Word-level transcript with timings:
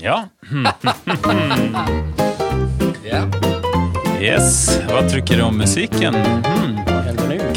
Ja. 0.00 0.28
Yes, 4.20 4.80
hva 4.88 5.02
trykker 5.10 5.36
du 5.36 5.42
om 5.42 5.58
musikken? 5.58 6.14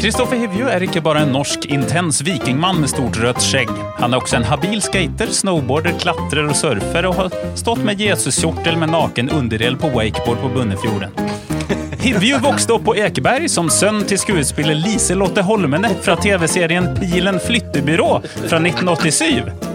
Kristoffer 0.00 0.36
Hivju 0.36 0.68
er 0.72 0.84
ikke 0.86 1.02
bare 1.04 1.26
en 1.26 1.32
norsk 1.34 1.66
intens 1.68 2.22
vikingmann 2.24 2.78
med 2.80 2.88
stort 2.92 3.18
rødt 3.20 3.42
skjegg. 3.44 3.70
Han 3.98 4.14
er 4.14 4.22
også 4.22 4.38
en 4.38 4.46
habil 4.48 4.80
skater, 4.80 5.28
snowboarder, 5.34 5.92
klatrer 6.00 6.48
og 6.48 6.56
surfer, 6.56 7.08
og 7.10 7.18
har 7.18 7.34
stått 7.58 7.82
med 7.84 8.00
Jesuskjortel 8.00 8.80
med 8.80 8.94
naken 8.94 9.28
underdel 9.36 9.76
på 9.80 9.92
wakeboard 9.92 10.40
på 10.40 10.52
Bunnefjorden. 10.54 11.12
Hivju 12.04 12.38
vokste 12.40 12.78
opp 12.78 12.86
på 12.88 12.96
Ekeberg 12.96 13.50
som 13.52 13.68
sønn 13.72 14.06
til 14.08 14.20
skuespiller 14.22 14.78
Lise-Lotte 14.78 15.44
Holmene 15.44 15.92
fra 16.00 16.16
TV-serien 16.16 16.94
Pilen 16.96 17.40
flyttebyrå 17.44 18.14
fra 18.24 18.62
1987. 18.62 19.69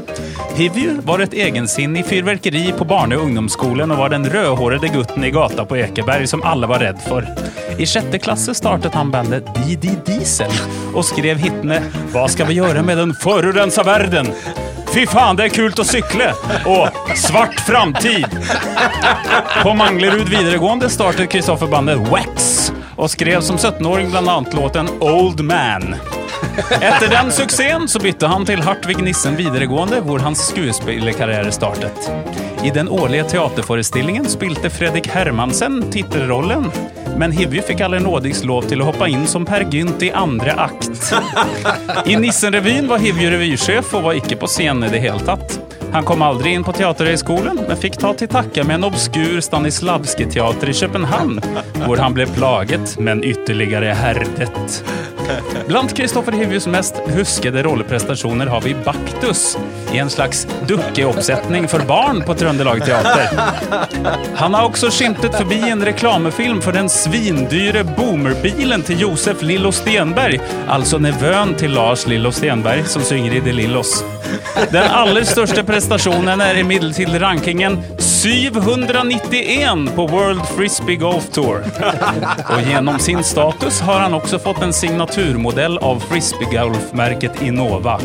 Hivju 0.55 1.01
var 1.03 1.19
et 1.19 1.33
egensinnig 1.33 2.05
fyrverkeri 2.05 2.73
på 2.77 2.85
barne- 2.87 3.17
og 3.17 3.25
ungdomsskolen 3.25 3.91
og 3.91 3.97
var 3.99 4.13
den 4.13 4.23
rødhårede 4.31 4.87
gutten 4.93 5.25
i 5.27 5.31
gata 5.35 5.65
på 5.67 5.75
Ekeberg 5.83 6.29
som 6.31 6.43
alle 6.47 6.69
var 6.71 6.79
redd 6.79 7.01
for. 7.03 7.27
I 7.75 7.83
sjette 7.83 8.21
klasse 8.23 8.55
startet 8.55 8.95
han 8.95 9.11
bandet 9.11 9.49
Didi 9.57 9.97
Diesel 10.07 10.53
og 10.93 11.03
skrev 11.03 11.41
hitene 11.43 11.81
Hva 12.13 12.23
skal 12.31 12.47
vi 12.47 12.55
gjøre 12.61 12.85
med 12.87 13.01
den 13.03 13.11
forurensa 13.19 13.83
verden? 13.83 14.31
Fy 14.93 15.03
faen, 15.11 15.35
det 15.35 15.49
er 15.49 15.55
kult 15.57 15.81
å 15.83 15.83
sykle! 15.83 16.31
Og 16.71 17.03
Svart 17.19 17.59
framtid! 17.67 18.39
På 19.59 19.75
Manglerud 19.75 20.31
videregående 20.31 20.87
startet 20.87 21.33
Kristoffer 21.35 21.67
bandet 21.67 21.99
Wax 22.07 22.69
og 22.95 23.11
skrev 23.11 23.43
som 23.43 23.59
17-åring 23.59 24.07
bl.a. 24.13 24.39
låten 24.55 24.87
Old 25.03 25.43
Man. 25.43 25.97
Etter 26.81 27.09
den 27.09 27.31
suksessen 27.31 27.87
så 27.87 27.99
bytte 27.99 28.27
han 28.27 28.45
til 28.47 28.61
Hartvig 28.63 28.97
Nissen 29.03 29.37
videregående, 29.39 30.01
hvor 30.05 30.23
hans 30.23 30.43
skuespillerkarriere 30.49 31.51
startet. 31.53 32.09
I 32.65 32.71
den 32.73 32.89
årlige 32.89 33.23
teaterforestillingen 33.35 34.29
spilte 34.29 34.69
Fredrik 34.73 35.07
Hermansen 35.11 35.83
tittelrollen, 35.93 36.71
men 37.17 37.35
Hivju 37.35 37.61
fikk 37.67 37.83
aldri 37.85 38.01
nådigst 38.03 38.47
lov 38.47 38.65
til 38.69 38.81
å 38.81 38.89
hoppe 38.89 39.09
inn 39.11 39.27
som 39.29 39.45
Per 39.47 39.67
Gynt 39.71 40.03
i 40.03 40.11
andre 40.15 40.55
akt. 40.65 40.91
I 42.05 42.17
Nissen-revyen 42.19 42.89
var 42.91 43.03
Hivju 43.03 43.29
revysjef 43.35 43.93
og 43.95 44.09
var 44.09 44.19
ikke 44.19 44.39
på 44.41 44.49
scenen 44.51 44.87
i 44.87 44.91
det 44.95 45.03
hele 45.05 45.21
tatt. 45.27 45.59
Han 45.95 46.05
kom 46.05 46.21
aldri 46.21 46.49
inn 46.51 46.63
på 46.63 46.73
Teaterhøgskolen, 46.75 47.61
men 47.67 47.77
fikk 47.79 47.93
ta 48.01 48.09
til 48.19 48.27
takke 48.27 48.65
med 48.67 48.81
en 48.81 48.87
obskur 48.89 49.37
Stanislavskij-teater 49.39 50.67
i 50.67 50.73
København, 50.75 51.37
hvor 51.85 52.01
han 52.03 52.17
ble 52.17 52.25
plaget, 52.35 52.97
men 52.99 53.21
ytterligere 53.23 53.93
herdet. 53.95 54.81
Blant 55.69 55.93
Kristoffer 55.95 56.35
Hivjus 56.35 56.67
mest 56.67 56.99
huskede 57.15 57.63
rolleprestasjoner 57.63 58.51
har 58.51 58.65
vi 58.65 58.73
Baktus, 58.83 59.45
i 59.93 60.01
en 60.03 60.11
slags 60.11 60.43
dukkeoppsetning 60.67 61.69
for 61.71 61.87
barn 61.87 62.19
på 62.27 62.35
Trøndelag 62.43 62.83
Teater. 62.83 63.31
Han 64.35 64.53
har 64.53 64.67
også 64.67 64.91
skimtet 64.91 65.39
forbi 65.39 65.61
en 65.69 65.85
reklamefilm 65.87 66.59
for 66.65 66.75
den 66.75 66.91
svindyre 66.91 67.85
boomerbilen 67.95 68.83
til 68.83 69.07
Josef 69.07 69.47
Lillo 69.47 69.71
Stenberg, 69.71 70.43
altså 70.67 70.99
nevøen 70.99 71.55
til 71.55 71.71
Lars 71.79 72.03
Lillo 72.11 72.35
Stenberg, 72.35 72.83
som 72.83 73.07
synger 73.07 73.39
i 73.39 73.43
De 73.47 73.55
Lillos. 73.55 74.01
Den 74.71 74.91
aller 74.91 75.25
største 75.27 75.63
prestasjonen 75.67 76.41
er 76.43 76.59
imidlertid 76.61 77.13
rankingen 77.21 77.77
791 77.99 79.89
på 79.95 80.07
World 80.11 80.45
Frisbee 80.55 80.99
Golf 81.01 81.29
Tour. 81.35 81.65
Og 81.65 82.69
gjennom 82.69 82.99
sin 82.99 83.23
status 83.23 83.81
har 83.85 84.05
han 84.05 84.17
også 84.17 84.39
fått 84.41 84.63
en 84.65 84.73
signaturmodell 84.75 85.77
av 85.85 86.01
frisbeegolfmerket 86.09 87.43
Innova. 87.45 87.99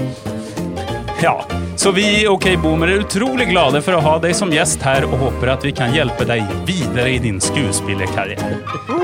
Ja, 1.23 1.45
så 1.77 1.91
vi 1.91 2.23
i 2.23 2.29
OK 2.29 2.57
Boomer 2.63 2.89
er 2.89 3.03
utrolig 3.03 3.51
glade 3.51 3.83
for 3.85 3.93
å 3.93 4.01
ha 4.01 4.13
deg 4.23 4.33
som 4.37 4.49
gjest 4.53 4.81
her, 4.81 5.05
og 5.05 5.19
håper 5.21 5.51
at 5.53 5.65
vi 5.67 5.73
kan 5.77 5.93
hjelpe 5.93 6.25
deg 6.25 6.47
videre 6.65 7.11
i 7.13 7.19
din 7.21 7.37
skuespillerkarriere. 7.45 8.55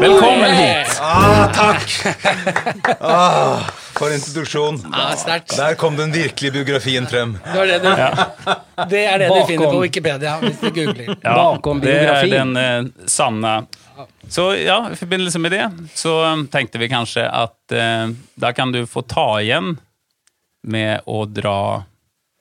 Velkommen 0.01 0.55
hit! 0.57 0.95
Ah, 1.05 1.45
takk! 1.53 1.93
Ah, 3.07 3.67
for 3.99 4.13
introduksjon. 4.15 4.79
Ah. 4.97 5.13
Der 5.53 5.75
kom 5.77 5.99
den 5.99 6.13
virkelige 6.15 6.55
biografien 6.55 7.07
frem. 7.07 7.35
Det, 7.45 7.59
er 7.61 7.67
det, 7.67 7.79
du, 7.85 7.91
det 8.93 9.03
er 9.05 9.19
det 9.21 9.29
du 9.29 9.41
finner 9.51 9.75
på 9.75 9.83
Wikipedia 9.83 10.37
hvis 10.41 10.63
du 10.63 10.71
googler. 10.71 11.11
Ja, 11.21 11.35
Bakom 11.35 11.83
det 11.85 11.99
er 12.01 12.31
den 12.31 12.57
eh, 12.61 12.79
sanne. 13.11 13.59
Så 14.29 14.55
ja, 14.57 14.79
i 14.93 14.97
forbindelse 14.97 15.43
med 15.43 15.53
det 15.53 15.67
så 15.95 16.15
eh, 16.31 16.47
tenkte 16.53 16.81
vi 16.81 16.89
kanskje 16.93 17.27
at 17.29 17.77
eh, 17.77 18.09
da 18.41 18.55
kan 18.57 18.73
du 18.73 18.87
få 18.89 19.05
ta 19.05 19.29
igjen 19.45 19.75
med 20.67 21.05
å 21.07 21.27
dra 21.29 21.85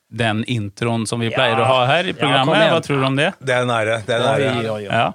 den 0.08 0.44
introen 0.44 1.06
som 1.06 1.20
vi 1.20 1.30
pleier 1.34 1.60
å 1.60 1.64
ha 1.66 1.86
her 1.90 2.06
i 2.06 2.12
programmet. 2.16 2.70
Hva 2.72 2.80
tror 2.84 3.00
du 3.02 3.06
om 3.08 3.16
det? 3.18 3.32
Det 3.40 3.54
er 3.56 3.62
en 3.66 3.72
ære. 3.74 4.02
Det 4.06 4.14
er 4.14 4.20
en 4.20 4.28
ære. 4.34 4.82
Ja. 4.86 5.06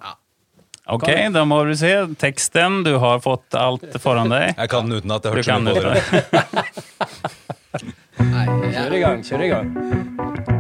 Ok, 0.92 1.08
da 1.32 1.46
må 1.48 1.62
du 1.70 1.76
se 1.80 1.92
teksten. 2.20 2.82
Du 2.84 2.98
har 3.00 3.20
fått 3.24 3.56
alt 3.56 3.86
foran 4.04 4.30
deg. 4.34 4.56
Jeg 4.58 4.70
kan 4.74 4.90
den 4.90 4.98
utenat. 5.00 5.24
Jeg 5.24 5.30
Du 5.30 5.30
har 5.30 5.36
hørt 5.38 5.46
så 5.46 5.60
mye 5.62 5.74
på 5.74 5.82
det. 5.82 5.94
dere. 6.32 6.64
Kjør 8.72 8.94
i 8.98 9.00
gang, 9.06 9.24
kjør 9.24 9.46
i 9.46 9.54
gang. 9.54 10.60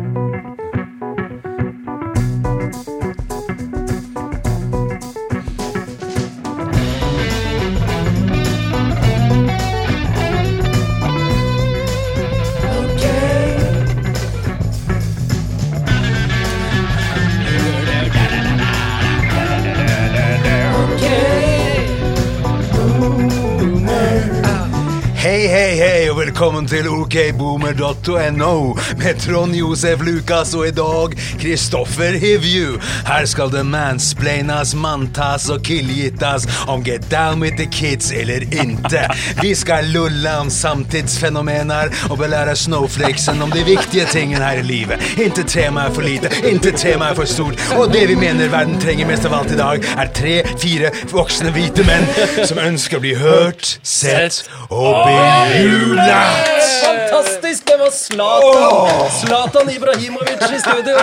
Hei, 25.22 25.46
hei, 25.46 25.76
hei, 25.78 26.06
og 26.10 26.16
velkommen 26.18 26.66
til 26.66 26.88
okboomer.no 26.90 28.54
med 28.98 29.20
Trond 29.22 29.54
Josef 29.54 30.02
Lukas 30.02 30.56
og 30.58 30.64
i 30.66 30.72
dag 30.74 31.14
Kristoffer 31.38 32.16
Hivju. 32.18 32.80
Her 33.06 33.28
skal 33.30 33.52
det 33.54 33.62
mansplainas, 33.70 34.72
mantas 34.74 35.46
og 35.54 35.62
killgittas 35.68 36.48
om 36.66 36.82
get 36.82 37.06
down 37.12 37.38
with 37.46 37.54
the 37.60 37.68
kids 37.70 38.10
eller 38.10 38.42
inte. 38.50 39.04
Vi 39.44 39.52
skal 39.56 39.92
lulla 39.94 40.40
om 40.42 40.50
samtidsfenomener 40.50 41.94
og 42.10 42.18
belære 42.24 42.58
snowflakesen 42.58 43.46
om 43.46 43.54
de 43.54 43.62
viktige 43.70 44.08
tingene 44.10 44.42
her 44.42 44.64
i 44.64 44.66
livet. 44.66 45.06
Inte 45.22 45.46
tema 45.46 45.86
er 45.86 45.94
for 45.94 46.02
lite, 46.02 46.34
inte 46.50 46.74
tema 46.74 47.12
er 47.12 47.22
for 47.22 47.30
stort, 47.30 47.62
og 47.78 47.94
det 47.94 48.08
vi 48.10 48.18
mener 48.18 48.50
verden 48.50 48.82
trenger 48.82 49.14
mest 49.14 49.30
av 49.30 49.38
alt 49.44 49.54
i 49.54 49.62
dag, 49.62 49.86
er 49.86 50.12
tre-fire 50.18 50.90
voksne 51.14 51.54
hvite 51.54 51.86
menn 51.86 52.10
som 52.42 52.66
ønsker 52.66 52.98
å 52.98 53.06
bli 53.06 53.14
hørt, 53.22 53.76
sett 53.86 54.42
og 54.72 55.11
bejublet. 55.12 56.52
Fantastisk! 56.86 57.66
Det 57.66 57.78
var 57.78 57.92
Zlatan! 57.92 59.12
Zlatan 59.12 59.70
Ibrahimovic 59.70 60.42
i 60.56 60.60
studio! 60.60 60.98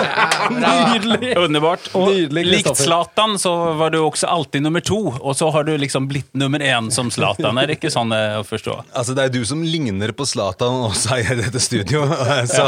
Nydelig! 0.63 1.37
Underbart. 1.37 1.89
Og 1.93 2.09
Nydelig, 2.11 2.45
likt. 2.45 2.71
Zlatan 2.77 3.37
så 3.39 3.53
var 3.79 3.93
du 3.93 3.99
også 4.01 4.29
alltid 4.29 4.65
nummer 4.65 4.83
to, 4.85 4.99
og 5.19 5.35
så 5.37 5.49
har 5.53 5.67
du 5.67 5.73
liksom 5.77 6.07
blitt 6.09 6.29
nummer 6.37 6.59
én 6.63 6.89
som 6.93 7.11
Zlatan. 7.13 7.57
Er 7.61 7.69
det 7.69 7.79
ikke 7.79 7.91
sånn 7.93 8.13
eh, 8.15 8.39
å 8.39 8.45
forstå? 8.47 8.79
Altså, 8.93 9.15
det 9.17 9.27
er 9.27 9.35
du 9.37 9.41
som 9.47 9.61
ligner 9.65 10.13
på 10.17 10.27
Zlatan 10.29 10.85
også 10.89 11.19
i 11.21 11.39
dette 11.43 11.61
studio. 11.63 12.05
Så, 12.49 12.65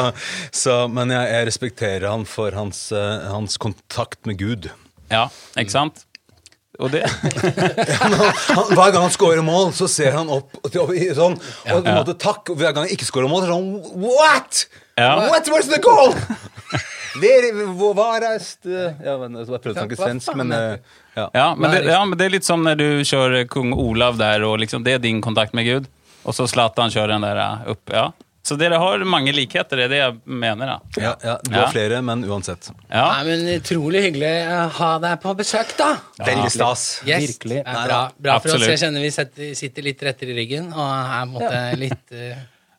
så, 0.54 0.74
men 0.92 1.10
jeg, 1.14 1.28
jeg 1.32 1.46
respekterer 1.48 2.06
han 2.12 2.24
for 2.30 2.54
hans, 2.56 2.84
eh, 2.96 3.28
hans 3.32 3.58
kontakt 3.62 4.28
med 4.30 4.38
Gud. 4.40 4.70
Ja, 5.12 5.28
ikke 5.60 5.74
sant? 5.74 6.06
Og 6.82 6.92
det 6.94 7.04
Han, 8.02 8.72
hver 8.74 8.94
gang 8.94 9.04
han 9.04 9.14
scorer 9.14 9.44
mål, 9.46 9.72
så 9.78 9.88
ser 9.92 10.16
han 10.18 10.32
opp 10.34 10.58
sånn. 11.18 11.38
Og 11.38 11.68
på 11.70 11.82
en 11.82 12.00
måte 12.00 12.18
takk. 12.20 12.54
Og 12.54 12.58
hver 12.60 12.74
gang 12.74 12.88
han 12.88 12.96
ikke 12.96 13.08
scorer 13.08 13.30
mål, 13.32 13.44
så 13.44 13.52
er 13.52 13.54
han 13.54 13.68
sånn 13.68 14.08
What?! 14.08 14.66
Ja. 15.00 15.14
What 15.30 15.48
was 15.54 15.70
the 15.72 15.82
goal?! 15.84 16.16
Ver, 17.22 17.48
hvor 17.76 17.94
var 17.98 18.24
Ja, 19.04 19.18
men 19.20 19.36
Jeg 19.36 19.48
prøvde 19.52 19.74
å 19.74 19.80
snakke 19.82 19.98
svensk, 20.00 20.32
men 20.40 20.54
eh, 20.56 20.78
ja. 21.18 21.26
Ja, 21.36 21.48
men 21.60 21.74
det, 21.74 21.82
ja, 21.90 22.00
men 22.08 22.16
det 22.20 22.30
er 22.30 22.36
litt 22.38 22.48
som 22.48 22.64
når 22.64 22.78
du 22.80 22.88
kjører 23.08 23.50
kong 23.52 23.74
Olav 23.76 24.16
der, 24.22 24.46
og 24.48 24.62
liksom, 24.64 24.86
det 24.88 24.96
er 24.96 25.04
din 25.04 25.20
kontakt 25.24 25.56
med 25.58 25.68
Gud. 25.68 25.90
Og 26.24 26.38
så 26.38 26.48
Zlatan 26.48 26.94
kjører 26.94 27.18
den 27.18 27.26
der 27.26 27.42
eh, 27.44 27.72
opp. 27.74 27.84
Ja. 27.92 28.06
Så 28.44 28.56
dere 28.58 28.80
har 28.82 29.04
mange 29.06 29.32
likheter, 29.38 29.78
det 29.78 29.84
er 29.86 29.92
det 29.92 29.98
jeg 30.02 30.14
mener. 30.26 30.66
da. 30.66 31.02
Ja, 31.02 31.12
ja, 31.24 31.36
du 31.44 31.52
Ja. 31.54 31.66
har 31.66 31.72
flere, 31.72 32.02
men 32.02 32.24
uansett. 32.26 32.72
Ja. 32.90 33.04
Nei, 33.22 33.24
men 33.28 33.62
Utrolig 33.62 34.02
hyggelig 34.08 34.32
å 34.50 34.70
ha 34.80 34.98
deg 35.00 35.22
på 35.22 35.36
besøk, 35.38 35.76
da. 35.78 35.92
Veldig 36.20 36.50
stas. 36.50 37.02
Yes. 37.06 37.28
Virkelig. 37.38 37.64
Bra, 37.64 38.00
bra 38.20 38.40
for 38.40 38.56
oss. 38.56 38.66
Jeg 38.66 38.80
kjenner 38.82 39.02
vi 39.06 39.54
sitter 39.54 39.84
litt 39.86 40.02
rettere 40.02 40.34
i 40.34 40.40
ryggen 40.42 40.72
og 40.74 40.90
er 40.90 41.06
på 41.12 41.22
en 41.22 41.36
måte 41.36 41.78
litt, 41.78 42.12
eh, 42.12 42.36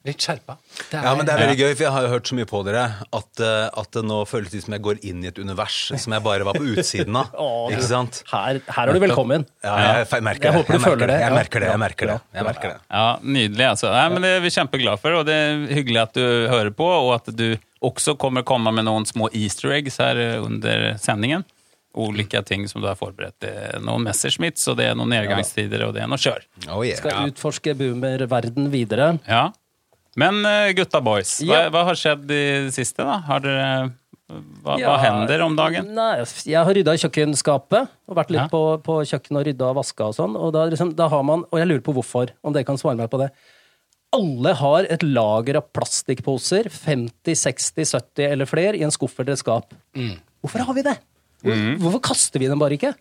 litt 0.07 0.25
skjerpa. 0.25 0.57
Det 0.91 0.99
Ja, 1.03 1.13
men 1.15 1.27
det 1.27 1.35
er 1.35 1.43
veldig 1.45 1.59
gøy, 1.61 1.73
for 1.77 1.85
jeg 1.85 1.93
har 1.95 2.07
jo 2.07 2.11
hørt 2.13 2.31
så 2.31 2.37
mye 2.39 2.49
på 2.51 2.63
dere 2.67 2.85
at, 3.07 3.43
eh, 3.43 3.69
at 3.83 3.91
det 3.95 4.03
nå 4.09 4.19
føles 4.27 4.51
det 4.51 4.63
som 4.65 4.75
jeg 4.77 4.83
går 4.83 5.01
inn 5.09 5.23
i 5.23 5.31
et 5.31 5.39
univers 5.39 5.77
som 5.95 6.17
jeg 6.17 6.25
bare 6.25 6.47
var 6.49 6.59
på 6.59 6.65
utsiden 6.75 7.17
av. 7.21 7.31
Åh, 7.47 7.71
Ikke 7.73 7.89
sant? 7.89 8.23
Her, 8.33 8.61
her 8.67 8.93
er 8.93 8.99
du 8.99 9.03
velkommen. 9.05 9.47
Ja, 9.63 9.77
jeg, 10.01 10.11
jeg 10.11 10.27
merker 10.29 10.51
Jeg 10.51 10.59
håper 10.59 10.73
du 10.73 10.79
jeg 10.79 10.87
føler 10.89 11.13
det. 11.15 11.19
Jeg 11.23 11.37
merker 11.39 11.65
det. 11.67 11.71
Jeg 11.73 11.83
merker 11.87 12.13
det. 12.13 12.19
Jeg 12.35 12.49
merker 12.51 12.75
det. 12.75 12.79
Ja, 12.91 13.07
Nydelig. 13.23 13.67
altså. 13.71 13.93
Nei, 13.95 14.07
men 14.17 14.27
Det 14.27 14.35
er 14.37 14.45
vi 14.47 14.55
kjempeglade 14.59 15.03
for, 15.03 15.21
og 15.23 15.27
det 15.31 15.39
er 15.39 15.67
hyggelig 15.79 16.03
at 16.09 16.19
du 16.19 16.25
hører 16.51 16.75
på, 16.75 16.87
og 16.87 17.15
at 17.21 17.33
du 17.37 17.49
også 17.83 18.15
kommer 18.19 18.45
komme 18.47 18.71
med 18.75 18.87
noen 18.87 19.07
små 19.09 19.31
easter 19.35 19.75
eggs 19.79 19.99
her 20.03 20.19
eh, 20.19 20.39
under 20.43 20.93
sendingen. 21.03 21.47
Ulike 21.93 22.41
ting 22.49 22.65
som 22.71 22.81
du 22.81 22.87
har 22.89 22.97
forberedt. 22.97 23.37
Det 23.45 23.51
er 23.53 23.83
noen 23.85 24.07
Messerschmitts, 24.07 24.65
og 24.73 24.79
det 24.79 24.87
er 24.89 24.95
noen 24.97 25.11
nedgangstider, 25.13 25.83
og 25.85 25.93
det 25.97 26.01
er 26.05 26.09
noe 26.09 26.21
kjør. 26.21 26.41
Oh 26.73 26.81
yeah. 26.87 26.97
Skal 26.97 27.29
utforske 27.29 27.75
boomer-verden 27.77 28.71
videre. 28.73 29.19
Ja. 29.29 29.51
Men 30.21 30.43
eh, 30.45 30.73
gutta 30.77 31.01
boys, 31.05 31.39
hva, 31.41 31.65
Ja. 31.65 31.71
hva 31.73 31.85
har 31.89 31.95
skjedd 31.99 32.25
i 32.31 32.41
det 32.67 32.75
siste, 32.77 33.05
da? 33.07 33.19
Har 33.27 33.41
dere 33.41 33.69
hva, 34.65 34.77
hva 34.81 34.97
hender 35.01 35.43
om 35.45 35.55
dagen? 35.57 35.91
Nei, 35.97 36.23
jeg 36.49 36.57
har 36.57 36.73
rydda 36.73 36.95
i 36.97 37.01
kjøkkenskapet. 37.03 37.89
Og 38.09 38.17
vært 38.17 38.31
litt 38.33 38.45
Ja. 38.45 38.49
på, 38.53 38.61
på 38.85 39.01
kjøkkenet 39.09 39.41
og 39.41 39.47
rydda 39.49 39.71
og 39.73 39.77
vaska 39.81 40.07
og 40.09 40.15
sånn. 40.17 40.37
Og 40.41 40.53
da, 40.55 40.67
liksom, 40.73 40.95
da 40.97 41.09
har 41.13 41.23
man 41.25 41.45
Og 41.51 41.59
jeg 41.61 41.69
lurer 41.69 41.85
på 41.85 41.95
hvorfor, 41.97 42.31
om 42.45 42.53
dere 42.53 42.65
kan 42.69 42.77
svare 42.81 42.97
meg 42.97 43.11
på 43.13 43.21
det. 43.21 43.31
Alle 44.13 44.53
har 44.61 44.85
et 44.93 45.01
lager 45.03 45.57
av 45.57 45.71
plastikkposer, 45.73 46.69
50, 46.69 47.33
60, 47.33 47.85
70 47.97 48.27
eller 48.31 48.49
flere, 48.49 48.77
i 48.77 48.83
en 48.85 48.93
skuff 48.93 49.19
eller 49.21 49.33
et 49.33 49.41
skap. 49.41 49.73
Hvorfor 50.45 50.65
har 50.69 50.75
vi 50.77 50.83
det? 50.85 50.97
Hvor, 51.43 51.57
Hvorfor 51.81 52.03
kaster 52.13 52.39
vi 52.43 52.49
dem 52.53 52.61
bare 52.61 52.77
ikke? 52.77 52.93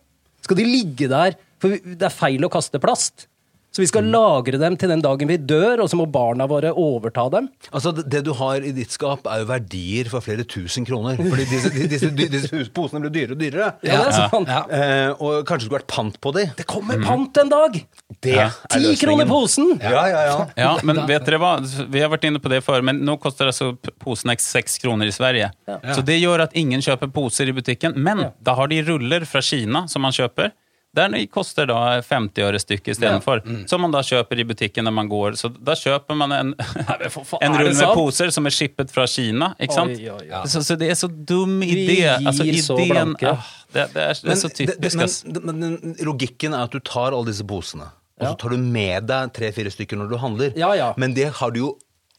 Skal 0.42 0.56
de 0.56 0.64
ligge 0.64 1.08
der? 1.12 1.36
For 1.60 1.76
det 1.76 2.02
er 2.08 2.14
feil 2.16 2.40
å 2.44 2.50
kaste 2.52 2.80
plast. 2.82 3.26
Så 3.72 3.80
vi 3.80 3.86
skal 3.88 4.04
lagre 4.12 4.58
dem 4.60 4.74
til 4.76 4.90
den 4.92 5.00
dagen 5.00 5.30
vi 5.30 5.38
dør, 5.38 5.80
og 5.80 5.88
så 5.88 5.96
må 5.96 6.04
barna 6.12 6.44
våre 6.46 6.74
overta 6.76 7.30
dem. 7.32 7.46
Altså, 7.72 7.92
det- 7.96 8.08
Det 8.12 8.22
du 8.24 8.32
har 8.34 8.56
i 8.60 8.70
ditt 8.70 8.90
skap, 8.92 9.24
er 9.26 9.38
jo 9.40 9.46
verdier 9.46 10.10
for 10.10 10.20
flere 10.20 10.44
tusen 10.44 10.84
kroner. 10.84 11.16
Fordi 11.32 11.46
disse, 11.48 11.70
disse, 11.88 12.10
disse, 12.14 12.70
posene 12.74 13.00
blir 13.00 13.10
dyrere 13.10 13.32
og 13.32 13.38
dyrere. 13.40 13.70
Ja, 13.82 14.02
det 14.02 14.08
er 14.12 14.28
sant. 14.28 14.48
Ja. 14.48 14.60
Eh, 14.68 15.10
og 15.18 15.46
kanskje 15.48 15.66
skulle 15.70 15.80
vært 15.80 15.88
pant 15.88 16.20
på 16.20 16.34
de. 16.36 16.44
Det 16.56 16.66
kommer 16.66 17.00
pant 17.02 17.34
en 17.38 17.48
dag! 17.48 17.80
Det 18.20 18.34
Ja. 18.36 18.50
er 18.70 18.78
Ti 18.78 18.94
kroner 19.06 19.26
posen! 19.26 19.80
Ja, 19.80 20.04
ja, 20.06 20.20
ja. 20.28 20.46
Ja, 20.56 20.76
men 20.84 20.96
vet 21.08 21.24
dere 21.24 21.38
hva? 21.40 21.54
Vi 21.90 22.00
har 22.04 22.10
vært 22.12 22.24
inne 22.28 22.38
på 22.44 22.50
det 22.52 22.62
før, 22.62 22.82
men 22.84 23.00
nå 23.02 23.16
koster 23.18 23.46
altså 23.48 23.72
posen 23.98 24.28
seks 24.30 24.44
6 24.52 24.78
kroner 24.84 25.06
i 25.08 25.10
Sverige. 25.16 25.50
Så 25.96 26.04
det 26.04 26.20
gjør 26.20 26.42
at 26.44 26.52
ingen 26.54 26.80
kjøper 26.84 27.10
poser 27.10 27.48
i 27.48 27.52
butikken. 27.56 27.96
Men 27.96 28.32
da 28.42 28.54
har 28.54 28.68
de 28.68 28.82
ruller 28.82 29.24
fra 29.24 29.40
Kina 29.40 29.86
som 29.88 30.02
man 30.02 30.12
kjøper. 30.12 30.52
Der 30.92 31.08
de 31.08 31.22
koster 31.32 31.64
da 31.70 31.76
50 32.04 32.42
øre 32.44 32.58
stykket 32.60 32.92
istedenfor. 32.98 33.40
Som 33.70 33.80
man 33.80 33.94
da 33.94 34.02
kjøper 34.04 34.42
i 34.42 34.44
butikken 34.44 34.84
når 34.84 34.92
man 34.92 35.08
går. 35.08 35.38
Så 35.40 35.48
da 35.56 35.72
kjøper 35.78 36.18
man 36.20 36.34
en, 36.36 36.50
for 37.14 37.38
en 37.40 37.56
rull 37.56 37.70
med 37.72 37.94
poser 37.96 38.28
som 38.34 38.44
er 38.48 38.52
shippet 38.52 38.92
fra 38.92 39.06
Kina. 39.08 39.54
Ikke 39.56 39.72
sant? 39.78 39.94
Oi, 39.96 40.10
oi, 40.12 40.26
oi. 40.28 40.42
Så, 40.52 40.60
så 40.66 40.76
det 40.76 40.90
er 40.92 40.98
så 41.00 41.08
dum 41.08 41.62
idé. 41.64 41.96
Altså, 42.18 42.44
så 42.44 42.76
ideen 42.76 43.16
ah, 43.24 43.48
det, 43.72 43.86
det, 43.94 44.04
er, 44.04 44.20
det 44.20 44.34
er 44.36 44.42
så 44.42 44.52
det- 44.52 44.76
det- 44.84 45.40
men, 45.40 45.56
men 45.64 45.96
logikken 46.04 46.52
er 46.52 46.68
at 46.68 46.76
du 46.76 46.80
tar 46.84 47.16
alle 47.16 47.30
disse 47.32 47.46
posene, 47.48 47.88
og 48.20 48.26
så 48.28 48.36
tar 48.44 48.52
du 48.52 48.60
med 48.60 49.08
deg 49.08 49.32
tre-fire 49.32 49.72
stykker 49.72 49.96
når 49.96 50.12
du 50.12 50.18
handler. 50.20 50.52
Ja, 50.60 50.74
ja. 50.76 50.92
Men 51.00 51.16
det 51.16 51.30
har 51.40 51.56
du 51.56 51.62
jo 51.64 51.70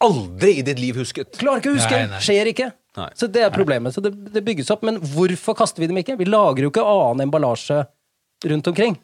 aldri 0.04 0.58
i 0.60 0.66
ditt 0.66 0.82
liv 0.82 0.98
husket. 0.98 1.38
Klarer 1.38 1.62
ikke 1.62 1.76
å 1.76 1.78
huske. 1.78 1.94
Nei, 1.94 2.10
nei. 2.12 2.24
Skjer 2.26 2.50
ikke. 2.50 2.72
Nei. 2.98 3.10
Så 3.18 3.30
det 3.30 3.46
er 3.46 3.54
problemet. 3.54 3.94
Så 3.96 4.02
det, 4.04 4.12
det 4.34 4.42
bygges 4.46 4.74
opp. 4.74 4.82
Men 4.86 4.98
hvorfor 5.14 5.56
kaster 5.62 5.82
vi 5.86 5.88
dem 5.94 5.98
ikke? 6.02 6.18
Vi 6.20 6.26
lager 6.26 6.66
jo 6.66 6.74
ikke 6.74 6.84
annen 6.86 7.24
emballasje 7.30 7.84
rundt 8.50 8.68
omkring. 8.72 8.98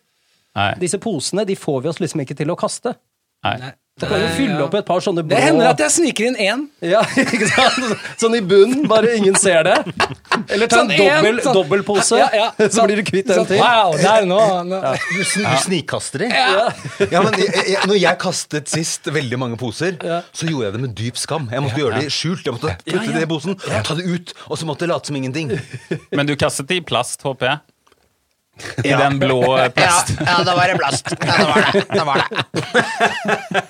Nei. 0.58 0.72
Disse 0.82 0.98
posene 1.02 1.46
de 1.46 1.56
får 1.60 1.84
vi 1.86 1.92
oss 1.94 2.00
liksom 2.02 2.24
ikke 2.26 2.36
til 2.40 2.50
å 2.52 2.58
kaste. 2.60 2.96
Nei. 3.46 3.74
Du 4.00 4.06
kan 4.08 4.22
jo 4.22 4.28
fylle 4.32 4.60
opp 4.64 4.76
et 4.80 4.86
par 4.88 5.02
sånne 5.04 5.26
blå 5.28 5.36
Det 5.36 5.40
hender 5.44 5.68
at 5.74 5.82
jeg 5.84 5.92
sniker 5.92 6.28
inn 6.30 6.36
én. 6.40 6.62
Ja, 6.88 7.02
ikke 7.20 7.48
sant? 7.52 7.98
Sånn 8.22 8.38
i 8.38 8.40
bunnen, 8.48 8.86
bare 8.88 9.12
ingen 9.18 9.36
ser 9.36 9.66
det. 9.68 9.74
Eller 10.48 10.70
ta 10.72 10.86
en 10.86 10.88
Sånn 10.88 10.94
en, 10.96 11.02
dobbel, 11.04 11.42
sånn- 11.44 11.58
dobbeltpose, 11.58 12.20
Ja, 12.22 12.30
ja, 12.32 12.46
så 12.72 12.86
blir 12.88 13.02
du 13.02 13.04
kvitt 13.08 13.28
den 13.28 13.42
Sånn, 13.42 13.50
til. 13.50 13.60
Wow, 13.60 13.98
der 14.00 14.24
nå, 14.30 14.40
nå. 14.70 14.80
Du, 15.04 15.20
sn 15.28 15.44
du 15.44 15.58
snikkaster 15.66 16.24
de? 16.24 16.30
Ja. 16.32 17.24
men 17.26 17.36
jeg, 17.44 17.52
jeg, 17.74 17.82
når 17.92 18.00
jeg 18.00 18.22
kastet 18.24 18.72
sist 18.72 19.12
veldig 19.20 19.40
mange 19.44 19.60
poser, 19.60 20.00
så 20.32 20.48
gjorde 20.48 20.70
jeg 20.70 20.78
det 20.78 20.84
med 20.86 20.96
dyp 21.02 21.20
skam. 21.20 21.50
Jeg 21.52 21.66
måtte 21.68 21.84
gjøre 21.84 22.00
det 22.06 22.14
skjult. 22.16 22.48
Jeg 22.48 22.56
måtte 22.56 22.78
putte 22.88 23.18
det 23.18 23.26
i 23.28 23.32
posen, 23.36 23.60
ta 23.84 24.00
det 24.00 24.08
ut, 24.08 24.32
og 24.48 24.62
så 24.64 24.70
måtte 24.72 24.88
jeg 24.88 24.94
late 24.96 25.12
som 25.12 25.20
ingenting. 25.20 25.52
Men 26.16 26.24
du 26.32 26.38
kastet 26.40 26.72
det 26.72 26.80
i 26.80 26.88
plast, 26.88 27.20
håper 27.28 27.52
jeg? 27.52 27.60
I 28.84 28.90
den 28.96 29.20
blå 29.22 29.40
eh, 29.58 29.70
plast. 29.74 30.14
ja, 30.20 30.38
da 30.46 30.56
var 30.56 30.68
det 30.72 30.78
plast. 30.80 31.14
Ja, 31.20 31.36
da 31.38 31.48
var 31.50 31.72
det. 31.72 31.86
Da 31.96 32.04
var 32.04 32.24
det. 32.24 33.64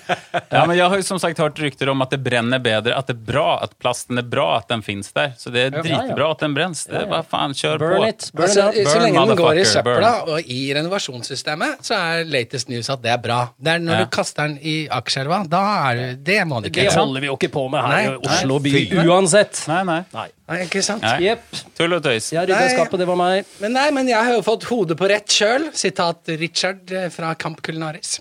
Ja, 0.50 0.64
men 0.66 0.74
jeg 0.76 0.86
har 0.90 0.98
jo 0.98 1.04
som 1.06 1.18
sagt 1.22 1.38
hørt 1.38 1.58
rykter 1.62 1.88
om 1.92 2.00
at 2.02 2.10
det 2.10 2.18
brenner 2.24 2.58
bedre, 2.62 2.94
at 2.98 3.06
det 3.06 3.14
er 3.14 3.20
bra, 3.32 3.46
at 3.62 3.72
plasten 3.82 4.18
er 4.18 4.26
bra 4.26 4.46
at 4.58 4.66
den 4.70 4.82
finnes 4.82 5.12
der. 5.14 5.32
Så 5.38 5.50
det 5.54 5.62
er 5.68 5.76
dritbra 5.76 6.30
at 6.34 6.42
den 6.42 6.54
brennes. 6.56 6.82
Det, 6.90 6.96
er 7.04 7.06
bare 7.10 7.26
faen, 7.30 7.54
kjør 7.56 7.78
Burn 7.82 7.96
på. 8.02 8.08
it. 8.08 8.26
Burn 8.34 8.46
Altså, 8.48 8.64
it 8.72 8.80
up. 8.80 8.90
så 8.90 8.94
Burn, 8.96 9.04
lenge 9.06 9.24
den 9.30 9.38
går 9.40 9.60
i 9.60 9.64
søpla 9.70 9.94
burn. 9.94 10.34
og 10.34 10.50
i 10.50 10.58
renovasjonssystemet, 10.76 11.84
så 11.86 11.98
er 12.00 12.24
latest 12.30 12.70
news 12.72 12.90
at 12.90 13.02
det 13.04 13.12
er 13.14 13.22
bra. 13.22 13.38
Det 13.58 13.74
er 13.76 13.84
når 13.84 14.00
Ja. 14.00 14.04
du 14.04 14.10
kaster 14.16 14.48
den 14.48 14.58
i 14.62 14.76
Akerselva, 14.90 15.42
da 15.50 15.62
er 15.90 15.94
det 16.00 16.24
Det 16.24 16.40
må 16.50 16.60
du 16.62 16.68
ikke. 16.70 16.88
Det 16.88 16.94
holder 16.98 17.20
vi 17.20 17.26
jo 17.30 17.36
ikke 17.38 17.52
på 17.54 17.68
med 17.70 17.80
her 17.86 17.98
i 18.00 18.10
Nei. 18.10 18.18
Oslo 18.26 18.58
by 18.58 18.74
uansett. 19.06 19.64
Nei, 19.70 19.82
nei. 19.84 20.00
Nei. 20.14 20.28
Nei, 20.50 20.64
ikke 20.66 20.82
sant? 20.82 21.02
nei. 21.06 21.16
Jepp. 21.28 21.44
Tull 21.78 21.94
og 21.94 22.02
tøys. 22.02 22.32
Jeg 22.34 22.48
rydda 22.48 22.58
Nei. 22.64 22.72
skapet, 22.74 22.98
det 22.98 23.06
var 23.06 23.16
meg. 23.20 23.46
Men 23.62 23.72
nei, 23.78 23.86
men 23.94 24.08
jeg 24.10 24.18
har 24.18 24.34
jo 24.34 24.42
fått 24.42 24.64
hodet 24.70 24.96
på 24.98 25.08
rett 25.12 25.30
kjøl. 25.30 25.68
Sitat 25.78 26.32
Richard 26.40 26.90
eh, 26.90 27.06
fra 27.14 27.34
Camp 27.38 27.62
Culinaris. 27.62 28.18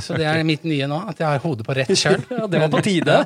Så 0.00 0.14
det 0.16 0.24
er 0.24 0.40
mitt 0.46 0.62
nye 0.64 0.86
nå, 0.88 0.96
at 1.10 1.18
jeg 1.20 1.26
har 1.26 1.42
hodet 1.42 1.66
på 1.66 1.74
rett 1.76 1.90
kjøl. 1.92 2.22
Ja, 2.32 2.46
det 2.48 2.60
var 2.62 2.70
på 2.72 2.80
tide. 2.86 3.16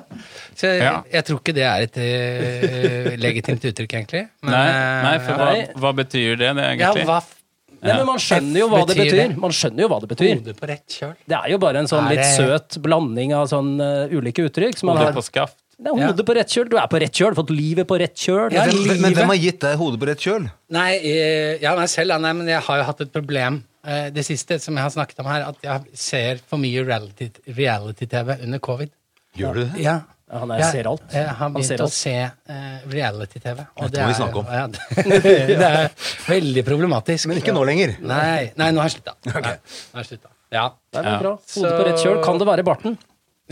Så 0.56 0.66
jeg, 0.72 0.81
Ja. 0.82 0.96
jeg 1.12 1.25
tror 1.28 1.38
ikke 1.38 1.54
det 1.54 1.66
er 1.69 1.84
et 1.86 1.98
eh, 2.02 3.14
legitimt 3.22 3.62
uttrykk, 3.70 3.94
egentlig. 4.00 4.25
Men, 4.42 4.50
Nei, 4.56 4.66
nei, 5.06 5.14
for 5.22 5.38
hva, 5.38 5.48
Nei. 5.52 5.64
hva 5.84 5.92
betyr 6.02 6.34
det, 6.40 6.50
det 6.58 6.64
ja, 6.66 6.75
egentlig? 6.75 7.06
hva 7.12 7.20
f- 7.22 7.40
Nei, 7.84 7.92
men 8.00 8.06
man 8.08 8.20
skjønner 8.25 8.58
jo 8.62 8.66
hva 8.72 8.78
det 8.88 8.94
Betyr 8.96 9.04
betyr. 9.10 9.19
det? 9.28 9.38
Man 9.42 9.52
skjønner 9.52 9.82
jo 9.84 9.88
hva 9.92 9.96
det 10.00 10.08
betyr. 10.14 10.31
Hodet 10.38 10.54
på 10.56 10.69
rett 10.70 10.94
kjøl. 10.98 11.10
Det 11.28 11.36
er 11.36 11.50
jo 11.52 11.58
bare 11.60 11.82
en 11.82 11.88
sånn 11.90 12.06
Er 12.06 12.14
litt 12.14 12.22
det- 12.25 12.36
søt 12.38 12.78
blanding 12.82 13.34
av 13.36 13.46
sånn 13.50 13.75
eh, 13.84 14.14
ulike 14.16 14.46
uttrykk. 14.48 14.78
Som 14.81 14.88
man 14.88 14.96
Hodet 15.02 15.10
har. 15.12 15.19
på 15.20 15.25
skaft. 15.26 15.58
Det 15.79 15.91
er 15.91 16.06
hodet 16.06 16.25
på 16.29 16.35
rett 16.38 16.49
kjøl. 16.55 16.69
Du 16.71 16.76
er 16.79 16.87
på 16.93 17.00
rett 17.03 17.12
kjøl. 17.19 17.35
Fått 17.35 17.50
livet 17.50 17.87
på 17.91 17.99
rett 17.99 18.15
kjøl. 18.15 18.53
Ja, 18.55 18.65
Men, 18.71 19.00
men 19.03 19.15
hvem 19.17 19.32
har 19.32 19.41
gitt 19.43 19.61
deg 19.65 19.76
hodet 19.81 20.00
på 20.00 20.06
rett 20.11 20.23
kjøl? 20.23 20.49
Nei, 20.76 20.91
eh, 21.03 21.59
ja, 21.62 21.75
meg 21.79 21.88
selv. 21.93 22.17
Nei, 22.23 22.32
men 22.32 22.47
jeg 22.53 22.61
har 22.67 22.79
jo 22.81 22.87
hatt 22.91 23.00
et 23.05 23.12
problem 23.15 23.62
eh, 23.87 24.09
det 24.15 24.25
siste 24.26 24.61
som 24.62 24.76
jeg 24.79 24.87
har 24.87 24.93
snakket 24.94 25.19
om 25.25 25.26
her, 25.32 25.49
at 25.50 25.56
jeg 25.67 25.99
ser 25.99 26.43
for 26.47 26.62
mye 26.62 26.85
reality- 26.87 27.31
reality-TV 27.59 28.37
under 28.44 28.59
covid. 28.62 28.91
Gjør 29.37 29.55
du 29.59 29.65
det? 29.65 29.82
Ja. 29.82 30.00
Ja, 30.31 30.38
han 30.41 30.50
er- 30.55 30.59
Jeg- 30.62 30.73
ser 30.73 30.87
alt. 30.88 31.03
Jeg 31.12 31.26
har 31.29 31.35
Han 31.37 31.53
begynt 31.55 31.81
å 31.81 31.85
alt. 31.85 31.93
se 31.93 32.15
eh, 32.15 32.79
reality-TV. 32.88 33.56
Det, 33.56 33.91
Dette 33.91 34.00
må 34.00 34.09
vi 34.09 34.15
snakke 34.15 34.38
om. 34.41 34.47
Ja, 34.59 34.67
det, 34.67 35.23
det 35.50 35.69
er 35.69 35.91
veldig 36.31 36.65
problematisk. 36.65 37.27
Men 37.29 37.43
ikke 37.43 37.53
nå 37.55 37.65
lenger. 37.69 37.97
Nei, 38.00 38.53
nei 38.56 38.70
nå 38.73 38.81
har 38.81 38.88
jeg 38.88 38.97
slutta. 39.00 39.17
Okay. 39.35 40.17
Ja. 40.55 40.69
Det 40.94 41.03
er 41.03 41.19
bra. 41.20 41.35
Hodet 41.55 41.75
på 41.77 41.85
rett 41.91 42.00
kjøl. 42.03 42.23
Kan 42.25 42.38
det 42.41 42.47
være 42.49 42.65
barten? 42.67 42.97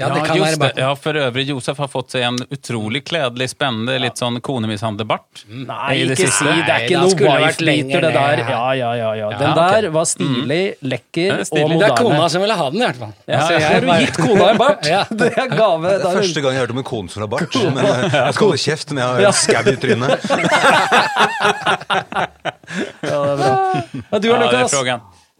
Ja, 0.00 0.06
det 0.08 0.22
kan 0.24 0.36
ja, 0.38 0.44
være 0.46 0.56
bare 0.56 0.72
det. 0.72 0.80
Ja, 0.80 0.90
for 0.96 1.16
øvrig, 1.20 1.42
Josef 1.50 1.76
har 1.82 1.88
fått 1.92 2.14
seg 2.14 2.22
en 2.24 2.38
utrolig 2.54 3.02
kledelig, 3.04 3.50
spennende, 3.52 3.98
litt 4.00 4.16
sånn 4.16 4.38
konemishandlerbart. 4.40 5.42
Nei, 5.52 5.98
det 6.08 6.16
ikke 6.16 6.30
si 6.32 6.46
det. 6.48 6.64
er 6.72 6.86
ikke 6.86 7.02
noe 7.02 7.34
wife-beater, 7.42 8.06
det 8.06 8.12
der. 8.16 8.42
Ja, 8.48 8.62
ja, 8.78 8.92
ja. 8.96 9.10
ja. 9.20 9.28
Den 9.36 9.50
Ja, 9.50 9.66
der 9.76 9.88
var 9.92 10.08
stilig, 10.08 10.60
lekker 10.80 11.28
og 11.28 11.42
moderne. 11.42 11.48
stilig. 11.50 11.66
og 11.68 11.84
Det 11.84 11.90
er 11.90 11.96
kona 12.00 12.28
som 12.32 12.40
ville 12.46 12.56
ha 12.62 12.70
den, 12.72 12.80
i 12.80 12.86
hvert 12.86 13.00
fall. 13.02 13.12
Ja, 13.28 13.42
Så 13.46 13.60
har 13.66 13.80
du 13.84 13.92
gitt 14.00 14.16
kona 14.22 14.50
en 14.54 14.62
bart? 14.64 14.88
Ja. 14.92 15.02
Det 15.10 15.28
er 15.36 15.48
gave. 15.52 15.82
Det 15.88 15.94
er 16.00 16.08
er 16.08 16.18
første 16.22 16.40
gang 16.40 16.52
jeg 16.56 16.60
har 16.62 16.66
hørt 16.66 16.74
om 16.78 16.82
en 16.82 16.88
kone 16.94 17.12
som 17.12 17.26
har 17.26 17.30
bart. 17.36 17.52
Men 17.60 17.84
jeg 17.84 18.34
skal 18.38 18.46
holde 18.48 18.62
kjeft, 18.64 18.96
men 18.96 19.04
jeg 19.04 19.28
har 19.28 19.40
skau 19.44 19.64
i 19.72 19.76
trynet. 19.86 20.12
Ja, 23.02 23.18
det 23.20 23.32
er 23.32 23.36
bra. 23.36 23.50
Ja, 24.12 24.18
du 24.18 24.30
har 24.32 24.40
Lukas? 24.46 24.72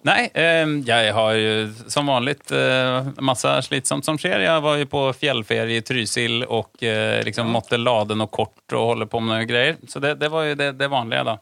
Nei, 0.02 0.26
eh, 0.34 0.66
jeg 0.86 1.12
har 1.14 1.36
jo 1.38 1.52
som 1.90 2.08
vanlig 2.10 2.34
eh, 2.50 3.12
massa 3.22 3.54
slitsomt 3.62 4.04
som 4.04 4.18
skjer. 4.18 4.42
Jeg 4.42 4.64
var 4.64 4.80
jo 4.80 4.88
på 4.90 5.04
fjellferie 5.14 5.78
i 5.78 5.84
Trysil 5.86 6.42
og 6.42 6.82
eh, 6.82 7.20
liksom 7.26 7.52
måtte 7.54 7.78
lade 7.78 8.16
noe 8.18 8.32
kort 8.32 8.74
og 8.74 8.92
holde 8.94 9.06
på 9.10 9.22
med 9.22 9.36
noe 9.36 9.46
greier. 9.48 9.78
Så 9.88 10.02
det, 10.02 10.16
det 10.18 10.32
var 10.32 10.48
jo 10.48 10.58
det, 10.58 10.72
det 10.80 10.90
vanlige, 10.90 11.24
da. 11.30 11.38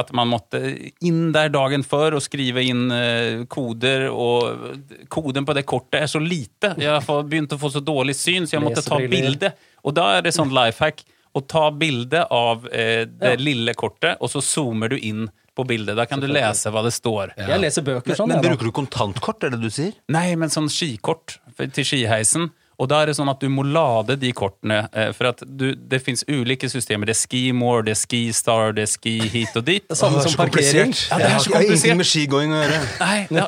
At 0.00 0.12
man 0.14 0.30
måtte 0.30 0.60
inn 1.02 1.32
der 1.34 1.50
dagen 1.50 1.82
før 1.82 2.14
og 2.16 2.24
skrive 2.24 2.62
inn 2.62 2.86
eh, 2.94 3.44
koder, 3.50 4.06
og 4.08 4.78
koden 5.12 5.44
på 5.44 5.56
det 5.58 5.66
kortet 5.68 6.04
er 6.04 6.08
så 6.08 6.22
lite. 6.22 6.72
Jeg 6.80 6.94
har 6.94 7.24
begynt 7.26 7.52
å 7.52 7.58
få 7.60 7.72
så 7.74 7.82
dårlig 7.84 8.14
syn, 8.16 8.46
så 8.46 8.56
jeg 8.56 8.64
måtte 8.64 8.86
ta 8.86 9.00
bilde. 9.02 9.52
Og 9.84 9.96
da 9.98 10.12
er 10.16 10.24
det 10.24 10.32
sånn 10.36 10.54
life 10.54 10.80
hack 10.80 11.02
å 11.36 11.42
ta 11.44 11.68
bilde 11.74 12.24
av 12.32 12.64
eh, 12.72 13.04
det 13.04 13.36
lille 13.42 13.74
kortet, 13.78 14.16
og 14.22 14.32
så 14.32 14.40
zoomer 14.42 14.94
du 14.94 14.96
inn 14.98 15.28
på 15.60 15.66
bildet. 15.70 15.96
Da 15.98 16.06
kan 16.08 16.22
du 16.22 16.28
lese 16.30 16.72
hva 16.72 16.82
det 16.86 16.94
står. 16.96 17.36
Jeg 17.38 17.62
leser 17.62 17.86
bøker 17.86 18.18
sånn. 18.18 18.32
Men 18.32 18.40
men, 18.40 18.48
bruker 18.48 18.70
du 18.70 18.74
kontantkort, 18.80 19.44
er 19.46 19.54
det 19.54 19.60
du 19.62 19.70
sier? 19.72 19.94
Nei, 20.12 20.32
men 20.40 20.52
sånn 20.52 20.70
skikort 20.72 21.38
til 21.60 21.86
skiheisen. 21.86 22.50
Og 22.80 22.88
da 22.88 23.02
er 23.04 23.10
det 23.10 23.16
sånn 23.18 23.28
at 23.28 23.40
du 23.42 23.48
må 23.52 23.60
lade 23.66 24.16
de 24.16 24.30
kortene, 24.32 24.78
eh, 24.96 25.10
for 25.16 25.28
at 25.30 25.42
du, 25.44 25.74
det 25.76 25.98
fins 26.02 26.22
ulike 26.28 26.68
systemer. 26.72 27.10
Det 27.10 27.12
er 27.16 27.20
Skimore, 27.20 27.82
det 27.84 27.92
er 27.92 28.00
Skistar, 28.00 28.72
det 28.76 28.86
er 28.86 28.90
Ski 28.90 29.14
hit 29.28 29.56
og 29.60 29.66
dit. 29.66 29.84
Samme 29.92 30.22
som 30.24 30.32
parkering. 30.38 30.94
komplisert. 30.94 31.10
Ja, 31.10 31.18
det 31.20 31.28
er 31.28 31.38
så 31.44 31.50
Jeg 31.50 31.56
har 31.58 31.66
ingenting 31.68 32.00
med 32.00 32.08
skigåing 32.08 32.54
å 32.56 32.62
gjøre. 32.62 32.80
Nei, 33.00 33.18
ja. 33.36 33.46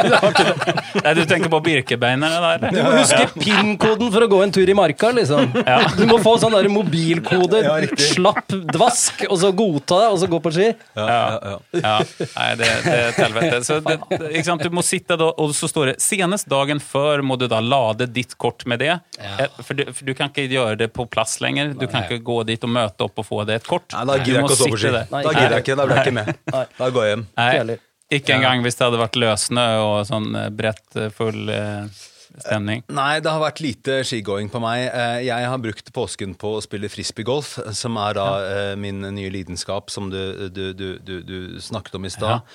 Nei, 1.04 1.14
du 1.18 1.22
tenker 1.28 1.50
på 1.52 1.60
Birkebeinerne 1.66 2.38
der? 2.60 2.74
Du 2.74 2.78
må 2.84 2.92
huske 3.00 3.24
PIN-koden 3.40 4.12
for 4.14 4.26
å 4.26 4.28
gå 4.30 4.40
en 4.44 4.54
tur 4.54 4.70
i 4.70 4.76
marka, 4.76 5.10
liksom. 5.16 5.50
Du 5.98 6.04
må 6.10 6.20
få 6.22 6.36
sånn 6.42 6.54
der 6.56 6.68
mobilkode, 6.72 7.62
Ja, 7.66 7.76
slapp 8.00 8.54
dvask, 8.70 9.24
og 9.30 9.38
så 9.42 9.50
godta 9.56 10.00
det, 10.04 10.08
og 10.14 10.18
så 10.22 10.30
gå 10.30 10.40
på 10.44 10.52
ski. 10.54 10.70
Ja, 10.96 11.06
ja, 11.10 11.40
ja. 11.50 11.58
Ja, 11.80 11.94
nei, 12.36 12.48
det, 12.60 12.70
det 12.86 12.94
er 12.94 13.08
et 13.10 13.20
helvete. 13.24 13.60
Så 13.66 13.80
det- 13.84 13.98
ikke 14.30 14.46
sant? 14.46 14.62
Du 14.62 14.70
må 14.74 14.84
sitte 14.86 15.16
da, 15.20 15.30
og 15.34 15.54
så 15.56 15.68
står 15.70 15.92
det 15.92 15.96
senest 16.04 16.48
dagen 16.50 16.80
før 16.82 17.22
må 17.26 17.38
du 17.40 17.46
da 17.50 17.60
lade 17.64 18.06
ditt 18.12 18.36
kort 18.40 18.59
kort 18.60 18.66
med 18.66 18.78
det. 18.78 18.98
Ja. 19.18 19.46
For, 19.62 19.74
du, 19.74 19.92
for 19.92 20.04
du 20.04 20.14
kan 20.14 20.30
ikke 20.30 20.46
gjøre 20.50 20.76
det 20.76 20.90
på 20.92 21.06
plass 21.06 21.40
lenger. 21.40 21.74
Du 21.74 21.86
kan 21.86 22.04
ikke 22.04 22.22
gå 22.24 22.42
dit 22.44 22.62
og 22.64 22.70
møte 22.70 23.04
opp 23.06 23.18
og 23.18 23.26
få 23.26 23.44
det 23.48 23.60
et 23.60 23.66
kort. 23.66 23.88
Nei, 23.92 24.04
da 24.04 24.16
Du 24.16 24.24
gidder 24.24 24.40
jeg 24.40 24.44
ikke 24.44 24.56
å 24.56 24.60
sove 24.60 24.74
på 24.74 24.80
ski. 24.80 24.92
Nei, 24.92 25.22
Da 25.24 25.32
gidder 25.34 25.56
jeg 25.56 25.64
ikke, 25.64 25.76
da 25.76 25.86
blir 25.86 25.96
jeg 25.96 26.06
ikke 26.06 26.18
med. 26.18 26.34
Da 26.78 26.90
går 26.90 27.04
jeg 27.06 27.14
hjem. 27.16 27.26
Nei, 27.40 27.78
Ikke 28.10 28.34
engang 28.34 28.64
hvis 28.64 28.74
det 28.78 28.86
hadde 28.88 28.98
vært 29.00 29.16
løssnø 29.22 29.66
og 29.84 29.98
sånn 30.08 30.32
eh, 30.34 30.48
bredt, 30.50 30.88
eh, 30.98 31.12
full 31.14 31.52
eh, 31.54 32.00
stemning. 32.38 32.84
Nei, 32.92 33.20
det 33.22 33.32
har 33.32 33.42
vært 33.42 33.62
lite 33.64 34.00
skigåing 34.06 34.50
på 34.52 34.62
meg. 34.62 34.86
Eh, 34.88 35.18
Jeg 35.26 35.48
har 35.50 35.62
brukt 35.62 35.92
påsken 35.96 36.34
på 36.38 36.54
å 36.56 36.62
spille 36.64 36.90
frisbeegolf, 36.92 37.56
som 37.76 37.98
er 38.00 38.18
da 38.18 38.26
ja. 38.40 38.76
min 38.80 39.02
nye 39.02 39.32
lidenskap, 39.32 39.90
som 39.90 40.10
du, 40.12 40.48
du, 40.48 40.72
du, 40.74 40.88
du, 41.02 41.38
snakket 41.60 41.98
om 41.98 42.06
i 42.06 42.12
stad. 42.12 42.46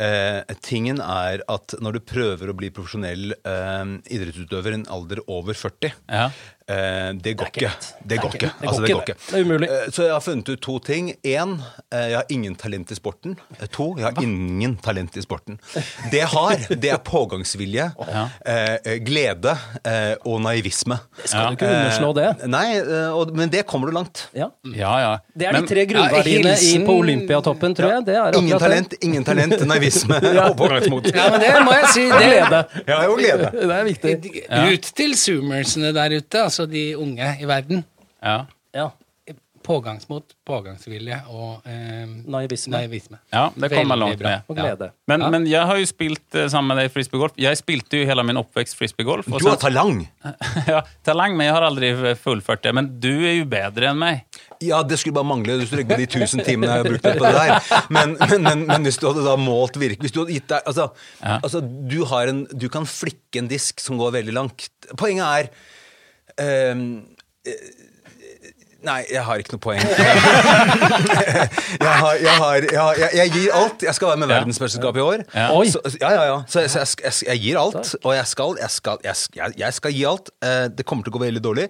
Eh, 0.00 0.42
tingen 0.62 1.00
er 1.02 1.42
at 1.50 1.74
når 1.82 1.98
du 1.98 2.00
prøver 2.12 2.50
å 2.50 2.56
bli 2.56 2.70
profesjonell 2.74 3.34
eh, 3.34 3.96
idrettsutøver 4.12 4.74
i 4.76 4.80
en 4.82 4.88
alder 4.92 5.22
over 5.26 5.58
40 5.58 5.94
Ja. 6.10 6.30
Eh, 6.74 7.10
Det 7.24 7.34
går 7.40 7.50
ikke. 7.52 7.70
Det 8.06 8.18
går 8.22 8.34
ikke. 8.38 8.50
Det 8.60 8.68
Altså, 8.68 8.82
det 8.86 8.92
går 8.94 9.02
ikke. 9.06 9.16
Det 9.30 9.38
er 9.40 9.44
umulig. 9.48 9.68
Eh, 9.70 9.90
Så 9.90 10.02
jeg 10.06 10.12
har 10.14 10.20
funnet 10.24 10.48
ut 10.54 10.60
to 10.62 10.78
ting. 10.78 11.10
Én, 11.26 11.56
jeg 11.92 12.14
har 12.16 12.24
ingen 12.30 12.54
talent 12.56 12.90
i 12.90 12.94
sporten. 12.98 13.36
Eh, 13.60 13.66
To, 13.76 13.94
jeg 13.98 14.04
har 14.08 14.22
ingen 14.22 14.76
talent 14.82 15.16
i 15.16 15.22
sporten. 15.22 15.58
Det 16.10 16.20
jeg 16.22 16.28
har, 16.32 16.56
det 16.70 16.90
er 16.94 16.98
pågangsvilje, 16.98 17.90
eh, 18.46 18.98
glede 19.06 19.52
eh, 19.84 20.14
og 20.26 20.40
naivisme. 20.44 20.98
Skal 21.24 21.50
du 21.50 21.58
ikke 21.58 21.70
underslå 21.70 22.12
det? 22.18 22.28
Eh, 22.42 22.48
Nei, 22.50 22.66
eh, 22.78 23.10
og, 23.16 23.34
men 23.36 23.50
det 23.52 23.64
kommer 23.70 23.90
du 23.90 23.94
langt. 23.96 24.26
Ja. 24.36 24.48
Ja, 24.74 24.94
ja. 25.04 25.12
Det 25.34 25.46
er 25.48 25.52
Men- 25.58 25.66
de 25.66 25.74
tre 25.74 25.84
grunnverdiene 25.90 26.52
i, 26.54 26.56
hilsen- 26.56 26.86
på 26.86 26.96
Olympiatoppen, 27.02 27.74
tror 27.78 27.94
jeg. 27.96 28.04
Det 28.10 28.16
er 28.16 28.38
Ingen 28.40 28.58
talent, 28.58 28.94
ingen 29.02 29.24
talent, 29.24 29.66
naivisme 29.66 30.16
og 30.46 30.56
pågangsmot. 30.58 31.10
Ja, 31.14 31.28
men 31.34 31.40
det 31.40 31.52
må 31.66 31.72
jeg 31.76 31.88
si. 31.94 32.04
det 32.10 32.18
Det, 32.20 32.28
glede. 32.30 32.60
Ja, 32.88 32.98
og 33.08 33.18
glede. 33.18 33.50
Det 33.54 33.70
er 33.76 33.84
viktig. 33.84 34.14
ut 34.74 34.90
til 34.96 35.14
zoomersene 35.16 35.92
der 35.96 36.16
ute, 36.18 36.42
altså 36.44 36.59
de 36.66 36.96
unge 36.96 37.36
i 37.40 37.46
verden. 37.48 37.84
Ja. 38.22 38.42
Ja. 38.74 38.90
Pågangsmot, 39.60 40.24
pågangsvilje 40.48 41.18
og 41.28 41.66
eh, 41.68 42.06
Naivisme. 42.32 42.70
naivisme. 42.72 43.18
Ja, 43.28 43.50
det 43.60 43.68
kommer 43.74 43.98
langt 44.00 44.16
bra. 44.18 44.30
med. 44.30 44.46
Og 44.48 44.56
glede. 44.56 44.86
Men, 45.06 45.20
Ja. 45.20 45.28
men 45.34 45.44
jeg 45.46 45.66
har 45.68 45.76
jo 45.76 45.84
spilt 45.86 46.34
eh, 46.34 46.46
sammen 46.48 46.72
med 46.72 46.78
deg 46.80 46.92
frisbeegolf. 46.94 47.34
Jeg 47.36 47.58
spilte 47.60 48.00
jo 48.00 48.06
hele 48.08 48.24
min 48.24 48.40
oppvekst 48.40 48.74
frisbeegolf. 48.78 49.26
Du 49.28 49.48
har 49.50 49.58
talang. 49.60 50.00
ja, 50.72 50.80
talang, 51.04 51.36
men 51.36 51.50
jeg 51.50 51.54
har 51.58 51.66
aldri 51.68 51.90
fullført 52.16 52.62
det. 52.64 52.72
Men 52.74 52.88
du 53.04 53.10
er 53.28 53.36
jo 53.36 53.44
bedre 53.52 53.90
enn 53.92 54.00
meg. 54.00 54.22
Ja, 54.64 54.80
det 54.82 54.96
skulle 54.98 55.18
bare 55.20 55.28
mangle. 55.28 55.58
Du 55.60 55.66
skulle 55.68 55.84
de 56.00 56.06
tusen 56.08 56.40
timene 56.46 56.72
jeg 56.72 56.80
har 56.80 56.88
brukt 56.88 57.04
på 57.04 57.12
det 57.20 57.34
der. 57.36 57.84
Men, 57.92 58.16
men, 58.16 58.42
men, 58.48 58.64
men 58.72 58.88
hvis 58.88 58.96
du 59.02 59.10
hadde 59.10 59.26
da 59.28 59.36
målt 59.40 59.76
virke 59.80 60.00
Hvis 60.08 60.12
du 60.16 60.22
hadde 60.22 60.34
gitt 60.38 60.48
deg 60.52 60.66
Altså, 60.68 60.88
altså 61.36 61.60
du, 61.60 61.98
har 62.08 62.32
en, 62.32 62.46
du 62.52 62.66
kan 62.72 62.88
flikke 62.88 63.44
en 63.44 63.48
disk 63.52 63.80
som 63.84 64.00
går 64.00 64.16
veldig 64.22 64.34
langt. 64.40 64.70
Poenget 64.96 65.28
er 65.28 65.52
Nei, 68.80 69.02
jeg 69.12 69.20
har 69.26 69.40
ikke 69.40 69.52
noe 69.54 69.60
poeng. 69.60 69.80
jeg, 69.84 69.98
har, 71.84 72.14
jeg, 72.16 72.32
har, 72.32 72.64
jeg, 72.64 72.78
har, 72.80 73.00
jeg, 73.02 73.10
jeg 73.18 73.32
gir 73.34 73.56
alt. 73.58 73.82
Jeg 73.84 73.96
skal 73.96 74.08
være 74.12 74.20
med 74.22 74.30
i 74.30 74.32
verdensmesterskapet 74.32 75.02
i 75.02 75.04
år. 75.04 75.24
Ja. 75.34 75.48
Oi. 75.52 75.66
Så, 75.68 75.82
ja, 76.00 76.12
ja, 76.16 76.22
ja. 76.30 76.38
Så, 76.48 76.62
jeg, 76.64 76.72
så 76.72 76.80
jeg, 76.80 76.88
jeg, 77.04 77.12
jeg 77.28 77.42
gir 77.44 77.60
alt, 77.60 77.94
og 78.00 78.14
jeg 78.16 78.26
skal, 78.30 78.56
jeg 78.62 78.70
skal, 78.76 78.96
jeg, 79.60 79.76
skal 79.76 79.96
gi 79.96 80.04
alt. 80.08 80.32
Eh, 80.44 80.66
det 80.72 80.86
kommer 80.88 81.04
til 81.04 81.12
å 81.12 81.18
gå 81.18 81.24
veldig 81.26 81.42
dårlig, 81.44 81.66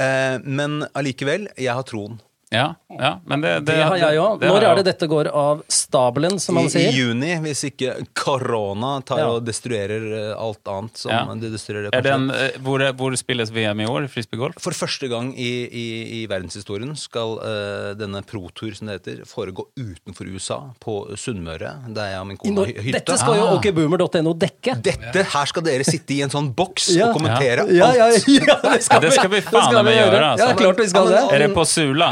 eh, 0.00 0.36
men 0.44 0.80
allikevel, 0.96 1.50
jeg 1.52 1.68
har 1.76 1.84
troen. 1.88 2.16
Ja, 2.54 2.66
ja 2.94 3.10
men 3.26 3.42
det, 3.42 3.52
Det 3.66 3.76
har 3.82 3.96
jeg 3.98 4.18
òg. 4.22 4.40
Når 4.44 4.62
er 4.68 4.78
det 4.80 4.84
dette 4.92 5.08
går 5.10 5.28
av 5.34 5.62
stabelen, 5.68 6.38
som 6.40 6.54
man 6.58 6.68
I, 6.70 6.84
I 6.86 6.92
juni, 6.94 7.32
hvis 7.44 7.64
ikke 7.70 7.96
korona 8.14 8.96
tar 9.06 9.18
Ja. 9.24 9.28
og 9.34 9.44
destruerer 9.46 10.04
eh, 10.30 10.32
alt 10.38 10.62
annet 10.70 10.96
som 11.02 11.10
Ja. 11.12 11.24
det 11.34 11.50
destruerer. 11.54 11.90
Er 11.92 12.02
den, 12.06 12.30
eh, 12.30 12.56
hvor, 12.62 12.80
hvor 12.98 13.16
spilles 13.18 13.50
VM 13.54 13.80
i 13.84 13.86
år? 13.90 14.06
Frisbeegolf? 14.12 14.58
For 14.62 14.72
første 14.76 15.08
gang 15.10 15.32
i, 15.36 15.50
i, 15.66 15.86
i 16.22 16.26
verdenshistorien 16.30 16.94
skal 16.98 17.36
uh, 17.42 17.94
denne 17.98 18.22
protur, 18.26 18.72
som 18.78 18.86
det 18.88 19.00
heter, 19.00 19.24
foregå 19.28 19.66
utenfor 19.76 20.30
USA, 20.34 20.60
på 20.80 20.96
Sunnmøre, 21.18 21.74
der 21.94 22.12
jeg 22.14 22.20
og 22.22 22.26
min 22.30 22.38
kone 22.40 22.64
har 22.64 22.72
hytte. 22.78 22.98
Dette 23.00 23.18
skal 23.20 23.38
jo 23.40 23.44
Ah. 23.44 23.56
okboomer.no 23.58 24.32
dekke. 24.40 24.76
Dette 24.84 25.24
her 25.34 25.46
skal 25.50 25.62
dere 25.66 25.84
sitte 25.84 26.14
i 26.14 26.20
en 26.24 26.30
sånn 26.32 26.52
boks 26.56 26.90
Ja. 26.94 27.08
og 27.10 27.18
kommentere 27.18 27.66
Ja, 27.74 27.90
ja, 27.92 28.04
alt. 28.12 28.28
ja, 28.28 28.56
det 28.62 28.82
skal 28.86 29.00
Det 29.04 29.12
skal 29.16 29.28
vi 29.32 29.40
faen 29.40 29.84
meg 29.84 29.96
gjøre, 29.98 30.22
altså. 30.34 30.48
Ja, 30.48 30.54
klart 30.54 30.78
vi 30.78 30.86
skal 30.88 31.10
Ja, 31.10 31.20
men- 31.20 31.28
det. 31.28 31.34
Er 31.34 31.46
det 31.48 31.54
på 31.56 31.64
Sula? 31.66 32.10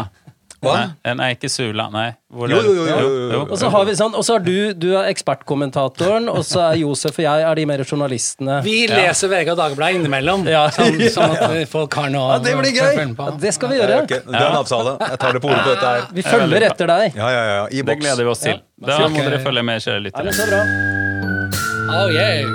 Hva? 0.62 0.72
Nei, 1.02 1.14
nei, 1.18 1.28
ikke 1.34 1.48
Sula. 1.50 1.88
Nei. 1.90 2.12
Hvor 2.32 2.48
Jo, 2.48 2.60
jo, 2.62 2.72
jo, 2.76 2.84
jo, 2.86 2.98
jo, 3.02 3.22
jo. 3.32 3.38
Og 3.50 3.58
så 3.58 3.68
har 3.74 3.84
vi 3.88 3.94
sånn, 3.98 4.14
og 4.14 4.22
så 4.24 4.36
er 4.38 4.44
du, 4.46 4.52
du 4.78 4.86
er 4.94 5.08
ekspertkommentatoren, 5.10 6.28
og 6.30 6.44
så 6.46 6.60
er 6.68 6.76
Josef 6.84 7.18
og 7.18 7.24
jeg 7.24 7.42
er 7.48 7.58
de 7.58 7.64
mer 7.66 7.82
journalistene. 7.82 8.60
Vi 8.62 8.76
leser 8.86 9.28
VG 9.32 9.50
og 9.52 9.58
Dagbladet 9.58 9.98
innimellom, 9.98 10.46
Ja. 10.48 10.68
sånn, 10.70 10.96
sånn 11.12 11.34
at 11.34 11.68
folk 11.74 11.92
har 11.98 12.08
noe 12.14 12.36
Ja, 12.36 12.38
det 12.46 12.54
blir 12.60 12.70
å 12.70 12.76
gøy! 12.78 13.14
på. 13.18 13.26
Ja, 13.26 13.36
det 13.42 13.54
skal 13.58 13.68
vi 13.74 13.80
Ja, 13.80 13.82
gjøre. 13.88 13.98
ok, 14.04 14.08
Det 14.30 14.38
er 14.38 14.46
en 14.46 14.60
avtale. 14.62 14.94
Jeg 15.02 15.18
tar 15.26 15.32
det 15.32 15.42
på 15.42 15.50
ordet 15.50 15.64
på 15.66 15.74
dette 15.74 15.90
her. 15.96 16.06
Vi 16.14 16.22
følger 16.30 16.68
etter 16.70 16.86
deg. 16.94 17.18
Ja, 17.18 17.28
ja, 17.34 17.42
ja. 17.56 17.66
I 17.72 17.82
Det 17.82 17.98
gleder 18.00 18.22
vi 18.22 18.30
oss 18.30 18.46
til. 18.46 18.62
Da 18.86 18.98
må 19.08 19.18
dere 19.26 19.42
følge 19.42 19.62
med, 19.66 19.82
kjære 19.82 19.98
Ja, 19.98 20.06
lyttere. 20.06 20.32
så 20.38 20.46
bra. 20.46 20.62
Oh, 21.92 22.08
yeah. 22.08 22.46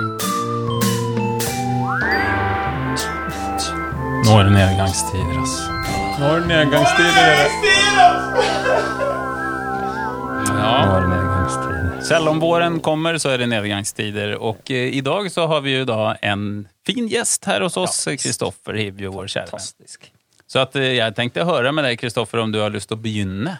Nå 4.24 4.34
er 4.40 4.44
det 4.48 4.52
nedgangstider, 4.56 5.38
altså. 5.40 5.76
Nå 6.18 6.32
er 6.34 6.40
det 6.42 6.48
nedgangstider. 6.50 7.87
Ja. 10.58 11.04
Selv 12.02 12.28
om 12.28 12.40
våren 12.40 12.80
kommer, 12.80 13.18
så 13.18 13.32
er 13.34 13.42
det 13.42 13.48
nedgangstider. 13.52 14.36
Og 14.40 14.70
eh, 14.72 14.88
i 14.96 15.00
dag 15.04 15.26
så 15.32 15.46
har 15.50 15.60
vi 15.64 15.74
jo 15.78 15.84
da 15.88 16.14
en 16.24 16.66
fin 16.86 17.08
gjest 17.10 17.44
her 17.50 17.64
hos 17.66 17.76
oss, 17.80 17.98
Kristoffer 18.20 18.78
Hivju, 18.78 19.10
vår 19.12 19.26
kjære 19.28 19.50
venn. 19.50 19.58
Fantastisk. 19.58 20.08
Så 20.48 20.62
at 20.62 20.76
eh, 20.80 20.94
jeg 20.96 21.16
tenkte 21.18 21.44
høre 21.48 21.72
med 21.76 21.84
deg, 21.88 21.98
Kristoffer, 22.00 22.40
om 22.44 22.52
du 22.54 22.60
har 22.62 22.72
lyst 22.74 22.88
til 22.92 22.96
å 22.98 23.02
begynne 23.04 23.58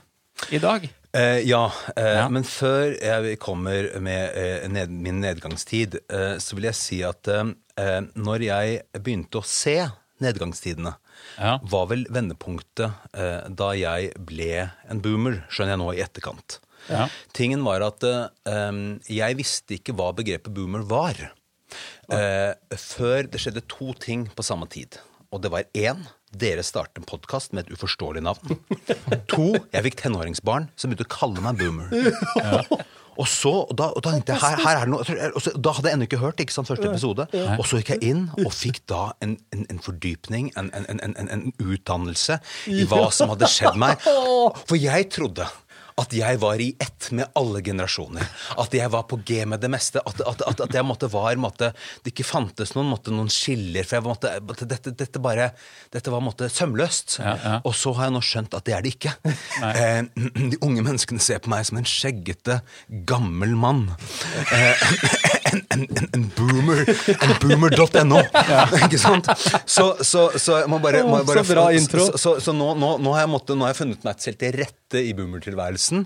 i 0.54 0.61
dag. 0.62 0.87
Eh, 1.18 1.40
ja, 1.49 1.64
eh, 1.97 2.14
Ja. 2.23 2.28
men 2.33 2.45
før 2.47 2.95
jeg 2.95 3.38
kommer 3.42 3.90
med 4.00 4.37
eh, 4.38 4.68
ned, 4.73 4.92
min 4.92 5.21
nedgangstid, 5.25 5.99
eh, 6.09 6.37
så 6.40 6.57
vil 6.57 6.71
jeg 6.71 6.78
si 6.78 7.02
at 7.04 7.28
eh, 7.33 7.45
eh, 7.80 8.00
når 8.16 8.47
jeg 8.49 8.80
begynte 9.02 9.42
å 9.42 9.45
se 9.49 9.80
nedgangstidene, 10.25 10.95
Ja. 11.39 11.59
var 11.63 11.87
vel 11.93 12.05
vendepunktet 12.11 13.15
eh, 13.15 13.45
da 13.49 13.73
jeg 13.79 14.13
ble 14.27 14.69
en 14.91 15.03
boomer, 15.05 15.43
skjønner 15.53 15.77
jeg 15.77 15.83
nå 15.83 15.91
i 15.95 16.03
etterkant. 16.03 16.59
Ja. 16.89 17.09
Tingen 17.37 17.65
var 17.67 17.85
at 17.87 18.05
eh, 18.07 18.79
jeg 19.13 19.39
visste 19.39 19.79
ikke 19.79 19.95
hva 19.99 20.11
begrepet 20.17 20.55
boomer 20.55 20.87
var. 20.89 21.29
Eh, 22.09 22.53
før 22.81 23.29
det 23.29 23.43
skjedde 23.43 23.67
to 23.69 23.93
ting 24.01 24.27
på 24.35 24.47
samme 24.47 24.69
tid. 24.73 24.99
Og 25.29 25.43
det 25.45 25.51
var 25.53 25.67
én, 25.77 26.07
dere 26.33 26.65
startet 26.65 27.03
en 27.03 27.09
podkast 27.09 27.53
med 27.53 27.67
et 27.67 27.75
uforståelig 27.77 28.23
navn. 28.25 28.57
To, 29.33 29.53
jeg 29.53 29.85
fikk 29.85 29.99
tenåringsbarn 30.01 30.71
som 30.77 30.91
begynte 30.91 31.07
å 31.09 31.13
kalle 31.13 31.45
meg 31.45 31.61
boomer. 31.61 31.93
Og 33.19 33.27
så, 33.29 33.51
og 33.67 33.75
da, 33.79 33.89
og 33.99 34.05
da 34.05 34.13
jeg, 34.15 34.23
her, 34.29 34.61
her 34.63 34.77
er 34.79 34.87
det 34.87 34.93
noe 34.93 35.31
og 35.35 35.43
så, 35.43 35.53
Da 35.59 35.73
hadde 35.75 35.91
jeg 35.91 35.99
ennå 35.99 36.07
ikke 36.07 36.21
hørt 36.23 36.43
ikke 36.43 36.55
sant, 36.55 36.69
første 36.71 36.87
episode. 36.87 37.27
Og 37.59 37.65
så 37.67 37.81
gikk 37.81 37.95
jeg 37.97 38.13
inn 38.13 38.27
og 38.45 38.53
fikk 38.55 38.83
da 38.91 39.09
en, 39.25 39.37
en, 39.55 39.65
en 39.73 39.81
fordypning, 39.83 40.53
en, 40.61 40.71
en, 40.75 40.87
en, 40.95 41.17
en, 41.19 41.31
en 41.35 41.47
utdannelse 41.59 42.39
i 42.71 42.85
hva 42.89 43.09
som 43.15 43.33
hadde 43.35 43.51
skjedd 43.51 43.79
meg. 43.81 43.99
For 44.69 44.79
jeg 44.79 45.11
trodde 45.15 45.49
at 45.99 46.14
jeg 46.14 46.38
var 46.43 46.61
i 46.62 46.69
ett 46.81 47.11
med 47.17 47.31
alle 47.38 47.62
generasjoner. 47.64 48.26
At 48.61 48.75
jeg 48.75 48.90
var 48.93 49.07
på 49.11 49.19
G 49.26 49.43
med 49.49 49.62
det 49.62 49.71
meste. 49.73 50.02
At, 50.07 50.21
at, 50.21 50.45
at, 50.47 50.62
at 50.69 50.76
jeg 50.78 50.87
måtte 50.87 51.11
var 51.12 51.37
måtte, 51.40 51.73
Det 52.05 52.12
ikke 52.12 52.26
fantes 52.26 52.75
noen, 52.76 52.90
måtte, 52.93 53.14
noen 53.14 53.31
skiller. 53.33 53.87
For 53.87 53.99
jeg 53.99 54.07
måtte, 54.07 54.33
dette, 54.64 54.95
dette 54.95 55.23
bare 55.23 55.50
Dette 55.93 56.12
var 56.12 56.23
måtte, 56.25 56.50
sømløst. 56.52 57.19
Ja, 57.23 57.35
ja. 57.43 57.55
Og 57.67 57.75
så 57.76 57.93
har 57.97 58.09
jeg 58.09 58.17
nå 58.17 58.23
skjønt 58.25 58.55
at 58.59 58.67
det 58.69 58.76
er 58.76 58.85
det 58.85 58.95
ikke. 58.97 59.14
Eh, 59.69 60.02
de 60.52 60.59
unge 60.64 60.85
menneskene 60.85 61.23
ser 61.23 61.43
på 61.43 61.50
meg 61.52 61.67
som 61.69 61.81
en 61.81 61.88
skjeggete, 61.88 62.61
gammel 63.09 63.57
mann. 63.59 63.88
Eh, 64.55 65.38
en, 65.52 65.62
en, 65.75 65.85
en, 65.97 66.09
en 66.14 66.26
boomer. 66.37 66.83
En 67.14 67.35
boomer.no. 67.43 68.21
Ikke 68.85 69.00
sant? 69.00 69.28
Så, 69.64 69.87
så, 70.05 70.28
så 70.38 70.61
jeg 70.62 70.71
må 70.71 70.81
bare, 70.83 71.02
må 71.07 71.21
jeg 71.21 71.28
bare 71.31 71.45
så 71.45 71.55
bra 71.55 71.67
intro. 71.76 72.07
Så, 72.17 72.35
så, 72.45 72.55
nå, 72.57 72.73
nå, 72.78 72.95
nå, 73.02 73.14
har 73.17 73.28
måttet, 73.31 73.57
nå 73.59 73.67
har 73.67 73.75
jeg 73.75 73.81
funnet 73.83 74.07
meg 74.07 74.23
selv 74.25 74.40
til 74.43 74.55
rette 74.59 75.02
i 75.05 75.14
boomertilværelsen. 75.19 76.05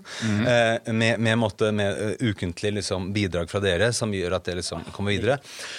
eh, 0.53 0.93
med, 0.93 1.23
med, 1.23 1.39
måte, 1.41 1.73
med 1.75 2.03
eh, 2.07 2.31
ukentlig 2.33 2.75
liksom, 2.81 3.11
bidrag 3.17 3.51
fra 3.53 3.63
dere 3.65 3.93
som 3.97 4.13
gjør 4.15 4.39
at 4.39 4.49
det 4.49 4.59
liksom 4.63 4.87
kommer 4.95 5.15
videre. 5.17 5.39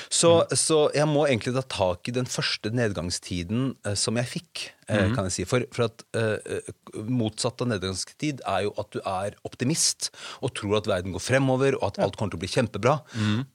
Så, 0.09 0.35
så 0.57 0.85
jeg 0.95 1.09
må 1.09 1.27
egentlig 1.27 1.55
ta 1.57 1.65
tak 1.79 2.09
i 2.11 2.15
den 2.15 2.29
første 2.29 2.73
nedgangstiden 2.73 3.73
eh, 3.85 3.97
som 3.99 4.19
jeg 4.21 4.31
fikk. 4.37 4.69
Eh, 4.87 5.09
kan 5.15 5.27
jeg 5.29 5.35
si. 5.37 5.45
For, 5.49 5.65
for 5.75 5.87
at 5.89 6.03
eh, 6.17 6.71
Motsatt 7.07 7.61
av 7.63 7.69
nedgangstid 7.71 8.43
er 8.49 8.65
jo 8.67 8.73
at 8.81 8.89
du 8.95 8.99
er 9.01 9.37
optimist 9.47 10.11
og 10.41 10.53
tror 10.57 10.79
at 10.81 10.89
verden 10.89 11.15
går 11.15 11.23
fremover 11.23 11.77
og 11.79 11.85
at 11.91 12.01
alt 12.03 12.17
kommer 12.19 12.35
til 12.35 12.41
å 12.41 12.43
bli 12.45 12.51
kjempebra. 12.53 12.97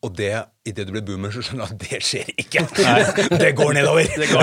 Og 0.05 0.11
det, 0.19 0.33
idet 0.69 0.89
du 0.89 0.95
blir 0.97 1.07
boomer, 1.07 1.31
så 1.35 1.45
skjønner 1.45 1.69
du 1.69 1.77
at 1.77 1.87
det 1.89 2.03
skjer 2.05 2.29
ikke. 2.39 2.67
Det 3.43 3.53
går 3.59 3.73
nedover. 3.77 4.09
Det 4.19 4.29
er 4.33 4.39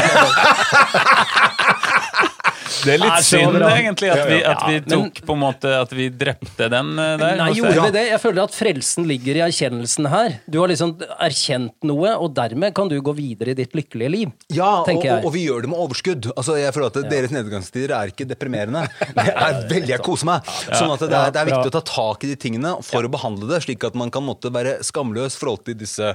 litt 2.66 2.96
Er 2.96 3.02
litt 3.02 3.26
synd 3.28 3.58
bra. 3.58 3.70
egentlig 3.78 4.10
at 4.12 4.24
vi, 4.30 4.38
at 4.44 4.64
vi 4.68 4.80
men- 4.80 4.90
tok 4.92 5.22
på 5.28 5.34
en 5.36 5.42
måte 5.42 5.72
At 5.82 5.92
vi 5.96 6.10
drepte 6.10 6.70
den 6.72 6.92
eh, 7.00 7.18
der. 7.18 7.36
Nei, 7.38 7.50
Altså, 7.50 7.62
gjorde 7.62 7.86
vi 7.88 7.92
det? 7.98 8.06
Jeg 8.10 8.22
føler 8.24 8.44
at 8.44 8.56
frelsen 8.56 9.08
ligger 9.10 9.40
i 9.40 9.44
erkjennelsen 9.48 10.10
her. 10.12 10.40
Du 10.50 10.60
har 10.62 10.72
liksom 10.72 10.96
erkjent 11.22 11.74
noe, 11.88 12.16
og 12.18 12.34
dermed 12.38 12.74
kan 12.76 12.90
du 12.92 12.98
gå 13.02 13.14
videre 13.18 13.54
i 13.54 13.58
ditt 13.58 13.76
lykkelige 13.78 14.12
liv. 14.12 14.32
Ja, 14.54 14.82
og, 14.82 14.90
og, 14.90 15.26
og 15.26 15.34
vi 15.36 15.46
gjør 15.48 15.66
det 15.66 15.70
med 15.72 15.80
overskudd. 15.86 16.30
Altså, 16.36 16.58
jeg 16.60 16.74
føler 16.76 16.92
at 16.92 17.10
Deres 17.16 17.32
nedgangstider 17.36 17.94
er 17.96 18.12
ikke 18.14 18.26
deprimerende. 18.28 18.86
Det 19.16 19.28
er 19.32 19.62
veldig, 19.70 19.90
Jeg 19.94 20.02
koser 20.06 20.28
meg. 20.30 20.48
Sånn 20.74 20.92
at 20.94 21.00
det 21.06 21.14
er, 21.16 21.32
det 21.36 21.42
er 21.42 21.50
viktig 21.52 21.70
å 21.72 21.76
ta 21.78 21.82
tak 21.86 22.24
i 22.26 22.32
de 22.32 22.36
tingene 22.40 22.74
for 22.86 23.06
å 23.06 23.10
behandle 23.12 23.48
det, 23.50 23.62
slik 23.66 23.84
at 23.88 23.96
man 23.98 24.10
kan 24.14 24.24
måtte 24.26 24.52
være 24.54 24.80
skamløs 24.86 25.36
i 25.38 25.40
forhold 25.40 25.64
til 25.68 25.78
disse, 25.80 26.12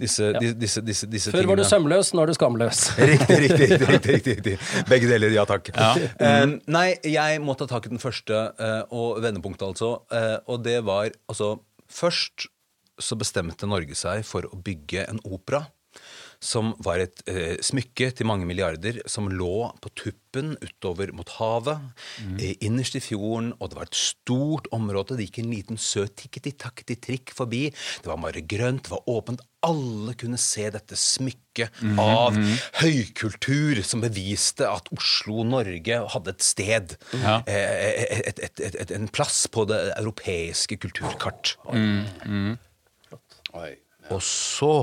disse, 0.00 0.32
disse, 0.38 0.56
disse, 0.58 0.82
disse, 0.86 1.06
disse 1.10 1.32
Før 1.34 1.46
var 1.52 1.60
du 1.60 1.64
sømløs, 1.68 2.12
nå 2.16 2.24
er 2.24 2.32
du 2.32 2.36
skamløs. 2.36 2.80
Riktig, 2.98 3.38
riktig, 3.44 3.68
riktig, 3.70 3.88
riktig, 3.92 4.12
riktig, 4.16 4.36
riktig. 4.38 4.56
Begge 4.92 5.10
deler, 5.10 5.34
ja 5.36 5.44
takk. 5.48 5.70
Eh, 6.22 6.46
nei, 6.70 6.86
jeg 7.08 7.42
må 7.42 7.54
ta 7.58 7.66
tak 7.70 7.86
i 7.88 7.92
den 7.92 8.02
første, 8.02 8.40
uh, 8.58 8.82
og 8.94 9.22
vendepunktet 9.24 9.64
altså. 9.66 9.94
Uh, 10.12 10.38
og 10.50 10.64
det 10.66 10.80
var 10.86 11.10
altså 11.30 11.56
Først 11.92 12.46
så 13.02 13.16
bestemte 13.20 13.68
Norge 13.68 13.96
seg 13.98 14.22
for 14.24 14.46
å 14.48 14.56
bygge 14.64 15.04
en 15.10 15.18
opera. 15.28 15.66
Som 16.42 16.72
var 16.82 16.98
et 17.04 17.22
eh, 17.30 17.54
smykke 17.62 18.10
til 18.18 18.26
mange 18.26 18.48
milliarder, 18.48 18.98
som 19.06 19.28
lå 19.30 19.70
på 19.82 19.92
tuppen 19.94 20.56
utover 20.64 21.12
mot 21.14 21.28
havet. 21.38 21.78
eh, 22.40 22.56
innerst 22.66 22.96
i 22.98 23.02
fjorden, 23.04 23.52
og 23.60 23.70
det 23.70 23.78
var 23.78 23.86
et 23.86 23.98
stort 23.98 24.66
område. 24.74 25.16
Det 25.16 25.28
gikk 25.28 25.38
en 25.44 25.52
liten 25.54 25.78
søt 25.78 26.16
tikketi-takketi-trikk 26.18 27.30
forbi. 27.36 27.68
Det 27.70 28.10
var 28.10 28.18
bare 28.18 28.42
grønt, 28.42 28.88
det 28.88 28.94
var 28.94 29.06
åpent. 29.06 29.44
Alle 29.62 30.16
kunne 30.18 30.40
se 30.42 30.64
dette 30.74 30.98
smykket 30.98 31.70
av 32.02 32.34
høykultur 32.80 33.78
som 33.86 34.02
beviste 34.02 34.66
at 34.66 34.90
Oslo, 34.96 35.44
Norge, 35.46 36.00
hadde 36.16 36.34
et 36.34 36.42
sted. 36.42 36.96
Ja. 37.22 37.36
Eh, 37.46 38.02
et, 38.18 38.42
et, 38.42 38.60
et, 38.66 38.80
et, 38.82 38.96
en 38.98 39.06
plass 39.06 39.44
på 39.46 39.62
det 39.70 39.78
europeiske 40.00 40.80
kulturkart. 40.82 41.54
Og 44.10 44.22
så 44.26 44.74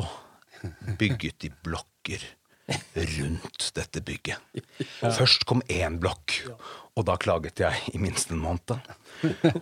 bygget 1.00 1.50
i 1.50 1.54
blokker 1.63 2.28
rundt 2.96 3.72
dette 3.75 4.01
bygget. 4.06 4.38
Først 5.18 5.46
kom 5.50 5.63
én 5.70 5.98
blokk, 6.01 6.36
og 7.00 7.06
da 7.08 7.16
klaget 7.22 7.62
jeg 7.62 7.94
i 7.96 8.00
minst 8.01 8.32
en 8.34 8.42
måned. 8.44 8.75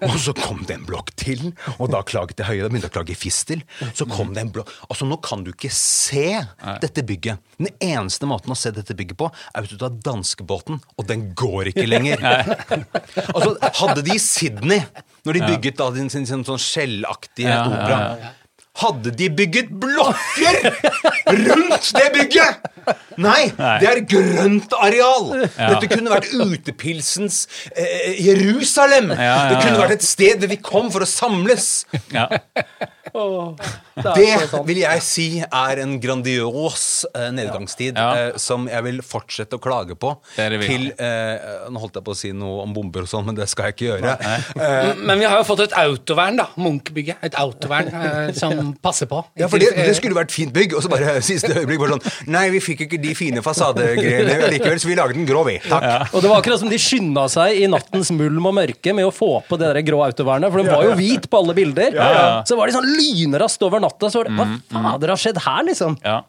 Og 0.08 0.16
så 0.22 0.34
kom 0.38 0.63
det 0.68 0.75
en 0.75 0.86
blokk 0.88 1.12
til, 1.20 1.51
og 1.77 1.92
da 1.94 2.01
klaget 2.08 2.42
jeg 2.42 2.50
høyere. 2.50 2.66
Da 2.66 2.72
begynte 2.72 2.89
jeg 2.89 2.94
å 2.94 2.96
klage 2.98 3.13
i 3.13 3.20
fistel. 3.20 3.62
Så 3.96 4.08
kom 4.10 4.34
det 4.34 4.44
en 4.44 4.51
blokk 4.54 4.72
Altså, 4.89 5.06
nå 5.10 5.20
kan 5.24 5.44
du 5.46 5.51
ikke 5.54 5.72
se 5.74 6.39
dette 6.82 7.06
bygget. 7.08 7.44
Den 7.60 7.70
eneste 7.84 8.30
måten 8.30 8.54
å 8.54 8.58
se 8.58 8.74
dette 8.74 8.96
bygget 8.98 9.20
på, 9.20 9.30
er 9.30 9.63
hvis 9.63 9.75
du 9.75 9.80
tar 9.82 9.94
danskebåten, 10.04 10.82
og 10.98 11.10
den 11.10 11.30
går 11.38 11.74
ikke 11.74 11.88
lenger. 11.89 12.25
Altså, 13.38 13.54
hadde 13.82 14.01
de 14.06 14.13
i 14.16 14.22
Sydney, 14.22 14.82
når 15.27 15.38
de 15.38 15.48
bygget 15.51 15.77
da 15.80 15.88
sin, 15.96 16.10
sin, 16.12 16.25
sin 16.30 16.44
sånn 16.48 16.62
skjellaktige 16.62 17.50
Ja, 17.51 17.60
ja, 17.62 17.70
opera 17.70 17.98
ja. 18.22 18.32
Hadde 18.81 19.13
de 19.17 19.29
bygget 19.34 19.72
blokker 19.81 20.60
rundt 21.27 21.91
det 21.98 22.07
bygget! 22.15 22.65
Nei, 23.19 23.50
det 23.81 23.89
er 23.89 24.03
grønt 24.07 24.75
areal! 24.79 25.31
Dette 25.57 25.89
kunne 25.91 26.13
vært 26.13 26.29
utepilsens 26.34 27.43
eh, 27.74 28.13
Jerusalem! 28.27 29.10
Det 29.12 29.57
kunne 29.63 29.81
vært 29.81 29.98
et 29.98 30.07
sted 30.07 30.46
vi 30.48 30.60
kom 30.62 30.91
for 30.93 31.03
å 31.03 31.10
samles! 31.10 31.86
Ja. 32.13 32.29
Det 33.98 34.62
vil 34.68 34.80
jeg 34.84 35.02
si 35.02 35.26
er 35.42 35.80
en 35.82 35.96
grandios 36.02 36.84
eh, 37.18 37.30
nedgangstid 37.34 37.98
Ja. 37.98 38.08
eh, 38.30 38.38
som 38.42 38.68
jeg 38.70 38.84
vil 38.86 39.00
fortsette 39.06 39.58
å 39.58 39.62
klage 39.64 39.96
på. 39.98 40.12
Det 40.36 40.46
det 40.54 40.60
til 40.68 40.84
eh, 40.94 41.66
Nå 41.74 41.82
holdt 41.82 41.98
jeg 41.98 42.06
på 42.06 42.14
å 42.14 42.18
si 42.18 42.32
noe 42.36 42.62
om 42.66 42.74
bomber 42.76 43.08
og 43.08 43.10
sånn, 43.10 43.26
men 43.26 43.36
det 43.40 43.48
skal 43.50 43.70
jeg 43.72 43.76
ikke 43.78 43.88
gjøre. 43.90 44.14
Eh, 44.22 44.92
Men 45.08 45.18
vi 45.22 45.26
har 45.26 45.40
jo 45.42 45.48
fått 45.48 45.64
et 45.66 45.74
autovern, 45.82 46.38
da. 46.38 46.46
Munch-bygget. 46.62 47.18
Et 47.26 47.38
autovern 47.42 47.90
eh, 47.90 48.32
som 48.38 48.74
passer 48.84 49.10
på. 49.10 49.24
Ja, 49.40 49.50
for 49.50 49.58
det, 49.62 49.72
det 49.78 49.96
skulle 49.98 50.18
vært 50.18 50.34
fint 50.36 50.54
bygg, 50.56 50.76
og 50.78 50.86
så 50.86 50.92
bare 50.94 51.18
siste 51.26 51.52
øyeblikk 51.58 51.82
bare 51.82 51.98
sånn 51.98 52.32
Nei, 52.38 52.46
vi 52.54 52.62
fikk 52.64 52.86
ikke 52.88 53.00
de 53.02 53.16
fine 53.18 53.42
fasadegreiene 53.46 54.52
likevel, 54.54 54.78
så 54.82 54.90
vi 54.92 54.98
laget 55.00 55.18
den 55.18 55.28
grå, 55.30 55.42
vi. 55.48 55.58
Takk. 55.66 56.14
Og 56.14 56.22
det 56.24 56.30
var 56.32 56.42
akkurat 56.44 56.62
som 56.62 56.70
de 56.72 56.78
skynda 56.82 57.26
seg 57.32 57.64
i 57.64 57.68
nattens 57.72 58.12
mulm 58.14 58.46
og 58.52 58.56
mørke 58.60 58.94
med 58.96 59.08
å 59.10 59.14
få 59.16 59.32
på 59.48 59.58
det 59.60 59.74
der 59.74 59.84
grå 59.88 60.04
autovernet, 60.06 60.52
for 60.54 60.62
den 60.62 60.70
var 60.74 60.86
jo 60.86 60.94
hvit 61.00 61.26
på 61.32 61.42
alle 61.42 61.56
bilder. 61.58 61.98
Så 62.48 62.58
var 62.60 62.70
de 62.70 62.78
sånn 62.78 62.88
lynraskt 63.16 63.64
over 63.66 63.84
natta, 63.84 64.10
så 64.12 64.24
var 64.24 64.30
det 64.30 64.38
Hva 64.38 64.82
fader 64.92 65.14
har 65.14 65.22
skjedd 65.22 65.40
her, 65.46 65.64
liksom? 65.68 65.98
Ja. 66.03 66.24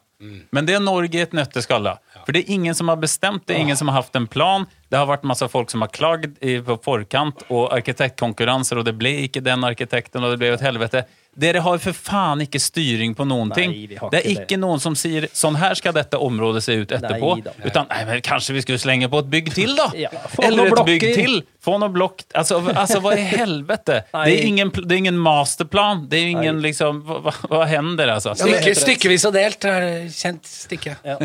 Men 0.51 0.67
det 0.67 0.75
er 0.75 0.81
Norge 0.83 1.15
i 1.15 1.23
et 1.23 1.35
nøtteskall. 1.35 1.87
For 2.25 2.35
det 2.35 2.41
er 2.43 2.51
ingen 2.57 2.75
som 2.75 2.91
har 2.91 2.99
bestemt, 2.99 3.45
det 3.47 3.55
er 3.55 3.61
ingen 3.63 3.77
som 3.79 3.87
har 3.87 4.01
hatt 4.01 4.17
en 4.19 4.27
plan. 4.27 4.65
Det 4.91 4.99
har 4.99 5.07
vært 5.07 5.23
masse 5.27 5.47
folk 5.47 5.71
som 5.71 5.85
har 5.85 5.91
klagd 5.95 6.35
på 6.39 6.77
forkant, 6.83 7.45
og 7.47 7.69
arkitektkonkurranser, 7.77 8.81
og 8.81 8.87
det 8.89 8.97
ble 8.99 9.15
ikke 9.27 9.43
den 9.45 9.63
arkitekten, 9.63 10.23
og 10.23 10.35
det 10.35 10.41
ble 10.41 10.51
et 10.57 10.65
helvete. 10.65 11.05
Dere 11.39 11.61
har 11.63 11.77
for 11.79 11.95
faen 11.95 12.41
ikke 12.43 12.59
styring 12.59 13.13
på 13.15 13.23
noen 13.27 13.51
ting. 13.55 13.71
Det 13.87 14.19
er 14.19 14.25
ikke 14.33 14.55
det. 14.55 14.59
noen 14.59 14.81
som 14.81 14.95
sier 14.97 15.27
sånn 15.35 15.55
her 15.61 15.77
skal 15.77 15.93
dette 15.95 16.17
området 16.19 16.63
se 16.65 16.75
ut 16.81 16.91
etterpå. 16.97 17.29
Nei. 17.45 17.53
Utan 17.69 17.87
nei, 17.91 17.99
men 18.09 18.23
kanskje 18.25 18.57
vi 18.57 18.63
skulle 18.65 18.81
slenge 18.81 19.07
på 19.11 19.21
et 19.23 19.29
bygg 19.31 19.51
til, 19.55 19.75
da? 19.77 19.87
Ja, 19.95 20.09
Eller 20.43 20.73
et 20.73 20.81
bygg 20.89 21.05
til. 21.15 21.39
Få 21.59 21.75
noe 21.75 21.91
blokk 21.91 22.21
Altså, 22.39 22.57
altså 22.71 23.01
hva 23.03 23.11
i 23.19 23.23
helvete? 23.27 24.01
Det 24.13 24.31
er 24.31 24.45
ingen, 24.47 24.69
det 24.71 24.95
er 24.95 25.01
ingen 25.03 25.17
masterplan. 25.19 26.05
Det 26.09 26.19
er 26.21 26.29
ingen 26.33 26.61
liksom 26.63 27.01
Hva, 27.07 27.33
hva- 27.51 27.65
hender, 27.67 28.13
altså? 28.15 28.33
Stykke, 28.39 28.73
stykkevis 28.79 29.27
og 29.29 29.35
delt. 29.35 29.67
er 29.67 29.87
Kjent 30.11 30.47
stykke. 30.49 30.97
Ja, 31.05 31.17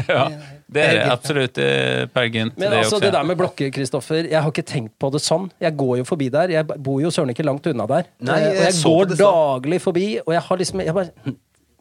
det 0.72 0.83
er 0.83 0.94
det 0.96 1.12
absolutt. 1.12 1.55
Det 1.59 1.64
er 1.68 2.07
Per 2.14 2.29
Gynt, 2.33 2.57
Men 2.57 2.70
det 2.70 2.79
altså, 2.79 2.96
også. 2.96 3.05
det 3.05 3.12
der 3.12 3.27
med 3.29 3.37
blokker, 3.38 3.70
Kristoffer, 3.74 4.29
jeg 4.31 4.40
har 4.40 4.50
ikke 4.50 4.64
tenkt 4.66 4.94
på 4.98 5.11
det 5.12 5.20
sånn. 5.22 5.50
Jeg 5.61 5.77
går 5.77 5.98
jo 6.00 6.05
forbi 6.09 6.31
der. 6.33 6.55
Jeg 6.57 6.66
bor 6.66 7.03
jo 7.03 7.12
søren 7.14 7.31
ikke 7.35 7.46
langt 7.46 7.66
unna 7.70 7.87
der. 7.90 8.09
Nei, 8.24 8.40
jeg, 8.40 8.55
og 8.57 8.64
jeg 8.64 8.77
går 8.81 9.05
stad. 9.12 9.22
daglig 9.24 9.81
forbi, 9.85 10.07
og 10.24 10.33
jeg 10.35 10.44
har 10.48 10.62
liksom 10.62 10.85
Jeg 10.85 10.96
bare 10.96 11.35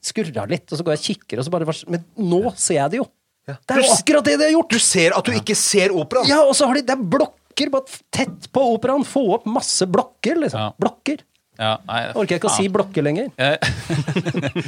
skurra 0.03 0.47
litt, 0.51 0.65
og 0.67 0.77
så 0.79 0.83
går 0.83 0.97
jeg 0.97 1.01
og 1.01 1.09
kikker, 1.09 1.39
og 1.39 1.47
så 1.47 1.53
bare 1.53 1.77
Men 1.95 2.03
nå 2.19 2.41
ser 2.59 2.81
jeg 2.81 2.95
det 2.95 3.01
jo! 3.03 3.07
Det 3.43 3.75
er 3.75 3.81
jo 3.83 3.91
akkurat 3.91 4.27
det 4.27 4.37
de 4.39 4.45
har 4.47 4.53
gjort! 4.55 4.71
Du 4.71 4.79
ser 4.79 5.15
at 5.17 5.27
du 5.27 5.35
ikke 5.35 5.55
ser 5.59 5.91
operaen. 5.95 6.27
Ja, 6.31 6.41
og 6.47 6.55
så 6.55 6.67
har 6.69 6.79
de 6.79 6.85
Det 6.87 6.95
er 6.95 7.07
blokker 7.15 7.71
bare 7.73 7.99
tett 8.11 8.47
på 8.55 8.63
operaen. 8.73 9.03
Få 9.07 9.25
opp 9.37 9.47
masse 9.47 9.87
blokker, 9.87 10.39
liksom. 10.43 10.59
Ja. 10.59 10.71
Blokker. 10.79 11.23
Ja, 11.59 11.75
nei, 11.85 11.99
Orker 12.17 12.33
jeg 12.35 12.41
ikke 12.41 12.49
å 12.49 12.55
si 12.55 12.65
blokker 12.73 13.05
lenger. 13.05 13.27
Eh, 13.37 13.57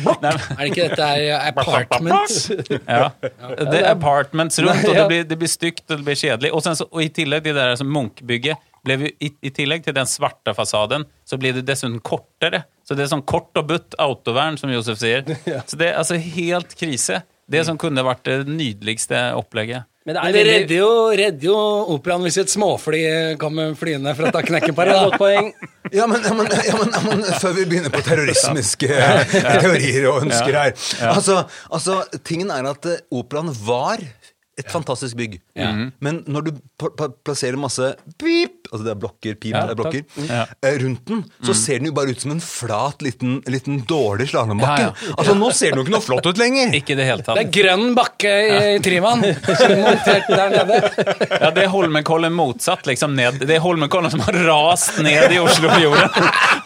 Er 0.06 0.60
det 0.60 0.68
ikke 0.70 0.86
dette 0.92 1.08
er 1.18 1.48
apartments? 1.50 2.38
ja. 2.86 3.10
Det 3.58 3.80
er 3.82 3.90
apartments 3.90 4.60
rundt, 4.62 4.86
og 4.86 4.94
det 5.00 5.08
blir, 5.10 5.26
det 5.30 5.38
blir 5.42 5.50
stygt 5.52 5.86
og 5.90 6.00
det 6.00 6.06
blir 6.08 6.20
kjedelig. 6.20 6.52
Og, 6.54 6.62
sen 6.66 6.78
så, 6.78 6.88
og 6.92 7.02
i 7.02 7.10
tillegg 7.14 7.46
til 7.48 7.58
det 7.58 7.64
der 7.64 7.80
som 7.80 7.90
Munch-bygget 7.94 8.62
ble 8.86 9.00
vi, 9.02 9.12
i, 9.26 9.32
I 9.50 9.52
tillegg 9.56 9.86
til 9.88 9.96
den 9.98 10.10
svarte 10.10 10.54
fasaden, 10.54 11.08
så 11.26 11.40
blir 11.42 11.56
det 11.58 11.66
dessuten 11.66 11.98
kortere. 12.06 12.64
Så 12.86 12.94
det 12.98 13.08
er 13.08 13.14
sånn 13.16 13.26
kort 13.26 13.58
og 13.58 13.66
butt 13.72 13.98
autovern, 14.02 14.60
som 14.62 14.70
Josef 14.70 15.02
sier. 15.02 15.26
Så 15.70 15.80
det 15.82 15.90
er 15.90 16.00
altså 16.04 16.20
helt 16.22 16.78
krise. 16.78 17.24
Det 17.50 17.62
som 17.66 17.78
kunne 17.82 18.02
vært 18.06 18.24
det 18.26 18.40
nydeligste 18.50 19.32
opplegget. 19.38 19.90
Men 20.06 20.18
det 20.18 20.22
Men 20.22 20.34
det 20.34 20.38
veldig 20.38 20.54
redder 20.54 20.76
jo, 20.78 20.90
redder 21.18 21.48
jo 21.50 21.58
operaen 21.96 22.22
hvis 22.26 22.38
et 22.44 22.52
småfly 22.54 23.00
kommer 23.42 23.74
flyende 23.78 24.14
for 24.14 24.30
å 24.30 24.34
ta 24.34 24.44
knekken 24.46 24.78
på 24.78 24.86
det. 24.86 24.98
Godt 25.02 25.18
poeng. 25.22 25.50
Ja, 25.94 26.08
men, 26.08 26.24
ja, 26.26 26.34
men, 26.34 26.48
ja, 26.50 26.76
men, 26.80 26.94
ja, 26.94 27.02
men 27.06 27.24
før 27.42 27.54
vi 27.60 27.66
begynner 27.70 27.94
på 27.94 28.02
terrorismiske 28.06 28.90
teorier 28.90 30.08
og 30.10 30.24
ønsker 30.26 30.58
her. 30.58 30.74
altså, 31.12 31.44
altså, 31.70 32.00
Tingen 32.26 32.54
er 32.54 32.70
at 32.72 32.88
eh, 32.90 33.04
operaen 33.14 33.52
var 33.68 34.02
et 34.58 34.70
fantastisk 34.72 35.18
bygg. 35.20 35.40
Men 36.00 36.22
når 36.32 36.46
du 36.46 36.52
pl 36.80 36.92
pl 36.96 37.10
plasserer 37.28 37.58
masse 37.60 37.94
pip 38.22 38.52
Altså 38.72 38.82
det 38.86 38.92
er 38.96 38.98
blokker, 39.00 39.36
pip, 39.38 39.52
Ja, 39.54 39.60
det 39.68 39.76
er 39.76 39.78
blokker. 39.78 40.06
Ja. 40.26 40.46
eh, 40.66 40.78
rundt 40.82 41.04
den, 41.08 41.20
så 41.46 41.54
ser 41.56 41.78
den 41.80 41.86
jo 41.92 41.94
bare 41.94 42.10
ut 42.16 42.20
som 42.24 42.32
en 42.34 42.40
flat, 42.42 43.04
liten, 43.06 43.36
liten 43.46 43.78
dårlig 43.88 44.26
slalåmbakke. 44.32 44.88
Ja, 44.88 45.14
Altså, 45.20 45.36
nå 45.38 45.52
ser 45.54 45.70
den 45.76 45.80
jo 45.80 45.86
ikke 45.86 45.94
noe 45.94 46.02
flott 46.04 46.26
ut 46.26 46.40
lenger! 46.42 46.74
Ikke 46.74 46.96
det 46.98 47.06
hele 47.06 47.22
tatt. 47.24 47.38
Det 47.38 47.46
er 47.46 47.52
grønn 47.56 47.94
bakke 47.96 48.34
i 48.74 48.80
Tryvann. 48.84 49.22
Montert 49.22 50.28
der 50.32 50.50
nede. 50.56 50.80
Ja, 51.30 51.52
det 51.56 51.64
er 51.68 51.70
Holmenkollen 51.76 52.34
motsatt, 52.36 52.88
liksom 52.90 53.14
ned. 53.16 53.38
Det 53.46 53.56
er 53.60 53.64
Holmenkollen 53.64 54.12
som 54.12 54.24
har 54.26 54.40
rast 54.50 54.98
ned 55.06 55.36
i 55.38 55.40
Oslofjorden. 55.44 56.10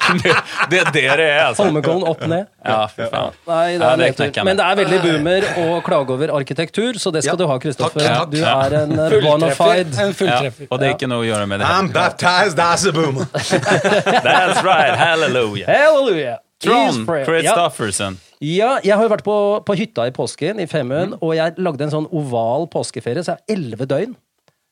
Det, 0.10 0.32
det 0.72 0.80
er 0.80 0.88
det 0.90 1.02
det 1.20 1.26
er, 1.30 1.42
altså. 1.52 1.68
Holmenkollen 1.68 2.08
opp 2.10 2.24
ned. 2.26 2.48
Ja, 2.66 2.80
fy 2.90 3.06
faen. 3.12 3.36
Nei, 3.46 3.76
det 3.78 3.84
Ja, 3.84 3.90
er 3.92 4.00
det 4.00 4.06
nedtur. 4.08 4.24
knekker. 4.24 4.46
Men 4.48 4.58
det 4.58 4.66
er 4.66 4.80
veldig 4.80 5.00
boomer 5.04 5.46
å 5.62 5.66
klage 5.86 6.16
over 6.16 6.32
arkitektur, 6.34 6.98
så 6.98 7.12
det 7.14 7.22
skal 7.28 7.36
Ja. 7.36 7.38
du 7.38 7.46
ha, 7.52 7.60
Kristoffer. 7.80 8.04
Takk, 8.04 8.20
takk. 8.20 8.32
Du 8.32 8.42
er 8.44 8.76
en 8.82 8.94
bonafide 8.96 9.22
bona 9.26 9.50
fide. 9.56 10.04
En 10.04 10.14
Ja, 10.28 10.68
og 10.70 10.80
det 10.82 10.88
er 10.90 10.94
ikke 10.98 11.10
noe 11.10 11.24
å 11.24 11.28
gjøre 11.30 11.48
med 11.48 11.62
det. 11.64 11.68
I'm 11.72 11.90
baptized 11.96 12.60
as 12.60 12.86
a 12.86 12.92
boomer. 12.92 13.26
That's 14.28 14.62
right, 14.64 14.96
hallelujah. 15.00 15.68
Halleluja! 15.72 16.38
Trond. 16.60 17.06
Christoffersen. 17.08 18.18
ja, 18.44 18.74
jeg 18.84 18.92
har 18.96 19.04
jo 19.06 19.12
vært 19.14 19.24
på, 19.24 19.36
på 19.64 19.76
hytta 19.80 20.10
i 20.10 20.12
påsken, 20.16 20.60
i 20.60 20.66
Femund, 20.68 21.14
Mm. 21.16 21.22
og 21.24 21.32
jeg 21.38 21.54
lagde 21.64 21.86
en 21.88 21.94
sånn 21.94 22.08
oval 22.12 22.68
påskeferie, 22.72 23.24
så 23.24 23.32
jeg 23.34 23.40
har 23.40 23.56
elleve 23.56 23.88
døgn. 23.88 24.16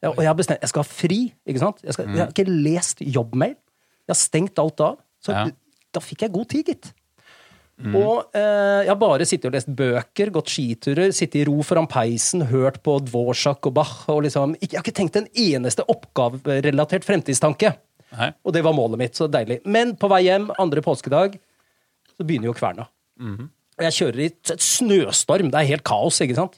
Ja, 0.03 0.09
og 0.11 0.19
jeg 0.21 0.27
har 0.29 0.35
bestemt 0.37 0.61
Jeg 0.61 0.69
skal 0.69 0.83
ha 0.83 0.87
fri, 0.91 1.19
ikke 1.47 1.59
sant? 1.63 1.79
Jeg, 1.83 1.93
skal, 1.95 2.05
jeg 2.11 2.19
har 2.25 2.33
ikke 2.35 2.45
lest 2.51 2.99
jobbmail. 3.01 3.55
Jeg 4.05 4.11
har 4.13 4.19
stengt 4.19 4.59
alt 4.61 4.83
av. 4.83 4.97
Så 5.23 5.31
Ja. 5.33 5.45
da 5.95 5.99
fikk 6.03 6.21
jeg 6.27 6.31
god 6.35 6.45
tid, 6.51 6.65
gitt. 6.73 6.91
Og 7.77 8.33
eh, 8.33 8.85
jeg 8.87 8.89
har 8.89 8.97
bare 8.97 9.25
sittet 9.29 9.51
og 9.51 9.53
lest 9.53 9.69
bøker, 9.77 10.31
gått 10.33 10.49
skiturer, 10.49 11.11
sittet 11.13 11.43
i 11.43 11.45
ro 11.45 11.59
foran 11.61 11.85
peisen, 11.91 12.41
hørt 12.49 12.79
på 12.85 12.95
Dvorsak 13.05 13.69
og 13.69 13.75
Bach. 13.77 13.99
og 14.09 14.23
liksom, 14.25 14.55
Jeg 14.61 14.73
har 14.73 14.85
ikke 14.85 14.95
tenkt 14.97 15.19
en 15.19 15.27
eneste 15.37 15.85
oppgaverelatert 15.85 17.05
fremtidstanke. 17.05 17.75
Nei. 18.17 18.31
Og 18.43 18.55
det 18.55 18.63
var 18.65 18.73
målet 18.73 18.97
mitt. 19.03 19.15
Så 19.19 19.27
deilig. 19.29 19.59
Men 19.65 19.93
på 19.99 20.09
vei 20.09 20.23
hjem 20.25 20.49
andre 20.57 20.81
påskedag 20.81 21.37
så 22.17 22.25
begynner 22.25 22.49
jo 22.49 22.55
kverna. 22.57 22.87
Og 23.77 23.83
jeg 23.85 23.93
kjører 23.99 24.23
i 24.23 24.29
et 24.31 24.55
snøstorm. 24.63 25.51
Det 25.53 25.59
er 25.61 25.69
helt 25.75 25.85
kaos, 25.85 26.17
ikke 26.25 26.37
sant? 26.39 26.57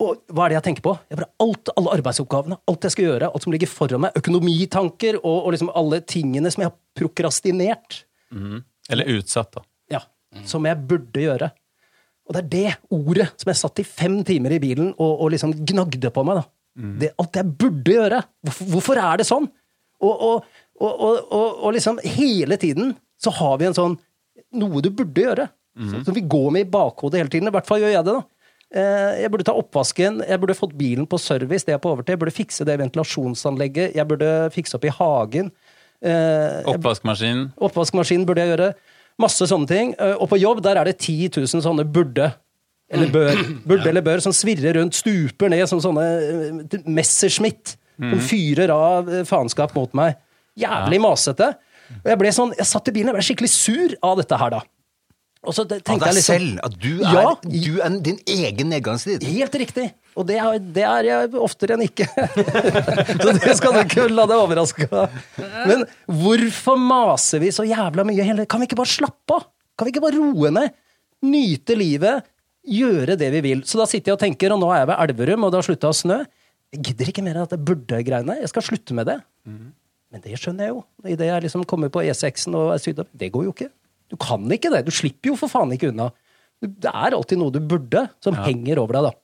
Og 0.00 0.18
hva 0.32 0.46
er 0.46 0.52
det 0.52 0.56
jeg 0.58 0.66
tenker 0.70 0.84
på? 0.84 0.92
Jeg 1.08 1.20
bare, 1.20 1.30
alt, 1.40 1.70
alle 1.76 1.92
arbeidsoppgavene, 1.98 2.58
alt 2.68 2.84
jeg 2.84 2.92
skal 2.92 3.06
gjøre, 3.10 3.28
alt 3.32 3.44
som 3.44 3.52
ligger 3.52 3.68
foran 3.68 4.02
meg, 4.04 4.16
økonomitanker 4.20 5.16
og, 5.22 5.38
og 5.46 5.54
liksom 5.54 5.70
alle 5.76 6.00
tingene 6.04 6.52
som 6.52 6.64
jeg 6.64 6.68
har 6.72 6.76
prokrastinert. 6.96 8.02
Eller 8.92 9.08
utsatt, 9.18 9.52
da. 9.56 9.64
Som 10.44 10.66
jeg 10.68 10.76
burde 10.88 11.22
gjøre. 11.22 11.50
Og 12.26 12.34
det 12.34 12.42
er 12.42 12.48
det 12.50 12.74
ordet 12.90 13.28
som 13.38 13.50
jeg 13.52 13.60
satt 13.60 13.78
i 13.78 13.86
fem 13.86 14.18
timer 14.26 14.56
i 14.56 14.58
bilen 14.62 14.92
og, 14.98 15.20
og 15.22 15.30
liksom 15.30 15.54
gnagde 15.64 16.10
på 16.10 16.24
meg. 16.26 16.40
da. 16.42 16.46
Det, 17.00 17.12
at 17.22 17.38
jeg 17.40 17.52
burde 17.56 17.94
gjøre. 17.94 18.22
Hvorfor, 18.44 18.70
hvorfor 18.74 19.00
er 19.00 19.16
det 19.22 19.26
sånn? 19.28 19.46
Og, 20.02 20.14
og, 20.28 20.44
og, 20.80 20.90
og, 20.92 21.20
og, 21.32 21.60
og 21.64 21.72
liksom 21.76 22.00
hele 22.04 22.58
tiden 22.60 22.96
så 23.22 23.30
har 23.32 23.56
vi 23.62 23.68
en 23.70 23.76
sånn 23.78 23.94
noe 24.58 24.82
du 24.84 24.90
burde 24.90 25.22
gjøre. 25.22 25.46
Mm. 25.76 26.04
som 26.06 26.14
vi 26.16 26.22
går 26.24 26.50
med 26.54 26.62
i 26.64 26.70
bakhodet 26.72 27.18
hele 27.20 27.28
tiden. 27.28 27.48
I 27.50 27.52
hvert 27.52 27.66
fall 27.68 27.82
gjør 27.82 27.90
jeg 27.92 28.04
det. 28.06 28.12
da. 28.16 28.22
Eh, 28.80 29.22
Jeg 29.22 29.30
burde 29.30 29.44
ta 29.44 29.52
oppvasken, 29.52 30.22
jeg 30.24 30.40
burde 30.40 30.56
fått 30.56 30.72
bilen 30.76 31.06
på 31.06 31.18
service, 31.20 31.66
det 31.68 31.74
er 31.74 31.82
på 31.84 31.90
overtid. 31.92 32.14
Jeg 32.14 32.22
burde 32.22 32.32
fikse 32.32 32.64
det 32.64 32.78
ventilasjonsanlegget, 32.80 33.94
jeg 33.94 34.08
burde 34.08 34.30
fikse 34.56 34.78
opp 34.78 34.86
i 34.88 34.92
hagen. 34.96 35.52
Oppvaskmaskinen. 36.00 36.64
jeg 36.64 36.74
Oppvaskmaskin. 36.74 37.42
Oppvaskmaskin 37.68 38.24
burde 38.28 38.44
jeg 38.44 38.54
gjøre. 38.54 38.70
Masse 39.18 39.46
sånne 39.48 39.68
ting. 39.70 39.94
Eh, 39.98 40.16
Og 40.20 40.28
på 40.28 40.38
jobb 40.40 40.60
der 40.64 40.76
er 40.80 40.84
det 40.90 40.98
10 40.98 41.30
000 41.38 41.62
sånne 41.64 41.84
burde. 41.88 42.32
Eller 42.92 43.08
bør. 43.10 43.34
Burde 43.68 43.88
eller 43.90 44.04
bør, 44.06 44.20
som 44.22 44.32
svirrer 44.36 44.76
rundt, 44.78 44.94
stuper 44.94 45.50
ned 45.50 45.66
som 45.70 45.80
sånne 45.82 46.04
eh, 46.06 46.82
Messerschmitt. 46.86 47.76
Som 47.96 48.20
fyrer 48.20 48.70
av 48.74 49.08
eh, 49.08 49.24
faenskap 49.26 49.72
mot 49.74 49.92
meg. 49.96 50.18
Jævlig 50.60 51.00
masete. 51.00 51.54
Og 52.02 52.08
jeg 52.12 52.18
ble 52.20 52.30
sånn, 52.34 52.52
jeg 52.58 52.66
satt 52.68 52.88
i 52.90 52.92
bilen, 52.94 53.08
jeg 53.12 53.16
ble 53.16 53.24
skikkelig 53.26 53.50
sur 53.52 53.94
av 54.04 54.16
dette 54.20 54.38
her, 54.40 54.50
da. 54.58 54.60
Og 55.46 55.54
så 55.54 55.64
det- 55.68 55.78
Av 55.80 55.84
tenkte 55.86 56.06
deg 56.06 56.14
jeg 56.14 56.18
liksom 56.18 56.38
selv. 56.38 56.60
At 56.66 56.78
du 56.82 56.92
er, 57.00 57.12
Ja, 57.14 57.34
du 57.42 57.80
er 57.80 57.98
din 58.02 58.18
egen 58.26 58.70
nedgangstid. 58.72 59.22
Helt 59.22 59.54
riktig. 59.54 59.88
Og 60.16 60.24
det 60.28 60.38
er, 60.40 60.58
det 60.76 60.84
er 60.88 61.08
jeg 61.10 61.34
oftere 61.44 61.76
enn 61.76 61.84
ikke. 61.84 62.06
så 63.22 63.34
det 63.36 63.56
skal 63.58 63.74
du 63.76 63.80
ikke 63.82 64.06
la 64.08 64.24
deg 64.30 64.40
overraske 64.40 64.88
av. 64.88 65.12
Men 65.68 65.84
hvorfor 66.08 66.80
maser 66.80 67.42
vi 67.42 67.50
så 67.52 67.66
jævla 67.68 68.04
mye 68.08 68.24
hele 68.24 68.46
Kan 68.48 68.62
vi 68.62 68.68
ikke 68.70 68.78
bare 68.80 68.94
slappe 68.94 69.36
av? 69.36 69.44
Kan 69.76 69.88
vi 69.88 69.92
ikke 69.92 70.04
bare 70.06 70.16
roe 70.16 70.52
ned? 70.56 70.72
Nyte 71.26 71.76
livet? 71.76 72.24
Gjøre 72.66 73.14
det 73.20 73.28
vi 73.36 73.42
vil. 73.44 73.62
Så 73.68 73.78
da 73.78 73.84
sitter 73.88 74.12
jeg 74.14 74.16
og 74.16 74.22
tenker, 74.24 74.54
og 74.56 74.62
nå 74.62 74.70
er 74.72 74.82
jeg 74.82 74.90
ved 74.90 75.02
Elverum, 75.04 75.44
og 75.46 75.52
det 75.52 75.60
har 75.60 75.66
slutta 75.68 75.92
å 75.92 75.96
snø. 75.96 76.18
Jeg 76.74 76.82
gidder 76.88 77.10
ikke 77.12 77.24
mer 77.26 77.38
av 77.42 77.46
dette 77.50 77.62
burde-greiene. 77.68 78.38
Jeg 78.40 78.50
skal 78.50 78.64
slutte 78.66 78.96
med 78.96 79.06
det. 79.10 79.18
Men 79.46 80.22
det 80.24 80.38
skjønner 80.40 80.66
jeg 80.68 80.72
jo. 80.74 80.80
Idet 81.12 81.28
jeg 81.28 81.44
liksom 81.44 81.64
kommer 81.68 81.92
på 81.92 82.02
E6-en 82.08 82.56
og 82.58 82.72
er 82.74 82.80
sydom. 82.82 83.08
Det 83.12 83.28
går 83.34 83.46
jo 83.46 83.52
ikke. 83.54 83.68
Du 84.10 84.16
kan 84.22 84.42
ikke 84.54 84.70
det. 84.72 84.84
Du 84.86 84.92
slipper 84.94 85.32
jo 85.32 85.36
for 85.38 85.50
faen 85.52 85.72
ikke 85.76 85.92
unna. 85.92 86.08
Det 86.64 86.88
er 86.90 87.14
alltid 87.14 87.38
noe 87.40 87.52
du 87.54 87.60
burde, 87.60 88.06
som 88.24 88.34
henger 88.46 88.80
over 88.82 88.96
deg, 88.98 89.08
da. 89.10 89.14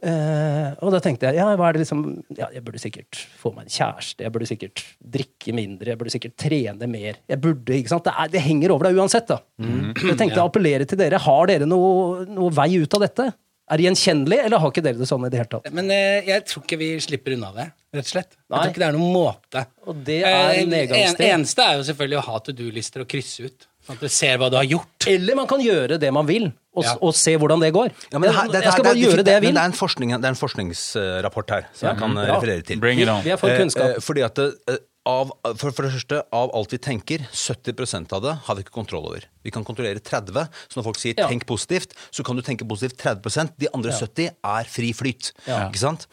Eh, 0.00 0.70
og 0.80 0.94
da 0.94 1.00
tenkte 1.04 1.28
jeg 1.28 1.36
ja, 1.36 1.44
hva 1.60 1.66
er 1.68 1.76
det 1.76 1.82
liksom 1.82 2.04
ja, 2.38 2.46
jeg 2.54 2.62
burde 2.64 2.80
sikkert 2.80 3.18
få 3.36 3.50
meg 3.52 3.66
en 3.66 3.74
kjæreste, 3.74 4.24
jeg 4.24 4.32
burde 4.32 4.48
sikkert 4.48 4.84
drikke 5.16 5.52
mindre, 5.52 5.92
jeg 5.92 6.00
burde 6.00 6.14
sikkert 6.14 6.38
trene 6.40 6.88
mer. 6.88 7.20
Jeg 7.28 7.42
burde, 7.42 7.76
ikke 7.76 7.92
sant? 7.92 8.08
Det, 8.08 8.14
er, 8.16 8.32
det 8.32 8.44
henger 8.46 8.72
over 8.72 8.88
deg 8.88 9.00
uansett, 9.02 9.28
da. 9.28 9.42
Jeg 9.60 10.16
tenkte 10.16 10.40
å 10.40 10.48
appellere 10.48 10.88
til 10.88 11.00
dere. 11.00 11.20
Har 11.20 11.50
dere 11.52 11.68
noe, 11.68 12.24
noe 12.30 12.52
vei 12.56 12.72
ut 12.80 12.96
av 12.96 13.04
dette? 13.04 13.28
Er 13.70 13.78
det 13.78 13.84
gjenkjennelig, 13.86 14.38
eller 14.48 14.58
har 14.58 14.72
ikke 14.72 14.82
dere 14.82 14.98
det 14.98 15.06
sånn 15.06 15.28
i 15.28 15.30
det 15.30 15.38
hele 15.38 15.50
tatt? 15.52 15.68
Men 15.76 15.92
eh, 15.94 16.24
jeg 16.26 16.42
tror 16.50 16.64
ikke 16.64 16.78
vi 16.80 16.88
slipper 17.04 17.36
unna 17.36 17.52
det, 17.54 17.66
rett 17.94 18.08
og 18.08 18.14
slett. 18.16 18.32
Jeg 18.34 18.56
tror 18.56 18.72
ikke 18.72 18.82
det 18.82 18.88
er 18.88 18.96
noen 18.96 19.12
måte. 19.14 19.66
Og 19.86 20.00
det 20.08 20.16
er 20.26 20.38
Eh, 20.56 20.62
en, 20.64 21.20
eneste 21.28 21.62
er 21.62 21.76
jo 21.78 21.84
selvfølgelig 21.86 22.18
å 22.18 22.24
ha 22.26 22.40
to 22.42 22.54
do-lister 22.56 23.04
og 23.04 23.10
krysse 23.12 23.46
ut. 23.46 23.68
Sånn 23.86 24.00
at 24.00 24.02
du 24.02 24.10
ser 24.12 24.40
hva 24.40 24.48
du 24.50 24.58
har 24.58 24.66
gjort. 24.66 25.06
Eller 25.12 25.38
man 25.38 25.46
kan 25.50 25.62
gjøre 25.62 26.00
det 26.02 26.10
man 26.12 26.26
vil, 26.28 26.50
og, 26.80 26.84
Ja. 26.88 26.96
og 27.00 27.14
se 27.14 27.36
hvordan 27.36 27.60
det 27.60 27.72
går. 27.76 27.92
Ja, 28.10 28.18
men 28.18 28.28
det 28.30 28.34
her- 28.36 28.48
det, 28.48 28.62
jeg 28.64 28.72
skal 28.72 28.84
bare 28.84 28.94
det 28.94 29.02
er- 29.04 29.08
gjøre 29.10 29.24
det 29.24 29.34
jeg 29.36 29.42
vil. 29.46 29.54
det 29.54 29.62
er 29.62 29.68
en, 29.68 29.78
forskning, 29.84 30.10
det 30.16 30.24
er 30.24 30.34
en 30.34 30.42
forskningsrapport 30.44 31.50
her 31.50 31.66
som 31.76 31.88
jeg 31.92 31.98
kan 31.98 32.16
eh, 32.18 32.30
referere 32.34 32.62
til. 32.64 32.80
Bring 32.80 33.00
it 33.00 33.08
on. 33.08 33.22
Vi 33.22 33.30
er 33.30 33.36
for 33.36 33.48
Eh, 33.50 33.58
kunnskap. 33.60 33.96
eh, 33.96 34.00
fordi 34.00 34.22
at 34.24 34.38
eh, 34.38 34.76
av, 35.06 35.30
for, 35.56 35.72
for 35.72 35.82
det 35.86 35.92
første, 35.94 36.18
av 36.30 36.50
alt 36.54 36.70
vi 36.74 36.78
tenker, 36.78 37.22
70% 37.32 38.12
av 38.12 38.20
det 38.22 38.34
har 38.46 38.54
vi 38.54 38.62
ikke 38.62 38.74
kontroll 38.76 39.06
over. 39.08 39.24
Vi 39.42 39.50
kan 39.50 39.64
kontrollere 39.64 39.98
30, 40.04 40.44
så 40.68 40.76
når 40.76 40.84
folk 40.84 40.98
sier 41.00 41.14
Ja. 41.16 41.26
'tenk 41.26 41.46
positivt', 41.48 41.94
så 42.12 42.22
kan 42.22 42.36
du 42.36 42.42
tenke 42.42 42.68
positivt 42.68 42.98
30% 43.00 43.56
De 43.58 43.66
andre 43.74 43.90
70 43.92 44.28
er 44.44 44.64
fri 44.68 44.92
flyt. 44.92 45.32
Ikke 45.48 45.78
sant? 45.80 46.06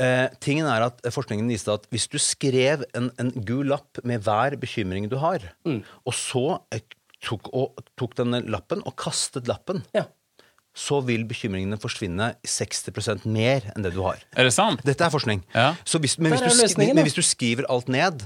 Eh, 0.00 0.28
tingen 0.40 0.66
er 0.66 0.82
at 0.90 1.00
Forskningen 1.14 1.46
viste 1.48 1.72
at 1.72 1.86
hvis 1.90 2.08
du 2.10 2.18
skrev 2.18 2.82
en, 2.94 3.10
en 3.18 3.30
gul 3.30 3.66
lapp 3.70 4.02
med 4.04 4.20
hver 4.24 4.58
bekymring 4.58 5.08
du 5.08 5.16
har, 5.16 5.38
og 5.64 6.12
så 6.12 6.58
tok, 7.24 7.48
og, 7.52 7.80
tok 8.00 8.14
denne 8.20 8.42
lappen 8.50 8.84
og 8.84 8.96
kastet 9.00 9.48
lappen, 9.50 9.82
Ja. 9.96 10.04
så 10.74 10.96
vil 11.06 11.22
bekymringene 11.30 11.76
forsvinne 11.78 12.32
60% 12.42 13.22
mer 13.30 13.62
enn 13.76 13.84
det 13.86 13.92
du 13.94 14.00
har. 14.02 14.18
Er 14.34 14.48
det 14.48 14.52
sant? 14.56 14.80
Dette 14.82 15.04
er 15.06 15.12
forskning. 15.14 15.44
Ja. 15.54 15.68
Så 15.86 16.00
hvis, 16.02 16.16
men, 16.18 16.32
hvis 16.34 16.42
er 16.74 16.94
men 16.94 17.04
hvis 17.06 17.14
du 17.14 17.22
skriver 17.22 17.68
alt 17.70 17.86
ned, 17.94 18.24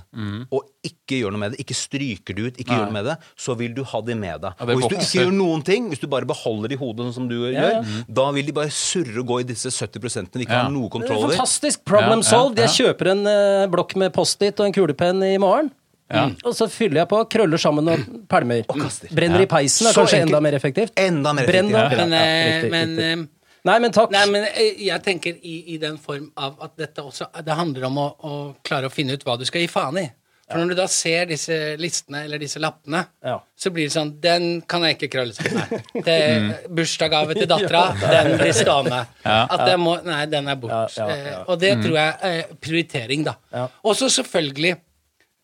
og 0.48 0.64
ikke 0.82 1.18
gjør 1.20 1.34
noe 1.34 1.42
med 1.42 1.52
det, 1.52 1.60
ikke 1.60 1.76
stryker 1.76 2.32
det 2.38 2.46
ut, 2.46 2.56
ikke 2.62 2.72
gjør 2.72 2.86
noe 2.88 2.96
med 2.96 3.04
det, 3.10 3.16
så 3.36 3.52
vil 3.58 3.74
du 3.76 3.82
ha 3.84 4.00
det 4.00 4.16
med 4.16 4.40
deg. 4.46 4.56
Ja, 4.56 4.64
det 4.64 4.76
og 4.76 4.80
hvis 4.80 4.88
du 4.88 4.96
ikke 4.96 5.20
gjør 5.26 5.34
noen 5.36 5.64
ting, 5.68 5.90
hvis 5.92 6.00
du 6.00 6.06
bare 6.08 6.24
beholder 6.30 6.72
det 6.72 6.78
i 6.78 6.80
hodet 6.80 7.04
sånn 7.10 7.16
som 7.18 7.28
du 7.28 7.36
Ja, 7.50 7.52
gjør, 7.52 7.76
ja. 7.76 8.04
da 8.08 8.26
vil 8.38 8.48
de 8.48 8.56
bare 8.56 8.72
surre 8.72 9.20
og 9.20 9.28
gå 9.28 9.40
i 9.42 9.48
disse 9.52 9.68
70 9.68 10.32
vi 10.32 10.46
ikke 10.46 10.56
Ja. 10.56 10.62
har 10.64 10.72
noe 10.72 10.88
Det 10.88 10.94
kontroll 10.96 11.18
over. 11.26 11.36
Fantastisk. 11.36 11.84
Problem 11.84 12.22
Ja, 12.22 12.24
ja, 12.24 12.30
solved. 12.32 12.64
Jeg 12.64 12.76
kjøper 12.80 13.12
en 13.12 13.26
eh, 13.26 13.66
blokk 13.68 13.92
med 14.00 14.14
Post-It 14.16 14.56
og 14.60 14.66
en 14.70 14.72
kulepenn 14.72 15.20
i 15.28 15.36
morgen. 15.36 15.68
Ja. 16.10 16.26
Og 16.44 16.54
så 16.56 16.68
fyller 16.72 17.02
jeg 17.02 17.08
på, 17.10 17.18
krøller 17.28 17.60
sammen 17.60 17.88
og 17.92 17.98
pælmer. 18.28 18.62
kaster. 18.68 19.08
Brenner 19.14 19.40
i 19.44 19.46
peisen 19.46 19.86
er 19.88 19.92
Så 19.92 20.00
kanskje 20.04 20.20
enkelt. 20.22 20.28
enda 20.30 20.40
mer 20.40 20.54
effektivt. 20.56 20.92
Enda 20.96 21.32
mer 21.36 21.46
Brenn 21.46 21.68
effektivt. 21.74 21.90
da. 21.90 21.96
Ja. 21.98 22.06
Men, 22.06 22.12
Ja, 22.12 22.22
eh, 22.22 22.54
riktig, 22.54 22.70
men, 22.70 22.88
riktig. 22.96 23.12
eh, 23.12 23.26
Nei, 23.64 23.78
men 23.80 23.92
takk. 23.92 24.10
Nei, 24.14 24.26
men 24.30 24.44
eh, 24.54 24.84
jeg 24.86 25.02
tenker 25.04 25.34
i, 25.42 25.74
i 25.74 25.76
den 25.78 25.98
form 25.98 26.30
av 26.36 26.56
at 26.62 26.76
dette 26.78 27.02
også 27.02 27.26
Det 27.44 27.52
handler 27.58 27.84
om 27.90 27.96
å, 27.98 28.06
å 28.24 28.54
klare 28.64 28.86
å 28.86 28.90
finne 28.90 29.12
ut 29.18 29.24
hva 29.24 29.36
du 29.38 29.44
skal 29.44 29.60
gi 29.60 29.66
faen 29.68 29.98
i. 29.98 30.06
For 30.48 30.56
når 30.62 30.68
du 30.70 30.74
da 30.78 30.86
ser 30.88 31.26
disse 31.28 31.76
listene 31.76 32.22
eller 32.24 32.38
disse 32.40 32.56
lappene, 32.58 33.02
Ja. 33.22 33.34
så 33.54 33.68
blir 33.70 33.84
det 33.84 33.92
sånn 33.92 34.14
Den 34.18 34.62
kan 34.62 34.80
jeg 34.82 34.96
ikke 34.96 35.10
krølle 35.12 35.34
sammen. 35.34 35.68
Nei. 35.92 36.02
Det- 36.08 36.70
Bursdagsgave 36.72 37.34
til 37.36 37.46
dattera, 37.52 37.82
den 38.00 38.38
blir 38.38 38.52
stående. 38.56 39.02
At 39.28 39.66
jeg 39.68 39.78
må 39.78 39.98
Nei, 40.06 40.24
den 40.24 40.48
er 40.48 40.54
bort. 40.56 40.96
Ja, 40.96 41.04
ja, 41.08 41.16
ja. 41.16 41.30
Eh, 41.42 41.44
Og 41.52 41.60
det 41.60 41.74
tror 41.82 41.98
jeg 41.98 42.14
er 42.22 42.42
prioritering, 42.64 43.24
da. 43.28 43.34
Ja. 43.52 43.66
Og 43.84 43.94
så 44.00 44.08
selvfølgelig 44.08 44.78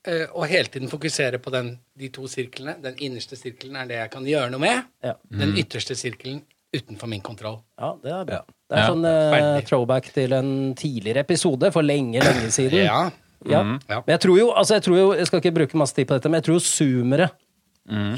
eh, 0.07 0.27
å 0.35 0.47
hele 0.49 0.69
tiden 0.73 0.89
fokusere 0.93 1.39
på 1.43 1.51
den, 1.55 1.79
de 1.99 2.09
to 2.15 2.27
sirklene. 2.31 2.77
Den 2.83 2.97
innerste 3.05 3.37
sirkelen 3.39 3.77
er 3.81 3.87
det 3.91 3.99
jeg 4.03 4.11
kan 4.11 4.25
gjøre 4.29 4.51
noe 4.55 4.61
med. 4.61 4.85
Ja. 5.05 5.15
Den 5.31 5.55
ytterste 5.61 5.97
sirkelen 5.99 6.43
utenfor 6.75 7.07
min 7.09 7.21
kontroll. 7.23 7.61
Ja, 7.79 7.93
det 8.03 8.11
er 8.13 8.25
bra. 8.25 8.41
Det 8.69 8.77
er 8.79 8.83
Ja. 8.83 8.89
sånn 8.91 9.05
eh, 9.07 9.61
throwback 9.69 10.09
til 10.13 10.33
en 10.33 10.75
tidligere 10.75 11.21
episode 11.23 11.71
for 11.73 11.83
lenge, 11.83 12.19
lenge 12.25 12.51
siden. 12.51 12.85
Ja. 12.87 13.11
Ja. 13.47 13.61
Ja. 13.89 14.01
Men 14.07 14.15
jeg 14.17 14.21
tror 14.25 14.39
jo, 14.39 14.51
altså 14.57 14.75
jeg 14.79 14.83
tror 14.87 14.97
jo, 14.99 15.13
jeg 15.15 15.27
skal 15.29 15.41
ikke 15.43 15.55
bruke 15.55 15.77
masse 15.77 15.95
tid 15.95 16.09
på 16.09 16.15
dette, 16.17 16.31
men 16.31 16.41
jeg 16.41 16.47
tror 16.49 16.57
jo 16.57 16.65
zoomere 16.65 17.31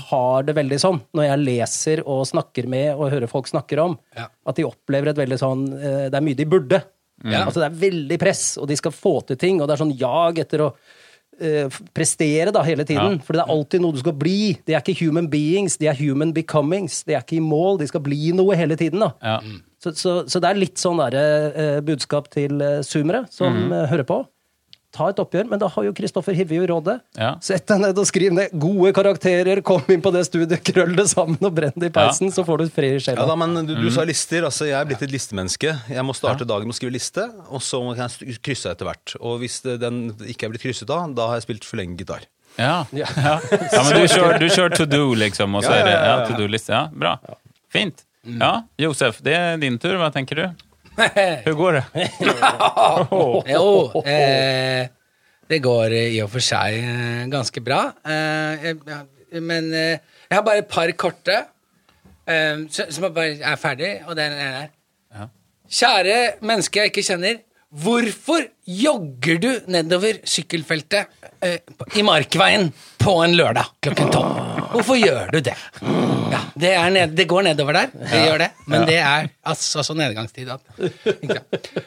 har 0.08 0.44
det 0.46 0.54
veldig 0.54 0.76
sånn, 0.78 1.00
når 1.18 1.24
jeg 1.26 1.40
leser 1.42 2.02
og 2.06 2.20
snakker 2.28 2.68
med 2.70 2.92
og 2.94 3.10
hører 3.10 3.26
folk 3.28 3.48
snakker 3.50 3.80
om, 3.82 3.96
Ja. 4.14 4.28
at 4.46 4.54
de 4.54 4.62
opplever 4.62 5.08
et 5.08 5.16
veldig 5.18 5.38
sånn 5.40 5.64
eh, 5.74 6.08
Det 6.08 6.14
er 6.14 6.20
mye 6.22 6.36
de 6.38 6.44
burde. 6.46 6.82
Ja. 7.24 7.44
Altså 7.46 7.64
det 7.64 7.72
er 7.72 7.90
veldig 7.90 8.18
press, 8.20 8.56
og 8.58 8.68
de 8.68 8.76
skal 8.76 8.92
få 8.92 9.26
til 9.26 9.36
ting, 9.36 9.60
og 9.60 9.66
det 9.66 9.74
er 9.74 9.84
sånn 9.84 9.98
jag 9.98 10.38
etter 10.38 10.58
å 10.60 10.74
eh, 11.40 11.78
prestere 11.96 12.52
da 12.54 12.62
hele 12.66 12.86
tiden. 12.88 13.18
Ja. 13.18 13.24
For 13.26 13.36
det 13.36 13.44
er 13.44 13.52
alltid 13.54 13.84
noe 13.84 13.96
du 13.96 14.02
skal 14.02 14.16
bli. 14.18 14.56
De 14.66 14.76
er 14.76 14.82
ikke 14.82 15.06
human 15.06 15.30
beings, 15.32 15.78
de 15.80 15.90
er 15.90 15.98
human 15.98 16.34
becomings. 16.36 17.02
De 17.06 17.16
er 17.16 17.24
ikke 17.24 17.38
i 17.40 17.44
mål, 17.44 17.80
de 17.82 17.90
skal 17.90 18.04
bli 18.04 18.32
noe 18.36 18.56
hele 18.58 18.78
tiden. 18.78 19.04
da. 19.04 19.12
Ja. 19.22 19.40
Så, 19.82 19.92
så, 19.94 20.14
så 20.28 20.40
det 20.42 20.50
er 20.50 20.58
litt 20.58 20.80
sånn 20.80 21.00
der, 21.04 21.18
eh, 21.52 21.78
budskap 21.84 22.30
til 22.32 22.62
eh, 22.64 22.80
zoomere 22.86 23.26
som 23.30 23.52
mm. 23.52 23.74
eh, 23.76 23.84
hører 23.92 24.08
på. 24.08 24.22
Ta 24.96 25.10
et 25.12 25.18
oppgjør, 25.20 25.48
men 25.50 25.60
da 25.60 25.68
har 25.72 25.86
jo 25.86 25.92
Kristoffer 25.96 26.36
Hivju 26.36 26.66
rådet. 26.70 26.96
Ja. 27.20 27.34
Sett 27.44 27.66
deg 27.68 27.82
ned 27.82 27.98
og 28.00 28.08
skriv 28.08 28.32
ned 28.36 28.54
gode 28.56 28.92
karakterer, 28.96 29.60
kom 29.66 29.84
inn 29.92 30.02
på 30.04 30.12
det 30.14 30.24
studiet, 30.28 30.62
krøll 30.64 30.94
det 30.96 31.08
sammen 31.12 31.36
og 31.44 31.52
brenn 31.56 31.76
det 31.76 31.90
i 31.90 31.94
peisen, 31.94 32.32
så 32.32 32.46
får 32.46 32.64
du 32.64 32.70
fred 32.72 32.96
i 32.96 33.00
Ja 33.00 33.04
sjela. 33.10 33.26
da, 33.28 33.36
men 33.38 33.68
du, 33.68 33.74
du 33.76 33.90
sa 33.92 34.06
lister. 34.08 34.46
altså 34.48 34.70
Jeg 34.70 34.78
er 34.78 34.88
blitt 34.88 35.04
et 35.04 35.12
listemenneske. 35.12 35.74
Jeg 35.92 36.06
må 36.06 36.16
starte 36.16 36.48
dagen 36.48 36.70
med 36.70 36.76
å 36.76 36.80
skrive 36.80 36.96
liste, 36.96 37.28
og 37.50 37.62
så 37.64 37.82
må 37.84 37.92
jeg 37.98 38.40
krysse 38.44 38.72
etter 38.72 38.88
hvert. 38.88 39.16
Og 39.20 39.42
hvis 39.44 39.60
den 39.66 40.08
ikke 40.24 40.48
er 40.48 40.54
blitt 40.54 40.64
krysset 40.64 40.88
da, 40.90 41.02
da 41.12 41.30
har 41.30 41.40
jeg 41.40 41.48
spilt 41.50 41.68
for 41.68 41.82
lenge 41.82 42.00
gitar. 42.00 42.24
Ja. 42.56 42.86
ja. 42.96 43.06
ja 43.20 43.82
men 43.84 44.00
du 44.00 44.06
kjører, 44.08 44.38
du 44.40 44.48
kör 44.48 44.72
to 44.72 44.86
do 44.88 45.10
liksom 45.18 45.58
og 45.58 45.66
så 45.66 45.74
er 45.76 45.84
det 45.84 45.92
ja, 45.92 45.98
ja, 46.00 46.06
ja, 46.06 46.20
ja. 46.22 46.28
to 46.30 46.40
do 46.40 46.48
list. 46.48 46.72
Ja, 46.72 46.86
bra. 46.92 47.18
Fint. 47.72 48.06
Ja, 48.26 48.66
Josef, 48.80 49.20
det 49.22 49.36
er 49.36 49.60
din 49.60 49.76
tur. 49.78 49.98
Hva 50.00 50.08
tenker 50.14 50.40
du? 50.40 50.46
Hur 51.46 51.56
går 51.58 51.78
det? 51.78 51.84
Jo, 53.52 53.66
eh, 54.04 54.86
det 55.46 55.58
går 55.62 55.94
i 55.98 56.20
og 56.24 56.30
for 56.32 56.44
seg 56.44 56.78
eh, 56.80 57.24
ganske 57.32 57.62
bra. 57.64 57.80
Eh, 58.02 58.70
men 59.44 59.68
eh, 59.76 59.98
jeg 60.26 60.38
har 60.38 60.46
bare 60.46 60.64
et 60.64 60.70
par 60.70 60.90
korte. 60.98 61.36
Eh, 62.26 62.64
som 62.72 63.08
bare 63.12 63.36
er 63.38 63.60
ferdig, 63.60 63.92
og 64.06 64.16
den 64.18 64.32
er 64.34 64.56
der. 64.60 64.72
Kjære 65.66 66.18
menneske 66.46 66.80
jeg 66.80 66.92
ikke 66.92 67.06
kjenner. 67.06 67.40
Hvorfor 67.76 68.46
jogger 68.70 69.40
du 69.42 69.50
nedover 69.74 70.20
sykkelfeltet 70.24 71.10
i 71.98 72.04
Markveien 72.06 72.70
på 73.02 73.18
en 73.24 73.34
lørdag 73.36 73.74
klokken 73.82 74.14
tolv? 74.14 74.55
Hvorfor 74.76 74.98
gjør 75.00 75.32
du 75.32 75.38
det? 75.44 75.56
Ja, 76.32 76.40
det, 76.54 76.70
er 76.76 76.90
ned, 76.92 77.14
det 77.16 77.26
går 77.30 77.46
nedover 77.48 77.76
der, 77.78 77.92
det 77.96 78.22
gjør 78.26 78.42
det, 78.44 78.48
men 78.70 78.86
det 78.88 78.96
er 79.00 79.28
altså 79.46 79.84
så 79.86 79.94
nedgangstid 79.96 80.50
at? 80.52 80.62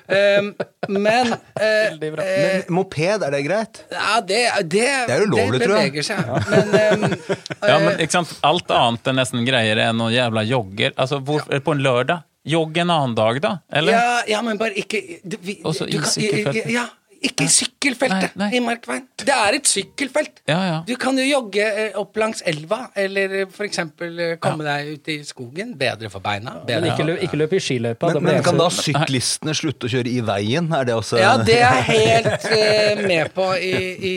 Um, 0.10 0.54
Men 0.90 1.34
uh, 1.34 1.62
eh, 1.62 1.98
Men 2.02 2.64
moped, 2.74 3.26
er 3.26 3.34
det 3.36 3.42
greit? 3.46 3.82
ja, 3.94 4.22
det, 4.26 4.40
det, 4.72 4.86
er 4.88 5.26
ulovlig, 5.28 5.60
det 5.60 5.68
tror 5.68 5.76
jeg. 5.78 5.92
beveger 5.92 6.08
seg. 6.08 6.32
Men, 6.50 7.04
um, 7.04 7.36
Ja, 7.70 7.76
men 7.84 8.00
ikke 8.02 8.16
sant? 8.16 8.32
Alt 8.48 8.72
annet 8.74 9.12
er 9.12 9.18
nesten 9.20 9.46
greier 9.48 9.84
enn 9.84 10.00
noen 10.00 10.16
jævla 10.16 10.46
jogger. 10.48 10.96
Altså, 10.96 11.20
hvor, 11.22 11.46
På 11.46 11.76
en 11.76 11.84
lørdag? 11.86 12.26
Jogg 12.50 12.78
en 12.82 12.90
annen 12.90 13.16
dag, 13.18 13.42
da? 13.44 13.52
Eller? 13.76 13.94
Ja, 14.00 14.22
ja, 14.32 14.40
men 14.46 14.58
bare 14.58 14.74
ikke 14.80 15.02
du, 15.22 15.36
vi, 15.44 15.60
Også 15.68 15.86
du 15.86 15.98
i 15.98 16.00
kan- 16.00 16.10
sykkelfeltet. 16.10 16.72
Ja, 16.74 16.88
ikke 17.26 17.46
i 17.46 17.52
sykkelfeltet 17.52 18.36
Nei, 18.40 18.48
nei. 18.48 18.50
i 18.58 18.62
Markveien. 18.64 19.06
Det 19.20 19.34
er 19.36 19.58
et 19.58 19.68
sykkelfelt. 19.68 20.42
Ja, 20.48 20.60
ja. 20.64 20.78
Du 20.88 20.94
kan 21.00 21.18
jo 21.20 21.26
jogge 21.26 21.64
eh, 21.66 21.98
opp 22.00 22.16
langs 22.20 22.42
elva, 22.48 22.86
eller 22.98 23.34
f.eks. 23.42 23.56
for 23.58 23.68
eksempel 23.68 24.22
eh, 24.24 24.36
komme 24.42 24.66
deg 24.68 24.94
ut 24.96 25.12
i 25.12 25.18
skogen. 25.28 25.74
Bedre 25.80 26.12
for 26.14 26.24
beina. 26.24 26.58
Men 26.68 26.88
ikke, 26.92 27.08
løp, 27.10 27.24
ikke 27.28 27.40
løp 27.42 27.56
i 27.58 27.62
skiløypa. 27.64 28.14
Men, 28.16 28.30
men 28.30 28.44
kan 28.46 28.60
da 28.60 28.70
syklistene 28.74 29.56
slutte 29.58 29.90
å 29.90 29.94
kjøre 29.94 30.12
i 30.12 30.22
veien? 30.26 30.72
Er 30.76 30.88
det 30.88 30.96
også 30.96 31.20
Ja, 31.20 31.36
det 31.44 31.60
er 31.60 31.82
jeg 31.82 31.88
helt 32.10 32.48
eh, 32.56 33.04
med 33.04 33.34
på 33.36 33.50
i, 33.58 33.74
i, 34.12 34.16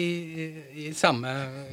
i, 0.00 0.02
i 0.86 0.92
samme 0.96 1.32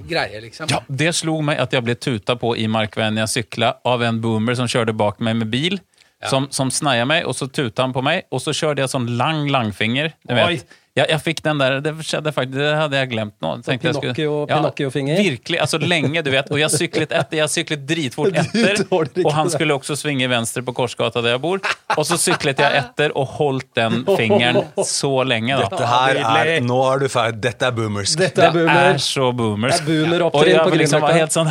greie, 0.10 0.42
liksom. 0.46 0.72
Ja, 0.72 0.82
det 0.88 1.12
slo 1.20 1.40
meg 1.46 1.60
at 1.62 1.76
jeg 1.76 1.86
ble 1.86 1.98
tuta 2.00 2.38
på 2.40 2.56
i 2.60 2.70
Markveien 2.72 3.20
jeg 3.20 3.36
sykla 3.36 3.76
av 3.88 4.04
en 4.06 4.22
boomer 4.24 4.58
som 4.60 4.70
kjørte 4.70 4.96
bak 4.98 5.20
meg 5.24 5.42
med 5.44 5.52
bil. 5.52 5.80
Som, 6.28 6.50
som 6.52 6.68
sneia 6.68 7.06
meg, 7.08 7.24
og 7.24 7.32
så 7.38 7.48
tuta 7.48 7.86
han 7.86 7.94
på 7.96 8.02
meg, 8.04 8.26
og 8.36 8.42
så 8.44 8.52
kjørte 8.52 8.84
jeg 8.84 8.92
sånn 8.92 9.06
lang 9.20 9.46
langfinger. 9.48 10.12
Du 10.28 10.34
Oi. 10.36 10.58
vet. 10.58 10.80
Jeg, 11.00 11.10
jeg 11.14 11.22
fikk 11.26 11.42
den 11.46 11.62
der, 11.62 11.78
Det 11.86 11.94
skjedde 12.06 12.34
faktisk, 12.36 12.58
det 12.60 12.70
hadde 12.78 13.00
jeg 13.00 13.10
glemt 13.14 13.36
nå. 13.44 13.52
Tenkte 13.66 13.94
Pinocchio- 13.94 14.46
Ja, 14.50 14.58
Pinocchio-finger. 14.60 15.22
Virkelig. 15.24 15.60
altså 15.64 15.80
Lenge, 15.82 16.24
du 16.26 16.30
vet. 16.34 16.52
Og 16.52 16.60
jeg 16.62 16.70
syklet 16.76 17.12
etter, 17.16 17.38
jeg 17.40 17.50
syklet 17.54 17.86
dritfort 17.90 18.36
etter. 18.44 18.84
Og 18.92 19.32
han 19.36 19.50
skulle 19.54 19.78
også 19.80 19.96
svinge 20.00 20.28
venstre 20.32 20.64
på 20.68 20.74
Korsgata 20.78 21.24
der 21.26 21.38
jeg 21.38 21.42
bor. 21.44 21.60
Og 21.98 22.06
så 22.08 22.18
syklet 22.20 22.60
jeg 22.62 22.84
etter 22.84 23.16
og 23.18 23.28
holdt 23.40 23.70
den 23.80 24.04
fingeren 24.20 24.62
så 24.86 25.12
lenge. 25.28 25.56
da. 25.58 25.70
Dette 25.70 25.90
her 25.94 26.22
er 26.24 26.54
Nå 26.66 26.80
er 26.94 27.00
du 27.06 27.08
ferdig. 27.10 27.42
Dette 27.50 27.70
er 27.70 27.76
boomersk. 27.80 28.20
Dette 28.20 28.46
er 28.50 28.52
Det 28.60 28.68
er 28.70 29.02
så 29.04 29.32
boomersk. 29.34 29.86
Det 29.86 29.96
er 29.98 30.04
boomer 30.06 30.28
og 30.30 30.48
jeg 30.48 30.60
var 30.60 30.78
liksom 30.84 31.02
var 31.02 31.18
helt 31.18 31.36
sånn 31.36 31.50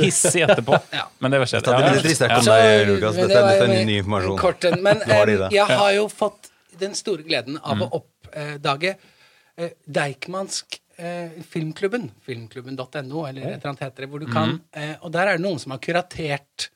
hissig 0.00 0.44
etterpå. 0.46 0.78
Men 1.20 1.34
det 1.34 1.42
var 1.42 1.50
skjedd. 1.50 1.68
Blitt 1.74 2.08
litt 2.08 2.18
sterkt 2.18 2.38
om 2.40 2.48
deg, 2.50 2.88
Lukas. 2.88 3.14
Dette, 3.18 3.28
dette 3.34 3.64
er 3.64 3.70
ny, 3.74 3.84
ny 3.88 4.00
informasjon. 4.02 4.80
Men 4.84 5.00
det. 5.04 5.48
jeg 5.54 5.66
har 5.70 5.92
jo 5.96 6.08
fått 6.12 6.50
den 6.80 6.94
store 6.98 7.22
gleden 7.26 7.58
av 7.62 7.74
Mm. 7.74 7.82
å 7.86 7.86
oppdage 8.00 8.13
eh, 8.34 9.70
Deichmansk 9.86 10.78
eh, 10.98 11.30
Filmklubben. 11.50 12.10
Filmklubben.no, 12.26 13.24
eller 13.28 13.42
et 13.42 13.56
eller 13.58 13.70
annet 13.72 13.84
heter 13.86 14.04
det. 14.06 14.10
Hvor 14.10 14.20
du 14.22 14.26
kan, 14.30 14.56
Mm. 14.56 14.60
eh, 14.74 14.94
og 15.02 15.12
der 15.12 15.26
er 15.28 15.36
det 15.38 15.44
noen 15.46 15.58
som 15.62 15.72
har 15.74 15.78
kuratert 15.82 16.68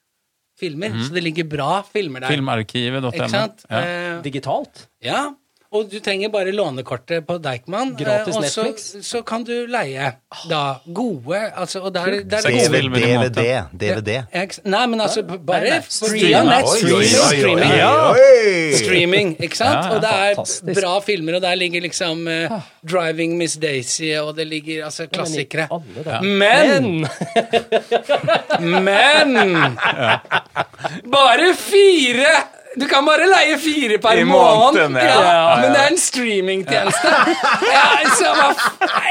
filmer. 0.59 0.90
Så 1.07 1.12
det 1.14 1.23
ligger 1.23 1.44
bra 1.49 1.83
filmer 1.87 2.21
der. 2.25 2.33
Filmarkivet.no. 2.35 3.12
Ikke 3.14 3.29
sant? 3.31 3.64
Ja. 3.71 3.79
Eh, 3.83 4.23
Digitalt? 4.23 4.88
ja. 5.03 5.29
Og 5.68 5.85
du 5.92 5.98
trenger 6.00 6.31
bare 6.33 6.48
lånekortet 6.48 7.26
på 7.28 7.35
Deichman, 7.44 7.90
Gratis 7.98 8.38
Netflix 8.38 8.38
og 8.38 8.44
så, 8.52 8.62
Netflix. 8.64 9.07
så 9.11 9.20
kan 9.28 9.42
du 9.44 9.52
leie 9.68 10.07
da 10.48 10.61
gode 10.96 11.40
altså, 11.52 11.83
Og 11.85 11.92
der, 11.92 12.22
der 12.24 12.40
DVD, 12.46 12.78
filmer. 12.78 13.28
DVD. 13.28 14.22
Nei, 14.64 14.87
men 14.88 15.00
altså 15.04 15.22
bare 15.28 15.83
streaming. 15.88 16.48
nett. 16.48 16.68
Streaming. 16.72 17.74
streaming. 18.81 19.35
ikke 19.44 19.61
sant? 19.61 19.92
Og 19.92 20.00
det 20.00 20.09
er 20.14 20.35
fantastisk. 20.40 20.81
bra 20.81 20.94
filmer, 21.04 21.37
og 21.37 21.44
der 21.44 21.54
ligger 21.61 21.85
liksom 21.85 22.24
uh, 22.26 22.61
'Driving 22.81 23.37
Miss 23.37 23.59
Daisy', 23.61 24.16
og 24.22 24.37
det 24.37 24.46
ligger 24.48 24.85
altså 24.88 25.07
klassikere. 25.12 25.68
Men 26.22 27.04
Men 28.72 29.37
Bare 31.12 31.54
fire! 31.54 32.58
Du 32.76 32.85
kan 32.87 33.04
bare 33.07 33.24
leie 33.26 33.57
fire 33.59 33.96
per 33.98 34.18
I 34.20 34.24
måned. 34.28 34.76
måneden, 34.76 34.96
ja. 35.00 35.04
Ja, 35.04 35.20
Ja, 35.22 35.33
ja. 35.33 35.57
Men 35.62 35.72
det 35.72 35.81
er 35.81 35.87
en 35.92 35.98
streamingtjeneste. 35.98 37.12
Ja, 37.72 37.87
så 38.18 38.33
hva, 38.37 38.48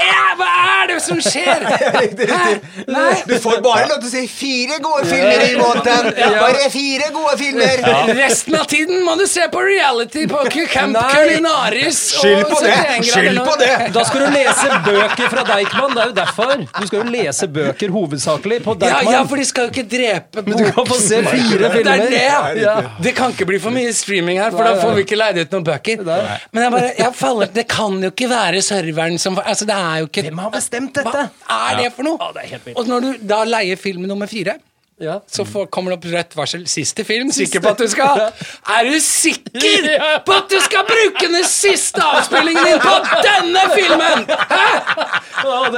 ja, 0.05 0.21
hva 0.39 0.49
er 0.83 0.91
det 0.91 0.97
som 1.03 1.19
skjer? 1.21 1.65
Hæ? 2.31 2.43
Nei. 2.87 3.15
Du 3.27 3.33
får 3.43 3.57
bare 3.65 3.87
lov 3.89 3.99
til 4.03 4.07
å 4.07 4.11
si 4.13 4.23
fire 4.29 4.77
gode 4.85 5.07
filmer 5.09 5.43
i 5.47 5.55
måneden! 5.59 6.11
Bare 6.37 6.69
fire 6.73 7.09
gode 7.15 7.33
filmer! 7.41 7.81
Resten 8.21 8.55
av 8.59 8.67
tiden 8.71 9.01
må 9.07 9.17
du 9.19 9.25
se 9.27 9.47
på 9.51 9.63
reality 9.65 10.27
på 10.31 10.43
Camp 10.71 10.95
Culinaris. 11.11 11.99
Skyld 12.21 12.45
på 12.53 12.61
det! 12.63 12.77
Skyld 13.09 13.41
på 13.47 13.57
det! 13.61 13.73
Da 13.97 14.05
skal 14.07 14.27
du 14.27 14.37
lese 14.37 14.79
bøker 14.85 15.33
fra 15.33 15.43
Deichman. 15.49 15.97
Det 15.97 16.03
er 16.05 16.11
jo 16.13 16.17
derfor. 16.21 16.55
Du 16.77 16.87
skal 16.91 17.01
jo 17.03 17.09
lese 17.17 17.49
bøker 17.57 17.93
hovedsakelig 17.97 18.61
på 18.65 18.77
Ja, 18.77 18.83
Deichman. 18.85 19.13
ja, 19.17 19.25
for 19.33 19.41
de 19.43 19.49
skal 19.49 19.67
jo 19.67 19.75
ikke 19.75 19.87
drepe 19.97 20.45
Men 20.47 20.57
du 20.61 20.65
kan 20.71 20.87
få 20.87 21.01
se 21.01 21.21
fire 21.25 21.61
Det 21.65 21.73
filmer. 21.75 21.93
er 21.97 22.55
det! 22.55 22.63
Ja. 22.63 22.77
Det 23.03 23.15
kan 23.17 23.33
ikke 23.35 23.47
bli 23.49 23.56
for 23.63 23.75
mye 23.75 23.91
streaming 23.95 24.39
her, 24.41 24.53
for 24.55 24.63
da 24.67 24.75
får 24.81 24.95
vi 24.97 25.03
ikke 25.05 25.19
leid 25.19 25.41
ut 25.41 25.55
noen 25.55 25.67
bøker. 25.67 26.03
Men 26.05 26.63
jeg 26.65 26.73
bare, 26.75 26.93
jeg 27.01 27.17
faller, 27.17 27.51
det 27.57 27.65
kan 27.71 27.99
jo 28.03 28.11
ikke 28.13 28.29
være 28.31 28.63
serveren 28.65 29.19
som 29.21 29.37
Altså, 29.43 29.67
det 29.69 29.75
er 29.75 30.01
jo 30.01 30.07
ikke 30.09 30.23
Hvem 30.29 30.39
har 30.43 30.53
bestemt 30.53 30.95
dette? 30.97 31.27
Hva 31.47 31.59
er 31.71 31.83
det 31.83 31.91
for 31.95 32.07
noe? 32.07 32.17
Ja, 32.21 32.31
det 32.35 32.47
helt 32.51 32.65
vilt. 32.69 32.79
Og 32.81 32.89
når 32.89 33.05
du 33.05 33.27
da 33.29 33.43
leier 33.47 33.79
film 33.79 34.07
nummer 34.09 34.29
fire 34.29 34.57
Ja. 34.99 35.19
så 35.29 35.45
får, 35.45 35.65
kommer 35.69 35.91
det 35.93 35.97
opp 35.99 36.05
rødt 36.13 36.35
varsel. 36.37 36.63
Siste 36.67 37.03
film. 37.05 37.29
Sikker 37.31 37.61
på 37.61 37.69
at 37.69 37.81
du 37.83 37.87
skal 37.91 38.17
Er 38.17 38.87
du 38.89 38.95
sikker 39.03 39.91
på 40.25 40.33
at 40.33 40.49
du 40.49 40.57
skal 40.65 40.87
bruke 40.89 41.29
den 41.29 41.45
siste 41.45 42.01
avspillingen 42.01 42.65
din 42.65 42.79
på 42.81 42.95
denne 43.27 43.65
filmen?! 43.75 44.25
Hæ? 44.49 44.65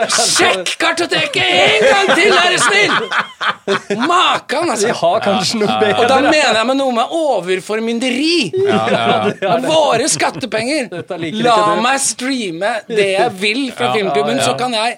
Sjekk 0.09 0.71
kartoteket 0.79 1.43
en 1.43 1.83
gang 1.83 2.13
til, 2.15 2.31
er 2.31 2.53
du 2.53 2.59
snill! 2.63 2.95
Makan, 4.07 4.65
Vi 4.65 4.71
altså. 4.71 4.93
har 5.01 5.19
kanskje 5.23 5.59
noe 5.61 5.89
Og 5.99 6.05
da 6.09 6.19
mener 6.23 6.55
jeg 6.57 6.67
med 6.69 6.79
noe 6.79 6.95
med 6.95 7.11
overformynderi. 7.19 8.51
Av 8.71 9.67
våre 9.67 10.07
skattepenger. 10.09 10.89
La 11.43 11.57
meg 11.83 11.99
streame 12.03 12.71
det 12.87 13.09
jeg 13.17 13.35
vil 13.41 13.61
fra 13.75 13.91
filmklubben, 13.97 14.39
så 14.45 14.55
kan 14.59 14.73
jeg 14.77 14.97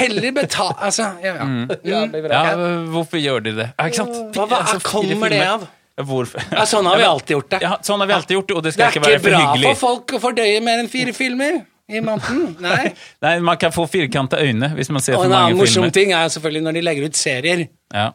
heller 0.00 0.34
betale 0.40 0.76
Altså, 0.80 1.10
ja, 1.22 1.36
ja. 1.84 2.02
Ja, 2.30 2.56
hvorfor 2.90 3.20
gjør 3.20 3.44
de 3.50 3.56
det? 3.62 3.68
Ja, 3.76 3.86
ikke 3.90 4.00
sant? 4.02 4.16
Hva, 4.36 4.46
hva 4.50 4.60
Altså, 4.64 4.80
kommer 4.86 5.32
det 5.34 5.42
av? 5.46 5.66
Ja, 5.98 6.04
Hvorfor? 6.06 6.40
Ja, 6.54 6.64
sånn 6.70 6.86
har 6.88 6.96
vi 6.96 7.04
alltid 7.14 7.34
gjort 7.36 7.50
det. 7.52 7.58
Ja, 7.66 7.74
sånn 7.84 8.00
har 8.00 8.08
vi 8.08 8.14
alltid 8.16 8.34
gjort 8.38 8.48
det, 8.48 8.54
og 8.56 8.62
det 8.64 8.70
Det 8.70 8.76
skal 8.78 8.86
er 8.86 8.94
ikke 8.94 9.00
ikke 9.00 9.10
være 9.10 9.20
for 9.20 9.60
bra 9.60 9.74
for 9.74 9.80
folk 9.82 10.14
å 10.16 10.20
fordøye 10.22 10.62
mer 10.64 10.80
enn 10.84 10.88
fire 10.92 11.12
filmer 11.16 11.58
i 11.90 12.00
måneden. 12.06 12.56
Nei. 12.62 12.92
Nei, 13.26 13.34
man 13.44 13.58
kan 13.60 13.74
få 13.74 13.84
firkanta 13.90 14.38
øyne 14.40 14.70
hvis 14.78 14.88
man 14.94 15.02
ser 15.04 15.18
Og 15.18 15.24
for 15.24 15.28
en 15.32 15.36
annen 15.40 15.58
morsom 15.58 15.82
filmer. 15.82 15.94
ting 15.98 16.14
er 16.16 16.30
selvfølgelig 16.32 16.62
når 16.68 16.78
de 16.78 16.84
legger 16.86 17.10
ut 17.10 17.18
serier. 17.18 17.66
Ja. 17.92 18.06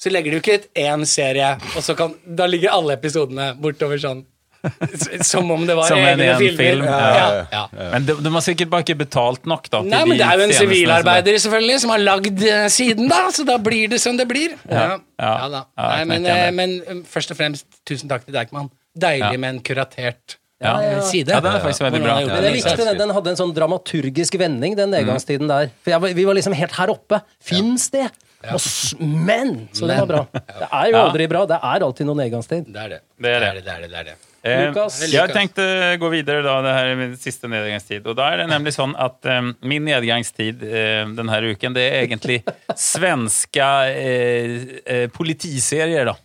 Så 0.00 0.10
legger 0.12 0.32
du 0.34 0.40
ikke 0.40 0.58
ut 0.58 0.68
én 0.80 1.06
serie, 1.06 1.54
og 1.76 1.82
så 1.84 1.94
kan 1.96 2.14
Da 2.24 2.46
ligger 2.48 2.72
alle 2.76 2.94
episodene 2.98 3.50
bortover 3.60 4.00
sånn. 4.02 4.24
Som 5.30 5.50
om 5.54 5.62
det 5.66 5.74
var 5.78 5.88
Som 5.88 5.98
egne 5.98 6.26
en 6.32 6.38
filmer. 6.40 6.56
film. 6.58 6.84
Ja, 6.84 6.98
Ja, 7.16 7.44
ja. 7.52 7.90
Men 7.94 8.06
de, 8.08 8.16
de 8.26 8.32
har 8.34 8.44
sikkert 8.44 8.70
bare 8.72 8.84
ikke 8.84 8.98
betalt 9.02 9.46
nok, 9.48 9.70
da. 9.72 9.80
Nei, 9.82 10.02
men 10.08 10.18
det 10.20 10.26
er 10.26 10.36
jo 10.42 10.46
en 10.48 10.52
sivilarbeider 10.58 11.38
som- 11.38 11.46
selvfølgelig 11.50 11.78
som 11.84 11.90
har 11.94 12.02
lagd 12.04 12.42
eh, 12.44 12.66
siden, 12.72 13.08
da, 13.08 13.22
så 13.32 13.46
da 13.48 13.56
blir 13.58 13.88
det 13.94 14.00
som 14.02 14.16
det 14.20 14.28
blir. 14.28 14.56
Ja, 14.68 14.84
Ja. 14.84 14.98
ja 15.20 15.48
da. 15.48 15.64
Ja, 15.78 15.88
Nei, 15.96 16.04
men, 16.12 16.26
eh, 16.26 16.50
men 16.52 16.76
um, 16.90 17.02
først 17.04 17.30
og 17.32 17.36
fremst, 17.40 17.64
tusen 17.88 18.08
takk 18.08 18.24
til 18.28 18.34
Deichman. 18.36 18.70
Deilig 18.98 19.32
Ja. 19.32 19.38
med 19.38 19.54
en 19.56 19.60
kuratert 19.64 20.36
Ja. 20.60 20.74
eh, 20.80 21.00
side. 21.08 21.28
Ja, 21.32 21.40
den 21.40 21.54
er 21.56 21.60
faktisk 21.64 21.80
veldig 21.86 22.02
bra. 22.04 22.16
Men 22.26 22.44
jeg 22.44 22.58
likte 22.60 22.76
den. 22.76 22.98
Den 22.98 23.10
hadde 23.16 23.30
en 23.32 23.36
sånn 23.36 23.54
dramaturgisk 23.56 24.36
vending, 24.38 24.76
den 24.76 24.90
nedgangstiden 24.92 25.48
der. 25.48 25.70
For 25.82 25.90
jeg, 25.94 26.14
vi 26.18 26.24
var 26.28 26.34
liksom 26.36 26.52
helt 26.52 26.72
her 26.76 26.88
oppe. 26.92 27.22
Fins 27.40 27.88
det? 27.94 28.10
Ja. 28.44 28.56
Men! 29.00 29.68
Så 29.72 29.86
det 29.88 29.96
var 30.00 30.06
bra. 30.08 30.26
Det 30.32 30.68
er 30.72 30.90
jo 30.92 30.96
aldri 30.96 31.26
bra. 31.28 31.46
Det 31.48 31.58
er 31.62 31.80
alltid 31.84 32.06
noen 32.08 32.20
nedgangstid. 32.24 32.68
Det 32.72 32.76
er 32.84 32.88
det. 32.88 33.00
Det 33.20 33.32
er 33.36 33.40
det. 33.40 33.64
Det 33.64 33.72
er 33.72 33.80
det, 33.80 33.90
det 33.90 33.98
er 34.00 34.04
det. 34.10 34.16
Eh. 34.40 34.72
Jeg 35.12 35.32
tenkte 35.34 35.64
gå 36.00 36.08
videre 36.14 36.40
da, 36.44 36.56
det 36.64 36.72
her 36.72 36.90
er 36.94 36.98
min 36.98 37.16
siste 37.20 37.48
nedgangstid. 37.50 38.06
Og 38.08 38.16
da 38.16 38.30
er 38.32 38.42
det 38.42 38.50
nemlig 38.52 38.72
sånn 38.76 38.94
at 38.96 39.26
eh, 39.28 39.40
min 39.68 39.84
nedgangstid 39.84 40.62
eh, 40.64 41.02
denne 41.16 41.40
uken, 41.50 41.76
det 41.76 41.86
er 41.88 42.04
egentlig 42.06 42.40
svenske 42.72 43.70
eh, 43.92 44.54
eh, 44.84 45.08
politiserier, 45.12 46.08
da. 46.08 46.16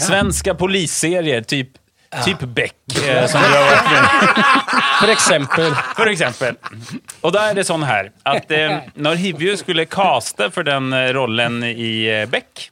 Svenske 0.00 0.52
polisserier, 0.60 1.44
typ, 1.48 1.76
typ 2.24 2.42
Beck, 2.56 2.76
som 2.92 3.40
du 3.40 3.52
har 3.52 3.68
vært 3.70 3.86
med 3.92 4.42
For 5.00 5.12
eksempel. 5.12 5.76
For 5.96 6.10
eksempel. 6.10 6.58
Og 7.24 7.32
da 7.32 7.46
er 7.48 7.56
det 7.56 7.64
sånn 7.68 7.84
her 7.88 8.10
at 8.28 8.52
når 8.92 9.22
Hivju 9.22 9.56
skulle 9.62 9.86
caste 9.88 10.50
for 10.52 10.68
den 10.68 10.92
rollen 11.16 11.62
i 11.64 12.26
Beck 12.28 12.68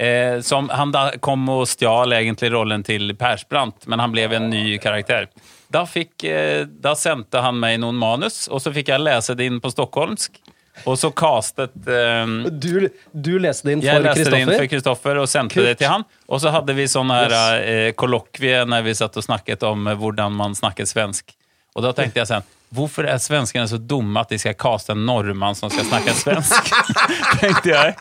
eh, 0.00 0.40
som 0.46 0.68
Han 0.72 0.92
da 0.94 1.10
kom 1.20 1.44
og 1.52 1.66
stjal 1.68 2.16
egentlig 2.16 2.50
rollen 2.54 2.84
til 2.86 3.12
Persbrandt, 3.20 3.86
men 3.86 4.00
han 4.00 4.12
ble 4.14 4.26
en 4.36 4.48
ny 4.52 4.78
karakter. 4.82 5.28
Da, 5.70 5.84
fikk, 5.86 6.24
eh, 6.24 6.64
da 6.66 6.96
sendte 6.98 7.42
han 7.44 7.60
meg 7.60 7.78
noen 7.82 7.98
manus, 8.00 8.46
og 8.50 8.62
så 8.64 8.72
fikk 8.74 8.90
jeg 8.94 9.04
lese 9.04 9.36
det 9.38 9.46
inn 9.50 9.60
på 9.62 9.70
stockholmsk. 9.70 10.40
Og 10.88 10.96
så 10.96 11.10
castet... 11.12 11.74
ehm, 11.86 12.46
Du, 12.62 12.88
du 13.12 13.32
leste 13.42 13.66
det 13.68 13.72
inn 13.76 13.82
for 13.82 13.90
Kristoffer? 13.90 14.00
Jeg 14.00 14.04
leste 14.06 14.32
det 14.32 14.40
inn 14.40 14.52
for 14.54 14.68
Kristoffer. 14.72 15.18
og 15.20 15.28
sendte 15.28 15.58
Kult. 15.58 15.66
det 15.68 15.74
til 15.82 15.90
han. 15.92 16.04
Og 16.30 16.40
så 16.40 16.52
hadde 16.54 16.76
vi 16.78 16.86
sån 16.88 17.10
her 17.12 17.34
eh, 17.60 17.90
kollokvie 17.98 18.62
når 18.70 18.86
vi 18.86 18.94
satt 18.96 19.18
og 19.20 19.26
snakket 19.26 19.66
om 19.68 19.90
eh, 19.90 19.98
hvordan 20.00 20.32
man 20.38 20.56
snakket 20.56 20.88
svensk. 20.88 21.34
Og 21.76 21.84
da 21.84 21.92
tenkte 21.94 22.22
jeg 22.22 22.30
sen, 22.30 22.48
varför 22.70 23.04
er 23.04 23.18
svenskene 23.18 23.68
så 23.68 23.76
dumme 23.76 24.20
at 24.20 24.30
de 24.30 24.38
skal 24.38 24.54
kaste 24.54 24.92
en 24.92 25.06
nordmann 25.06 25.54
som 25.58 25.70
skal 25.70 25.88
snakke 25.88 26.14
svensk? 26.14 26.70
tenkte 27.40 27.72
jeg. 27.72 27.96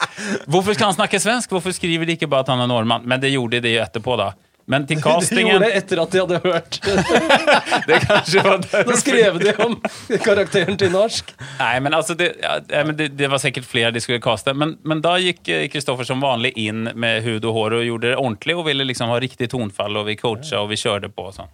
Hvorfor 0.45 0.77
skal 0.77 0.91
han 0.91 0.99
snakke 0.99 1.19
svensk? 1.19 1.49
Hvorfor 1.49 1.73
skriver 1.73 2.05
de 2.05 2.17
ikke 2.17 2.29
bare 2.29 2.45
at 2.45 2.53
han 2.53 2.61
er 2.61 2.69
nordmann? 2.69 3.07
Men 3.09 3.21
det 3.21 3.33
gjorde 3.33 3.63
de 3.65 3.73
jo 3.73 3.81
etterpå 3.81 4.17
da. 4.19 4.33
Men 4.69 4.87
till 4.87 4.97
De 5.01 5.01
castingen, 5.01 5.47
gjorde 5.47 5.65
det 5.65 5.77
etter 5.77 6.01
at 6.03 6.11
de 6.11 6.19
hadde 6.19 6.39
hørt. 6.43 6.77
det 7.87 7.99
kanskje 8.05 8.43
var 8.45 8.59
Da 8.85 8.97
skrev 9.01 9.39
de 9.41 9.53
om 9.65 9.73
karakteren 10.21 10.77
til 10.77 10.91
norsk. 10.93 11.33
Nei, 11.57 11.79
men 11.81 11.97
altså 11.97 12.13
det, 12.13 12.27
ja, 12.43 12.83
men 12.85 12.93
det, 12.99 13.07
det 13.17 13.31
var 13.33 13.41
sikkert 13.41 13.65
flere 13.65 13.89
de 13.95 14.03
skulle 14.05 14.21
kaste. 14.21 14.53
Men, 14.53 14.75
men 14.85 15.01
da 15.01 15.15
gick 15.17 15.49
eh, 15.49 15.65
Kristoffer 15.73 16.05
som 16.05 16.21
vanlig 16.21 16.53
inn 16.61 16.91
med 16.93 17.25
hud 17.25 17.49
og 17.49 17.57
hår 17.57 17.79
og 17.79 17.87
gjorde 17.87 18.11
det 18.11 18.19
ordentlig 18.21 18.57
og 18.59 18.67
ville 18.69 18.85
liksom 18.85 19.09
ha 19.09 19.17
riktig 19.23 19.49
tonfall 19.49 19.97
og 19.97 20.05
vi 20.11 20.19
coacha 20.21 20.61
og 20.61 20.69
vi 20.69 20.77
kjørte 20.77 21.09
på. 21.09 21.25
og 21.31 21.39
sånn. 21.39 21.49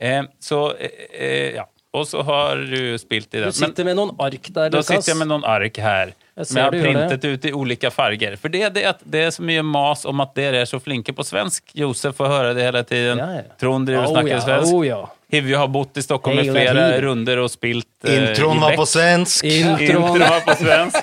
eh, 0.00 0.24
så 0.40 0.62
eh, 0.80 1.04
eh, 1.12 1.54
ja. 1.60 1.68
Och 1.92 2.08
så 2.08 2.22
har 2.22 2.56
du 2.56 2.98
spilt 2.98 3.34
i 3.34 3.38
den. 3.38 3.46
Du 3.46 3.52
sitter 3.52 3.84
med 3.84 3.96
noen 3.96 4.14
ark 4.18 4.48
der, 4.48 4.70
Lukas. 4.70 4.86
Da 4.86 4.94
sitter 4.96 5.12
jeg 5.12 5.18
med 5.20 5.28
noen 5.28 5.42
ark 5.44 5.76
her. 5.78 6.14
Jeg 6.34 6.46
Som 6.48 6.56
jeg 6.56 6.64
har 6.64 6.72
printet 6.72 7.24
ut 7.24 7.44
i 7.44 7.50
ulike 7.52 7.90
farger. 7.92 8.36
For 8.40 8.48
det 8.48 8.62
är 8.62 8.70
det 8.70 8.84
att 8.84 9.00
det 9.04 9.18
er 9.20 9.30
så 9.30 9.42
mye 9.42 9.62
mas 9.62 10.04
om 10.08 10.20
at 10.24 10.32
dere 10.34 10.62
er 10.62 10.64
så 10.64 10.80
flinke 10.80 11.12
på 11.12 11.24
svensk. 11.24 11.74
Josef 11.76 12.16
får 12.16 12.26
høre 12.32 12.54
det 12.56 12.64
hele 12.64 12.82
tiden. 12.84 13.18
Ja, 13.18 13.34
ja. 13.34 13.42
Trond 13.60 13.86
driver 13.86 14.04
och 14.04 14.08
Oh, 14.08 14.12
snackar 14.12 14.34
ja, 14.34 14.40
svensk. 14.40 14.72
oh, 14.74 14.86
ja. 14.86 15.12
Hivju 15.32 15.56
har 15.56 15.68
bott 15.68 15.96
i 15.96 16.02
Stockholm 16.02 16.38
i 16.38 16.50
flere 16.50 17.00
runder 17.00 17.38
og 17.44 17.50
spilt 17.50 18.08
uh, 18.08 18.14
Intron 18.14 18.60
var 18.60 18.76
på 18.76 18.86
svensk. 18.86 19.44
Intron. 19.44 19.80
Intron 19.80 20.20
var 20.20 20.40
på 20.40 20.54
svensk. 20.54 20.96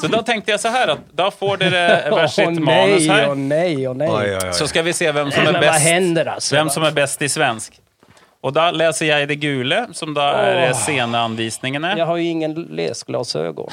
Så 0.00 0.08
da 0.08 0.22
tenkte 0.22 0.52
jeg 0.52 0.60
så 0.60 0.68
her 0.72 0.92
at 0.96 1.08
da 1.12 1.30
får 1.30 1.56
dere 1.64 1.82
hver 2.12 2.28
sitt 2.32 2.52
oh, 2.52 2.60
manus 2.64 3.08
her. 3.08 3.30
Oh, 3.30 3.36
nei, 3.36 3.86
oh, 3.88 3.96
nei. 3.96 4.08
Oi, 4.08 4.28
oi, 4.34 4.44
oi. 4.44 4.52
Så 4.56 4.68
skal 4.68 4.84
vi 4.84 4.92
se 4.96 5.08
hvem 5.12 5.32
som 5.32 5.42
er 5.42 5.52
best, 5.52 5.64
vad 5.64 5.72
bäst. 5.72 5.88
händer 5.88 6.26
alltså? 6.36 6.56
Vem 6.56 6.70
som 6.70 6.84
er 6.84 6.96
best 6.96 7.22
i 7.22 7.28
svensk. 7.28 7.80
Och 8.46 8.52
da 8.54 8.68
leser 8.70 9.08
jeg 9.08 9.26
det 9.28 9.40
gule, 9.42 9.80
som 9.96 10.12
da 10.14 10.24
er 10.38 10.60
Åh. 10.68 10.76
sceneanvisningene. 10.78 11.96
Jeg 11.98 12.06
har 12.06 12.18
jo 12.20 12.30
ingen 12.30 12.52
leseglasøyne. 12.78 13.64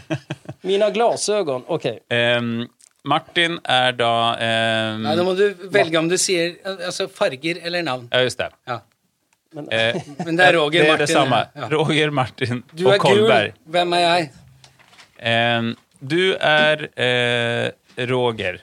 Mina 0.66 0.88
glasøyne 0.94 1.58
Ok. 1.68 1.84
Um, 2.08 2.64
Martin 3.06 3.58
er 3.70 3.92
da 3.98 4.08
um, 4.34 5.02
Nei, 5.04 5.12
nå 5.18 5.26
må 5.28 5.34
du 5.38 5.44
velge 5.70 6.00
om 6.00 6.08
du 6.10 6.16
sier 6.18 6.56
altså 6.72 7.06
farger 7.12 7.60
eller 7.62 7.84
navn. 7.86 8.06
ja, 8.10 8.22
just 8.24 8.40
det. 8.40 8.48
Ja. 8.66 8.78
Eh, 9.56 10.00
Men 10.26 10.40
det 10.40 10.46
er 10.48 10.56
Roger 10.56 10.80
det 10.80 10.86
er 10.86 10.90
Martin. 10.94 11.04
detsamma. 11.06 11.42
Ja. 11.54 11.68
Roger, 11.76 12.10
Martin 12.10 12.64
Du 12.72 12.86
och 12.86 12.94
er 12.94 13.04
gul. 13.04 13.52
Hvem 13.76 13.92
er 13.98 14.06
jeg? 14.06 14.30
Um, 15.60 15.70
du 16.00 16.34
er 16.40 16.88
uh, 16.96 18.06
Roger. 18.10 18.58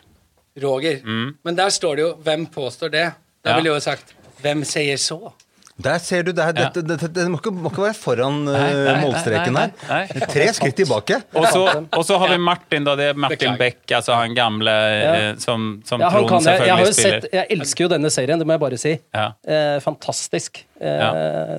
Roger. 0.61 0.99
Men 1.43 1.55
der 1.55 1.69
står 1.69 1.95
det 1.95 2.01
jo 2.07 2.11
'Hvem 2.23 2.45
påstår 2.47 2.89
det?' 2.89 3.11
Da 3.43 3.49
Ja. 3.49 3.55
ville 3.55 3.69
jeg 3.69 3.75
jo 3.75 3.79
sagt 3.79 4.13
'Hvem 4.41 4.63
sier 4.65 4.97
så?' 4.97 5.33
Der 5.81 5.97
ser 5.97 6.21
du, 6.23 6.31
det, 6.37 6.43
her, 6.45 6.53
dette, 6.53 6.83
dette, 6.85 7.07
dette 7.09 7.29
må, 7.33 7.39
ikke, 7.39 7.51
må 7.55 7.71
ikke 7.71 7.81
være 7.81 7.95
foran 7.97 8.43
Nei, 8.45 8.59
uh, 8.61 8.81
nei, 8.85 8.97
målstreken 9.01 9.55
nei, 9.55 9.63
her. 9.89 10.11
Tre 10.29 10.45
skritt 10.53 10.75
tilbake. 10.77 11.17
Og 11.33 11.47
så, 11.49 11.63
och 11.97 12.05
så 12.05 12.17
har 12.21 12.29
vi 12.29 12.37
Martin 12.37 12.85
da. 12.85 12.93
det 12.99 13.07
er 13.09 13.17
Martin 13.17 13.57
Beck, 13.57 13.81
altså 13.97 14.13
han 14.19 14.35
gamle 14.37 14.69
ja. 14.71 15.15
som, 15.41 15.81
som 15.87 16.03
Ja, 16.03 16.11
Trond 16.13 16.29
kan, 16.29 16.45
jeg, 16.45 16.61
jeg, 16.61 16.75
har 16.75 16.83
jo 16.83 16.91
selvfølgelig 16.91 16.93
spiller. 16.99 17.25
sett, 17.25 17.33
jeg 17.33 17.57
elsker 17.57 17.87
jo 17.87 17.89
denne 17.95 18.13
serien, 18.13 18.37
det 18.43 18.45
må 18.45 18.53
jeg 18.53 18.63
bare 18.67 18.79
si. 18.83 18.93
Ja. 19.17 19.25
Eh, 19.47 19.79
fantastisk. 19.83 20.61
Eh, 20.77 20.93
Ja. 20.93 21.09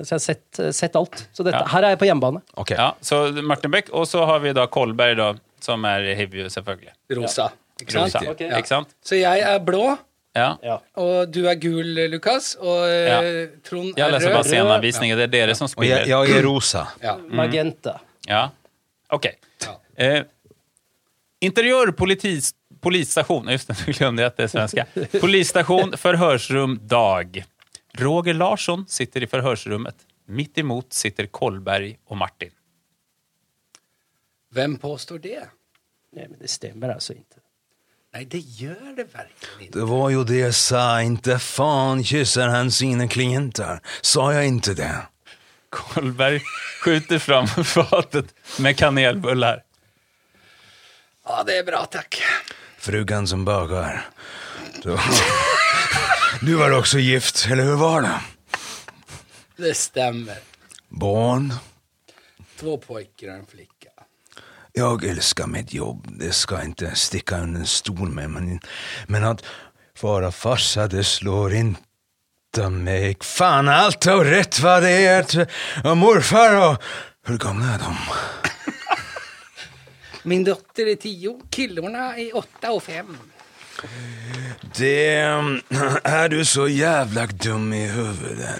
Så 0.05 0.15
jeg 0.15 0.15
har 0.15 0.23
sett, 0.29 0.63
sett 0.79 0.95
alt. 0.95 1.25
Så 1.35 1.43
dette, 1.43 1.59
Ja. 1.59 1.67
her 1.75 1.83
er 1.83 1.95
jeg 1.95 1.99
på 2.05 2.07
hjemmebane. 2.07 2.39
Ok. 2.55 2.71
Ja, 2.77 2.91
så 3.03 3.25
Martin 3.43 3.71
Beck, 3.75 3.91
og 3.91 4.07
så 4.07 4.23
har 4.29 4.39
vi 4.39 4.53
da 4.55 4.67
Kolberg 4.71 5.17
da, 5.19 5.29
som 5.65 5.83
er 5.89 6.07
Hivju 6.15 6.47
selvfølgelig. 6.53 6.93
Rosa. 7.19 7.49
Ikke 7.81 7.91
sant? 7.91 8.15
Rosa, 8.15 8.31
Ok. 8.31 8.41
ikke 8.47 8.67
sant? 8.71 8.95
Så 9.03 9.19
jeg 9.19 9.41
er 9.43 9.59
blå, 9.59 9.97
Ja. 10.35 10.57
Ja. 10.63 10.79
og 10.99 11.29
du 11.31 11.45
er 11.47 11.55
gul, 11.55 11.93
Lukas, 12.11 12.55
og 12.59 12.81
ja. 12.91 13.21
Trond 13.63 13.93
Jeg 13.95 14.03
er 14.03 14.11
leser 14.11 14.33
bare 14.33 14.41
rød. 14.43 14.49
sceneanvisninger, 14.49 15.15
det 15.21 15.23
er 15.29 15.31
dere 15.31 15.55
som 15.55 15.65
Og 15.69 15.71
spiller. 15.71 16.01
jeg, 16.03 16.09
jeg 16.11 16.37
er 16.39 16.43
rosa. 16.43 16.81
Ja. 17.03 17.15
Magenta. 17.31 17.99
Ja, 18.27 18.49
Ok. 19.15 19.27
Ja. 19.61 19.75
Eh, 19.97 20.23
interiør 21.45 21.93
polisstation, 21.95 23.47
just 23.53 23.67
det, 23.69 23.77
nå 23.85 23.93
glemte 23.95 24.21
jeg 24.25 24.31
at 24.33 24.37
det 24.37 24.43
er 24.43 24.51
svenska. 24.51 24.85
Polisstation, 25.21 25.93
forhørsrom, 26.01 26.79
dag. 26.89 27.43
Roger 28.01 28.33
Larsson 28.35 28.83
sitter 28.91 29.23
i 29.23 29.29
forhørsrommet. 29.31 29.95
Midt 30.27 30.57
imot 30.57 30.91
sitter 30.91 31.27
Kolberg 31.31 31.93
og 32.09 32.17
Martin. 32.17 32.51
Hvem 34.55 34.77
påstår 34.81 35.21
det? 35.23 35.39
Nei, 36.15 36.27
men 36.27 36.37
det 36.39 36.49
stemmer 36.51 36.95
altså 36.95 37.13
ikke. 37.15 37.39
Nei, 38.15 38.23
det 38.31 38.39
gjør 38.55 38.93
det 38.95 39.03
virkelig 39.11 39.65
ikke. 39.65 39.73
Det 39.75 39.85
var 39.89 40.05
jo 40.13 40.21
det 40.23 40.37
jeg 40.39 40.55
sa, 40.55 40.83
ikke 41.03 41.35
faen 41.43 42.03
kysser 42.07 42.47
han 42.47 42.69
sine 42.71 43.09
klienter. 43.11 43.81
Sa 43.99 44.29
jeg 44.31 44.53
ikke 44.53 44.75
det? 44.79 44.91
Kolberg 45.75 46.45
skjuter 46.79 47.19
fram 47.19 47.49
fatet 47.73 48.31
med 48.63 48.79
kanelbullar. 48.79 49.65
Ja, 51.27 51.43
det 51.43 51.59
er 51.59 51.67
bra, 51.67 51.83
takk. 51.91 52.21
Frugan 52.79 53.27
som 53.27 53.43
bakar. 53.43 54.05
Du, 54.79 54.95
du 56.45 56.55
var 56.55 56.71
også 56.71 57.03
gift, 57.03 57.43
eller 57.51 57.67
hvordan 57.67 57.83
var 57.83 58.07
det? 58.07 58.17
Det 59.59 59.75
stemmer. 59.75 60.39
Barn? 60.87 61.51
Två 62.55 62.79
gutter 62.79 63.33
og 63.33 63.39
en 63.41 63.47
flicka. 63.49 63.74
Jag 64.77 65.03
älskar 65.03 65.47
mitt 65.47 65.73
jobb, 65.73 66.07
det 66.19 66.31
ska 66.31 66.63
inte 66.63 66.95
sticka 66.95 67.39
under 67.39 67.63
stol 67.63 68.09
med, 68.09 68.29
men, 68.29 68.59
men 69.07 69.23
att 69.23 69.45
vara 70.01 70.31
farsa, 70.31 70.87
det 70.87 71.03
slår 71.03 71.53
inte 71.53 72.69
mig. 72.69 73.17
Fan, 73.21 73.69
allt 73.69 74.05
har 74.05 74.25
rätt 74.25 74.59
vad 74.59 74.83
det 74.83 75.05
är. 75.05 75.47
Och 75.83 75.97
morfar 75.97 76.69
och... 76.69 76.83
Hur 77.27 77.37
gamla 77.37 77.65
är 77.65 77.79
de? 77.79 77.95
Min 80.23 80.43
dotter 80.43 80.87
är 80.87 80.95
tio, 80.95 81.41
killorna 81.49 82.17
är 82.17 82.35
åtta 82.37 82.71
och 82.71 82.83
fem. 82.83 83.17
Det 84.77 85.15
Er 86.03 86.29
du 86.29 86.45
så 86.45 86.67
jævla 86.67 87.25
dum 87.43 87.73
i 87.73 87.85
hodet 87.87 88.59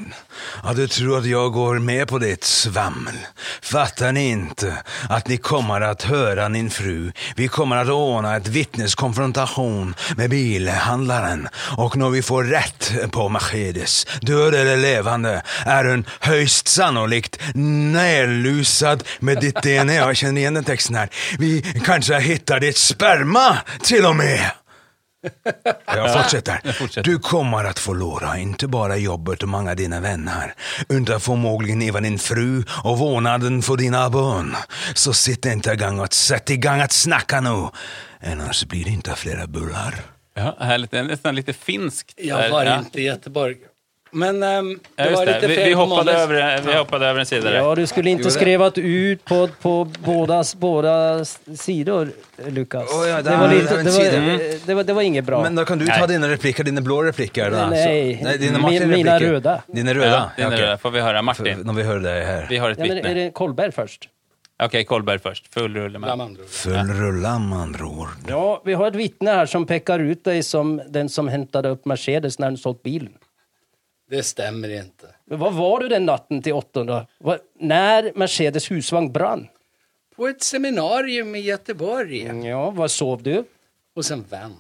Ja, 0.63 0.73
du 0.73 0.87
tror 0.87 1.17
at 1.19 1.27
jeg 1.27 1.51
går 1.51 1.79
med 1.83 2.07
på 2.07 2.19
ditt 2.19 2.45
svammel. 2.47 3.17
Fattar 3.63 4.13
ni 4.15 4.25
ikke 4.31 4.71
at 5.11 5.29
ni 5.31 5.37
kommer 5.37 5.83
å 5.83 5.93
høre 6.09 6.47
din 6.53 6.69
fru? 6.71 7.11
Vi 7.35 7.47
kommer 7.51 7.89
å 7.89 7.97
ordne 8.15 8.35
et 8.37 8.49
vittneskonfrontation 8.51 9.93
med 10.17 10.29
bilhandlaren. 10.31 11.47
og 11.77 11.95
når 11.97 12.09
vi 12.17 12.21
får 12.21 12.51
rett 12.51 12.91
på 13.11 13.29
Mercedes, 13.29 14.05
død 14.21 14.55
eller 14.55 14.77
levende, 14.77 15.41
er 15.65 15.89
hun 15.89 16.05
høyst 16.27 16.69
sannolikt 16.69 17.39
nerlusad 17.55 19.03
med 19.19 19.41
ditt 19.41 19.61
DNA. 19.63 19.93
Jeg 19.93 20.21
kjenner 20.23 20.41
igjen 20.41 20.61
den 20.61 20.67
texten 20.67 20.95
her. 20.95 21.09
Vi 21.39 21.61
kanskje 21.85 22.19
hittar 22.19 22.59
ditt 22.63 22.77
sperma 22.77 23.63
til 23.83 24.05
og 24.05 24.15
med. 24.19 24.64
Jag 25.85 26.13
fortsätter. 26.13 26.71
fortsätter. 26.73 27.11
Du 27.11 27.19
kommer 27.19 27.63
att 27.63 27.79
förlora 27.79 28.37
inte 28.37 28.67
bara 28.67 28.97
jobbet 28.97 29.43
och 29.43 29.49
många 29.49 29.69
av 29.71 29.75
dina 29.75 29.99
vänner, 29.99 30.53
utan 30.89 31.19
förmodligen 31.19 31.81
även 31.81 32.03
din 32.03 32.19
fru 32.19 32.63
och 32.83 32.97
vårdnaden 32.97 33.61
för 33.61 33.77
dina 33.77 34.09
barn. 34.09 34.55
Så 34.93 35.13
sitt 35.13 35.45
inte 35.45 35.71
igång 35.71 35.99
och 35.99 36.13
sätt 36.13 36.49
igång 36.49 36.81
att 36.81 36.91
snacka 36.91 37.41
nu, 37.41 37.67
annars 38.31 38.65
blir 38.65 38.83
det 38.83 38.89
inte 38.89 39.15
flera 39.15 39.47
bullar. 39.47 39.95
Ja, 40.33 40.55
härligt. 40.59 40.91
Det 40.91 40.99
är 40.99 41.03
nästan 41.03 41.35
lite 41.35 41.53
finskt. 41.53 42.13
Jag 42.17 42.39
där. 42.39 42.51
var 42.51 42.65
ja. 42.65 42.79
inte 42.79 43.01
i 43.01 43.03
Göteborg. 43.03 43.55
Men 44.15 44.43
um, 44.43 44.79
det 44.95 45.09
var 45.09 45.25
det. 45.25 45.33
lite 45.33 45.47
Vi, 45.47 45.55
fel 45.55 45.69
vi, 45.69 45.75
på 45.75 45.79
hoppade 45.79 46.11
över, 46.11 46.61
vi 46.61 46.73
hoppade 46.73 47.07
över 47.07 47.19
en 47.19 47.25
sida 47.25 47.49
där. 47.49 47.57
Ja, 47.57 47.75
du 47.75 47.87
skulle 47.87 48.09
inte 48.09 48.31
skrevet 48.31 48.73
skrivit 48.73 48.91
ut 48.91 49.25
på, 49.25 49.49
på 49.61 49.91
båda, 49.99 50.43
båda 50.57 51.25
sidor, 51.55 52.09
Lukas. 52.47 52.93
Oh, 52.93 53.09
ja, 53.09 53.21
det, 53.21 53.29
det, 53.29 53.37
var 53.37 53.49
lite, 53.49 53.83
det, 53.83 54.65
det, 54.65 54.73
var, 54.73 54.83
det 54.83 54.93
var 54.93 55.01
inget 55.01 55.25
bra. 55.25 55.43
Men 55.43 55.55
da 55.55 55.65
kan 55.65 55.79
du 55.79 55.87
ta 55.87 56.07
dine 56.07 56.29
replikker, 56.29 56.63
dine 56.63 56.81
blå 56.81 57.03
replikker. 57.03 57.51
Da. 57.51 57.69
Nej, 57.69 58.17
Så- 58.17 58.23
Nej 58.23 58.37
dine 58.37 58.59
Martin 58.59 58.89
mina 58.89 59.19
röda. 59.19 59.61
Dina 59.67 59.93
röda? 59.93 60.31
Ja, 60.37 60.43
är 60.43 60.47
okej. 60.47 60.63
okay. 60.63 60.77
får 60.77 60.91
vi 60.91 61.01
høre 61.01 61.21
Martin, 61.21 61.59
Når 61.59 61.73
vi 61.73 61.83
hører 61.83 61.99
det 61.99 62.25
her. 62.25 62.47
vi 62.49 62.57
har 62.57 62.69
ett 62.69 62.77
ja, 62.79 62.85
men 62.85 62.95
vittne. 62.95 63.13
det 63.13 63.31
Kolberg 63.33 63.71
først? 63.71 64.09
Okej, 64.63 64.83
Kolberg 64.83 65.19
först. 65.19 65.53
Full 65.53 65.75
rulle 65.75 65.99
med. 65.99 66.09
andra 66.09 66.25
ord. 66.25 66.49
Full 66.49 66.87
rulle 66.87 67.39
med 67.39 67.59
andra 67.59 67.85
ord. 67.85 68.07
Ja, 68.27 68.61
vi 68.65 68.73
har 68.73 68.87
ett 68.87 68.95
vittne 68.95 69.31
här 69.31 69.45
som 69.45 69.65
pekar 69.65 69.99
ut 69.99 70.23
dig 70.23 70.43
som 70.43 70.81
den 70.89 71.09
som 71.09 71.27
hämtade 71.27 71.69
upp 71.69 71.85
Mercedes 71.85 72.39
när 72.39 72.51
du 72.51 72.57
sålt 72.57 72.83
bilen. 72.83 73.13
Det 74.09 74.23
stämmer 74.23 74.69
inte. 74.69 75.15
Men 75.25 75.39
var 75.39 75.51
var 75.51 75.79
du 75.79 75.87
den 75.87 76.05
natten 76.05 76.41
till 76.41 76.53
800? 76.53 77.07
Var, 77.17 77.39
när 77.59 78.11
Mercedes 78.15 78.71
husvagn 78.71 79.11
brann? 79.11 79.47
På 80.15 80.27
ett 80.27 80.43
seminarium 80.43 81.35
i 81.35 81.39
Göteborg. 81.39 82.47
Ja, 82.47 82.69
var 82.69 82.87
sov 82.87 83.23
du? 83.23 83.43
Hos 83.95 84.11
en 84.11 84.23
vän. 84.23 84.55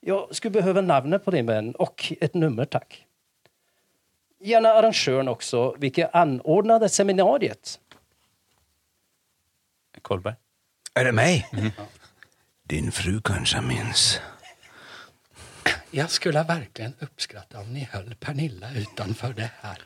Jag 0.00 0.34
skulle 0.36 0.50
behöva 0.50 0.80
namnet 0.80 1.24
på 1.24 1.30
din 1.30 1.46
vän 1.46 1.74
och 1.74 2.12
ett 2.20 2.34
nummer, 2.34 2.64
tack. 2.64 3.06
Gärna 4.40 4.68
arrangören 4.68 5.28
också, 5.28 5.74
vilket 5.78 6.14
anordnade 6.14 6.88
seminariet. 6.88 7.80
Kolberg. 10.02 10.34
Er 10.94 11.04
det 11.04 11.12
meg? 11.12 11.44
Din 12.62 12.92
fru 12.92 13.20
kanskje 13.20 13.60
minns. 13.60 14.20
Jag 15.90 16.10
skulle 16.10 16.42
verkligen 16.42 16.92
uppskatta 17.00 17.58
om 17.60 17.72
ni 17.72 17.88
höll 17.92 18.14
Pernilla 18.20 18.66
utanför 18.76 19.32
det 19.36 19.50
här. 19.62 19.78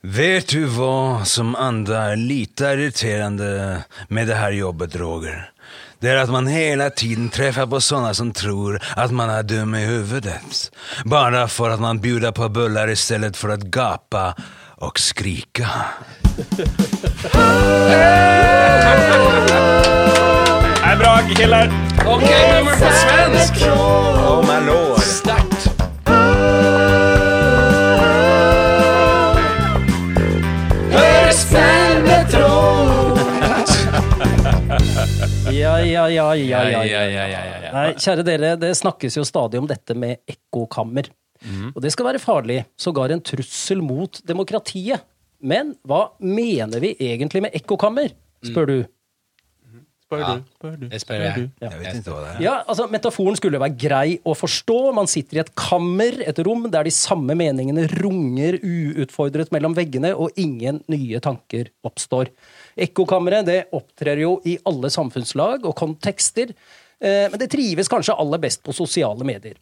Vet 0.00 0.48
du 0.48 0.66
hva 0.66 1.24
som 1.24 1.54
andre 1.54 1.96
er 2.12 2.16
lite 2.16 2.64
irriterende 2.64 3.82
med 4.08 4.26
det 4.28 4.34
her 4.34 4.52
jobbet, 4.52 4.96
Roger? 4.96 5.50
Det 6.00 6.10
er 6.10 6.16
at 6.22 6.30
man 6.30 6.46
hele 6.46 6.90
tiden 6.90 7.28
treffer 7.30 7.66
på 7.70 7.80
sånne 7.80 8.14
som 8.14 8.32
tror 8.34 8.80
at 8.96 9.12
man 9.14 9.30
er 9.30 9.42
dum 9.46 9.74
i 9.74 9.84
huvudet. 9.86 10.70
Bare 11.04 11.46
for 11.48 11.70
at 11.70 11.80
man 11.80 12.00
bjuder 12.02 12.32
på 12.32 12.48
bullar 12.48 12.90
i 12.90 12.96
stedet 12.96 13.36
for 13.38 13.54
å 13.54 13.60
gape 13.62 14.24
og 14.82 14.98
skrike. 14.98 15.68
Det 16.50 16.66
er 20.82 20.98
bra, 20.98 21.16
killar! 21.36 21.91
Okej, 22.06 22.58
nummer 22.58 22.72
på 22.72 22.88
svensk! 22.92 23.54
Oh 23.68 24.42
my 24.42 24.66
lord. 24.66 25.00
Sterkt. 25.00 25.68
Ja, 35.52 35.80
ja, 35.80 36.08
ja, 36.08 36.34
ja, 36.34 36.34
ja, 36.34 36.62
ja, 36.64 36.84
ja. 36.84 37.02
ja, 37.06 37.26
ja, 37.28 37.40
ja. 37.62 37.70
Nei, 37.72 37.88
kjære 38.00 38.24
dere, 38.26 38.52
det 38.60 38.72
snakkes 38.78 39.16
jo 39.18 39.24
stadig 39.26 39.60
om 39.60 39.68
dette 39.70 39.94
med 39.98 40.22
ekkokammer. 40.30 41.08
Og 41.74 41.80
det 41.82 41.90
skal 41.94 42.06
være 42.10 42.20
farlig, 42.22 42.62
sågar 42.78 43.10
en 43.14 43.22
trussel 43.24 43.82
mot 43.84 44.20
demokratiet. 44.28 45.02
Men 45.42 45.74
hva 45.88 46.04
mener 46.22 46.82
vi 46.82 46.92
egentlig 47.02 47.42
med 47.46 47.54
ekkokammer, 47.58 48.12
spør 48.46 48.66
du? 48.70 48.76
Spør 50.12 50.24
du, 50.28 50.48
spør 50.58 50.74
du. 50.76 50.86
Det 50.92 51.00
spør 51.00 51.22
jeg. 51.24 51.44
Jeg 51.62 51.80
vet 51.80 51.98
ikke 51.98 52.12
hva 52.12 52.20
det 52.20 52.30
er. 52.34 52.40
Ja, 52.44 52.54
altså 52.68 52.84
Metaforen 52.92 53.38
skulle 53.38 53.60
være 53.62 53.76
grei 53.80 54.18
å 54.28 54.34
forstå. 54.36 54.78
Man 54.96 55.08
sitter 55.08 55.38
i 55.38 55.42
et 55.42 55.52
kammer, 55.56 56.18
et 56.20 56.40
rom, 56.44 56.66
der 56.72 56.84
de 56.84 56.92
samme 56.92 57.36
meningene 57.38 57.86
runger 57.94 58.58
uutfordret 58.60 59.52
mellom 59.54 59.76
veggene, 59.78 60.12
og 60.12 60.36
ingen 60.40 60.82
nye 60.92 61.22
tanker 61.24 61.70
oppstår. 61.88 62.28
Ekkokammeret 62.86 63.48
det 63.48 63.60
opptrer 63.72 64.20
jo 64.24 64.34
i 64.48 64.58
alle 64.68 64.92
samfunnslag 64.92 65.64
og 65.68 65.76
kontekster, 65.80 66.52
eh, 67.00 67.28
men 67.32 67.40
det 67.40 67.48
trives 67.52 67.88
kanskje 67.92 68.16
aller 68.20 68.42
best 68.42 68.60
på 68.66 68.76
sosiale 68.76 69.24
medier. 69.28 69.56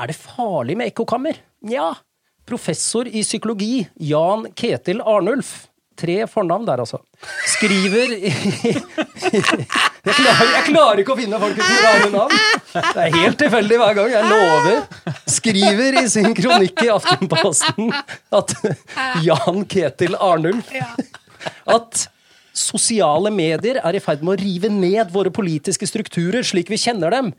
Er 0.00 0.08
det 0.08 0.16
farlig 0.16 0.78
med 0.80 0.88
ekkokammer? 0.92 1.36
Nja. 1.68 1.90
Professor 2.48 3.06
i 3.06 3.20
psykologi 3.22 3.84
Jan 4.02 4.48
Ketil 4.58 5.04
Arnulf 5.04 5.68
Tre 5.98 6.14
fornavn 6.30 6.64
der, 6.66 6.80
altså. 6.82 6.98
Skriver 7.52 8.12
i 8.16 8.30
jeg, 8.32 10.14
klarer, 10.16 10.48
jeg 10.54 10.64
klarer 10.68 11.02
ikke 11.02 11.14
å 11.14 11.18
finne 11.18 11.38
folk 11.42 11.58
uten 11.58 11.82
rare 11.84 12.08
navn. 12.14 12.38
Det 12.72 13.04
er 13.04 13.16
helt 13.18 13.38
tilfeldig 13.42 13.78
hver 13.82 13.98
gang. 13.98 14.10
Jeg 14.14 14.30
lover. 14.30 14.80
Skriver 15.30 15.98
i 16.00 16.06
sin 16.10 16.32
kronikk 16.38 16.82
i 16.86 16.90
Aftenposten 16.94 17.92
at 18.40 18.56
Jan 19.26 19.62
Ketil 19.70 20.16
Arnulf 20.18 20.72
at 21.70 22.06
sosiale 22.54 23.30
medier 23.32 23.80
er 23.80 23.96
i 23.96 24.02
ferd 24.02 24.22
med 24.24 24.34
å 24.36 24.40
rive 24.42 24.68
ned 24.72 25.12
våre 25.14 25.32
politiske 25.34 25.86
strukturer 25.88 26.44
slik 26.46 26.70
vi 26.72 26.80
kjenner 26.80 27.14
dem. 27.14 27.32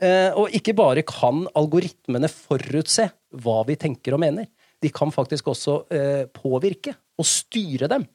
Eh, 0.00 0.30
Og 0.38 0.52
ikke 0.56 0.74
bare 0.78 1.02
kan 1.06 1.42
algoritmene 1.58 2.30
forutse 2.30 3.08
hva 3.42 3.60
vi 3.68 3.76
tenker 3.80 4.16
og 4.16 4.22
mener. 4.22 4.46
De 4.80 4.88
kan 4.94 5.10
faktisk 5.12 5.50
også 5.52 5.74
eh, 5.92 6.22
påvirke 6.32 6.94
og 7.20 7.28
styre 7.28 7.90
dem. 7.92 8.06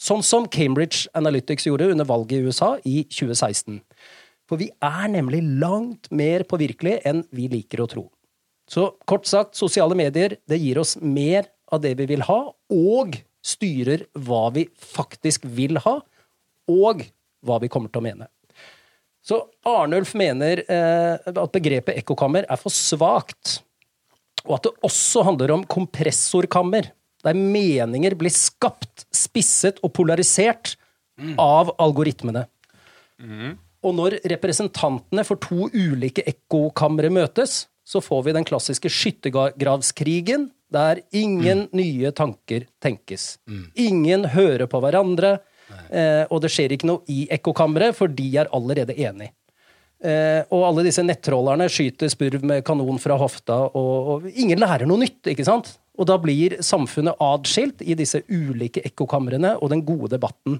Sånn 0.00 0.24
som 0.24 0.46
Cambridge 0.48 1.10
Analytics 1.16 1.68
gjorde 1.68 1.90
under 1.92 2.08
valget 2.08 2.40
i 2.40 2.48
USA 2.48 2.70
i 2.88 3.02
2016. 3.04 3.80
For 4.48 4.58
vi 4.58 4.70
er 4.82 5.06
nemlig 5.12 5.42
langt 5.62 6.08
mer 6.10 6.42
påvirkelige 6.48 7.04
enn 7.06 7.22
vi 7.36 7.46
liker 7.52 7.84
å 7.84 7.88
tro. 7.90 8.06
Så 8.70 8.92
kort 9.08 9.26
sagt, 9.26 9.58
sosiale 9.58 9.96
medier 9.98 10.38
det 10.48 10.60
gir 10.62 10.80
oss 10.80 10.96
mer 11.02 11.50
av 11.70 11.82
det 11.84 11.94
vi 11.98 12.06
vil 12.10 12.24
ha, 12.26 12.40
og 12.50 13.16
styrer 13.46 14.04
hva 14.26 14.48
vi 14.54 14.66
faktisk 14.74 15.46
vil 15.46 15.78
ha, 15.84 15.98
og 16.70 17.02
hva 17.46 17.58
vi 17.62 17.70
kommer 17.72 17.92
til 17.92 18.02
å 18.02 18.06
mene. 18.08 18.28
Så 19.20 19.42
Arnulf 19.68 20.14
mener 20.16 20.62
eh, 20.64 21.16
at 21.20 21.52
begrepet 21.54 21.98
ekkokammer 22.00 22.46
er 22.48 22.60
for 22.60 22.72
svakt, 22.72 23.60
og 24.46 24.56
at 24.56 24.66
det 24.68 24.74
også 24.86 25.26
handler 25.26 25.52
om 25.54 25.66
kompressorkammer, 25.68 26.88
der 27.24 27.36
meninger 27.36 28.14
blir 28.18 28.32
skapt, 28.32 29.06
spisset 29.12 29.80
og 29.84 29.92
polarisert 29.96 30.76
av 31.38 31.74
algoritmene. 31.78 32.46
Og 33.84 33.94
når 33.96 34.18
representantene 34.28 35.24
for 35.24 35.40
to 35.40 35.68
ulike 35.72 36.24
ekkokamre 36.28 37.10
møtes, 37.12 37.66
så 37.84 38.00
får 38.00 38.22
vi 38.26 38.32
den 38.36 38.46
klassiske 38.46 38.88
skyttergravskrigen, 38.92 40.50
der 40.70 41.00
ingen 41.10 41.64
nye 41.74 42.12
tanker 42.14 42.68
tenkes. 42.80 43.38
Ingen 43.74 44.24
hører 44.30 44.68
på 44.70 44.78
hverandre, 44.80 45.40
eh, 45.90 46.22
og 46.30 46.40
det 46.44 46.52
skjer 46.54 46.76
ikke 46.76 46.86
noe 46.86 47.02
i 47.10 47.24
ekkokammeret, 47.34 47.96
for 47.96 48.06
de 48.06 48.28
er 48.38 48.50
allerede 48.54 48.94
enige. 48.94 49.32
Eh, 50.00 50.46
og 50.48 50.64
alle 50.68 50.86
disse 50.86 51.02
nettrollerne 51.02 51.66
skyter 51.68 52.08
spurv 52.08 52.44
med 52.46 52.62
kanon 52.64 53.00
fra 53.02 53.18
hofta, 53.20 53.58
og, 53.74 54.08
og 54.14 54.30
ingen 54.30 54.60
lærer 54.62 54.86
noe 54.86 55.02
nytt, 55.02 55.26
ikke 55.34 55.44
sant? 55.44 55.74
Og 56.00 56.08
da 56.08 56.16
blir 56.18 56.58
samfunnet 56.64 57.20
adskilt 57.20 57.82
i 57.84 57.94
disse 57.98 58.22
ulike 58.32 58.80
ekkokamrene, 58.88 59.58
og 59.60 59.68
den 59.74 59.82
gode 59.84 60.08
debatten 60.16 60.58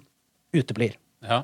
uteblir. 0.52 0.98
Ja. 1.24 1.42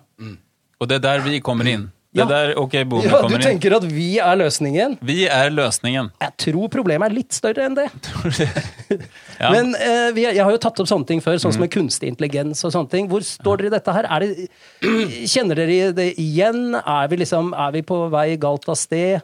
Og 0.81 0.89
det 0.91 0.99
er 1.01 1.05
der 1.07 1.25
vi 1.25 1.41
kommer 1.41 1.65
inn. 1.71 1.89
Det 2.17 2.23
Ja. 2.23 2.25
er 2.25 2.47
der 2.49 2.59
OK 2.61 2.73
Boomer 2.89 3.05
Ja, 3.05 3.11
du 3.11 3.23
kommer 3.27 3.37
inn. 3.37 3.43
tenker 3.61 3.75
at 3.77 3.85
vi 3.93 4.19
er 4.19 4.37
løsningen? 4.41 4.95
Vi 5.05 5.27
er 5.29 5.51
løsningen. 5.53 6.11
Jeg 6.23 6.33
tror 6.41 6.69
problemet 6.73 7.11
er 7.11 7.15
litt 7.15 7.33
større 7.37 7.67
enn 7.67 7.75
det. 7.77 7.89
Ja. 9.37 9.51
Men 9.53 9.75
eh, 9.77 10.13
vi, 10.17 10.23
jeg 10.25 10.41
har 10.41 10.51
jo 10.55 10.57
tatt 10.63 10.79
opp 10.81 10.89
sånne 10.89 11.05
ting 11.11 11.21
før, 11.21 11.37
sånn 11.37 11.53
som 11.53 11.61
med 11.61 11.69
kunstig 11.75 12.09
intelligens 12.09 12.63
og 12.65 12.73
sånne 12.73 12.89
ting. 12.89 13.09
Hvor 13.11 13.21
står 13.21 13.59
dere 13.61 13.69
i 13.69 13.75
dette 13.75 13.93
her? 13.93 14.07
Er 14.09 14.25
det, 14.25 14.47
kjenner 15.33 15.59
dere 15.61 15.91
det 15.93 16.07
igjen? 16.23 16.71
Er 16.81 17.11
vi, 17.13 17.19
liksom, 17.21 17.51
er 17.53 17.75
vi 17.75 17.83
på 17.85 17.99
vei 18.15 18.39
galt 18.41 18.65
av 18.73 18.79
sted? 18.81 19.21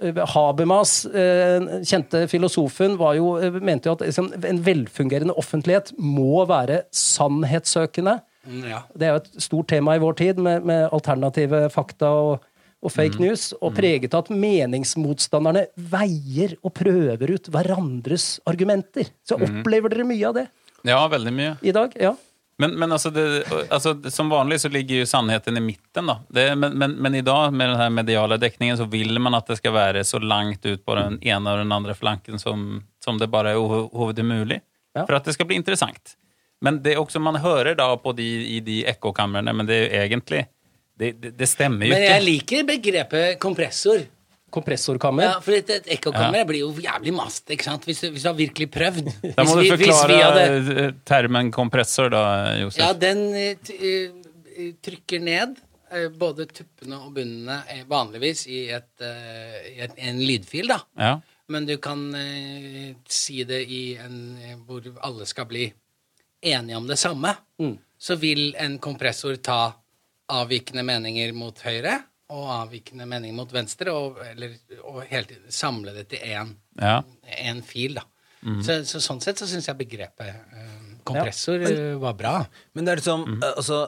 Eh, 0.00 0.20
Habermas, 0.34 1.04
eh, 1.06 1.82
kjente 1.82 2.24
filosofen, 2.30 2.96
var 2.96 3.14
jo, 3.18 3.36
eh, 3.36 3.50
mente 3.50 3.88
jo 3.88 3.92
at 3.96 4.04
liksom, 4.06 4.32
en 4.44 4.60
velfungerende 4.62 5.34
offentlighet 5.36 5.92
må 5.98 6.44
være 6.46 6.82
sannhetssøkende. 6.94 8.20
Mm, 8.48 8.62
Ja. 8.68 8.82
Det 8.96 9.02
er 9.08 9.10
jo 9.12 9.22
et 9.22 9.42
stort 9.42 9.66
tema 9.68 9.94
i 9.96 9.98
vår 9.98 10.16
tid, 10.16 10.38
med, 10.38 10.64
med 10.64 10.88
alternative 10.92 11.68
fakta 11.70 12.06
og, 12.06 12.40
og 12.82 12.92
fake 12.94 13.18
news, 13.20 13.52
og 13.60 13.74
preget 13.74 14.14
av 14.14 14.24
at 14.24 14.30
meningsmotstanderne 14.30 15.66
veier 15.76 16.54
og 16.62 16.72
prøver 16.78 17.34
ut 17.34 17.50
hverandres 17.50 18.38
argumenter. 18.46 19.10
Så 19.26 19.34
opplever 19.36 19.90
dere 19.90 20.06
mye 20.06 20.28
av 20.28 20.34
det 20.34 20.46
Ja, 20.86 21.00
veldig 21.08 21.32
mye. 21.34 21.56
i 21.62 21.72
dag? 21.72 21.92
Ja. 22.00 22.14
Men, 22.58 22.74
men 22.74 22.92
altså, 22.92 23.10
det, 23.14 23.44
altså, 23.70 24.10
som 24.10 24.28
vanlig 24.28 24.60
så 24.60 24.68
ligger 24.68 24.98
jo 24.98 25.06
sannheten 25.06 25.56
i 25.56 25.60
midten. 25.62 26.06
da. 26.10 26.16
Det, 26.28 26.46
men, 26.58 26.74
men, 26.78 26.96
men 26.98 27.14
i 27.14 27.22
dag 27.22 27.52
med 27.54 27.68
den 27.70 27.78
her 27.78 27.90
mediale 27.94 28.36
dekningen 28.36 28.76
så 28.80 28.88
vil 28.90 29.18
man 29.22 29.38
at 29.38 29.46
det 29.46 29.60
skal 29.60 29.76
være 29.76 30.02
så 30.04 30.18
langt 30.18 30.66
ut 30.66 30.82
på 30.84 30.96
den 30.98 31.20
ene 31.22 31.52
og 31.52 31.62
den 31.62 31.72
andre 31.72 31.94
flanken 31.94 32.42
som, 32.42 32.82
som 33.04 33.20
det 33.20 33.30
bare 33.30 33.54
er 33.54 33.62
overhodet 33.62 34.26
mulig. 34.26 34.58
Ja. 34.96 35.04
For 35.04 35.14
at 35.20 35.28
det 35.28 35.36
skal 35.38 35.46
bli 35.46 35.60
interessant. 35.60 36.16
Men 36.60 36.80
det 36.82 36.96
er 36.96 37.02
også 37.02 37.22
man 37.22 37.38
hører 37.38 37.78
da 37.78 37.92
på 38.02 38.12
de, 38.18 38.26
i 38.26 38.60
de 38.66 38.80
ekkokamrene, 38.90 39.54
men 39.54 39.68
det 39.68 39.78
er 39.78 39.84
jo 39.84 40.02
egentlig 40.08 40.46
det, 40.98 41.12
det, 41.22 41.36
det 41.38 41.46
stemmer 41.46 41.86
jo 41.86 41.92
ikke. 41.92 42.00
Men 42.00 42.10
jeg 42.10 42.24
liker 42.26 42.64
begrepet 42.66 43.38
kompressor. 43.38 44.02
Kompressorkammer. 44.50 45.26
Ja, 45.26 45.32
for 45.44 45.52
et, 45.52 45.68
et 45.74 45.88
ekkokammer 45.98 46.46
blir 46.48 46.62
jo 46.62 46.70
jævlig 46.80 47.12
mast, 47.12 47.44
ikke 47.52 47.66
sant? 47.66 47.84
Hvis 47.84 48.00
du, 48.00 48.08
hvis 48.14 48.24
du 48.24 48.30
har 48.30 48.36
virkelig 48.38 48.68
prøvd. 48.72 49.10
Da 49.36 49.44
må 49.44 49.58
Hvis 49.60 49.72
du 49.74 49.76
forklare 49.76 50.18
hadde- 50.22 50.76
eh, 50.86 50.92
termen 51.08 51.50
kompressor, 51.52 52.08
da, 52.14 52.22
Josef. 52.62 52.80
Ja, 52.80 52.92
den 52.96 53.20
eh, 53.36 53.72
eh, 53.76 54.72
trykker 54.84 55.20
ned 55.24 55.58
både 56.20 56.44
tuppene 56.52 56.98
og 57.00 57.14
bunnene 57.16 57.84
vanligvis 57.88 58.42
i, 58.52 58.66
et, 58.76 58.90
i 59.00 59.78
et, 59.86 59.94
en 60.04 60.18
lydfil, 60.20 60.68
da. 60.68 60.82
Ja. 61.00 61.12
Men 61.48 61.64
du 61.64 61.78
kan 61.80 62.02
si 63.08 63.38
det 63.48 63.62
i 63.72 63.94
en 63.96 64.18
hvor 64.66 64.84
alle 65.00 65.24
skal 65.30 65.48
bli 65.48 65.62
enige 66.44 66.76
om 66.76 66.84
det 66.90 66.98
samme. 67.00 67.32
Så 67.96 68.18
vil 68.20 68.50
en 68.60 68.76
kompressor 68.84 69.40
ta 69.40 69.62
avvikende 70.28 70.84
meninger 70.84 71.32
mot 71.32 71.56
høyre 71.64 72.02
og 72.28 72.50
avvikende 72.52 73.06
meninger 73.08 73.36
mot 73.36 73.52
venstre, 73.52 73.92
og, 73.94 74.18
eller, 74.24 74.58
og 74.82 75.00
helt 75.08 75.32
samle 75.52 75.94
det 75.96 76.08
til 76.12 76.24
én 76.28 76.52
ja. 76.76 76.98
en 77.44 77.62
fil, 77.64 77.96
da. 77.96 78.04
Så, 78.38 78.84
så 78.86 79.00
sånn 79.02 79.20
sett 79.22 79.40
så 79.40 79.48
syns 79.50 79.66
jeg 79.66 79.78
begrepet 79.80 80.28
eh, 80.30 80.74
kompressor 81.08 81.64
eh, 81.66 81.94
var 81.98 82.14
bra. 82.18 82.34
Men 82.76 82.86
det 82.86 82.92
er 82.92 83.00
liksom 83.00 83.24
eh, 83.40 83.48
altså, 83.50 83.80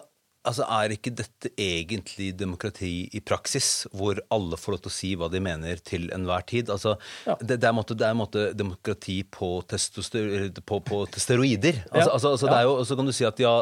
Altså, 0.48 0.64
Er 0.64 0.94
ikke 0.94 1.10
dette 1.12 1.50
egentlig 1.60 2.30
demokrati 2.38 3.10
i 3.12 3.20
praksis, 3.20 3.86
hvor 3.92 4.16
alle 4.32 4.56
får 4.56 4.72
lov 4.72 4.80
til 4.86 4.90
å 4.90 4.94
si 4.94 5.10
hva 5.20 5.28
de 5.28 5.40
mener 5.44 5.82
til 5.84 6.06
enhver 6.16 6.46
tid? 6.48 6.70
Altså, 6.72 6.94
Ja. 7.26 7.34
det, 7.40 7.58
det, 7.60 7.68
er 7.68 7.74
måte, 7.76 7.94
det 7.94 8.06
er 8.08 8.16
måte 8.16 8.44
demokrati 8.56 9.18
på, 9.28 9.50
testoster, 9.68 10.48
på, 10.64 10.80
på 10.80 11.02
steroider. 11.20 11.82
Altså, 11.92 12.08
Ja. 12.08 12.14
altså, 12.14 12.32
altså, 12.32 12.48
det 12.48 12.56
er 12.56 12.62
jo, 12.70 12.78
så 12.88 12.96
kan 12.96 13.06
du 13.06 13.12
si 13.12 13.28
at 13.28 13.38
ja, 13.44 13.52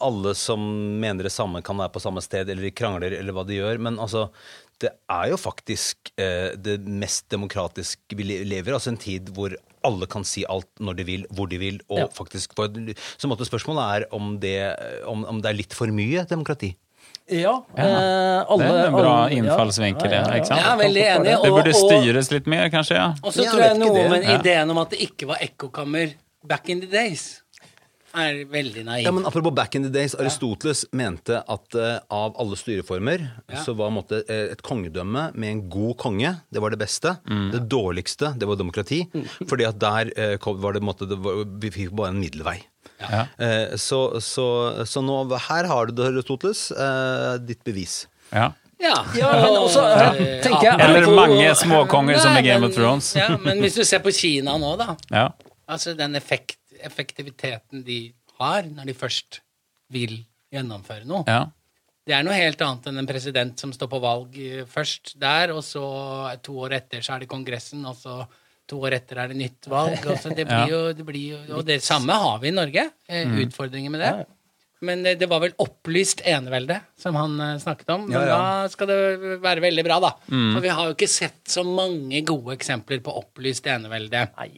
alle 0.00 0.34
som 0.34 0.64
mener 1.04 1.28
det 1.28 1.32
samme, 1.36 1.60
kan 1.62 1.76
være 1.76 1.92
på 1.92 2.00
samme 2.00 2.22
sted, 2.24 2.48
eller 2.48 2.62
de 2.62 2.72
krangler, 2.72 3.12
eller 3.20 3.36
hva 3.36 3.44
de 3.44 3.60
gjør. 3.60 3.78
Men 3.84 3.98
altså, 4.00 4.30
det 4.80 4.94
er 5.12 5.28
jo 5.34 5.36
faktisk 5.36 6.14
eh, 6.16 6.56
det 6.56 6.78
mest 6.88 7.28
demokratiske 7.28 8.16
vi 8.16 8.24
lever 8.48 8.72
i. 8.72 8.76
Altså 8.78 8.94
en 8.94 9.00
tid 9.00 9.28
hvor 9.36 9.52
alle 9.84 10.06
kan 10.06 10.24
si 10.24 10.44
alt 10.48 10.68
når 10.80 10.96
de 10.96 11.04
vil, 11.04 11.26
hvor 11.32 11.48
de 11.48 11.58
vil. 11.58 11.80
og 11.88 11.98
Ja. 11.98 12.06
faktisk, 12.06 12.54
Så 13.18 13.28
måtte 13.28 13.46
spørsmålet 13.48 14.02
er 14.02 14.06
om 14.12 14.38
det, 14.38 14.76
om, 15.06 15.24
om 15.24 15.40
det 15.40 15.50
er 15.50 15.54
litt 15.54 15.72
for 15.74 15.86
mye 15.88 16.24
demokrati. 16.28 16.76
Ja. 17.30 17.62
eh, 17.76 18.44
alle, 18.48 18.58
Det 18.58 18.70
er 18.70 18.86
en 18.86 18.92
bra 18.92 19.24
alle- 19.24 19.30
ja. 19.30 19.42
innfallsvinkel, 19.42 20.10
ja, 20.10 20.24
ikke 20.34 20.46
sant? 20.46 20.60
Jeg 20.60 20.72
er 20.72 20.78
veldig 20.78 21.04
enig. 21.16 21.42
Det 21.42 21.50
burde 21.52 21.74
styres 21.74 22.30
litt 22.32 22.46
mer, 22.46 22.68
kanskje? 22.70 22.96
ja. 22.96 23.14
Og 23.22 23.32
så 23.32 23.44
Ja, 23.44 23.50
tror 23.52 23.60
jeg 23.62 23.78
noe 23.78 24.08
med 24.08 24.24
ideen 24.24 24.70
om 24.70 24.78
at 24.78 24.90
det 24.90 24.98
ikke 25.00 25.26
var 25.28 25.36
ekkokammer 25.40 26.14
back 26.44 26.68
in 26.68 26.80
the 26.80 26.88
days, 26.88 27.42
er 28.16 28.40
veldig 28.50 28.82
naiv. 28.84 29.04
Ja, 29.06 29.12
men 29.12 29.26
Apropos 29.28 29.52
back 29.54 29.74
in 29.74 29.82
the 29.84 29.90
days, 29.92 30.14
Aristoteles 30.18 30.84
mente 30.92 31.38
at 31.46 31.76
uh, 31.78 31.98
av 32.10 32.34
alle 32.40 32.56
styreformer 32.58 33.22
Ja. 33.50 33.60
så 33.64 33.74
var 33.76 33.90
på 33.90 33.92
en 33.92 33.98
måte, 34.00 34.22
eh, 34.28 34.52
et 34.52 34.62
kongedømme 34.62 35.30
med 35.34 35.48
en 35.50 35.60
god 35.70 35.96
konge 35.98 36.32
det 36.50 36.60
var 36.62 36.70
det 36.70 36.78
beste. 36.80 37.16
Det 37.26 37.62
dårligste 37.70 38.32
det 38.38 38.46
var 38.48 38.56
demokrati. 38.56 39.04
fordi 39.48 39.64
at 39.68 39.78
der 39.78 40.10
uh, 40.18 40.36
kom- 40.38 40.60
var 40.60 40.72
det, 40.74 40.82
måtte, 40.82 41.06
det 41.08 41.18
var, 41.22 41.44
vi 41.60 41.70
fikk 41.70 41.90
bare 41.94 42.10
en 42.14 42.20
middelvei. 42.20 42.58
Ja. 43.00 43.26
Uh, 43.40 43.76
så, 43.76 44.18
så, 44.20 44.46
så 44.86 45.02
nå, 45.04 45.22
her 45.48 45.66
har 45.70 45.86
du 45.86 45.92
det, 46.00 46.10
Aristoteles. 46.14 46.72
Ditt 47.46 47.62
bevis. 47.64 48.06
Ja. 48.32 48.52
ja. 48.80 48.96
Ja, 49.16 49.30
men 49.42 49.56
også, 49.60 49.82
og, 49.84 50.16
tenker 50.42 50.66
jeg- 50.66 50.80
Eller 50.88 51.06
mange 51.14 51.54
småkonger 51.58 52.18
som 52.18 52.36
i 52.36 52.42
Game 52.46 52.66
of 52.66 52.74
Thrones. 52.74 53.14
ja, 53.16 53.36
men 53.38 53.60
hvis 53.60 53.74
du 53.78 53.84
ser 53.84 54.00
på 54.04 54.10
Kina 54.14 54.56
nå, 54.58 54.74
da. 54.80 54.96
Ja. 55.10 55.28
Altså 55.70 55.94
den 55.94 56.16
effekt, 56.18 56.56
effektiviteten 56.86 57.84
de 57.86 58.00
har 58.40 58.62
når 58.68 58.86
de 58.90 58.94
først 58.96 59.40
vil 59.92 60.20
gjennomføre 60.52 61.04
noe. 61.08 61.24
ja. 61.28 61.46
Det 62.08 62.14
er 62.16 62.24
noe 62.26 62.34
helt 62.34 62.62
annet 62.64 62.86
enn 62.88 62.98
en 62.98 63.06
president 63.06 63.60
som 63.60 63.70
står 63.76 63.86
på 63.92 63.98
valg 64.02 64.34
eh, 64.40 64.62
først 64.66 65.12
der, 65.20 65.52
og 65.54 65.60
så 65.62 65.82
to 66.42 66.56
år 66.64 66.72
etter 66.80 67.04
så 67.04 67.12
er 67.14 67.20
det 67.22 67.28
Kongressen, 67.30 67.84
og 67.86 67.94
så 68.00 68.24
to 68.66 68.78
år 68.82 68.96
etter 68.96 69.20
er 69.20 69.28
det 69.30 69.36
nytt 69.36 69.68
valg. 69.70 70.00
Og, 70.08 70.16
så 70.18 70.32
det 70.34 70.46
blir 70.48 70.72
jo, 70.72 70.80
det 70.96 71.06
blir 71.06 71.36
jo, 71.36 71.58
og 71.60 71.66
det 71.68 71.76
samme 71.84 72.16
har 72.18 72.40
vi 72.42 72.48
i 72.50 72.56
Norge. 72.56 72.86
eh, 73.06 73.26
Mm. 73.28 73.36
Utfordringer 73.44 73.92
med 73.94 74.00
det. 74.02 74.26
Men 74.80 75.04
eh, 75.06 75.16
det 75.18 75.28
var 75.30 75.42
vel 75.44 75.52
opplyst 75.60 76.22
enevelde 76.24 76.80
som 77.00 77.16
han 77.18 77.40
eh, 77.40 77.56
snakket 77.60 77.90
om. 77.94 78.06
Men 78.08 78.16
Ja, 78.16 78.26
ja. 78.26 78.38
da 78.38 78.68
skal 78.72 78.88
det 78.90 78.98
være 79.42 79.64
veldig 79.64 79.84
bra, 79.86 79.98
da. 80.00 80.10
Mm. 80.32 80.54
For 80.54 80.64
vi 80.64 80.72
har 80.76 80.88
jo 80.88 80.96
ikke 80.96 81.08
sett 81.10 81.40
så 81.50 81.64
mange 81.66 82.22
gode 82.28 82.54
eksempler 82.56 83.02
på 83.04 83.14
opplyst 83.20 83.66
enevelde 83.70 84.26
Nei. 84.36 84.50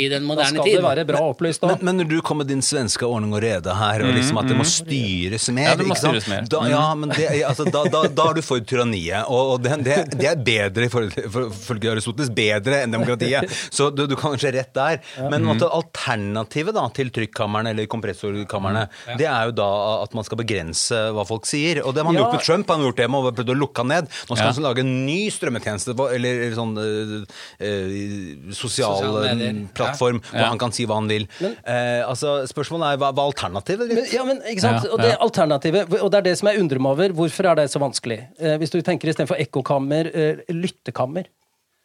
i 0.00 0.08
den 0.12 0.24
Da 0.24 0.28
moderne 0.28 0.54
skal 0.54 0.68
tid. 0.68 0.78
det 0.78 0.84
være 0.86 1.04
bra 1.08 1.22
opplyst 1.32 1.64
Men, 1.66 1.82
men 1.88 2.00
når 2.00 2.10
du 2.10 2.16
kom 2.24 2.40
med 2.40 2.50
din 2.50 2.62
svenske 2.64 3.06
ordning 3.06 3.34
og 3.36 3.42
rede 3.44 3.74
her, 3.76 4.04
og 4.06 4.14
liksom 4.16 4.40
at 4.42 4.50
det 4.50 4.58
må 4.58 4.66
styres 4.68 5.48
mer 5.56 5.70
Ja, 5.70 5.76
det 5.78 5.88
må 5.88 5.96
ikke 5.96 6.02
sant? 6.04 6.20
styres 6.20 6.30
mer. 6.32 6.48
Da, 6.52 6.62
ja, 6.70 6.84
men 6.98 7.12
det, 7.12 7.28
altså, 7.48 7.68
da, 7.68 7.84
da, 7.92 8.04
da 8.08 8.28
er 8.30 8.40
du 8.40 8.42
for 8.46 8.64
tyranniet, 8.64 9.28
og, 9.28 9.60
det, 9.64 9.76
det, 9.86 9.98
det 10.16 10.30
er 10.30 10.40
bedre, 10.46 10.88
ifølge 10.88 11.92
Aristoteles, 11.92 12.32
bedre 12.36 12.82
enn 12.84 12.94
demokratiet. 12.96 13.50
Så 13.76 13.90
du, 13.94 14.04
du 14.08 14.16
kan 14.16 14.34
kanskje 14.34 14.52
rett 14.56 14.72
der. 14.76 15.00
Men 15.30 15.44
mm. 15.46 15.64
alternativet 15.66 16.76
da, 16.76 16.86
til 16.96 17.12
trykkamrene 17.14 17.72
eller 17.74 17.88
kompressorkamrene, 17.90 18.86
det 19.18 19.28
er 19.28 19.50
jo 19.50 19.56
da 19.56 19.65
at 20.04 20.14
man 20.16 20.24
skal 20.26 20.38
begrense 20.40 20.98
hva 21.16 21.24
folk 21.28 21.46
sier. 21.48 21.82
Og 21.84 21.94
det 21.94 22.02
har 22.02 22.08
man 22.10 22.14
Ja. 22.16 22.24
gjort 22.24 22.36
med 22.38 22.44
Trump, 22.46 22.68
han 22.68 22.80
har 22.80 22.90
gjort 22.90 22.96
det 23.02 23.08
med 23.10 23.20
å 23.20 23.32
prøve 23.36 23.54
å 23.54 23.58
lukke 23.60 23.82
han 23.84 23.88
ned. 23.88 24.08
Nå 24.28 24.36
skal 24.36 24.46
Ja. 24.46 24.52
han 24.52 24.62
lage 24.68 24.80
en 24.84 25.06
ny 25.06 25.28
strømmetjeneste, 25.30 25.94
eller, 26.16 26.42
sånn 26.56 26.74
eh, 26.78 27.66
eh, 27.66 28.52
sosial 28.52 29.00
plattform 29.02 29.40
eh, 29.42 29.68
plattform, 29.74 30.20
hvor 30.20 30.40
Ja. 30.40 30.48
han 30.48 30.58
kan 30.58 30.72
si 30.72 30.86
hva 30.86 30.94
han 31.00 31.08
vil. 31.08 31.28
eh, 31.64 32.02
altså, 32.06 32.46
spørsmålet 32.46 32.94
er 32.94 32.96
hva, 32.98 33.12
hva 33.12 33.26
er 33.26 33.32
alternativet 33.32 33.90
er. 33.90 34.12
Ja, 34.14 34.24
men 34.24 34.40
ikke 34.42 34.60
sant? 34.60 34.84
Ja, 34.84 34.90
Og 34.92 34.98
det 35.00 35.12
er 35.12 35.18
alternativet, 35.18 36.00
og 36.02 36.10
det 36.10 36.18
er 36.18 36.22
det 36.22 36.38
som 36.38 36.48
jeg 36.48 36.60
undrer 36.60 36.78
meg 36.80 36.92
over, 36.92 37.08
hvorfor 37.10 37.50
er 37.50 37.54
det 37.56 37.70
så 37.70 37.78
vanskelig? 37.80 38.20
Eh, 38.38 38.56
hvis 38.58 38.70
du 38.70 38.80
tenker 38.82 39.08
istedenfor 39.08 39.38
ekkokammer, 39.40 40.06
eh, 40.14 40.36
lyttekammer. 40.50 41.26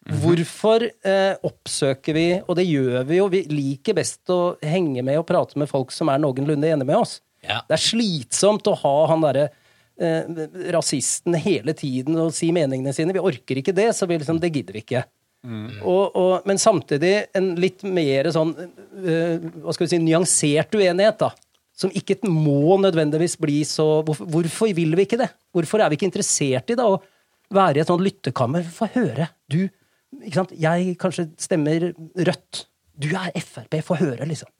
Hvorfor 0.09 0.81
eh, 1.05 1.35
oppsøker 1.45 2.13
vi, 2.17 2.41
og 2.49 2.55
det 2.57 2.65
gjør 2.65 3.03
vi 3.05 3.17
jo, 3.19 3.27
vi 3.29 3.43
liker 3.45 3.93
best 3.93 4.25
å 4.33 4.57
henge 4.65 5.03
med 5.05 5.19
og 5.19 5.27
prate 5.29 5.55
med 5.61 5.69
folk 5.69 5.91
som 5.93 6.09
er 6.09 6.17
noenlunde 6.17 6.65
enige 6.71 6.87
med 6.89 6.95
oss. 6.97 7.19
Ja. 7.45 7.61
Det 7.67 7.77
er 7.77 7.83
slitsomt 7.83 8.67
å 8.69 8.75
ha 8.83 8.95
han 9.11 9.23
derre 9.25 9.47
eh, 10.01 10.45
rasisten 10.75 11.37
hele 11.41 11.73
tiden 11.77 12.19
og 12.21 12.33
si 12.37 12.51
meningene 12.55 12.93
sine. 12.95 13.15
Vi 13.15 13.23
orker 13.23 13.61
ikke 13.61 13.75
det, 13.75 13.89
så 13.97 14.07
vi 14.09 14.19
liksom, 14.21 14.41
det 14.41 14.53
gidder 14.53 14.77
vi 14.77 14.85
ikke. 14.85 15.05
Og, 15.41 16.13
og, 16.13 16.33
men 16.45 16.59
samtidig 16.61 17.15
en 17.37 17.55
litt 17.57 17.81
mer 17.81 18.29
sånn 18.33 18.51
eh, 18.53 19.39
hva 19.41 19.73
skal 19.73 19.87
vi 19.87 19.93
si, 19.95 20.01
nyansert 20.03 20.77
uenighet, 20.77 21.17
da. 21.23 21.31
Som 21.81 21.93
ikke 21.97 22.19
må 22.29 22.77
nødvendigvis 22.83 23.39
bli 23.41 23.63
så 23.65 24.03
hvorfor, 24.05 24.27
hvorfor 24.29 24.73
vil 24.77 24.93
vi 24.99 25.07
ikke 25.07 25.17
det? 25.23 25.31
Hvorfor 25.55 25.81
er 25.81 25.89
vi 25.89 25.97
ikke 25.97 26.11
interessert 26.11 26.69
i 26.69 26.77
det? 26.77 26.85
å 26.85 26.99
være 27.51 27.79
i 27.79 27.81
et 27.81 27.89
sånt 27.89 28.05
lyttekammer? 28.05 28.67
Få 28.69 28.85
høre. 28.93 29.31
Du, 29.49 29.63
ikke 30.21 30.37
sant? 30.43 30.53
Jeg 30.61 30.93
kanskje 31.01 31.31
stemmer 31.41 31.89
rødt. 32.29 32.65
Du 33.01 33.09
er 33.09 33.33
Frp. 33.41 33.79
Få 33.87 33.97
høre, 33.97 34.27
liksom. 34.29 34.51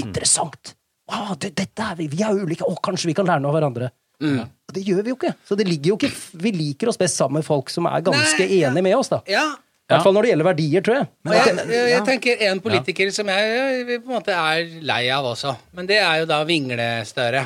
Interessant. 0.00 0.72
Wow, 1.10 1.34
det, 1.42 1.52
dette 1.58 1.86
er 1.90 1.96
vi. 1.98 2.06
Vi 2.12 2.22
er 2.22 2.38
ulike. 2.38 2.66
Å, 2.66 2.76
kanskje 2.82 3.10
vi 3.10 3.16
kan 3.18 3.26
lære 3.28 3.42
noe 3.42 3.50
av 3.52 3.58
hverandre. 3.58 3.90
Og 4.20 4.74
Det 4.76 4.82
gjør 4.84 5.02
vi 5.06 5.10
jo 5.14 5.16
ikke. 5.16 5.32
Så 5.48 5.56
det 5.56 5.64
ligger 5.66 5.94
jo 5.94 5.96
ikke 5.96 6.10
Vi 6.44 6.50
liker 6.52 6.90
oss 6.92 6.98
best 7.00 7.16
sammen 7.16 7.40
med 7.40 7.46
folk 7.46 7.70
som 7.72 7.86
er 7.88 8.02
ganske 8.04 8.44
Nei, 8.44 8.58
ja. 8.60 8.68
enige 8.68 8.84
med 8.84 8.96
oss, 8.98 9.08
da. 9.08 9.22
Ja, 9.30 9.46
I 9.56 9.94
hvert 9.94 10.04
fall 10.04 10.14
når 10.14 10.26
det 10.26 10.30
gjelder 10.30 10.46
verdier, 10.50 10.84
tror 10.86 10.98
jeg. 11.00 11.06
Men, 11.26 11.32
jeg, 11.38 11.54
jeg, 11.72 11.86
jeg 11.90 12.02
tenker 12.06 12.44
en 12.50 12.60
politiker 12.62 13.10
som 13.16 13.30
jeg, 13.32 13.54
jeg 13.56 14.02
på 14.04 14.12
en 14.12 14.18
måte 14.18 14.36
er 14.36 14.68
lei 14.86 15.00
av 15.10 15.26
også, 15.32 15.54
men 15.74 15.88
det 15.88 15.96
er 16.04 16.20
jo 16.20 16.28
da 16.30 16.42
Vingle-Støre. 16.46 17.42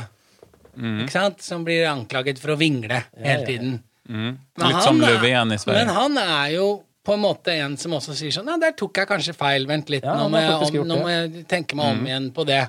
Ikke 0.75 1.15
sant? 1.15 1.41
Som 1.47 1.63
blir 1.65 1.87
anklaget 1.89 2.41
for 2.43 2.53
å 2.53 2.59
vingle 2.61 2.99
hele 3.15 3.47
tiden. 3.47 3.79
Men 4.11 4.37
Litt 4.59 4.83
som 4.85 4.99
er- 5.01 5.23
i 5.25 5.59
Sverige. 5.63 5.79
Men 5.79 5.89
han 5.95 6.19
er 6.19 6.51
jo 6.59 6.83
på 7.05 7.15
en 7.15 7.21
måte 7.21 7.53
en 7.55 7.77
som 7.77 7.93
også 7.93 8.15
sier 8.17 8.33
sånn 8.33 8.47
Nei, 8.49 8.59
der 8.59 8.73
tok 8.73 8.97
jeg 8.97 9.09
kanskje 9.09 9.35
feil. 9.37 9.67
Vent 9.69 9.89
litt, 9.93 10.05
Ja, 10.05 10.17
nå, 10.17 10.29
må 10.33 10.41
jeg, 10.41 10.81
om, 10.81 10.89
nå 10.89 10.97
må 11.03 11.09
jeg 11.13 11.47
tenke 11.49 11.77
meg 11.77 11.93
om 11.95 12.05
igjen 12.07 12.31
på 12.35 12.45
det. 12.49 12.63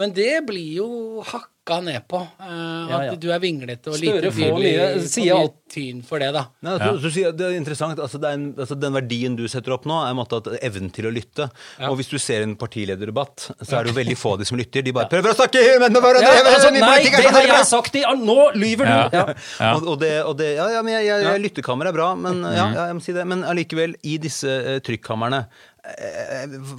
Men 0.00 0.10
det 0.14 0.40
blir 0.48 0.80
jo 0.80 0.86
hakka 1.22 1.78
ned 1.86 2.02
på. 2.10 2.18
Uh, 2.42 2.84
Ja, 2.90 2.98
at 3.14 3.20
du 3.22 3.28
er 3.32 3.40
vinglete 3.40 3.92
og 3.92 3.96
Støre 3.96 4.20
lite 4.20 4.32
tydelig. 4.34 5.04
sier 5.08 5.36
alt. 5.38 5.60
tyn 5.74 6.02
for 6.06 6.22
det, 6.22 6.28
da. 6.34 6.44
Nei, 6.62 6.74
altså, 6.76 6.98
så 7.02 7.10
sier 7.10 7.32
det 7.34 7.46
er 7.48 7.54
interessant, 7.58 7.98
altså, 7.98 8.18
det 8.22 8.28
er 8.28 8.36
en, 8.36 8.44
altså, 8.52 8.76
Den 8.78 8.94
verdien 8.94 9.34
du 9.38 9.42
setter 9.50 9.74
opp 9.74 9.86
nå, 9.90 9.96
er 10.04 10.12
en 10.12 10.18
måte 10.18 10.38
at 10.38 10.50
evnen 10.60 10.92
til 10.94 11.08
å 11.08 11.12
lytte. 11.14 11.48
Og 11.88 11.96
hvis 11.98 12.10
du 12.12 12.18
ser 12.22 12.44
en 12.44 12.54
partilederdebatt, 12.58 13.48
så 13.62 13.78
er 13.78 13.86
det 13.86 13.94
jo 13.94 13.98
veldig 13.98 14.16
få 14.18 14.34
av 14.36 14.42
de 14.42 14.48
som 14.50 14.60
lytter. 14.60 14.84
De 14.86 14.94
bare 14.94 15.10
prøver 15.10 15.32
å 15.32 15.38
snakke 15.38 15.62
med 15.82 15.98
hverandre! 15.98 16.30
Ja, 16.30 16.44
altså, 16.52 16.70
nei, 16.74 17.00
det 17.08 17.34
har 17.38 17.50
jeg 17.50 17.68
sagt 17.70 17.98
i 17.98 18.04
Nå 18.24 18.38
lyver 18.58 18.86
du! 18.86 18.94
Ja. 18.94 19.08
Ja. 19.14 19.24
Ja. 19.34 19.72
Og, 19.74 19.88
og 19.94 20.00
det, 20.02 20.12
og 20.26 20.36
det, 20.38 20.52
ja, 20.58 20.68
ja, 20.76 20.82
men 20.84 20.98
jeg, 20.98 21.08
jeg, 21.08 21.26
jeg, 21.26 21.42
lyttekammer 21.48 21.90
er 21.90 21.96
bra, 21.96 22.12
men, 22.18 22.42
ja, 22.44 22.66
ja, 22.74 22.88
jeg 22.90 22.98
må 22.98 23.04
si 23.04 23.14
det. 23.16 23.26
men 23.30 23.42
allikevel, 23.46 23.94
i 24.06 24.18
disse 24.22 24.50
uh, 24.50 24.76
trykkamrene 24.84 25.44
eh, 25.46 25.64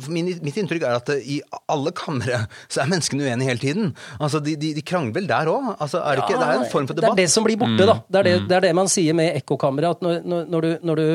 min, 0.10 0.32
Mitt 0.44 0.58
inntrykk 0.58 0.84
er 0.86 0.98
at 0.98 1.10
eh, 1.14 1.28
i 1.36 1.40
alle 1.72 1.94
kamre 1.96 2.42
så 2.68 2.84
er 2.84 2.92
menneskene 2.92 3.28
uenige 3.28 3.52
hele 3.52 3.62
tiden. 3.62 3.94
Altså, 4.20 4.42
De, 4.44 4.56
de, 4.60 4.74
de 4.78 4.84
krangler 4.86 5.16
vel 5.20 5.30
der 5.30 5.52
òg? 5.52 5.72
Altså, 5.78 6.02
er 6.02 6.20
det, 6.20 6.26
ikke, 6.26 6.40
det 6.42 6.50
er 6.50 6.60
en 6.60 6.70
form 6.72 6.90
for 6.90 6.98
debatt. 6.98 7.16
Det 7.16 7.24
er 7.26 7.28
det 7.28 7.34
som 7.36 7.48
blir 7.48 7.60
borte, 7.62 7.88
da. 7.90 7.98
Det 8.10 8.22
er 8.22 8.30
det, 8.30 8.36
det 8.50 8.60
er 8.60 8.68
det 8.68 8.76
man 8.78 8.92
sier 8.92 9.18
med 9.18 9.36
ekkokammeret. 9.42 9.98
At 10.00 10.06
når, 10.06 10.46
når, 10.52 10.68
du, 10.68 10.88
når 10.92 11.02
du 11.02 11.08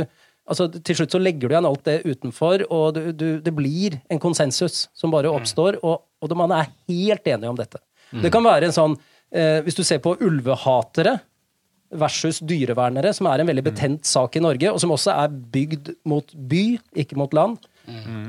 Altså, 0.51 0.67
til 0.67 0.97
slutt 0.99 1.13
så 1.15 1.19
legger 1.23 1.47
du 1.47 1.53
igjen 1.55 1.67
alt 1.69 1.85
det 1.87 2.01
utenfor, 2.09 2.65
og 2.75 2.97
du, 2.97 3.13
du, 3.15 3.27
det 3.45 3.53
blir 3.55 4.01
en 4.11 4.19
konsensus 4.19 4.89
som 4.99 5.13
bare 5.13 5.31
oppstår, 5.31 5.77
og, 5.87 6.01
og 6.19 6.33
man 6.35 6.51
er 6.57 6.73
helt 6.91 7.29
enige 7.29 7.53
om 7.53 7.59
dette. 7.61 7.79
Det 8.11 8.33
kan 8.35 8.43
være 8.43 8.67
en 8.67 8.75
sånn 8.75 8.97
eh, 9.31 9.61
Hvis 9.63 9.79
du 9.79 9.85
ser 9.87 10.01
på 10.03 10.17
ulvehatere 10.19 11.21
versus 12.03 12.41
dyrevernere, 12.43 13.13
som 13.15 13.29
er 13.31 13.43
en 13.45 13.51
veldig 13.53 13.63
betent 13.69 14.07
sak 14.11 14.35
i 14.39 14.43
Norge, 14.43 14.73
og 14.73 14.81
som 14.83 14.91
også 14.95 15.15
er 15.15 15.31
bygd 15.55 15.93
mot 16.11 16.35
by, 16.35 16.65
ikke 16.99 17.19
mot 17.21 17.35
land. 17.37 17.59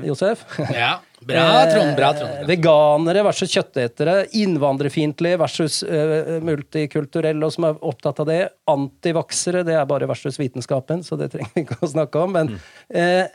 Josef? 0.06 0.44
Ja, 0.72 1.00
Bra, 1.26 1.66
Trond. 1.72 1.96
Bra, 1.96 2.12
Trond. 2.16 2.32
Eh, 2.40 2.46
veganere 2.48 3.22
versus 3.26 3.52
kjøttetere. 3.54 4.16
Innvandrerfiendtlige 4.38 5.38
versus 5.40 5.82
eh, 5.86 6.38
multikulturelle, 6.44 7.46
og 7.46 7.54
som 7.54 7.68
er 7.68 7.78
opptatt 7.92 8.22
av 8.24 8.30
det. 8.30 8.40
Antivaksere, 8.70 9.62
det 9.66 9.76
er 9.78 9.86
bare 9.90 10.08
versus 10.10 10.40
vitenskapen, 10.40 11.04
så 11.06 11.18
det 11.20 11.32
trenger 11.34 11.54
vi 11.54 11.66
ikke 11.66 11.78
å 11.82 11.92
snakke 11.94 12.24
om. 12.26 12.34
Men 12.38 12.52
eh, 12.88 13.30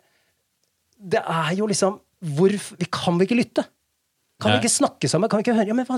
det 0.98 1.24
er 1.24 1.56
jo 1.58 1.70
liksom 1.70 2.00
hvorf, 2.38 2.72
Vi 2.80 2.88
kan 2.90 3.20
vi 3.20 3.28
ikke 3.28 3.38
lytte? 3.38 3.68
Kan 4.42 4.54
vi 4.54 4.62
ikke 4.62 4.74
snakke 4.74 5.10
sammen? 5.10 5.30
Kan 5.30 5.42
vi 5.42 5.48
ikke 5.48 5.58
høre? 5.58 5.70
Ja, 5.72 5.78
men 5.78 5.88
hva? 5.88 5.98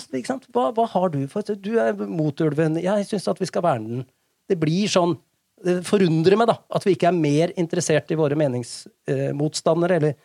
Hva, 0.56 0.70
hva 0.76 0.86
har 0.94 1.12
du 1.12 1.20
for 1.32 1.44
Du 1.60 1.74
er 1.80 1.98
mot 2.08 2.44
ulven. 2.44 2.78
Jeg 2.80 3.08
syns 3.08 3.28
at 3.28 3.40
vi 3.42 3.48
skal 3.50 3.66
verne 3.66 3.90
den. 3.90 4.06
Det 4.50 4.58
blir 4.60 4.88
sånn 4.92 5.18
Det 5.66 5.78
forundrer 5.88 6.38
meg, 6.40 6.48
da, 6.52 6.56
at 6.78 6.86
vi 6.88 6.94
ikke 6.96 7.10
er 7.10 7.18
mer 7.18 7.54
interessert 7.60 8.12
i 8.14 8.18
våre 8.20 8.38
meningsmotstandere, 8.40 10.00
eller 10.00 10.16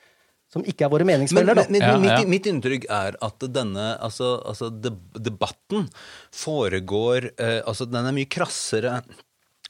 som 0.55 0.63
ikke 0.69 0.87
er 0.87 0.93
våre 0.93 1.07
Men, 1.07 1.19
meningsfeller. 1.19 1.57
men, 1.57 1.67
men, 1.73 1.81
men 1.81 1.89
Ja, 1.89 1.99
mitt, 1.99 2.13
ja. 2.23 2.31
mitt 2.31 2.47
inntrykk 2.47 2.85
er 2.93 3.17
at 3.27 3.47
denne 3.51 3.87
altså, 3.99 4.37
altså 4.47 4.69
debatten 4.71 5.89
foregår 6.35 7.31
eh, 7.35 7.61
Altså, 7.67 7.89
den 7.91 8.07
er 8.07 8.15
mye 8.15 8.31
krassere 8.31 9.01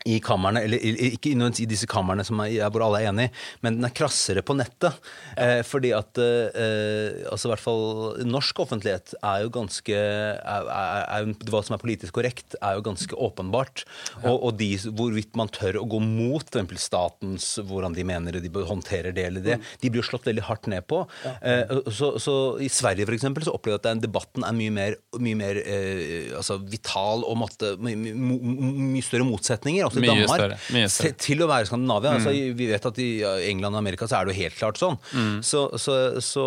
i 0.05 0.19
kammerne, 0.21 0.61
eller 0.67 0.83
ikke 1.15 1.33
i 1.33 1.67
disse 1.69 1.89
kammerne 1.89 2.25
som 2.27 2.43
er, 2.45 2.59
hvor 2.73 2.85
alle 2.85 3.01
er 3.01 3.09
enige, 3.09 3.33
men 3.65 3.79
den 3.79 3.89
er 3.89 3.95
krassere 3.97 4.43
på 4.45 4.57
nettet. 4.59 4.99
Eh, 5.41 5.63
fordi 5.65 5.95
at 5.97 6.21
eh, 6.21 7.25
altså 7.31 7.49
i 7.49 7.53
hvert 7.55 7.65
fall 7.65 8.27
norsk 8.29 8.61
offentlighet 8.67 9.15
er 9.21 9.47
jo 9.47 9.53
ganske 9.55 9.95
er, 9.97 10.69
er, 10.69 11.31
Hva 11.49 11.63
som 11.65 11.77
er 11.77 11.83
politisk 11.83 12.19
korrekt, 12.19 12.57
er 12.61 12.77
jo 12.77 12.85
ganske 12.85 13.17
åpenbart. 13.17 13.87
Og, 14.23 14.37
og 14.37 14.59
de, 14.61 14.75
hvorvidt 14.93 15.33
man 15.41 15.53
tør 15.53 15.81
å 15.81 15.87
gå 15.89 16.03
mot 16.05 16.45
eksempel 16.45 16.81
statens 16.81 17.55
hvordan 17.65 17.97
de 17.97 18.05
mener 18.07 18.41
de 18.41 18.53
håndterer 18.69 19.15
det 19.17 19.27
eller 19.29 19.45
det, 19.45 19.59
de 19.81 19.91
blir 19.91 20.03
jo 20.03 20.09
slått 20.11 20.29
veldig 20.29 20.45
hardt 20.51 20.69
ned 20.71 20.85
på. 20.91 21.01
Eh, 21.41 21.73
så, 21.89 22.15
så 22.21 22.37
I 22.61 22.69
Sverige 22.73 23.09
for 23.09 23.17
eksempel, 23.17 23.45
så 23.47 23.55
opplever 23.57 23.79
jeg 23.79 23.83
at 23.83 23.89
den 23.89 24.05
debatten 24.05 24.45
er 24.47 24.57
mye 24.57 24.75
mer, 24.75 24.99
mye 25.17 25.39
mer 25.39 25.61
eh, 25.65 26.31
altså 26.37 26.61
vital 26.61 27.25
og 27.25 27.41
måtte, 27.41 27.75
mye, 27.81 27.97
mye, 27.97 28.55
mye 28.95 29.05
større 29.05 29.27
motsetninger. 29.29 29.93
I 29.97 30.05
Mye 30.05 30.11
Danmark. 30.14 30.40
større, 30.40 30.59
mye 30.76 30.88
større. 30.90 31.16
Til 31.26 31.38
å 31.45 31.49
være 31.51 31.66
Skandinavia. 31.68 32.14
Altså, 32.18 32.30
vi 32.59 32.66
vet 32.72 32.86
at 32.90 32.99
i 32.99 33.09
England 33.51 33.74
og 33.76 33.82
Amerika 33.84 34.07
så 34.11 34.20
er 34.20 34.24
det 34.26 34.34
jo 34.34 34.42
helt 34.42 34.59
klart 34.59 34.80
sånn. 34.80 34.99
Så, 35.42 35.66
så, 35.78 35.99
så 36.24 36.45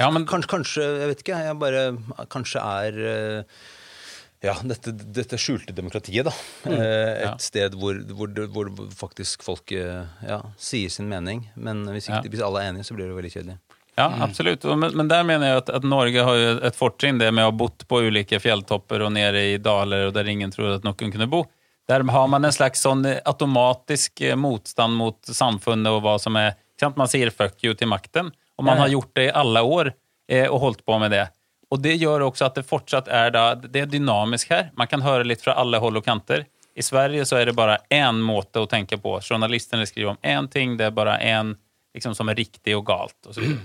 Ja, 0.00 0.10
men- 0.10 0.26
kanskje, 0.26 0.48
kanskje 0.56 0.88
Jeg 1.02 1.08
vet 1.12 1.22
ikke, 1.24 1.38
jeg 1.46 1.58
bare 1.58 2.26
Kanskje 2.32 2.62
er 2.62 2.98
eh, 3.12 3.42
ja, 4.42 4.56
dette, 4.66 4.90
dette 5.14 5.38
skjulte 5.38 5.70
demokratiet, 5.72 6.24
da. 6.26 6.32
Mm, 6.66 6.72
et 6.80 7.22
Ja. 7.28 7.36
sted 7.38 7.76
hvor, 7.78 7.94
hvor, 8.10 8.26
hvor 8.50 8.70
faktisk 8.90 9.44
folk 9.46 9.70
eh, 9.70 10.02
ja, 10.26 10.40
sier 10.58 10.90
sin 10.90 11.06
mening. 11.08 11.44
Men 11.54 11.84
hvis, 11.86 12.08
ikke, 12.10 12.24
Ja. 12.24 12.30
hvis 12.32 12.42
alle 12.42 12.58
er 12.64 12.72
enige, 12.72 12.88
så 12.88 12.96
blir 12.98 13.06
det 13.06 13.14
veldig 13.14 13.30
kjedelig. 13.36 13.58
Ja, 13.96 14.08
absolutt, 14.24 14.64
Og 14.64 14.78
Men, 14.80 14.96
men 14.96 15.06
der 15.06 15.22
mener 15.22 15.46
jeg 15.46 15.56
at, 15.58 15.70
at 15.70 15.82
Norge 15.84 16.22
har 16.24 16.64
et 16.64 16.74
fortrinn 16.74 17.18
det 17.20 17.28
med 17.32 17.44
å 17.44 17.50
ha 17.50 17.54
bodd 17.54 17.84
på 17.86 18.00
ulike 18.08 18.40
fjelltopper 18.40 19.04
og 19.04 19.12
nede 19.12 19.36
i 19.54 19.58
daler 19.58 20.06
og 20.08 20.14
der 20.14 20.24
ingen 20.32 20.50
trodde 20.50 20.78
at 20.80 20.82
noen 20.82 21.12
kunne 21.12 21.28
bo. 21.30 21.44
Der 21.88 22.04
har 22.14 22.28
man 22.28 22.44
en 22.44 22.54
slags 22.54 22.84
sånn 22.84 23.04
automatisk 23.24 24.20
eh, 24.20 24.36
motstand 24.38 24.96
mot 24.96 25.18
samfunnet 25.26 25.90
og 25.90 26.02
hva 26.04 26.18
som 26.22 26.36
er? 26.38 26.54
Man 26.96 27.08
sier 27.08 27.30
'fuck 27.30 27.62
you' 27.62 27.76
til 27.78 27.88
makten, 27.88 28.32
og 28.58 28.64
man 28.64 28.78
har 28.78 28.88
gjort 28.88 29.14
det 29.14 29.24
i 29.28 29.34
alle 29.38 29.60
år 29.62 29.92
eh, 30.28 30.48
og 30.48 30.60
holdt 30.60 30.84
på 30.86 30.98
med 30.98 31.10
det. 31.10 31.28
Og 31.70 31.80
det 31.82 31.94
gjør 31.96 32.26
også 32.26 32.46
at 32.46 32.58
det 32.58 32.66
fortsatt 32.68 33.08
er 33.08 33.30
da, 33.30 33.54
det 33.54 33.80
er 33.80 33.86
dynamisk 33.86 34.50
her. 34.50 34.70
Man 34.76 34.90
kan 34.90 35.02
høre 35.02 35.24
litt 35.24 35.42
fra 35.44 35.54
alle 35.56 35.78
hold 35.78 35.96
og 35.96 36.04
kanter. 36.04 36.44
I 36.74 36.82
Sverige 36.84 37.24
så 37.28 37.38
er 37.38 37.48
det 37.48 37.56
bare 37.56 37.78
én 37.92 38.20
måte 38.20 38.60
å 38.60 38.68
tenke 38.68 38.98
på. 39.00 39.18
Journalistene 39.24 39.86
skriver 39.88 40.14
om 40.14 40.20
én 40.22 40.48
ting, 40.52 40.76
det 40.76 40.90
er 40.90 40.96
bare 40.96 41.18
én 41.20 41.54
liksom, 41.94 42.14
som 42.14 42.28
er 42.28 42.36
riktig 42.40 42.76
og 42.76 42.84
galt. 42.88 43.16
Og 43.26 43.34
så 43.34 43.40
videre. 43.40 43.64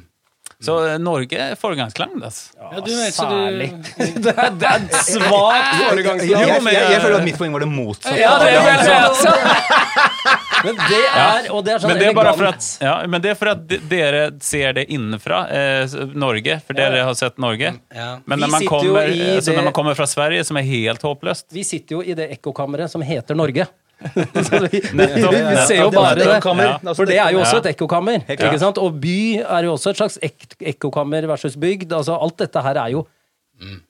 Så 0.63 0.75
eh, 0.87 0.97
Norge 0.97 1.37
er 1.37 1.55
foregangsland. 1.55 2.23
Altså. 2.23 2.53
Ja, 2.57 2.79
du 2.81 2.89
vet, 2.89 3.13
så 3.13 3.27
Særlig. 3.29 3.67
du, 3.77 4.21
det, 4.25 4.33
er, 4.33 4.55
det 4.57 4.69
er 4.71 4.87
svakt 5.05 5.75
Jeg, 5.77 6.31
jeg, 6.31 6.47
jeg, 6.49 6.87
jeg 6.91 7.01
føler 7.03 7.17
at 7.19 7.27
mitt 7.27 7.37
poeng 7.37 7.53
var 7.53 7.61
det 7.65 7.69
motsatte. 7.69 8.17
Ja, 8.17 8.31
det 8.41 8.49
er 8.55 8.81
det 8.81 8.97
han. 8.97 10.37
Men 10.65 10.79
det 10.89 11.01
er, 11.13 11.47
og 11.53 11.61
det 11.65 11.73
er 11.75 11.81
sånn 11.83 11.91
Men 11.93 11.99
det 12.01 12.07
er 12.09 12.15
bare 12.17 12.31
for 12.33 12.49
at, 12.49 12.65
ja, 12.81 12.93
men 13.07 13.21
det 13.21 13.29
er 13.29 13.35
for 13.37 13.51
at 13.51 13.75
dere 13.91 14.23
ser 14.43 14.73
det 14.73 14.87
innenfra, 14.93 15.43
eh, 15.53 15.93
Norge, 16.17 16.57
for 16.65 16.77
dere 16.77 17.03
har 17.05 17.17
sett 17.19 17.37
Norge. 17.41 17.75
ja. 17.93 18.07
Men 18.25 18.41
når 18.41 18.51
man, 18.55 18.65
kommer, 18.65 19.05
altså, 19.05 19.51
det- 19.51 19.57
når 19.59 19.67
man 19.69 19.75
kommer 19.77 19.95
fra 19.99 20.07
Sverige, 20.09 20.43
som 20.49 20.57
er 20.57 20.65
helt 20.65 21.05
håpløst 21.05 21.45
Vi 21.53 21.63
sitter 21.63 21.99
jo 21.99 22.01
i 22.01 22.17
det 22.17 22.31
ekkokammeret 22.39 22.89
som 22.91 23.05
heter 23.05 23.37
Norge. 23.37 23.67
Vi, 23.97 24.81
vi, 24.93 25.55
ser 25.67 25.81
jo 25.81 25.89
bare 25.93 26.15
Det. 26.19 26.27
Altså, 26.29 26.93
For 26.93 27.09
det 27.09 27.17
er 27.17 27.33
jo 27.33 27.41
også 27.41 27.61
et 27.63 27.71
ekkokammer. 27.73 28.25
Ikke 28.29 28.59
sant? 28.61 28.77
Og 28.81 28.97
by 29.01 29.19
er 29.41 29.67
jo 29.67 29.73
også 29.73 29.93
et 29.93 30.01
slags 30.01 30.17
ek 30.23 30.57
ekkokammer 30.75 31.27
versus 31.29 31.57
bygd. 31.59 31.93
Altså, 31.97 32.17
alt 32.17 32.37
dette 32.43 32.63
her 32.65 32.81
er 32.83 32.93
jo 32.93 33.05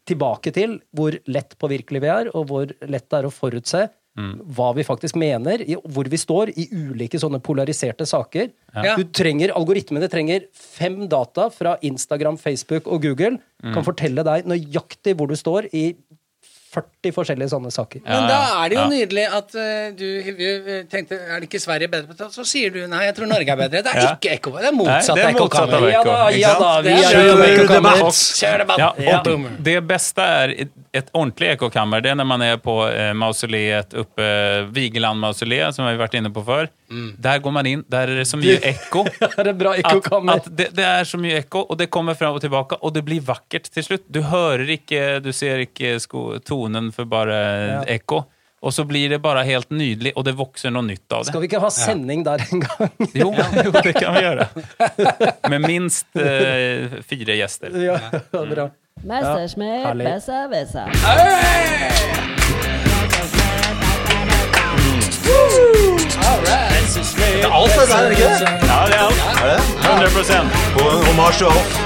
tilbake 0.08 0.54
til 0.56 0.78
hvor 0.96 1.16
lett 1.28 1.58
påvirkelig 1.60 2.02
vi 2.04 2.12
er, 2.12 2.30
og 2.32 2.48
hvor 2.48 2.70
lett 2.88 3.08
det 3.12 3.20
er 3.20 3.28
å 3.28 3.34
forutse 3.34 3.88
hva 4.58 4.72
vi 4.74 4.86
faktisk 4.86 5.18
mener, 5.22 5.62
hvor 5.94 6.08
vi 6.10 6.18
står 6.18 6.50
i 6.58 6.66
ulike 6.74 7.20
sånne 7.22 7.38
polariserte 7.44 8.06
saker. 8.10 8.50
Ja. 8.74 8.96
Du 8.98 9.06
trenger, 9.14 9.54
Algoritmene 9.54 10.10
trenger 10.10 10.48
fem 10.58 11.04
data 11.10 11.52
fra 11.54 11.76
Instagram, 11.86 12.40
Facebook 12.42 12.90
og 12.90 13.06
Google. 13.06 13.38
Kan 13.62 13.86
fortelle 13.86 14.26
deg 14.26 14.50
nøyaktig 14.50 15.14
hvor 15.20 15.30
du 15.30 15.38
står 15.38 15.70
i 15.70 15.92
40 16.74 17.14
forskjellige 17.16 17.50
sånne 17.54 17.72
saker. 17.72 18.02
Men 18.04 18.28
da 18.28 18.40
er 18.64 18.70
det 18.70 18.76
jo 18.78 18.82
Ja. 18.82 18.88
nydelig 18.92 19.26
at 19.38 19.56
uh, 19.56 19.96
du 19.96 20.06
Hivju, 20.26 20.50
tenkte 20.92 21.16
Er 21.16 21.40
det 21.40 21.48
ikke 21.50 21.62
Sverige 21.64 21.88
bedre 21.88 22.14
det? 22.18 22.28
Så 22.34 22.44
sier 22.46 22.70
du 22.74 22.82
nei, 22.88 23.06
jeg 23.06 23.16
tror 23.16 23.30
Norge 23.32 23.50
er 23.50 23.56
bedre. 23.56 23.84
Det 23.84 23.94
er 23.94 24.02
Ja. 24.02 24.16
ikke 24.16 24.34
ekko. 24.36 24.52
Det 24.60 24.68
er 24.68 24.76
motsatt 24.76 25.18
er 25.18 25.24
av 25.24 25.32
ekkokammer. 25.36 25.88
Ja 25.92 26.04
da, 26.04 26.18
ja 26.36 26.54
da, 26.60 26.82
vi 26.82 26.92
er 26.92 27.16
er 27.16 27.30
jo 27.30 27.38
ekkokammer. 27.48 28.04
Kjør 28.12 28.58
debatt. 28.66 28.78
Ja, 28.78 28.92
Ja. 29.00 29.22
det 29.70 29.78
beste 29.88 30.22
är 30.22 30.68
ett 30.96 31.10
ordentlig 31.14 31.50
ekokammer. 31.56 32.02
Det 32.02 32.12
er 32.12 32.18
når 32.20 32.28
man 32.30 32.44
er 32.46 32.60
på 32.64 32.76
eh, 32.88 33.12
mausoleet 33.18 33.96
uppe, 33.98 34.28
Vigeland 34.76 35.20
mausoleet, 35.22 35.76
som 35.76 35.86
vi 35.86 35.92
har 35.94 36.00
vært 36.02 36.18
inne 36.20 36.32
på 36.34 36.44
før. 36.48 36.70
Der 37.20 37.42
går 37.44 37.54
man 37.56 37.68
inn, 37.68 37.84
der 37.92 38.08
er 38.12 38.22
det 38.22 38.28
så 38.30 38.40
mye 38.40 38.60
ekko. 38.72 39.04
Det 39.20 39.34
er 39.44 39.50
et 39.54 39.60
bra 39.60 39.74
At, 39.76 40.10
at 40.38 40.50
det, 40.50 40.70
det 40.78 40.88
er 40.88 41.10
så 41.10 41.20
mye 41.22 41.42
ekko, 41.42 41.66
og 41.68 41.82
det 41.82 41.90
kommer 41.94 42.18
fram 42.20 42.38
og 42.38 42.44
tilbake, 42.44 42.80
og 42.82 42.96
det 42.96 43.04
blir 43.08 43.24
vakkert 43.28 43.70
til 43.74 43.86
slutt. 43.86 44.08
Du 44.08 44.22
hører 44.30 44.70
ikke, 44.78 45.20
du 45.24 45.34
ser 45.36 45.66
ikke 45.66 45.98
sko, 46.04 46.30
tonen 46.48 46.94
for 46.96 47.10
bare 47.10 47.84
ekko. 47.92 48.24
Og 48.62 48.74
så 48.74 48.84
blir 48.90 49.10
det 49.10 49.20
bare 49.22 49.44
helt 49.46 49.70
nydelig, 49.70 50.16
og 50.18 50.26
det 50.26 50.34
vokser 50.38 50.74
noe 50.74 50.86
nytt 50.88 51.06
av 51.14 51.22
det. 51.22 51.30
Skal 51.30 51.44
vi 51.44 51.50
ikke 51.52 51.62
ha 51.62 51.70
sending 51.74 52.24
der 52.26 52.42
en 52.48 52.64
gang? 52.64 52.96
Jo, 53.14 53.30
jo, 53.68 53.74
det 53.76 53.94
kan 54.00 54.18
vi 54.18 54.24
gjøre. 54.26 54.48
Med 55.54 55.68
minst 55.68 56.18
eh, 56.18 56.98
fire 57.06 57.38
gjester. 57.38 57.78
ja, 57.86 58.00
bra. 58.34 58.70
Messerschmitt, 59.04 59.86
herlig. 59.86 60.06
besser, 60.06 60.48
besser. 60.50 60.86
Alt 67.48 67.72
det 67.74 67.88
der, 67.90 67.98
er 67.98 68.10
det 68.10 68.18
ikke 68.18 68.28
det? 68.28 68.50
Ja, 68.68 68.80
det 68.88 68.96
er 68.96 69.04
alt. 69.06 69.20
100 69.86 70.42
Og 70.82 71.06
Hommage 71.06 71.38
til 71.38 71.46
Hoff. 71.46 71.78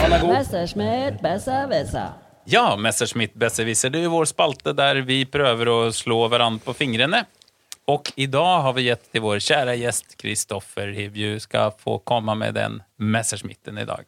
Han 0.00 0.12
er 0.12 0.20
god. 0.20 0.32
Messerschmitt, 0.32 1.22
besser, 1.22 1.66
besser. 1.68 2.08
Ja, 2.50 2.76
Messerschmitt 2.76 3.34
Besserwisser. 3.38 3.92
Det 3.92 4.00
er 4.00 4.08
jo 4.08 4.14
vår 4.16 4.24
spalte 4.30 4.72
der 4.74 5.02
vi 5.06 5.22
prøver 5.28 5.68
å 5.70 5.78
slå 5.94 6.24
hverandre 6.32 6.64
på 6.64 6.74
fingrene. 6.74 7.26
Og 7.88 8.12
i 8.20 8.26
dag 8.30 8.60
har 8.62 8.74
vi 8.76 8.86
gett 8.86 9.06
til 9.10 9.24
vår 9.24 9.40
kjære 9.42 9.74
gjest 9.80 10.14
Kristoffer 10.20 10.92
Hivju 10.94 11.40
skal 11.42 11.72
få 11.80 11.98
komme 12.06 12.36
med 12.38 12.54
den 12.58 12.78
Messerschmitten 13.00 13.78
i 13.80 13.86
dag. 13.88 14.04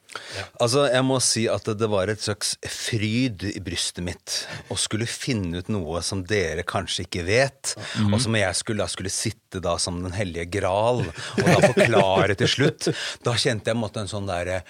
Altså, 0.61 0.85
jeg 0.93 1.05
må 1.09 1.17
si 1.25 1.47
at 1.49 1.67
det 1.81 1.89
var 1.91 2.13
et 2.13 2.21
slags 2.21 2.53
fryd 2.69 3.47
i 3.49 3.61
brystet 3.65 4.05
mitt 4.05 4.35
å 4.71 4.77
skulle 4.79 5.09
finne 5.09 5.63
ut 5.63 5.71
noe 5.73 6.03
som 6.05 6.21
dere 6.29 6.67
kanskje 6.69 7.07
ikke 7.07 7.25
vet, 7.25 7.73
og 8.11 8.19
som 8.21 8.37
jeg 8.37 8.59
skulle, 8.59 8.85
da 8.85 8.93
skulle 8.93 9.13
sitte 9.13 9.63
da 9.65 9.79
som 9.81 10.03
den 10.05 10.13
hellige 10.15 10.51
gral 10.61 11.07
og 11.09 11.41
da 11.41 11.57
forklare 11.65 12.37
til 12.39 12.53
slutt. 12.53 12.91
Da 13.25 13.35
kjente 13.41 13.73
jeg 13.73 13.81
måte 13.81 14.05
en 14.05 14.13
sånn 14.13 14.29
derre 14.29 14.61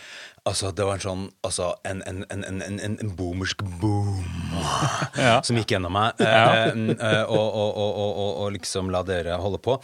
Altså, 0.45 0.73
det 0.75 0.83
var 0.83 0.97
en 0.99 1.03
sånn 1.05 1.21
Altså, 1.47 1.69
en, 1.87 2.01
en, 2.03 2.25
en, 2.35 2.41
en, 2.49 2.63
en, 2.83 2.95
en 2.99 3.11
boomersk 3.15 3.61
boom 3.79 4.25
Ja. 5.23 5.37
som 5.47 5.57
gikk 5.59 5.75
gjennom 5.75 5.93
meg, 5.95 6.19
eh, 6.19 6.73
eh, 6.97 7.23
og, 7.31 7.39
og, 7.39 7.69
og, 7.79 7.93
og, 8.03 8.11
og, 8.23 8.31
og 8.43 8.49
liksom 8.57 8.89
la 8.93 9.03
dere 9.07 9.37
holde 9.41 9.59
på. 9.63 9.77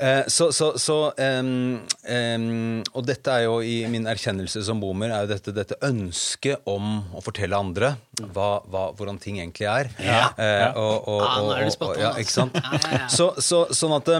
Eh, 0.00 0.22
så 0.32 0.48
så, 0.56 0.70
så 0.80 0.96
um, 1.14 1.78
um, 2.10 2.80
Og 2.96 3.06
dette 3.06 3.32
er 3.36 3.44
jo 3.46 3.58
i 3.62 3.76
min 3.92 4.08
erkjennelse 4.10 4.62
som 4.66 4.80
boomer, 4.82 5.12
er 5.14 5.26
jo 5.26 5.30
dette, 5.34 5.54
dette 5.56 5.78
ønsket 5.86 6.66
om 6.70 7.00
å 7.16 7.22
fortelle 7.24 7.56
andre 7.58 7.92
hva, 8.34 8.50
hva, 8.66 8.88
hvordan 8.98 9.20
ting 9.22 9.38
egentlig 9.40 9.68
er. 9.70 9.92
Ja. 10.02 10.22
Eh, 10.36 10.66
og, 10.74 11.08
og, 11.08 11.22
Ja, 11.22 11.32
nå 11.38 11.54
er 11.54 11.66
og- 11.70 11.88
og- 11.90 11.98
ja, 12.00 12.12
altså. 12.12 12.20
ikke 12.24 12.36
sant? 12.38 12.58
Ja, 12.60 12.70
ja, 12.80 12.92
ja. 12.98 13.08
Så, 13.14 13.30
så, 13.40 13.62
sånn 13.76 13.94
at 14.00 14.10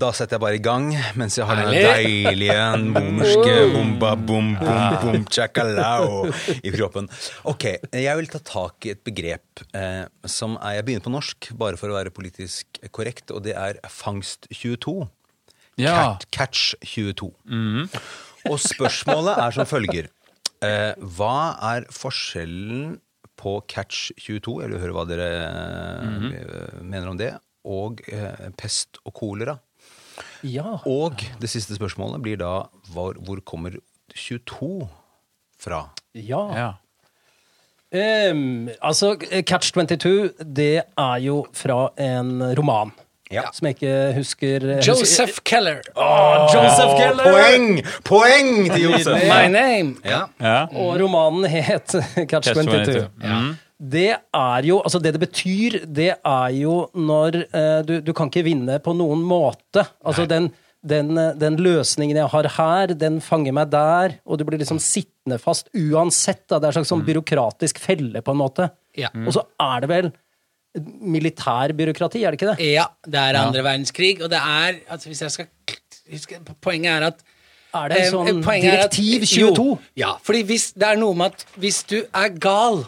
da 0.00 0.10
setter 0.16 0.36
jeg 0.36 0.42
bare 0.42 0.58
i 0.58 0.62
gang 0.64 0.88
mens 1.18 1.36
jeg 1.38 1.46
har 1.48 1.60
den 1.60 1.74
deilige 1.74 2.56
boomerske 2.94 3.54
bomba 3.74 4.14
bom 4.16 4.54
bom 4.60 4.96
bom 5.02 5.26
chakalao 5.30 6.26
i 6.62 6.72
kroppen. 6.74 7.10
Ok, 7.48 7.68
jeg 7.92 8.20
vil 8.20 8.30
ta 8.32 8.40
tak 8.40 8.88
i 8.88 8.94
et 8.94 9.02
begrep 9.06 9.64
eh, 9.76 10.04
som 10.24 10.56
er 10.60 10.78
Jeg 10.78 10.88
begynner 10.88 11.06
på 11.06 11.14
norsk, 11.14 11.50
bare 11.58 11.80
for 11.80 11.92
å 11.92 11.98
være 11.98 12.14
politisk 12.14 12.80
korrekt, 12.90 13.30
og 13.32 13.44
det 13.46 13.56
er 13.56 13.80
fangst 13.92 14.48
22. 14.52 15.06
Ja. 15.80 16.16
Catch 16.32 16.74
22. 16.84 17.30
Og 18.46 18.60
spørsmålet 18.62 19.40
er 19.42 19.56
som 19.56 19.68
følger. 19.68 20.10
Eh, 20.64 20.92
hva 21.16 21.56
er 21.74 21.88
forskjellen 21.92 22.96
på 23.36 23.58
catch 23.68 24.10
22, 24.16 24.62
jeg 24.62 24.72
vil 24.72 24.80
høre 24.80 24.94
hva 24.96 25.04
dere 25.08 25.26
eh, 25.44 26.78
mener 26.80 27.10
om 27.10 27.18
det, 27.20 27.34
og 27.66 28.00
eh, 28.08 28.48
pest 28.58 29.00
og 29.04 29.14
kolera? 29.18 29.58
Ja. 30.46 30.78
Og 30.86 31.20
det 31.42 31.50
siste 31.52 31.76
spørsmålet 31.76 32.22
blir 32.24 32.40
da 32.40 32.54
hvor, 32.94 33.18
hvor 33.20 33.42
kommer 33.44 33.76
22 34.14 34.88
fra? 35.60 35.88
ja. 36.14 36.42
Ja. 36.56 36.72
Um, 37.96 38.68
altså, 38.82 39.14
Catch 39.46 39.72
22, 39.72 40.32
det 40.56 40.82
er 40.98 41.18
jo 41.22 41.46
fra 41.54 41.88
en 41.96 42.42
roman. 42.58 42.90
Ja. 43.30 43.42
som 43.52 43.66
jeg 43.66 43.74
ikke 43.74 43.94
husker 44.14 44.64
Joseph 44.86 45.40
Keller. 45.44 45.80
Joseph 46.54 46.92
Keller! 46.94 47.24
Poeng! 47.26 47.80
Poeng 48.06 48.68
til 48.70 48.84
Josef! 48.84 49.24
My 49.26 49.48
name. 49.50 49.96
Ja. 50.04 50.20
Ja. 50.38 50.60
Og 50.70 51.00
romanen 51.00 51.44
het 51.50 51.90
Catch 52.30 52.52
22. 52.54 53.08
Mm. 53.18 53.56
Det 53.76 54.08
er 54.16 54.64
jo 54.64 54.78
Altså, 54.80 54.98
det 55.02 55.12
det 55.16 55.20
betyr, 55.20 55.80
det 55.84 56.12
er 56.16 56.54
jo 56.56 56.76
når 56.94 57.42
eh, 57.44 57.80
du, 57.84 57.98
du 58.00 58.12
kan 58.16 58.30
ikke 58.30 58.46
vinne 58.46 58.78
på 58.80 58.94
noen 58.96 59.24
måte. 59.26 59.84
Altså, 60.04 60.24
den, 60.28 60.48
den, 60.80 61.12
eh, 61.18 61.34
den 61.36 61.58
løsningen 61.60 62.16
jeg 62.16 62.32
har 62.32 62.48
her, 62.56 62.94
den 62.96 63.20
fanger 63.20 63.52
meg 63.56 63.72
der, 63.74 64.16
og 64.24 64.40
du 64.40 64.46
blir 64.48 64.62
liksom 64.62 64.80
sittende 64.80 65.38
fast 65.42 65.68
uansett. 65.76 66.46
Da. 66.48 66.58
Det 66.58 66.70
er 66.70 66.72
en 66.72 66.78
slags 66.80 66.94
sånn 66.94 67.04
byråkratisk 67.06 67.82
felle, 67.82 68.24
på 68.24 68.32
en 68.32 68.40
måte. 68.40 68.70
Ja. 68.96 69.12
Og 69.26 69.34
så 69.36 69.44
er 69.60 69.84
det 69.84 69.92
vel 69.92 70.12
militærbyråkrati, 70.76 72.24
er 72.24 72.34
det 72.34 72.40
ikke 72.40 72.52
det? 72.54 72.72
ja, 72.74 72.84
det 73.06 73.20
er 73.20 73.38
andre 73.40 73.62
verdenskrig, 73.64 74.18
og 74.22 74.28
det 74.28 74.36
er 74.40 74.82
altså 74.92 75.08
Hvis 75.08 75.22
jeg 75.22 75.30
skal 75.30 75.46
huske, 76.12 76.40
Poenget 76.60 76.92
er 76.92 77.06
at 77.06 77.22
Er 77.72 77.88
det 77.92 78.00
en 78.02 78.12
sånn 78.12 78.42
poenget 78.44 78.74
er 78.74 78.82
direktiv 78.92 79.24
22? 79.24 79.64
Jo, 79.64 79.78
ja, 79.96 80.12
fordi 80.24 80.42
hvis, 80.50 80.70
det 80.76 80.90
er 80.90 81.00
noe 81.00 81.16
med 81.16 81.32
at 81.32 81.46
hvis 81.60 81.82
du 81.88 81.96
er 82.02 82.28
gal, 82.40 82.84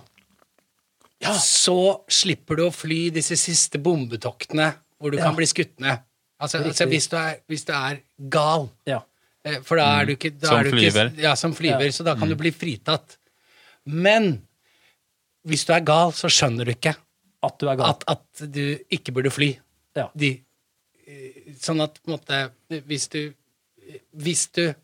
så 1.21 2.05
slipper 2.09 2.57
du 2.57 2.63
å 2.69 2.73
fly 2.75 3.09
disse 3.11 3.37
siste 3.37 3.79
bombetoktene 3.83 4.75
hvor 4.99 5.11
du 5.11 5.19
Ja. 5.19 5.25
kan 5.25 5.37
bli 5.37 5.47
skutt 5.47 5.79
ned. 5.81 5.99
Altså, 6.41 6.59
altså 6.63 6.87
hvis, 6.87 7.09
du 7.11 7.17
er, 7.17 7.41
hvis 7.49 7.65
du 7.67 7.73
er 7.73 8.01
gal. 8.31 8.69
Ja. 8.87 9.01
Eh, 9.45 9.61
For 9.63 9.77
da 9.77 10.01
er 10.01 10.07
du 10.07 10.13
ikke 10.15 10.31
da 10.39 10.47
Som 10.49 10.59
er 10.61 10.65
du 10.65 10.71
flyver. 10.71 11.11
Ikke, 11.11 11.23
ja, 11.23 11.35
som 11.35 11.55
flyver, 11.55 11.85
Ja. 11.85 11.91
så 11.91 12.05
da 12.05 12.15
kan 12.15 12.29
du 12.29 12.37
bli 12.37 12.51
fritatt. 12.51 13.17
Men 13.85 14.47
hvis 15.47 15.65
du 15.67 15.73
er 15.73 15.81
gal, 15.81 16.13
så 16.13 16.29
skjønner 16.31 16.65
du 16.65 16.73
ikke 16.75 16.95
At 17.43 17.59
du 17.59 17.69
er 17.69 17.77
gal. 17.77 17.91
at, 17.91 18.05
at 18.07 18.51
du 18.53 18.79
ikke 18.91 19.13
burde 19.15 19.31
fly. 19.31 19.59
Ja. 19.97 20.09
De, 20.15 20.41
eh, 21.07 21.55
sånn 21.59 21.81
at 21.83 21.99
på 22.03 22.13
en 22.13 22.19
måte 22.19 22.51
Hvis 22.87 23.09
du 23.09 23.35
Hvis 24.15 24.49
du 24.53 24.75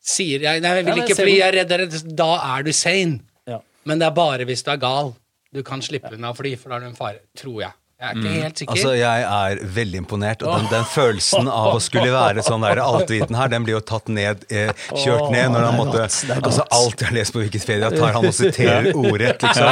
sier 0.00 0.40
jeg, 0.40 0.60
'Nei, 0.62 0.74
jeg 0.76 0.84
vil 0.86 0.96
Ja, 0.96 1.02
ikke 1.04 1.16
fly, 1.16 1.36
jeg 1.36 1.48
er 1.48 1.52
redd, 1.52 1.68
jeg 1.70 1.80
er 1.80 1.86
redd', 1.86 2.16
da 2.16 2.56
er 2.56 2.62
du 2.62 2.72
sane. 2.72 3.20
Ja. 3.46 3.60
Men 3.84 3.98
det 3.98 4.06
er 4.06 4.14
bare 4.14 4.44
hvis 4.46 4.62
du 4.62 4.70
er 4.70 4.76
gal 4.78 5.14
du 5.56 5.64
kan 5.66 5.82
slippe 5.84 6.12
unna 6.14 6.32
fly, 6.36 6.54
for 6.60 6.72
da 6.72 6.78
er 6.78 6.86
du 6.86 6.90
en 6.92 6.98
fare. 6.98 7.24
Tror 7.38 7.60
jeg. 7.64 7.76
Jeg 7.96 8.10
er 8.12 8.18
ikke 8.20 8.32
helt 8.42 8.58
sikker. 8.60 8.74
Altså, 8.76 8.90
Jeg 8.98 9.22
er 9.24 9.60
veldig 9.72 9.98
imponert, 10.02 10.42
og 10.44 10.58
den, 10.58 10.66
den 10.68 10.82
følelsen 10.84 11.46
av 11.48 11.70
å 11.72 11.80
skulle 11.80 12.10
være 12.12 12.42
sånn 12.44 12.60
der 12.66 12.76
altviten 12.82 13.32
her, 13.38 13.48
den 13.48 13.64
blir 13.64 13.78
jo 13.78 13.80
tatt 13.88 14.10
ned, 14.12 14.42
eh, 14.52 14.68
kjørt 14.92 15.30
ned 15.32 15.54
når 15.54 15.64
han 15.64 15.78
måtte 15.78 16.02
Altså, 16.04 16.66
alt 16.76 17.00
jeg 17.00 17.08
har 17.08 17.16
lest 17.16 17.32
på 17.32 17.40
Wikipedia, 17.40 17.88
tar 17.94 18.12
han 18.18 18.26
og 18.28 18.34
siterer 18.36 18.90
ordrett, 19.00 19.40
liksom. 19.40 19.70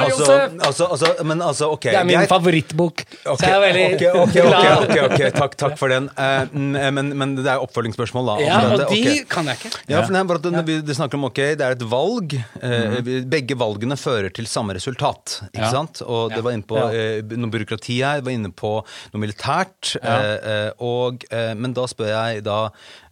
Altså, 0.00 0.32
altså, 0.66 0.88
altså, 0.96 1.12
men 1.30 1.44
altså, 1.46 1.68
ok. 1.76 1.86
det 1.92 2.00
er 2.00 2.08
min 2.08 2.26
favorittbok. 2.32 3.04
Ok, 3.22 3.38
så 3.38 3.46
jeg 3.46 3.54
er 3.54 3.62
veldig 3.68 3.84
ok, 3.86 4.02
ok, 4.02 4.18
ok, 4.24 4.34
glad. 4.50 4.82
ok, 4.88 4.96
ok, 5.04 5.24
takk, 5.38 5.56
takk 5.62 5.78
for 5.78 5.94
den. 5.94 6.10
Eh, 6.18 6.50
mm, 6.50 6.74
men, 6.98 7.12
men 7.22 7.36
det 7.38 7.46
er 7.54 7.62
oppfølgingsspørsmål, 7.62 8.32
da. 8.32 8.36
Ja, 8.48 8.58
og 8.74 8.84
de 8.90 9.14
kan 9.30 9.52
jeg 9.52 9.60
ikke. 9.62 9.72
Ja, 9.94 10.02
for 10.02 10.10
det 10.10 10.24
er 10.24 10.28
bare 10.32 10.42
at 10.42 10.50
det, 10.50 10.64
vi- 10.72 10.80
det 10.90 10.98
snakker 10.98 11.22
om 11.22 11.28
ok, 11.30 11.40
det 11.62 11.68
er 11.70 11.78
et 11.78 11.86
valg. 11.94 12.34
Eh, 12.58 12.98
Begge 13.30 13.54
valgene 13.62 13.94
fører 14.00 14.34
til 14.34 14.50
samme 14.50 14.74
resultat. 14.74 15.38
ikke 15.52 15.62
Ja. 15.68 15.70
sant? 15.78 16.02
Og 16.02 16.34
det 16.34 16.42
var 16.42 16.58
inne 16.58 16.66
på 16.66 16.82
eh, 16.90 17.22
noe 17.44 17.52
byråkrati 17.54 17.98
her, 18.02 18.22
var 18.26 18.34
inne 18.34 18.50
på 18.56 18.72
noe 19.12 19.22
militært. 19.22 19.94
Ja. 20.00 20.16
eh, 20.18 20.50
eh, 20.54 20.70
og, 20.84 21.24
eh, 21.30 21.52
men 21.54 21.76
da 21.76 21.84
spør 21.90 22.10
jeg 22.12 22.44
da 22.46 22.58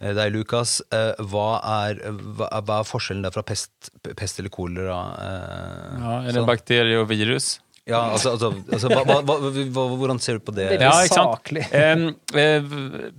eh, 0.00 0.12
deg, 0.18 0.32
Lukas, 0.34 0.78
eh, 0.92 1.12
hva, 1.32 1.48
er, 1.86 2.00
hva, 2.10 2.48
hva 2.60 2.80
er 2.82 2.88
forskjellen 2.88 3.22
der 3.28 3.34
fra 3.36 3.44
pest, 3.46 3.92
pest 4.18 4.40
eller 4.42 4.52
kolera? 4.54 5.00
Eh, 5.18 6.00
Ja, 6.02 6.16
er 6.22 6.32
det 6.32 6.38
sånn? 6.40 6.48
bakterier 6.48 7.04
og 7.04 7.10
virus? 7.12 7.54
Ja, 7.82 8.12
altså, 8.14 8.36
altså, 8.36 8.52
altså 8.70 8.88
hva, 8.92 9.02
hva, 9.26 9.36
hva, 9.42 9.84
Hvordan 9.98 10.20
ser 10.22 10.36
du 10.38 10.44
på 10.46 10.52
det? 10.54 10.68
Veldig 10.70 10.86
Ja, 10.86 11.00
saklig. 11.10 11.64
Eh, 11.74 12.62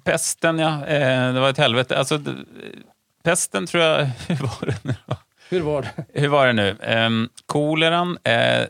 pesten, 0.07 0.61
ja. 0.64 0.70
Eh, 0.88 1.34
det 1.36 1.41
var 1.43 1.51
et 1.51 1.59
helvete. 1.59 1.97
Altså, 1.99 2.22
pesten 3.28 3.68
tror 3.68 3.84
jeg 3.84 4.14
Hur 4.30 4.45
var 4.47 4.72
det 4.72 4.78
nu? 4.88 4.93
då? 5.09 5.18
Var 5.68 5.82
det? 5.89 6.05
Hur 6.22 6.32
var 6.34 6.47
det 6.47 6.53
nu? 6.53 6.70
Eh, 6.82 7.09
koleran, 7.51 8.16
eh, 8.24 8.64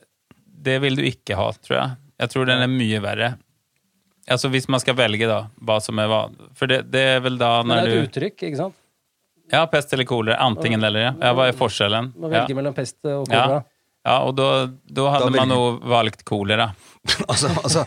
det 0.65 0.79
vil 0.83 0.97
du 0.97 1.03
ikke 1.05 1.37
ha, 1.37 1.51
tror 1.63 1.77
jeg. 1.77 1.93
Jeg 2.19 2.29
tror 2.29 2.45
den 2.45 2.61
er 2.61 2.67
mye 2.71 2.99
verre. 3.03 3.31
Altså 4.31 4.47
Hvis 4.53 4.69
man 4.71 4.79
skal 4.79 4.95
velge 4.95 5.27
da, 5.27 5.41
hva 5.59 5.79
som 5.83 5.99
er 5.99 6.07
hva. 6.07 6.21
For 6.55 6.69
det, 6.71 6.83
det 6.93 7.01
er 7.17 7.19
vel 7.25 7.37
da 7.41 7.61
når 7.63 7.81
du 7.83 7.89
det 7.89 7.93
er 7.97 8.03
et 8.03 8.09
uttrykk, 8.09 8.43
ikke 8.49 8.57
sant? 8.61 8.75
Ja, 9.51 9.65
pest 9.67 9.91
eller 9.93 10.07
kolera. 10.07 10.37
Antingen 10.39 10.83
eller, 10.83 10.99
ja. 11.09 11.11
ja. 11.19 11.33
Hva 11.35 11.49
er 11.49 11.57
forskjellen? 11.57 12.13
Man 12.15 12.31
Ja. 12.31 12.43
velger 12.45 12.55
mellom 12.61 12.73
pest 12.77 12.95
og 13.03 13.27
Ja. 13.27 13.41
kolera. 13.43 13.57
ja, 13.59 13.61
og 14.03 14.33
da, 14.35 14.47
da 14.91 15.11
hadde 15.13 15.29
Da 15.31 15.43
man 15.45 15.53
jo 15.55 15.77
valgt 15.87 16.25
kolera. 16.27 16.73
Altså, 17.27 17.49
altså, 17.63 17.81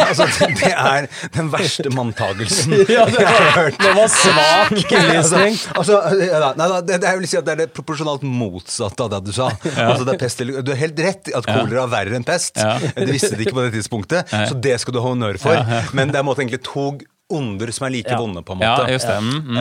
altså, 0.00 0.24
det 0.56 0.70
er 0.72 1.06
den 1.34 1.50
verste 1.52 1.90
manntagelsen 1.92 2.72
Ja, 2.88 3.02
har 3.04 3.50
hørt. 3.52 3.76
det 3.76 3.90
var 3.98 4.08
svak 4.08 4.72
innlysning. 4.96 5.58
Altså, 5.76 5.98
altså, 6.00 6.80
det, 6.88 6.96
det, 7.02 7.10
jeg 7.10 7.28
si 7.28 7.36
at 7.36 7.50
det 7.50 7.52
er 7.52 7.60
det 7.66 7.68
proporsjonalt 7.76 8.24
motsatte 8.24 9.04
av 9.04 9.12
det 9.12 9.20
du 9.28 9.32
sa. 9.36 9.50
Altså, 9.76 10.06
det 10.08 10.16
pest, 10.22 10.40
du 10.40 10.72
har 10.72 10.80
helt 10.80 11.04
rett 11.04 11.28
i 11.28 11.36
at 11.36 11.48
kolera 11.50 11.84
er 11.84 11.92
verre 11.98 12.16
enn 12.16 12.24
pest. 12.24 12.56
Ja. 12.56 12.78
Det 12.80 13.10
visste 13.12 13.36
de 13.36 13.44
ikke 13.44 13.58
på 13.60 13.66
det 13.66 13.74
tidspunktet, 13.76 14.32
så 14.32 14.56
det 14.56 14.78
skal 14.80 14.96
du 14.96 15.02
ha 15.02 15.10
honnør 15.12 15.36
for. 15.42 15.76
Men 15.92 16.08
det 16.08 16.22
er 16.22 16.24
måte 16.24 16.40
egentlig 16.40 16.64
to 16.64 16.94
onder 17.32 17.70
som 17.70 17.86
er 17.86 17.90
like 17.90 18.10
Ja. 18.10 18.18
vonde, 18.18 18.42
på 18.42 18.52
en 18.52 18.58
måte. 18.58 18.84
Ja, 18.86 18.90
just 18.90 19.06
det. 19.06 19.16
Mm, 19.20 19.38
mm. 19.48 19.58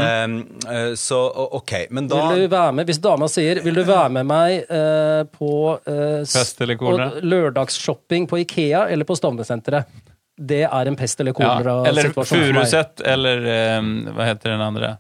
Eh, 0.68 0.76
eh, 0.76 0.94
så 0.94 1.20
ok, 1.52 1.74
men 1.90 2.08
da 2.08 2.30
Vil 2.30 2.42
du 2.42 2.48
være 2.48 2.72
med, 2.72 2.86
Hvis 2.86 3.02
dama 3.02 3.28
sier 3.28 3.62
'vil 3.62 3.76
du 3.76 3.84
være 3.84 4.10
med 4.10 4.26
meg 4.26 4.66
eh, 4.70 5.24
på 5.24 5.80
eller 5.88 6.76
og 6.82 7.22
lørdagsshopping 7.24 8.28
på 8.28 8.40
Ikea 8.40 8.88
eller 8.90 9.06
på 9.06 9.16
Stovner-senteret', 9.16 9.86
det 10.42 10.64
er 10.64 10.88
en 10.88 10.96
pest 10.96 11.20
eller 11.20 11.34
Ja. 11.38 11.60
Eller 11.60 12.12
kolera-situasjon 12.12 12.26
for 12.26 12.54
meg. 12.54 12.66
Furuset, 12.66 13.02
eller 13.06 13.78
um, 13.78 14.06
hva 14.16 14.26
heter 14.26 14.50
den 14.50 14.62
andre? 14.62 14.98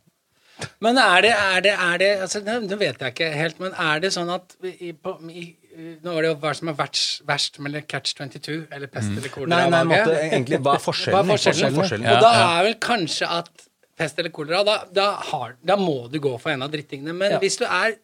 Men 0.79 0.97
er 0.97 1.21
det, 1.21 1.31
er 1.31 1.61
det, 1.61 1.71
er 1.73 1.97
det 1.97 2.09
altså, 2.21 2.41
nå 2.45 2.77
vet 2.77 2.99
jeg 2.99 3.13
ikke 3.13 3.31
helt, 3.33 3.59
men 3.59 3.73
er 3.73 3.99
det 3.99 4.11
sånn 4.13 4.29
at 4.29 4.55
i, 4.61 4.91
på, 4.93 5.15
i, 5.29 5.55
Nå 6.03 6.13
var 6.15 6.21
det 6.25 6.29
jo 6.31 6.35
hva 6.43 6.51
som 6.57 6.69
er 6.71 6.75
verst, 6.77 7.21
verst 7.27 7.59
mellom 7.63 7.83
Catch 7.89 8.13
22, 8.17 8.67
eller 8.71 8.87
pest 8.91 9.11
eller 9.15 9.29
kolera. 9.33 9.55
Nei, 9.55 9.69
nei, 9.73 9.81
måtte, 9.89 10.15
egentlig, 10.27 10.59
hva 10.65 10.75
er 10.77 10.83
forskjellen? 10.83 11.17
Hva 11.17 11.21
er 11.35 11.41
forskjellen? 11.45 11.79
Forskjellen. 11.81 12.07
Ja, 12.09 12.15
og 12.15 12.25
da 12.25 12.31
er 12.59 12.63
vel 12.69 12.77
kanskje 12.83 13.29
at 13.39 13.65
pest 14.01 14.19
eller 14.21 14.33
kolera, 14.33 14.63
da, 14.67 14.77
da, 14.93 15.07
har, 15.31 15.55
da 15.63 15.75
må 15.77 15.97
du 16.11 16.19
gå 16.23 16.31
for 16.41 16.53
en 16.53 16.63
av 16.65 16.71
drittingene. 16.73 17.13
Men 17.17 17.35
Ja. 17.35 17.39
hvis 17.43 17.57
du 17.61 17.65
er 17.65 17.97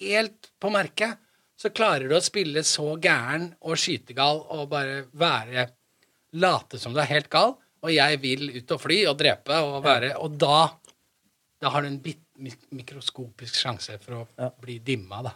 helt 0.00 0.50
på 0.60 0.70
merket, 0.74 1.18
så 1.60 1.70
klarer 1.70 2.08
du 2.10 2.16
å 2.18 2.22
spille 2.24 2.64
så 2.66 2.96
gæren 2.98 3.52
og 3.62 3.76
skytegal 3.78 4.40
og 4.50 4.68
bare 4.72 5.04
være 5.14 5.68
Late 6.34 6.80
som 6.82 6.92
du 6.92 6.98
er 6.98 7.06
helt 7.06 7.28
gal, 7.30 7.52
og 7.84 7.92
jeg 7.94 8.18
vil 8.20 8.48
ut 8.56 8.72
og 8.74 8.80
fly 8.82 8.96
og 9.06 9.18
drepe 9.20 9.54
og 9.62 9.84
være 9.84 10.16
Og 10.18 10.34
da, 10.40 10.70
da 11.62 11.70
har 11.70 11.82
du 11.84 11.86
en 11.92 12.00
bit, 12.02 12.18
mikroskopisk 12.74 13.54
sjanse 13.54 13.94
for 14.02 14.12
å 14.16 14.26
Ja. 14.36 14.48
bli 14.60 14.80
dimma, 14.80 15.22
da. 15.22 15.32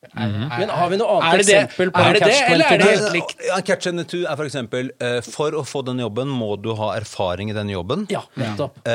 Mhm. 0.00 0.48
Men 0.48 0.70
har 0.72 0.88
vi 0.88 0.96
noe 0.96 1.16
annet 1.18 1.34
er 1.34 1.40
det 1.42 1.46
det? 1.46 1.56
eksempel 1.60 1.90
på 1.92 2.00
Er 2.00 2.16
det 2.16 2.20
det, 2.24 2.36
eller 2.48 2.70
er 2.72 2.80
det 2.80 2.86
helt 2.88 3.12
likt? 3.12 3.34
Ja, 3.44 3.58
Catch 3.60 3.84
22 3.84 4.22
er 4.24 4.38
for 4.38 4.48
eksempel 4.48 4.88
eh, 4.96 5.18
For 5.26 5.52
å 5.52 5.60
få 5.68 5.82
den 5.84 6.00
jobben 6.00 6.30
må 6.32 6.54
du 6.56 6.70
ha 6.78 6.88
erfaring 6.96 7.52
i 7.52 7.56
den 7.56 7.68
jobben. 7.68 8.06
Ja, 8.08 8.22
nettopp. 8.40 8.80
Eh, 8.80 8.94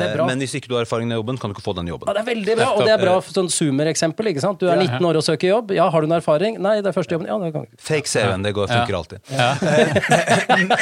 det 0.00 0.08
bra. 0.16 0.26
men 0.26 0.42
hvis 0.42 0.56
ikke 0.58 0.72
du 0.72 0.74
har 0.74 0.82
erfaring 0.82 1.06
i 1.06 1.12
denne 1.12 1.20
jobben, 1.20 1.38
kan 1.38 1.52
du 1.52 1.54
ikke 1.54 1.64
få 1.64 1.76
den 1.78 1.92
jobben. 1.92 2.10
Ja, 2.10 2.16
det 2.18 2.24
er 2.24 2.28
veldig 2.32 2.58
bra, 2.58 2.68
og 2.74 2.82
det 2.82 2.94
er 2.96 3.04
bra 3.04 3.14
for 3.22 3.38
sånn 3.38 3.52
Zoomer-eksempel. 3.54 4.32
ikke 4.32 4.42
sant? 4.42 4.58
Du 4.58 4.66
er 4.66 4.82
19 4.82 4.98
år 5.12 5.20
og 5.22 5.26
søker 5.28 5.52
jobb. 5.52 5.72
Ja, 5.78 5.86
har 5.94 6.02
du 6.02 6.10
noen 6.10 6.18
erfaring? 6.18 6.58
Nei, 6.58 6.74
det 6.82 6.90
er 6.90 6.98
første 6.98 7.14
jobben. 7.16 7.30
Ja, 7.30 7.38
det 7.38 7.52
kan 7.54 7.68
ikke. 7.70 7.78
Fake 7.92 8.10
CV-en, 8.10 8.42
det 8.42 8.54
går, 8.58 8.74
funker 8.74 8.98
alltid. 8.98 9.22
Ja. 9.30 9.54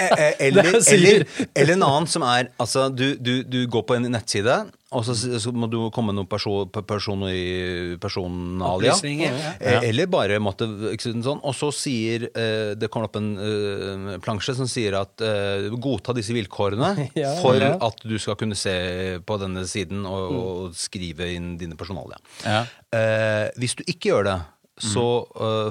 Eh, 0.01 0.17
eh, 0.17 0.35
eller, 0.47 0.67
eller, 0.93 1.25
eller 1.55 1.73
en 1.75 1.83
annen 1.85 2.07
som 2.11 2.23
er 2.27 2.49
altså, 2.61 2.89
du, 2.93 3.15
du, 3.21 3.43
du 3.45 3.59
går 3.71 3.85
på 3.87 3.97
en 3.97 4.09
nettside, 4.13 4.55
og 4.91 5.05
så, 5.07 5.15
så 5.15 5.53
må 5.55 5.69
du 5.71 5.77
komme 5.95 6.11
med 6.11 6.19
noen 6.19 6.31
person, 6.31 6.67
person 6.75 7.23
personalia. 8.03 8.97
Ja. 9.07 9.53
Eh, 9.61 9.85
Eller 9.87 10.09
bare 10.11 10.41
måtte 10.43 10.67
sånn. 10.99 11.39
Og 11.47 11.55
så 11.55 11.69
sier 11.75 12.27
eh, 12.31 12.73
Det 12.79 12.89
kommer 12.91 13.07
opp 13.07 13.19
en 13.21 13.31
eh, 13.39 14.17
plansje 14.25 14.57
som 14.59 14.67
sier 14.71 14.99
at 14.99 15.23
godta 15.79 16.15
disse 16.17 16.35
vilkårene 16.35 16.91
Ja, 17.23 17.37
for 17.39 17.61
ja. 17.61 17.77
at 17.87 18.03
du 18.03 18.17
skal 18.19 18.39
kunne 18.41 18.59
se 18.59 18.75
på 19.23 19.39
denne 19.43 19.63
siden 19.71 20.03
og, 20.11 20.35
og 20.41 20.79
skrive 20.79 21.31
inn 21.37 21.53
dine 21.61 21.79
personalia. 21.79 22.19
Eh, 22.43 23.47
hvis 23.63 23.79
du 23.79 23.85
ikke 23.87 24.11
gjør 24.11 24.27
det, 24.27 24.39
så 24.81 25.07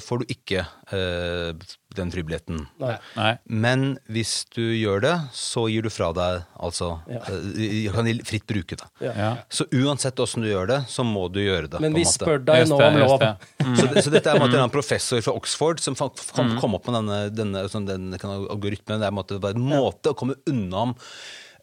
får 0.06 0.22
du 0.22 0.32
ikke 0.36 0.64
eh, 0.94 1.52
den 1.96 2.12
fribilletten. 2.14 2.68
Nei. 2.78 2.96
Nei. 3.18 3.32
Men 3.50 3.86
hvis 4.14 4.44
du 4.54 4.62
gjør 4.62 5.02
det, 5.02 5.14
så 5.34 5.66
gir 5.72 5.86
du 5.86 5.90
fra 5.90 6.12
deg 6.14 6.44
altså 6.54 6.92
Ja. 7.10 7.22
Jeg 7.58 7.94
kan 7.96 8.10
fritt 8.30 8.46
bruke 8.50 8.78
det. 8.78 8.88
Ja. 9.02 9.14
Ja. 9.18 9.32
Så 9.50 9.66
uansett 9.74 10.20
åssen 10.22 10.46
du 10.46 10.50
gjør 10.52 10.70
det, 10.70 10.80
så 10.92 11.06
må 11.08 11.26
du 11.34 11.42
gjøre 11.42 11.72
det. 11.72 11.82
Men 11.82 11.96
på 11.96 12.02
vi 12.02 12.06
måte. 12.06 12.14
spør 12.20 12.46
deg 12.46 12.70
nå 12.70 12.78
om 12.78 13.00
lov. 13.02 13.18
det. 13.24 13.34
Så, 13.66 13.88
det, 13.90 14.04
så 14.06 14.14
dette 14.14 14.30
er 14.30 14.38
en 14.38 14.46
måte 14.46 14.62
en 14.62 14.74
professor 14.74 15.26
fra 15.26 15.34
Oxford 15.34 15.82
som 15.82 15.98
kan 15.98 16.54
mm. 16.54 16.56
komme 16.62 16.78
opp 16.78 16.88
med 16.92 17.00
denne, 17.00 17.20
denne 17.34 17.66
sånn, 17.74 17.90
denne 17.90 18.22
algoritmen. 18.22 19.02
Det 19.02 19.10
er 19.10 19.14
en 19.14 19.20
måte, 19.20 19.42
bare 19.42 19.58
en 19.58 19.70
måte 19.74 20.14
å 20.14 20.18
komme 20.18 20.38
unna 20.50 20.86
om 20.90 20.96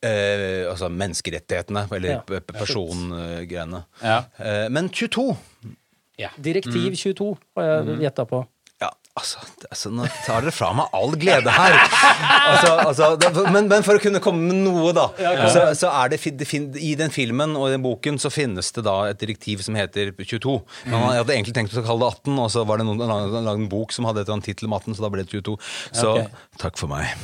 eh, 0.03 0.67
altså 0.71 0.91
menneskerettighetene, 0.91 1.87
eller 1.87 2.19
Ja. 2.19 2.41
persongreiene. 2.51 3.85
Ja. 4.03 4.25
Eh, 4.39 4.69
men 4.69 4.91
22 4.91 5.37
Ja. 6.19 6.31
Direktiv 6.41 6.95
22 6.97 7.37
har 7.57 7.65
jeg 7.65 8.01
gjetta 8.01 8.25
på. 8.25 8.47
Ja, 9.17 9.23
Altså, 9.27 9.39
altså, 9.71 9.91
nå 9.97 10.05
tar 10.27 10.45
dere 10.45 10.53
fra 10.53 10.69
meg 10.77 10.93
all 10.95 11.15
glede 11.17 11.49
her. 11.49 11.75
Altså, 12.47 12.73
altså, 12.83 13.07
det, 13.17 13.31
men, 13.49 13.65
men 13.71 13.85
for 13.87 13.97
å 13.97 14.03
kunne 14.03 14.21
komme 14.23 14.45
med 14.45 14.59
noe, 14.67 14.91
da. 14.95 15.07
Så, 15.49 15.63
så 15.81 15.89
er 16.03 16.13
det, 16.13 16.19
det 16.37 16.47
fin, 16.49 16.67
I 16.77 16.93
den 17.01 17.13
filmen 17.15 17.55
og 17.57 17.71
i 17.71 17.73
den 17.73 17.85
boken 17.85 18.21
så 18.21 18.29
finnes 18.31 18.69
det 18.77 18.85
da 18.85 18.99
et 19.09 19.21
direktiv 19.23 19.63
som 19.65 19.79
heter 19.79 20.13
22. 20.21 20.59
Men 20.91 21.07
jeg 21.15 21.23
hadde 21.23 21.35
egentlig 21.35 21.55
tenkt 21.57 21.79
å 21.81 21.85
kalle 21.87 22.05
det 22.05 22.11
18, 22.29 22.37
og 22.45 22.51
så 22.53 22.67
var 22.69 22.83
det 22.83 22.87
noen 22.91 23.01
lagde 23.09 23.57
en 23.57 23.71
bok 23.73 23.95
som 23.97 24.07
hadde 24.09 24.21
et 24.21 24.29
eller 24.29 24.37
annet 24.37 24.51
tittel 24.51 24.69
om 24.69 24.77
18, 24.77 24.99
så 24.99 25.07
da 25.07 25.11
ble 25.15 25.25
det 25.25 25.33
22. 25.33 25.57
Så 25.97 26.13
okay. 26.13 26.45
takk 26.61 26.81
for 26.83 26.93
meg. 26.93 27.09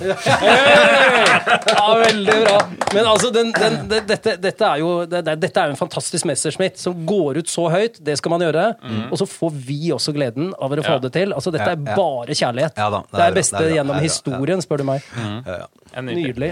Ja, 1.73 1.87
veldig 1.99 2.35
bra. 2.45 2.57
Men 2.95 3.07
altså, 3.09 3.31
den, 3.35 3.51
den, 3.55 3.77
den, 3.91 4.05
dette, 4.09 4.35
dette, 4.41 4.67
er 4.67 4.81
jo, 4.83 4.91
det, 5.09 5.23
det, 5.27 5.37
dette 5.43 5.61
er 5.61 5.71
jo 5.71 5.75
en 5.75 5.81
fantastisk 5.81 6.27
Messerschmitt 6.29 6.81
som 6.81 6.97
går 7.09 7.41
ut 7.43 7.51
så 7.51 7.67
høyt. 7.73 7.99
Det 8.05 8.17
skal 8.21 8.35
man 8.35 8.45
gjøre. 8.45 8.67
Og 9.11 9.17
så 9.21 9.29
får 9.29 9.55
vi 9.69 9.81
også 9.95 10.15
gleden 10.17 10.53
av 10.57 10.73
å 10.73 10.85
få 10.85 10.99
det 11.03 11.13
til. 11.17 11.35
Altså, 11.37 11.53
dette 11.55 11.69
er 11.69 11.77
Ja, 11.77 11.82
ja. 11.82 11.82
Bare 11.87 12.35
kjærlighet. 12.39 12.77
Ja 12.79 12.89
da, 12.93 13.01
det 13.03 13.13
er 13.13 13.19
det 13.19 13.27
er 13.27 13.37
beste 13.39 13.59
det 13.63 13.69
er 13.71 13.75
gjennom 13.77 13.97
det 13.97 14.01
er 14.01 14.03
bra, 14.03 14.09
historien, 14.09 14.63
spør 14.65 14.83
du 14.83 14.85
meg. 14.89 15.07
Ja, 15.17 15.57
ja. 15.63 15.67
Nydelig. 16.03 16.49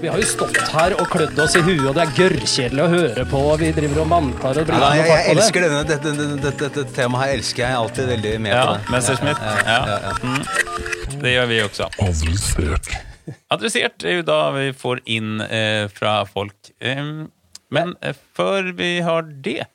Vi 0.00 0.06
har 0.12 0.20
jo 0.22 0.26
stått 0.30 0.58
her 0.70 0.94
og 1.00 1.08
klødd 1.10 1.38
oss 1.42 1.56
i 1.58 1.62
huet, 1.66 1.82
og 1.90 1.96
det 1.98 2.04
er 2.04 2.12
gørrkjedelig 2.18 2.82
å 2.84 2.88
høre 2.92 3.24
på. 3.32 3.40
Vi 3.62 3.70
driver 3.74 4.02
og 4.04 4.08
mantar 4.12 4.60
og 4.60 4.62
Ja, 4.62 4.64
driver 4.68 4.86
med 4.86 5.00
jeg, 5.00 5.06
jeg 5.06 5.16
på 5.16 5.26
det. 5.26 5.34
elsker 5.36 5.66
denne, 5.66 5.80
dette, 5.90 6.12
dette, 6.20 6.36
dette, 6.44 6.70
dette 6.76 6.94
temaet 6.94 7.24
her 7.24 7.34
elsker 7.40 7.64
jeg 7.66 7.80
alltid 7.80 8.10
veldig 8.14 8.34
med 8.46 8.54
Ja, 8.54 8.62
på 8.62 8.72
det. 8.76 8.94
Messerschmitt. 8.94 9.38
Ja. 9.66 9.80
Mm. 10.22 11.20
Det 11.22 11.32
gjør 11.34 11.46
vi 11.50 11.60
også. 11.64 11.90
Adressert 13.50 14.04
er 14.06 14.20
jo 14.20 14.26
da 14.26 14.38
vi 14.54 14.68
får 14.76 15.00
inn 15.10 15.40
eh, 15.42 15.86
fra 15.90 16.20
folk. 16.30 16.70
Em, 16.78 17.26
men 17.74 17.96
eh, 18.04 18.14
før 18.36 18.68
vi 18.78 18.92
har 19.06 19.26
det 19.42 19.56
Ja, 19.64 19.66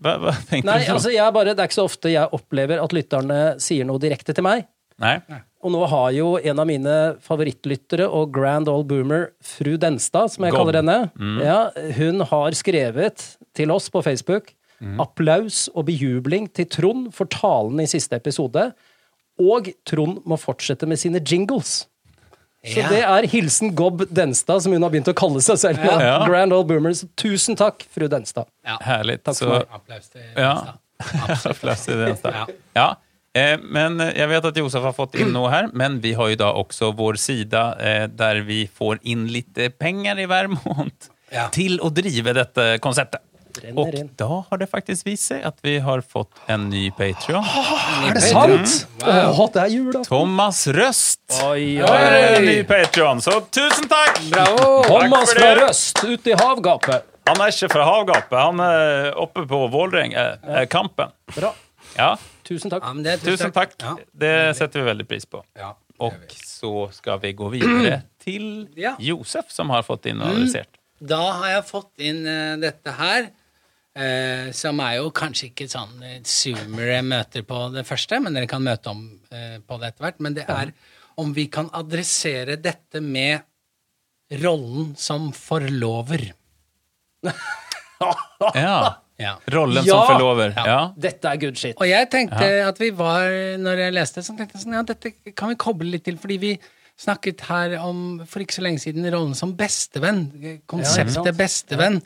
hva, 0.00 0.16
hva 0.22 0.34
tenkte 0.48 0.66
Nei, 0.68 0.80
du? 0.84 0.92
altså, 0.94 1.12
jeg 1.14 1.36
bare, 1.36 1.54
Det 1.54 1.62
er 1.64 1.70
ikke 1.70 1.78
så 1.80 1.86
ofte 1.88 2.12
jeg 2.12 2.32
opplever 2.36 2.82
at 2.82 2.94
lytterne 2.96 3.40
sier 3.62 3.88
noe 3.88 4.00
direkte 4.02 4.34
til 4.36 4.46
meg. 4.46 4.66
Nei? 5.00 5.16
Og 5.64 5.72
nå 5.74 5.80
har 5.92 6.10
jo 6.16 6.30
en 6.40 6.60
av 6.60 6.68
mine 6.68 6.94
favorittlyttere 7.24 8.06
og 8.08 8.30
grand 8.32 8.68
old 8.68 8.86
boomer, 8.88 9.30
fru 9.44 9.74
Denstad, 9.80 10.32
som 10.32 10.44
jeg 10.44 10.54
God. 10.54 10.60
kaller 10.62 10.80
henne, 10.80 10.96
ja, 11.44 11.58
hun 11.98 12.24
har 12.30 12.56
skrevet 12.56 13.26
til 13.56 13.72
oss 13.72 13.90
på 13.92 14.00
Facebook 14.04 14.54
applaus 15.00 15.66
og 15.74 15.84
bejubling 15.90 16.46
til 16.56 16.64
Trond 16.72 17.10
for 17.12 17.28
talen 17.28 17.82
i 17.82 17.88
siste 17.90 18.16
episode. 18.16 18.70
Og 19.40 19.68
Trond 19.88 20.22
må 20.28 20.38
fortsette 20.40 20.88
med 20.88 21.00
sine 21.00 21.20
jingles. 21.20 21.86
Så 22.64 22.76
Ja. 22.82 22.88
det 22.92 23.02
er 23.02 23.26
hilsen 23.32 23.74
Gob 23.74 24.02
Denstad, 24.12 24.60
som 24.62 24.72
hun 24.72 24.82
har 24.82 24.90
begynt 24.92 25.08
å 25.08 25.14
kalle 25.16 25.40
seg 25.40 25.56
selv. 25.56 25.78
Ja. 25.84 26.26
Grand 26.28 26.52
old 26.52 26.66
boomer. 26.68 26.92
Tusen 27.16 27.56
takk, 27.56 27.86
fru 27.90 28.06
Denstad. 28.12 28.44
Herlig. 28.84 29.22
Takk 29.24 29.38
for 29.38 29.54
meg. 29.54 29.68
Applaus 29.72 30.10
til 30.12 30.20
Ja. 30.36 30.74
Applaus 31.48 31.86
til 31.86 31.96
Denstad. 32.04 32.34
Ja. 32.36 32.46
Ja. 32.76 32.88
Eh, 33.32 33.56
men 33.62 34.00
eh, 34.02 34.12
jeg 34.18 34.28
vet 34.28 34.44
at 34.44 34.56
Josef 34.58 34.82
har 34.82 34.92
fått 34.92 35.14
inn 35.22 35.30
noe 35.32 35.48
her, 35.52 35.68
men 35.72 36.00
vi 36.02 36.12
har 36.18 36.28
jo 36.32 36.36
da 36.40 36.48
også 36.52 36.90
vår 36.98 37.14
sida 37.22 37.76
eh, 37.78 38.06
der 38.10 38.40
vi 38.42 38.64
får 38.66 38.98
inn 39.06 39.28
litt 39.30 39.56
eh, 39.56 39.70
penger 39.70 40.18
i 40.18 40.26
hver 40.26 40.48
måned 40.50 41.08
Ja. 41.32 41.44
til 41.54 41.78
å 41.78 41.92
drive 41.94 42.34
dette 42.34 42.64
konseptet. 42.82 43.22
Renner 43.62 43.80
Og 43.82 43.94
inn. 43.98 44.10
da 44.16 44.28
har 44.50 44.58
det 44.60 44.68
faktisk 44.70 45.06
vist 45.06 45.26
seg 45.30 45.44
at 45.48 45.58
vi 45.66 45.78
har 45.82 46.00
fått 46.06 46.30
en 46.48 46.68
ny 46.70 46.90
Patrion. 46.96 47.44
Er 48.06 48.14
det 48.14 48.22
sant? 48.28 48.74
Åh, 49.02 49.40
det 49.54 49.62
er 49.64 49.70
jul, 49.74 49.90
da. 49.96 50.02
Thomas 50.06 50.62
Røst. 50.76 51.20
Oi, 51.48 51.80
oi. 51.82 51.86
er 51.86 52.36
en 52.38 52.46
ny 52.46 52.58
Patreon, 52.68 53.20
så 53.24 53.40
tusen 53.52 53.88
takk! 53.90 54.20
Bravo! 54.30 54.82
Thomas 54.86 55.32
takk 55.34 55.40
fra. 55.42 55.54
Røst, 55.64 56.04
ute 56.06 56.30
i 56.34 56.38
havgapet. 56.40 57.06
Han 57.30 57.40
er 57.44 57.52
ikke 57.52 57.68
fra 57.70 57.84
havgapet, 57.86 58.38
han 58.40 58.60
er 58.64 59.12
oppe 59.20 59.44
på 59.46 59.64
Vålerenga-kampen. 59.70 61.12
Bra. 61.36 61.52
Ja, 61.96 62.16
Tusen 62.50 62.70
takk. 62.72 62.82
Ja, 62.82 62.92
det, 63.04 63.12
tusen 63.22 63.52
takk. 63.54 63.76
Ja. 63.78 63.92
Det 64.18 64.32
setter 64.58 64.80
vi 64.82 64.86
veldig 64.88 65.04
pris 65.06 65.26
på. 65.30 65.42
Ja, 65.58 65.74
Og 66.02 66.16
så 66.34 66.88
skal 66.96 67.20
vi 67.22 67.30
gå 67.38 67.46
videre 67.52 68.00
til 68.24 68.66
Ja. 68.76 68.96
Josef, 68.98 69.52
som 69.54 69.70
har 69.70 69.82
fått 69.86 70.06
inn 70.10 70.18
og 70.22 70.32
adressert. 70.32 70.66
Da 71.00 71.20
har 71.38 71.48
jeg 71.54 71.64
fått 71.68 72.02
inn 72.02 72.24
uh, 72.26 72.56
dette 72.60 72.90
her, 72.98 73.28
eh, 73.96 74.50
som 74.56 74.80
er 74.84 74.98
jo 75.00 75.10
kanskje 75.14 75.50
ikke 75.50 75.68
sånn 75.70 76.00
uh, 76.02 76.16
zoomere 76.26 77.00
møter 77.06 77.44
på 77.46 77.66
det 77.74 77.84
første, 77.88 78.20
men 78.22 78.36
dere 78.36 78.48
kan 78.50 78.64
møte 78.64 78.92
om 78.92 79.04
eh, 79.32 79.58
på 79.64 79.78
det 79.80 79.92
etter 79.92 80.06
hvert. 80.06 80.20
Men 80.24 80.36
det 80.38 80.46
er 80.48 80.72
om 81.20 81.32
vi 81.36 81.46
kan 81.52 81.68
adressere 81.76 82.56
dette 82.60 83.02
med 83.04 83.42
rollen 84.42 84.94
som 84.98 85.32
forlover. 85.36 86.30
Ja. 88.56 89.02
Ja. 89.20 89.34
Rollen 89.52 89.84
Ja. 89.84 89.92
som 89.92 90.06
forlover. 90.14 90.54
Ja. 90.56 90.62
Ja. 90.66 90.78
Dette 90.96 91.28
er 91.28 91.36
good 91.36 91.58
shit. 91.60 91.76
Og 91.76 91.84
jeg 91.84 92.08
tenkte 92.08 92.46
at 92.64 92.78
vi 92.80 92.88
var, 92.96 93.26
når 93.60 93.82
jeg 93.84 93.92
leste, 93.92 94.22
så 94.24 94.32
tenkte 94.32 94.56
jeg 94.56 94.64
sånn, 94.64 94.78
ja, 94.78 94.84
dette 94.88 95.12
kan 95.36 95.52
vi 95.52 95.58
koble 95.60 95.90
litt 95.92 96.06
til, 96.08 96.16
fordi 96.16 96.38
vi 96.40 96.54
snakket 97.00 97.40
her 97.48 97.78
om, 97.80 98.20
for 98.28 98.42
ikke 98.44 98.58
så 98.58 98.64
lenge 98.64 98.82
siden, 98.82 99.06
rollen 99.12 99.32
som 99.38 99.54
bestevenn. 99.56 100.26
Konseptet 100.68 101.30
ja, 101.30 101.32
bestevenn. 101.36 102.00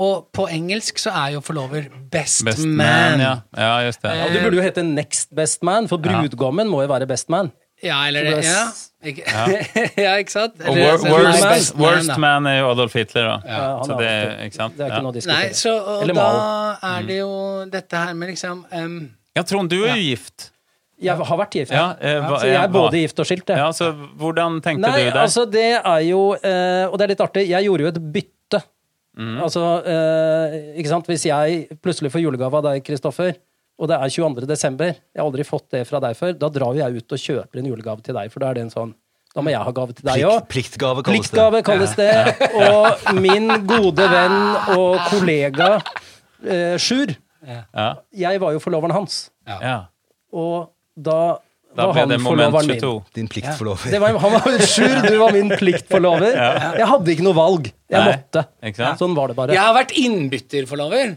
Og 0.00 0.26
på 0.34 0.48
engelsk 0.50 0.98
så 0.98 1.12
er 1.14 1.36
jo 1.36 1.42
forlover 1.44 1.86
best, 2.10 2.42
Best 2.48 2.64
man. 2.66 2.76
man, 2.82 3.22
ja. 3.22 3.34
ja, 3.56 3.72
just 3.86 4.02
det. 4.02 4.16
Ja, 4.18 4.28
du 4.32 4.40
burde 4.42 4.58
jo 4.58 4.64
hete 4.66 4.82
Next 4.86 5.30
Best 5.36 5.62
Man, 5.66 5.88
for 5.90 6.02
brudgommen 6.02 6.70
må 6.70 6.82
jo 6.82 6.90
være 6.90 7.06
best 7.10 7.30
man. 7.30 7.52
Ja, 7.80 8.02
eller 8.06 8.26
det 8.26 8.44
ja. 8.44 8.64
Ikke, 9.08 9.22
ja. 10.04 10.16
ikke 10.20 10.32
sant? 10.32 10.58
Og 10.60 10.74
Eller- 10.76 10.90
wor 10.90 10.98
så- 10.98 11.12
worst, 11.14 11.74
man, 11.76 11.86
worst 11.86 12.18
man 12.20 12.46
er 12.46 12.58
jo 12.58 12.70
Adolf 12.74 12.92
Hitler, 12.98 13.22
da. 13.22 13.36
Ja, 13.48 13.84
så 13.84 13.96
det, 14.00 14.10
ikke 14.44 14.56
sant? 14.56 14.76
Det 14.76 14.84
er 14.84 14.90
ikke 14.92 15.02
noe 15.06 15.12
å 15.12 15.16
diskutere. 15.16 15.46
Nei, 15.46 15.52
så 15.56 15.72
og 15.78 16.12
da 16.14 16.26
er 16.90 17.06
det 17.08 17.18
jo 17.22 17.30
dette 17.72 18.02
her 18.04 18.12
med 18.18 18.34
liksom 18.34 18.66
um, 18.68 18.98
Ja, 19.36 19.42
Trond, 19.48 19.70
du 19.72 19.78
er 19.84 19.94
jo 19.94 20.02
gift. 20.10 20.50
Jeg 21.00 21.16
har 21.16 21.38
vært 21.40 21.54
gift. 21.56 21.70
Ja, 21.72 21.86
eh, 22.00 22.18
hva- 22.20 22.40
så 22.42 22.46
jeg 22.50 22.58
er 22.60 22.68
både 22.74 22.98
gift 23.00 23.18
og 23.22 23.26
skilt. 23.28 23.48
Ja, 23.56 23.70
så 23.72 23.92
hvordan 24.20 24.58
tenkte 24.60 24.84
Nei, 24.84 25.04
du 25.06 25.10
der? 25.10 25.20
altså 25.22 25.46
det 25.50 25.68
er 25.80 26.00
jo 26.04 26.34
eh, 26.36 26.84
Og 26.90 26.98
det 26.98 27.06
er 27.06 27.12
litt 27.14 27.22
artig, 27.24 27.46
jeg 27.48 27.64
gjorde 27.64 27.86
jo 27.86 27.88
et 27.94 28.00
bytte. 28.12 28.60
Mm. 29.16 29.38
Altså, 29.42 29.62
eh, 29.84 30.58
ikke 30.80 30.88
sant, 30.92 31.06
hvis 31.10 31.24
jeg 31.26 31.68
plutselig 31.82 32.12
får 32.12 32.22
julegave 32.22 32.54
av 32.60 32.62
deg, 32.68 32.84
Kristoffer, 32.86 33.32
og 33.80 33.88
det 33.88 33.96
er 33.96 34.12
22. 34.12 34.46
desember, 34.46 34.92
jeg 34.92 35.18
har 35.18 35.24
aldri 35.26 35.44
fått 35.48 35.70
det 35.72 35.86
fra 35.88 36.00
deg 36.04 36.14
før, 36.18 36.34
da 36.38 36.48
drar 36.52 36.74
jo 36.76 36.82
jeg 36.84 37.00
ut 37.00 37.12
og 37.16 37.18
kjøper 37.24 37.58
en 37.62 37.70
julegave 37.72 38.02
til 38.04 38.14
deg, 38.14 38.30
for 38.32 38.40
da 38.44 38.50
er 38.52 38.54
det 38.60 38.62
en 38.68 38.70
sånn 38.74 38.94
Da 39.34 39.40
må 39.46 39.50
jeg 39.52 39.62
ha 39.62 39.72
gave 39.72 39.94
til 39.94 40.04
deg 40.04 40.20
Plikt, 40.26 40.48
pliktgave 40.52 41.02
kalles 41.06 41.30
det. 41.30 41.38
Pliktgave 41.38 41.62
kalles 41.64 41.92
det. 41.96 42.12
Og 42.66 43.14
min 43.22 43.46
gode 43.66 44.06
venn 44.10 44.38
og 44.76 44.98
kollega 45.08 45.68
eh, 46.44 46.76
Sjur, 46.82 47.14
Ja, 47.46 47.94
jeg 48.12 48.40
var 48.42 48.52
jo 48.52 48.60
forloveren 48.60 48.92
hans. 48.92 49.30
ja. 49.48 49.86
Og 50.32 50.68
da, 51.06 51.20
Da 51.76 51.86
ble 51.94 52.04
det 52.10 52.18
moment 52.22 52.54
22. 52.66 52.92
Din 53.14 53.28
pliktforlover. 53.30 53.92
Det 53.94 54.00
var, 54.02 54.18
han 54.24 54.36
var 54.36 54.60
Sjur, 54.66 54.96
du 55.06 55.16
var 55.20 55.32
min 55.36 55.50
pliktforlover. 55.54 56.34
Jeg 56.80 56.88
hadde 56.92 57.14
ikke 57.14 57.26
noe 57.26 57.38
valg. 57.38 57.70
Jeg 57.90 58.04
Nei, 58.04 58.14
måtte. 58.14 58.94
Sånn 59.00 59.14
var 59.18 59.30
det 59.32 59.36
bare. 59.38 59.54
Jeg 59.56 59.62
har 59.62 59.74
vært 59.76 59.94
innbytterforlover. 59.98 61.16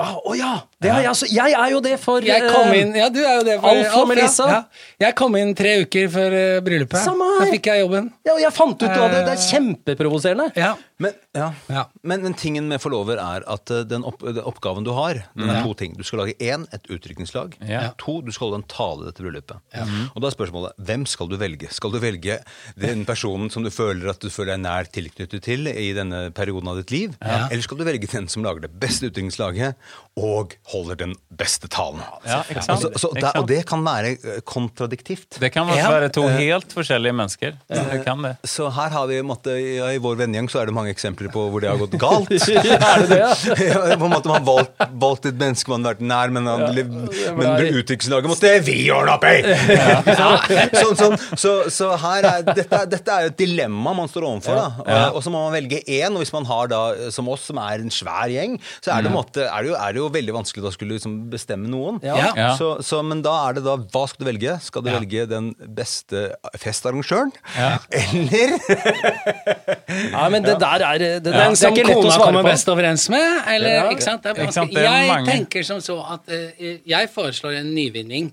Ah, 0.00 0.14
Å 0.16 0.32
ja! 0.32 0.54
Det 0.80 0.88
har 0.88 1.02
jeg, 1.04 1.10
også. 1.10 1.26
jeg 1.28 1.52
er 1.60 1.72
jo 1.74 1.80
det 1.84 1.96
for 2.00 2.24
Jeg 2.24 2.40
kom 2.48 2.70
eh, 2.70 2.78
inn 2.80 2.94
Ja, 2.96 3.10
du 3.12 3.18
er 3.20 3.34
jo 3.36 3.42
det 3.44 3.56
for 3.60 3.68
Alf 3.68 3.96
og. 3.98 4.06
Melissa. 4.08 4.46
Ja. 4.48 4.60
Jeg 5.04 5.16
kom 5.18 5.34
inn 5.36 5.50
tre 5.58 5.74
uker 5.82 6.06
før 6.14 6.36
eh, 6.38 6.60
bryllupet. 6.64 7.02
Samme 7.04 7.26
Da 7.36 7.48
fikk 7.50 7.68
jeg 7.68 7.82
jobben. 7.82 8.06
Ja, 8.24 8.32
og 8.32 8.40
jeg 8.40 8.52
fant 8.56 8.80
ut 8.80 8.88
av 8.88 9.10
det. 9.12 9.20
Det 9.28 9.34
er 9.34 9.42
kjempeprovoserende. 9.44 10.46
Ja. 10.56 10.70
Men, 11.00 11.14
ja. 11.36 11.46
Ja. 11.72 11.86
men, 12.04 12.20
men 12.26 12.34
tingen 12.36 12.66
med 12.68 12.80
forlover 12.82 13.16
er 13.22 13.44
at 13.48 13.70
eh, 13.72 13.84
den, 13.88 14.04
opp, 14.04 14.20
den 14.20 14.42
oppgaven 14.44 14.84
du 14.84 14.92
har, 14.96 15.22
den 15.34 15.48
er 15.48 15.60
Ja. 15.60 15.62
to 15.64 15.72
ting. 15.80 15.94
Du 15.96 16.04
skal 16.04 16.20
lage 16.22 16.34
én, 16.44 16.66
et 16.76 16.84
utrykningslag. 16.92 17.56
Ja. 17.66 17.86
To, 18.02 18.18
du 18.24 18.28
skal 18.32 18.50
holde 18.50 18.60
en 18.62 18.68
tale 18.70 19.06
til 19.06 19.10
dette 19.10 19.24
bryllupet. 19.24 19.62
Og 20.14 20.20
da 20.20 20.28
er 20.28 20.34
spørsmålet 20.36 20.76
hvem 20.90 21.06
skal 21.08 21.30
du 21.32 21.36
velge? 21.40 21.70
Skal 21.72 21.94
du 21.94 21.98
velge 22.02 22.36
den 22.80 23.06
personen 23.08 23.48
som 23.52 23.64
du 23.64 23.70
føler 23.72 24.10
at 24.12 24.20
du 24.20 24.28
føler 24.32 24.54
deg 24.54 24.62
nær 24.66 24.90
tilknyttet 24.92 25.42
til 25.46 25.70
i 25.72 25.90
denne 25.96 26.26
perioden 26.36 26.68
av 26.72 26.80
ditt 26.82 26.92
liv? 26.94 27.16
Eller 27.24 27.64
skal 27.64 27.80
du 27.80 27.84
velge 27.88 28.10
den 28.12 28.28
som 28.32 28.44
lager 28.44 28.66
det 28.66 28.72
beste 28.82 29.08
utrykningslaget 29.10 29.74
og 30.20 30.56
holder 30.74 31.00
den 31.06 31.16
beste 31.32 31.70
talen? 31.72 32.04
Altså, 32.26 32.92
så 33.00 33.12
der, 33.16 33.40
og 33.40 33.48
det 33.48 33.62
kan 33.70 33.80
være 33.86 34.12
eh, 34.18 34.40
kontradiktivt. 34.44 35.38
Det 35.40 35.52
kan 35.54 35.68
være 35.70 36.10
to 36.12 36.26
helt 36.28 36.72
forskjellige 36.76 37.16
mennesker. 37.16 37.56
Det 37.70 38.02
kan 38.04 38.20
det. 38.26 38.34
Så 38.48 38.68
her 38.76 38.92
har 38.94 39.08
vi 39.10 39.20
måtte, 39.26 39.56
ja, 39.56 39.88
I 39.96 40.00
vår 40.02 40.18
vennegjeng 40.20 40.50
så 40.52 40.60
er 40.62 40.68
det 40.70 40.76
mange 40.76 40.89
eksempler 40.92 41.30
på 41.32 41.46
hvor 41.52 41.62
det 41.62 41.70
har 41.70 41.80
gått 41.80 41.96
galt. 42.00 42.30
er 42.34 43.04
det 43.04 43.08
det? 43.10 43.20
ja? 43.20 43.32
Ja, 43.70 43.96
på 43.98 44.06
en 44.06 44.12
måte 44.12 44.30
Man 44.30 44.40
har 44.40 44.46
valgt, 44.46 44.84
valgt 45.02 45.26
et 45.30 45.38
menneske 45.38 45.70
man 45.70 45.84
har 45.84 45.94
vært 45.94 46.04
nær, 46.06 46.32
men, 46.34 46.48
han, 46.48 46.64
men 47.38 47.68
utviklingslaget 47.80 48.30
måtte 48.30 48.52
vi 48.66 48.78
ordne 48.94 49.14
opp 49.16 49.26
i! 49.28 49.36
sånn, 50.80 50.96
sånn, 50.98 51.16
så, 51.38 51.52
så 51.72 51.90
her 52.00 52.26
er, 52.30 52.44
dette, 52.50 52.82
dette 52.90 53.14
er 53.14 53.26
jo 53.26 53.32
et 53.32 53.38
dilemma 53.40 53.94
man 53.96 54.10
står 54.10 54.26
overfor. 54.28 54.58
Da. 54.58 54.66
Og, 54.84 55.18
og 55.18 55.24
så 55.24 55.32
må 55.32 55.44
man 55.46 55.54
velge 55.56 55.82
én. 55.86 56.10
Og 56.14 56.24
hvis 56.24 56.32
man 56.34 56.48
har 56.48 56.70
da, 56.72 56.80
som 57.14 57.28
oss, 57.32 57.46
som 57.50 57.60
er 57.62 57.84
en 57.84 57.92
svær 57.94 58.30
gjeng, 58.32 58.56
så 58.80 58.94
er 58.94 59.04
det, 59.04 59.12
en 59.12 59.16
måte, 59.16 59.46
er 59.46 59.64
det, 59.64 59.72
jo, 59.72 59.76
er 59.78 59.96
det 59.96 60.02
jo 60.02 60.08
veldig 60.14 60.36
vanskelig 60.40 60.70
å 60.70 60.74
skulle 60.74 60.98
liksom 60.98 61.16
bestemme 61.32 61.70
noen. 61.70 62.00
Ja. 62.06 62.16
Ja. 62.20 62.30
Ja. 62.36 62.50
Så, 62.58 62.72
så, 62.86 63.02
men 63.06 63.22
da 63.24 63.34
er 63.46 63.58
det 63.58 63.64
da 63.66 63.76
Hva 63.80 64.04
skal 64.10 64.24
du 64.24 64.28
velge? 64.30 64.56
Skal 64.64 64.84
du 64.84 64.90
velge 64.92 65.26
den 65.30 65.52
beste 65.76 66.30
festarrangøren? 66.60 67.32
Eller 67.90 68.56
Ja, 70.10 70.26
men 70.32 70.44
det 70.46 70.56
der 70.62 70.79
er 70.86 70.98
det, 70.98 71.08
det, 71.24 71.32
Den 71.32 71.54
det 71.54 71.64
er 71.64 71.70
ikke 71.72 71.86
lett 71.88 71.96
å 72.04 72.10
svare 72.14 72.32
på. 72.32 72.42
best 72.48 72.68
overens 72.68 73.08
med? 73.12 73.42
Eller, 73.46 73.70
Ja. 73.74 73.88
ikke 73.90 74.02
sant? 74.02 74.22
Det 74.22 74.30
er 74.36 74.42
Ikke 74.44 74.52
sant, 74.52 74.72
det 74.74 74.84
er 74.84 74.92
jeg 75.02 75.08
mange. 75.08 75.26
tenker 75.30 75.62
som 75.64 75.78
så 75.80 75.96
at 76.14 76.28
uh, 76.28 76.78
jeg 76.86 77.10
foreslår 77.14 77.58
en 77.60 77.74
nyvinning 77.74 78.32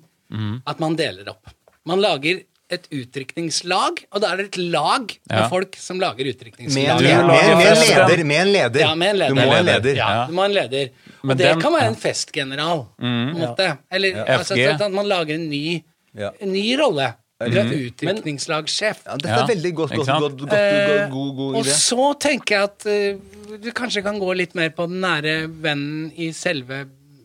at 0.67 0.79
man 0.79 0.95
deler 0.99 1.29
opp. 1.31 1.47
Man 1.87 2.01
lager 2.03 2.41
et 2.69 2.87
utrykningslag, 2.91 4.01
og 4.11 4.19
da 4.21 4.33
er 4.33 4.37
det 4.41 4.45
et 4.49 4.57
lag 4.57 5.07
med 5.29 5.37
Ja. 5.39 5.47
folk 5.47 5.75
som 5.79 5.99
lager 6.01 6.25
utdrikningslag. 6.27 6.99
med, 7.01 7.25
med, 7.25 7.25
med 7.25 7.67
en 7.67 7.77
leder. 7.79 8.23
Med 8.25 8.41
en 8.41 8.51
leder. 8.51 8.79
Ja, 8.81 8.95
med 8.95 9.09
en 9.13 9.17
leder. 9.21 9.29
Du 9.29 9.35
må 9.39 9.51
ha 9.51 9.57
en 9.61 9.65
leder. 9.65 9.95
Ja, 9.95 10.09
Ja. 10.17 10.25
du 10.27 10.33
må 10.33 10.41
ha 10.41 10.45
en 10.49 10.53
leder. 10.53 10.89
Og 11.23 11.37
det 11.37 11.61
kan 11.61 11.73
være 11.73 11.87
en 11.87 11.95
festgeneral, 11.95 12.85
på 12.99 13.05
en 13.05 13.33
måte. 13.39 13.77
Eller 13.89 14.19
altså, 14.25 14.55
sånn 14.55 14.81
at 14.81 14.91
man 14.91 15.07
lager 15.07 15.35
en 15.35 15.49
ny, 15.49 15.83
Ja. 16.17 16.31
en 16.41 16.51
ny 16.51 16.75
rolle. 16.77 17.13
Eller 17.39 17.69
utrykningslagssjef. 17.69 19.03
Ja, 19.05 19.15
dette 19.21 19.29
er 19.43 19.47
veldig 19.51 19.71
godt, 19.77 19.91
godt, 19.95 20.07
godt, 20.07 20.37
godt, 20.39 20.49
god, 20.49 21.09
god, 21.11 21.33
god 21.37 21.55
Og 21.59 21.65
så 21.69 22.07
tenker 22.19 22.55
jeg 22.55 22.63
at 22.71 22.87
eh, 22.89 23.59
du 23.61 23.69
kanskje 23.77 24.01
kan 24.05 24.17
gå 24.19 24.33
litt 24.39 24.55
mer 24.57 24.71
på 24.73 24.87
den 24.89 25.01
nære 25.05 25.35
vennen 25.63 26.07
i 26.17 26.31
selve 26.33 26.79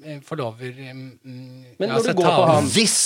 eh, 0.04 0.18
forlover... 0.26 0.68
eh, 0.76 0.92
mm, 0.92 1.16
Men 1.80 1.88
når 1.88 1.94
altså 1.96 2.12
du 2.12 2.20
går 2.20 2.28
på 2.36 2.46
han- 2.52 2.68
Hvis 2.76 2.98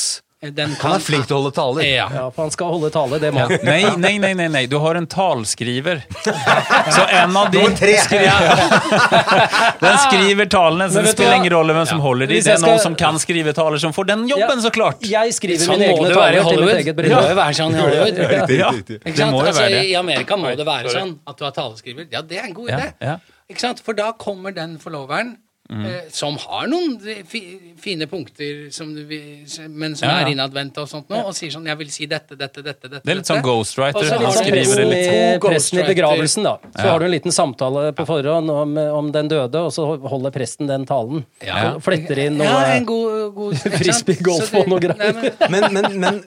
Eh, 0.45 0.51
Den 0.53 0.75
han 0.83 0.93
er 0.93 1.01
flink 1.01 1.25
til 1.31 1.33
å 1.33 1.39
holde 1.41 1.53
taler. 1.57 1.81
Ja. 1.89 2.07
Ja, 2.13 2.25
for 2.31 2.45
han 2.45 2.51
skal 2.53 2.69
holde 2.75 2.91
tale, 2.93 3.17
det 3.23 3.31
må 3.33 3.41
han. 3.47 3.55
Nei, 3.65 3.79
nei, 3.97 4.11
nei, 4.21 4.33
nei, 4.37 4.49
nei. 4.53 4.65
Du 4.69 4.77
har 4.83 4.99
en 4.99 5.07
talskriver. 5.09 6.03
Så 6.97 7.07
en 7.09 7.33
av 7.41 7.49
de... 7.55 7.63
Tre! 7.79 7.95
Den 9.81 9.97
skriver 10.05 10.49
talene, 10.53 10.89
så 10.91 11.01
Men 11.01 11.07
det 11.09 11.13
spiller 11.15 11.39
ingen 11.41 11.53
rolle 11.55 11.73
hvem 11.77 11.87
som 11.89 12.01
holder 12.05 12.29
de. 12.31 12.41
Det 12.45 12.53
er 12.53 12.61
noen 12.63 12.81
som 12.83 12.97
kan 12.99 13.19
skrive 13.23 13.55
taler 13.57 13.81
som 13.83 13.95
får 13.97 14.09
den 14.13 14.27
jobben, 14.31 14.61
så 14.65 14.71
klart. 14.75 15.01
Jeg 15.09 15.33
skriver 15.37 15.65
Sånn 15.65 15.81
mine 15.81 15.89
egne 15.95 16.11
taler 16.13 16.37
til 16.37 16.45
mitt 16.45 16.51
Hollywood. 16.51 16.93
bryllup. 17.01 17.07
Det 17.07 17.17
må 17.17 17.31
jo 17.33 17.39
være 17.41 17.57
sånn 17.61 17.73
i 17.73 17.81
Hollywood. 17.81 18.21
Ja. 18.57 18.71
Det 18.77 19.31
må 19.33 19.41
jo 19.41 19.47
altså, 19.47 19.63
være 19.63 19.73
det. 19.79 19.83
I 19.89 19.97
Amerika 20.01 20.39
må 20.41 20.53
det 20.59 20.67
være 20.69 20.93
sånn 20.95 21.17
at 21.27 21.41
du 21.41 21.45
har 21.49 21.57
taleskriver. 21.57 22.09
Ja, 22.13 22.23
det 22.23 22.41
er 22.43 22.49
en 22.51 22.55
god 22.61 22.71
Ja, 22.73 22.79
idé. 22.85 22.93
ja. 23.11 23.17
Ikke 23.51 23.63
sant? 23.63 23.81
For 23.87 23.95
da 23.97 24.11
kommer 24.19 24.53
den 24.55 24.77
forloveren, 24.83 25.37
eh, 25.71 26.09
som 26.11 26.37
har 26.39 26.67
noen 26.69 26.99
fi, 27.27 27.41
fine 27.81 28.07
punkter, 28.07 28.71
som 28.73 28.95
du, 28.95 29.05
vil- 29.05 29.45
men 29.69 29.97
som 29.97 30.09
Ja, 30.09 30.21
ja. 30.21 30.27
er 30.27 30.31
innadvendte 30.33 30.79
og 30.83 30.89
sånt 30.89 31.09
nå, 31.11 31.25
og 31.27 31.35
sier 31.35 31.51
sånn 31.51 31.67
'Jeg 31.67 31.79
vil 31.79 31.91
si 31.91 32.07
dette, 32.07 32.37
dette, 32.37 32.63
dette'. 32.63 32.89
dette 32.91 33.03
Det 33.05 33.11
er 33.11 33.15
litt 33.17 33.27
sånn 33.27 33.43
ghostwriter. 33.43 33.99
Og 33.99 34.05
så 34.05 34.19
det 34.19 34.21
litt 34.21 34.35
sånn 34.35 34.51
presten 34.53 34.93
i, 34.93 35.39
presten 35.39 35.79
i 35.79 35.83
begravelsen, 35.95 36.43
da. 36.45 36.59
Så 36.77 36.85
Ja. 36.85 36.91
har 36.93 36.99
du 37.01 37.05
en 37.07 37.11
liten 37.11 37.33
samtale 37.33 37.93
på 37.93 38.07
forhånd 38.07 38.51
om, 38.51 38.77
om 38.79 39.13
den 39.13 39.29
døde, 39.29 39.57
og 39.57 39.73
så 39.73 39.99
holder 40.09 40.31
presten 40.31 40.67
den 40.67 40.87
talen. 40.87 41.25
Ja. 41.45 41.75
Og 41.75 41.83
Fletter 41.83 42.19
inn 42.19 42.39
noe 42.39 42.45
Ja, 42.47 42.75
en 42.77 42.85
god, 42.85 43.35
god 43.35 43.55
frisbee 43.57 44.17
golf 44.23 44.51
du- 44.51 44.59
og 44.59 44.69
noe 44.69 44.81
greier. 44.81 45.15
Men- 45.51 45.57
Men, 45.57 45.73
men, 46.01 46.01
men 46.01 46.23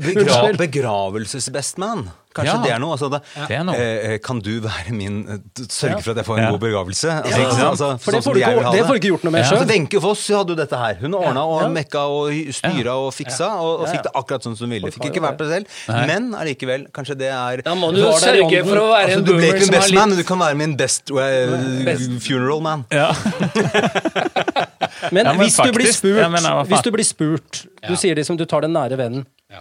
begra 0.00 0.52
begravelsesbestman 0.56 2.08
Kanskje 2.36 2.52
Ja. 2.52 2.62
det 2.66 2.72
er 2.76 2.80
noe? 2.82 2.92
Altså, 2.96 3.08
da, 3.10 3.18
Det 3.48 3.56
er 3.56 3.64
noe. 3.64 3.74
eh, 3.76 4.18
kan 4.22 4.38
du 4.44 4.60
være 4.60 4.92
min 4.92 5.16
eh, 5.28 5.62
Sørge 5.72 6.02
for 6.04 6.10
at 6.12 6.16
jeg 6.20 6.26
får 6.28 6.36
en 6.38 6.44
Ja. 6.44 6.50
god 6.52 6.60
begravelse? 6.60 7.08
Altså, 7.22 7.40
ikke 7.40 7.68
altså, 7.70 7.88
For 7.98 8.10
det 8.12 8.20
sånn 8.20 8.22
som 8.22 8.32
får 8.32 8.34
du 8.34 8.40
ikke- 8.40 8.72
det 8.76 8.84
får 8.86 8.92
du 8.92 8.98
ikke 9.00 9.10
gjort 9.14 9.24
noe 9.24 9.32
med 9.32 9.40
Ja. 9.42 9.48
selv. 9.48 9.60
Altså, 9.62 9.68
Wenche 9.72 10.00
Foss 10.04 10.28
hadde 10.28 10.48
jo 10.52 10.54
dette 10.60 10.76
her. 10.76 10.94
Hun 11.00 11.14
ordna 11.14 11.42
og 11.46 11.62
Ja. 11.62 11.68
mekka 11.68 12.02
og 12.06 12.30
styra 12.52 12.92
og 13.06 13.12
fiksa, 13.16 13.48
og, 13.60 13.80
og 13.80 13.86
fikk 13.88 14.02
det 14.04 14.12
akkurat 14.14 14.42
sånn 14.44 14.56
som 14.56 14.68
hun 14.68 14.74
ville. 14.78 14.90
Fikk 14.92 15.08
ikke 15.10 15.22
vært 15.24 15.38
på 15.38 15.48
det 15.48 15.66
selv, 15.66 16.06
men 16.06 16.34
allikevel, 16.34 16.86
kanskje 16.92 17.16
det 17.18 17.30
er 17.32 17.62
Da 17.62 17.74
må 17.74 17.92
du 17.94 18.02
sørge 18.20 18.64
for 18.68 18.76
å 18.76 18.86
være 18.92 19.06
Altså, 19.06 19.18
en 19.18 19.24
du 19.24 19.32
ble 19.32 19.40
boomer 19.40 19.54
ikke 19.56 19.64
som 19.66 19.74
en 19.74 19.80
har 19.80 19.86
best 19.86 19.94
man, 19.94 20.08
men 20.10 20.18
du 20.18 20.24
kan 20.24 20.38
være 20.38 20.56
min 20.56 20.76
best, 20.76 21.10
eh, 21.10 21.84
Best. 21.84 22.10
funeral 22.28 22.60
man. 22.62 22.84
Ja. 22.92 23.12
Men, 25.12 25.24
Ja, 25.26 25.32
men 25.32 25.40
hvis, 25.46 25.56
du 25.62 25.72
blir 25.72 25.92
spurt, 25.92 26.18
ja, 26.20 26.28
men, 26.28 26.42
hvis 26.66 26.82
du 26.82 26.90
blir 26.94 27.04
spurt 27.06 27.66
Du 27.86 27.94
sier 27.96 28.14
det 28.14 28.24
som 28.26 28.36
du 28.36 28.44
tar 28.48 28.60
den 28.64 28.72
nære 28.74 28.96
vennen. 28.98 29.26
Ja. 29.52 29.60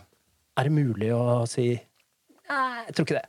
Er 0.58 0.64
det 0.64 0.72
mulig 0.72 1.12
å 1.14 1.48
si 1.48 1.80
jeg 2.50 2.96
tror 2.96 3.06
ikke 3.08 3.18
det. 3.20 3.26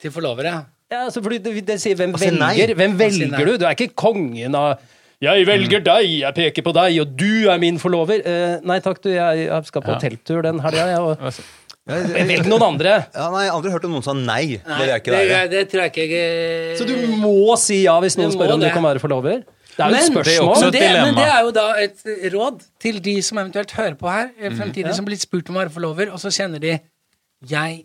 til 0.00 0.10
forlovere. 0.14 0.54
Ja, 0.92 1.04
altså, 1.06 1.22
fordi 1.24 1.38
det, 1.42 1.66
det 1.66 1.78
sier 1.82 1.96
hvem 1.96 2.12
velger. 2.14 2.74
Hvem 2.78 2.98
velger 2.98 3.46
du? 3.48 3.56
Du 3.58 3.64
er 3.66 3.74
ikke 3.76 3.94
kongen 3.96 4.54
av 4.54 4.78
jeg 5.24 5.46
velger 5.48 5.80
deg, 5.80 6.08
jeg 6.20 6.34
peker 6.36 6.62
på 6.66 6.72
deg, 6.76 6.96
og 7.00 7.12
du 7.16 7.46
er 7.48 7.56
min 7.62 7.78
forlover. 7.80 8.18
Eh, 8.28 8.56
nei 8.66 8.76
takk, 8.84 8.98
du, 9.00 9.08
jeg, 9.14 9.46
jeg 9.46 9.64
skal 9.70 9.80
på 9.86 9.94
Ja. 9.94 9.98
telttur 10.02 10.42
den 10.44 10.58
helga, 10.60 10.84
jeg. 10.90 11.00
Og 11.00 11.16
Ja, 11.86 11.96
velg 12.26 12.46
noen 12.48 12.62
andre. 12.66 12.92
Ja, 13.14 13.30
nei, 13.32 13.44
jeg 13.44 13.50
har 13.52 13.56
aldri 13.58 13.72
hørt 13.72 13.84
om 13.88 13.92
noen 13.94 14.04
sa 14.04 14.12
nei. 14.16 14.56
Det 14.58 14.66
Nei, 14.68 14.86
det, 14.88 14.98
ikke 15.00 15.12
det, 15.14 15.38
det 15.54 15.62
tror 15.70 15.82
jeg 15.84 15.92
ikke 15.94 16.06
jeg 16.10 16.76
Så 16.80 16.86
du 16.88 16.94
må 17.22 17.56
si 17.60 17.78
ja 17.84 17.94
hvis 18.00 18.16
noen 18.20 18.32
spør 18.34 18.54
om 18.56 18.60
du 18.60 18.68
kan 18.72 18.84
være 18.84 19.00
forlover? 19.00 19.42
Det 19.74 19.82
er 19.86 19.90
jo 19.90 19.96
et 20.02 20.12
spørsmål. 20.12 20.70
Det 20.74 20.82
er 20.82 20.92
men 21.00 21.08
men 21.10 21.16
det 21.22 21.26
er 21.30 21.40
jo 21.46 21.50
da 21.56 21.64
et 21.82 22.04
råd 22.34 22.60
til 22.84 23.00
de 23.08 23.16
som 23.22 23.38
eventuelt 23.40 23.72
hører 23.78 23.96
på 24.00 24.10
her, 24.12 24.28
Mm. 24.34 24.44
ja. 24.44 24.50
fremtidig 24.60 24.94
som 24.94 25.04
blir 25.08 25.16
spurt 25.20 25.48
om 25.48 25.56
å 25.56 25.64
være 25.64 25.72
forlover, 25.78 26.12
og 26.12 26.20
så 26.20 26.28
kjenner 26.34 26.60
de 26.60 26.78
Jeg 27.48 27.84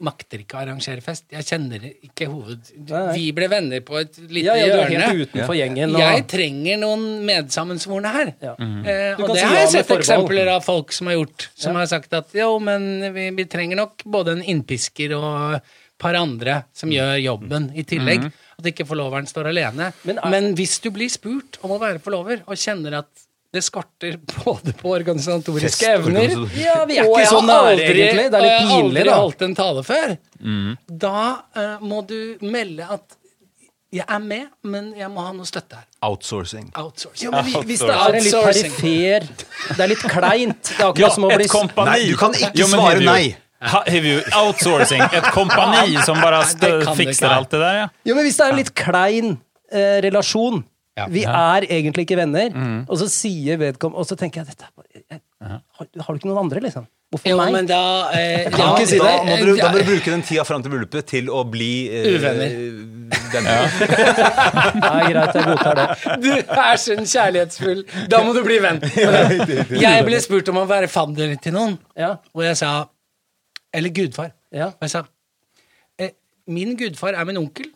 makter 0.00 0.40
ikke 0.42 0.56
å 0.56 0.60
arrangere 0.62 1.02
fest. 1.04 1.26
Jeg 1.32 1.44
kjenner 1.48 1.82
ikke 1.90 2.26
hoved... 2.30 2.70
Vi 3.14 3.26
ble 3.36 3.48
venner 3.52 3.82
på 3.84 3.98
et 4.00 4.16
lite 4.30 4.46
Ja, 4.46 4.54
ja, 4.56 4.66
hjørne. 4.70 5.00
helt 5.10 5.28
utenfor 5.34 5.58
gjengen. 5.58 5.94
Jeg 6.00 6.24
trenger 6.32 6.80
noen 6.80 7.04
medsammensvorne 7.28 8.12
her. 8.14 8.32
ja. 8.42 8.54
Eh, 8.60 9.20
og 9.20 9.34
det 9.34 9.44
har 9.44 9.58
jeg 9.60 9.72
sett 9.74 9.86
forbehold. 9.90 10.00
eksempler 10.06 10.52
av 10.54 10.64
folk 10.66 10.92
som 10.96 11.10
har 11.10 11.18
gjort. 11.20 11.48
Som 11.54 11.76
har 11.80 11.86
sagt 11.90 12.12
at 12.16 12.32
jo, 12.36 12.54
men 12.64 13.12
vi, 13.14 13.28
vi 13.36 13.44
trenger 13.52 13.76
nok 13.82 14.04
både 14.04 14.38
en 14.38 14.42
innpisker 14.54 15.12
og 15.18 15.58
et 15.60 15.74
par 16.00 16.16
andre 16.16 16.62
som 16.72 16.88
gjør 16.92 17.18
jobben 17.20 17.70
i 17.76 17.84
tillegg. 17.84 18.30
At 18.60 18.66
ikke 18.72 18.84
forloveren 18.88 19.28
står 19.28 19.50
alene. 19.52 19.90
Men 20.08 20.18
Men, 20.24 20.50
er- 20.50 20.56
hvis 20.56 20.78
du 20.84 20.90
blir 20.92 21.08
spurt 21.12 21.58
om 21.64 21.76
å 21.76 21.80
være 21.80 22.00
forlover, 22.00 22.42
og 22.46 22.56
kjenner 22.60 22.98
at 23.04 23.26
det 23.52 23.62
skorter 23.66 24.16
både 24.44 24.72
på 24.78 24.92
organisatoriske 24.94 25.88
evner 25.96 26.34
Ja, 26.54 26.84
vi 26.86 26.98
er 27.00 27.08
og 27.08 27.16
ikke 27.18 27.30
så 27.32 27.40
nære, 27.42 27.72
aldri- 27.72 27.86
egentlig. 27.96 28.26
Det 28.30 28.34
er 28.34 28.36
og 28.36 28.44
litt 28.44 28.52
jeg 28.52 28.60
har 28.60 28.68
pinlig, 28.70 29.00
aldri 29.00 29.08
da. 29.10 29.16
holdt 29.24 29.42
en 29.48 29.54
tale 29.58 29.82
før. 29.88 30.12
Da 31.06 31.14
uh, 31.56 31.80
må 31.82 32.02
du 32.06 32.20
melde 32.46 32.86
at 32.98 33.16
jeg 33.90 34.04
er 34.06 34.20
med, 34.22 34.46
men 34.62 34.92
jeg 34.94 35.10
må 35.10 35.24
ha 35.26 35.32
noe 35.34 35.48
støtte 35.50 35.74
her. 35.80 35.86
Outsourcing. 36.06 36.68
Outsourcing. 36.78 37.24
Jo, 37.26 37.32
men 37.34 37.44
vi- 37.48 37.64
hvis 37.72 37.80
det 37.82 37.90
er 37.90 38.14
en 38.20 38.22
litt 38.22 38.36
perifer 38.46 39.26
Det 39.74 39.80
er 39.82 39.90
litt 39.90 40.04
kleint. 40.12 40.62
Det 40.62 40.78
er 40.78 40.84
akkurat 40.92 40.98
Ja, 41.02 41.08
som 41.10 41.24
å 41.26 41.30
bli 41.34 41.44
et 41.48 41.50
kompani. 41.50 41.90
Nei, 41.90 42.10
du 42.12 42.16
kan 42.20 42.30
ikke 42.38 42.52
Jo, 42.54 42.68
men 42.70 42.80
svare 42.84 43.00
nei. 43.04 43.36
Ha- 43.60 43.82
outsourcing. 44.44 45.02
Et 45.12 45.26
kompani 45.34 45.98
som 46.06 46.16
bare 46.22 46.44
fikser 46.96 47.28
alt 47.34 47.50
det 47.50 47.58
der, 47.60 47.74
ja. 47.82 47.88
Jo, 48.06 48.14
men 48.14 48.24
hvis 48.24 48.38
det 48.38 48.46
er 48.46 48.50
en 48.54 48.60
litt 48.62 48.74
klein 48.78 49.32
eh, 49.72 49.98
relasjon 50.06 50.62
Ja. 51.00 51.08
Vi 51.10 51.24
er 51.24 51.66
egentlig 51.66 52.04
ikke 52.06 52.20
venner, 52.20 52.54
og 52.86 52.96
så 53.00 53.06
sier 53.10 53.56
vedkommende 53.60 54.02
Og 54.02 54.06
så 54.08 54.16
tenker 54.20 54.42
jeg 54.44 54.52
dette 54.52 54.68
bare 54.76 55.04
jeg, 55.08 55.20
har, 55.40 55.86
har 56.04 56.08
du 56.12 56.18
ikke 56.20 56.28
noen 56.28 56.42
andre, 56.44 56.60
liksom? 56.68 56.84
Hvorfor 57.10 57.26
Jo, 57.32 57.38
meg? 57.40 57.52
men 57.56 57.66
da 57.66 57.78
eh, 58.14 58.44
kan 58.52 58.60
ja, 58.78 58.86
si 58.86 58.98
da, 59.00 59.14
må 59.26 59.36
du, 59.42 59.48
da 59.58 59.70
må 59.72 59.80
du 59.80 59.86
bruke 59.88 60.12
den 60.12 60.20
tida 60.22 60.44
fram 60.46 60.62
til 60.62 60.70
bryllupet 60.70 61.08
til 61.10 61.30
å 61.34 61.40
bli 61.50 61.70
eh, 61.90 62.04
Uvenner. 62.12 62.52
venner. 63.32 63.48
ja, 63.50 64.92
greit, 65.10 65.34
jeg 65.34 65.46
godtar 65.48 65.80
det. 65.80 65.86
Du 66.22 66.28
er 66.36 66.78
sånn 66.84 67.08
kjærlighetsfull. 67.10 67.82
Da 68.12 68.20
må 68.26 68.34
du 68.36 68.42
bli 68.46 68.60
venn. 68.62 68.78
Jeg 69.86 70.06
ble 70.06 70.20
spurt 70.22 70.52
om 70.52 70.60
å 70.62 70.66
være 70.70 70.90
fadder 70.92 71.34
til 71.42 71.56
noen, 71.56 71.74
Ja, 71.98 72.12
og 72.36 72.44
jeg 72.46 72.60
sa 72.60 72.70
Eller 73.74 73.90
gudfar. 73.94 74.30
ja. 74.54 74.70
Og 74.76 74.86
jeg 74.86 74.94
sa 74.94 75.02
eh, 75.98 76.12
Min 76.50 76.76
gudfar 76.78 77.18
er 77.18 77.26
min 77.28 77.38
onkel, 77.42 77.72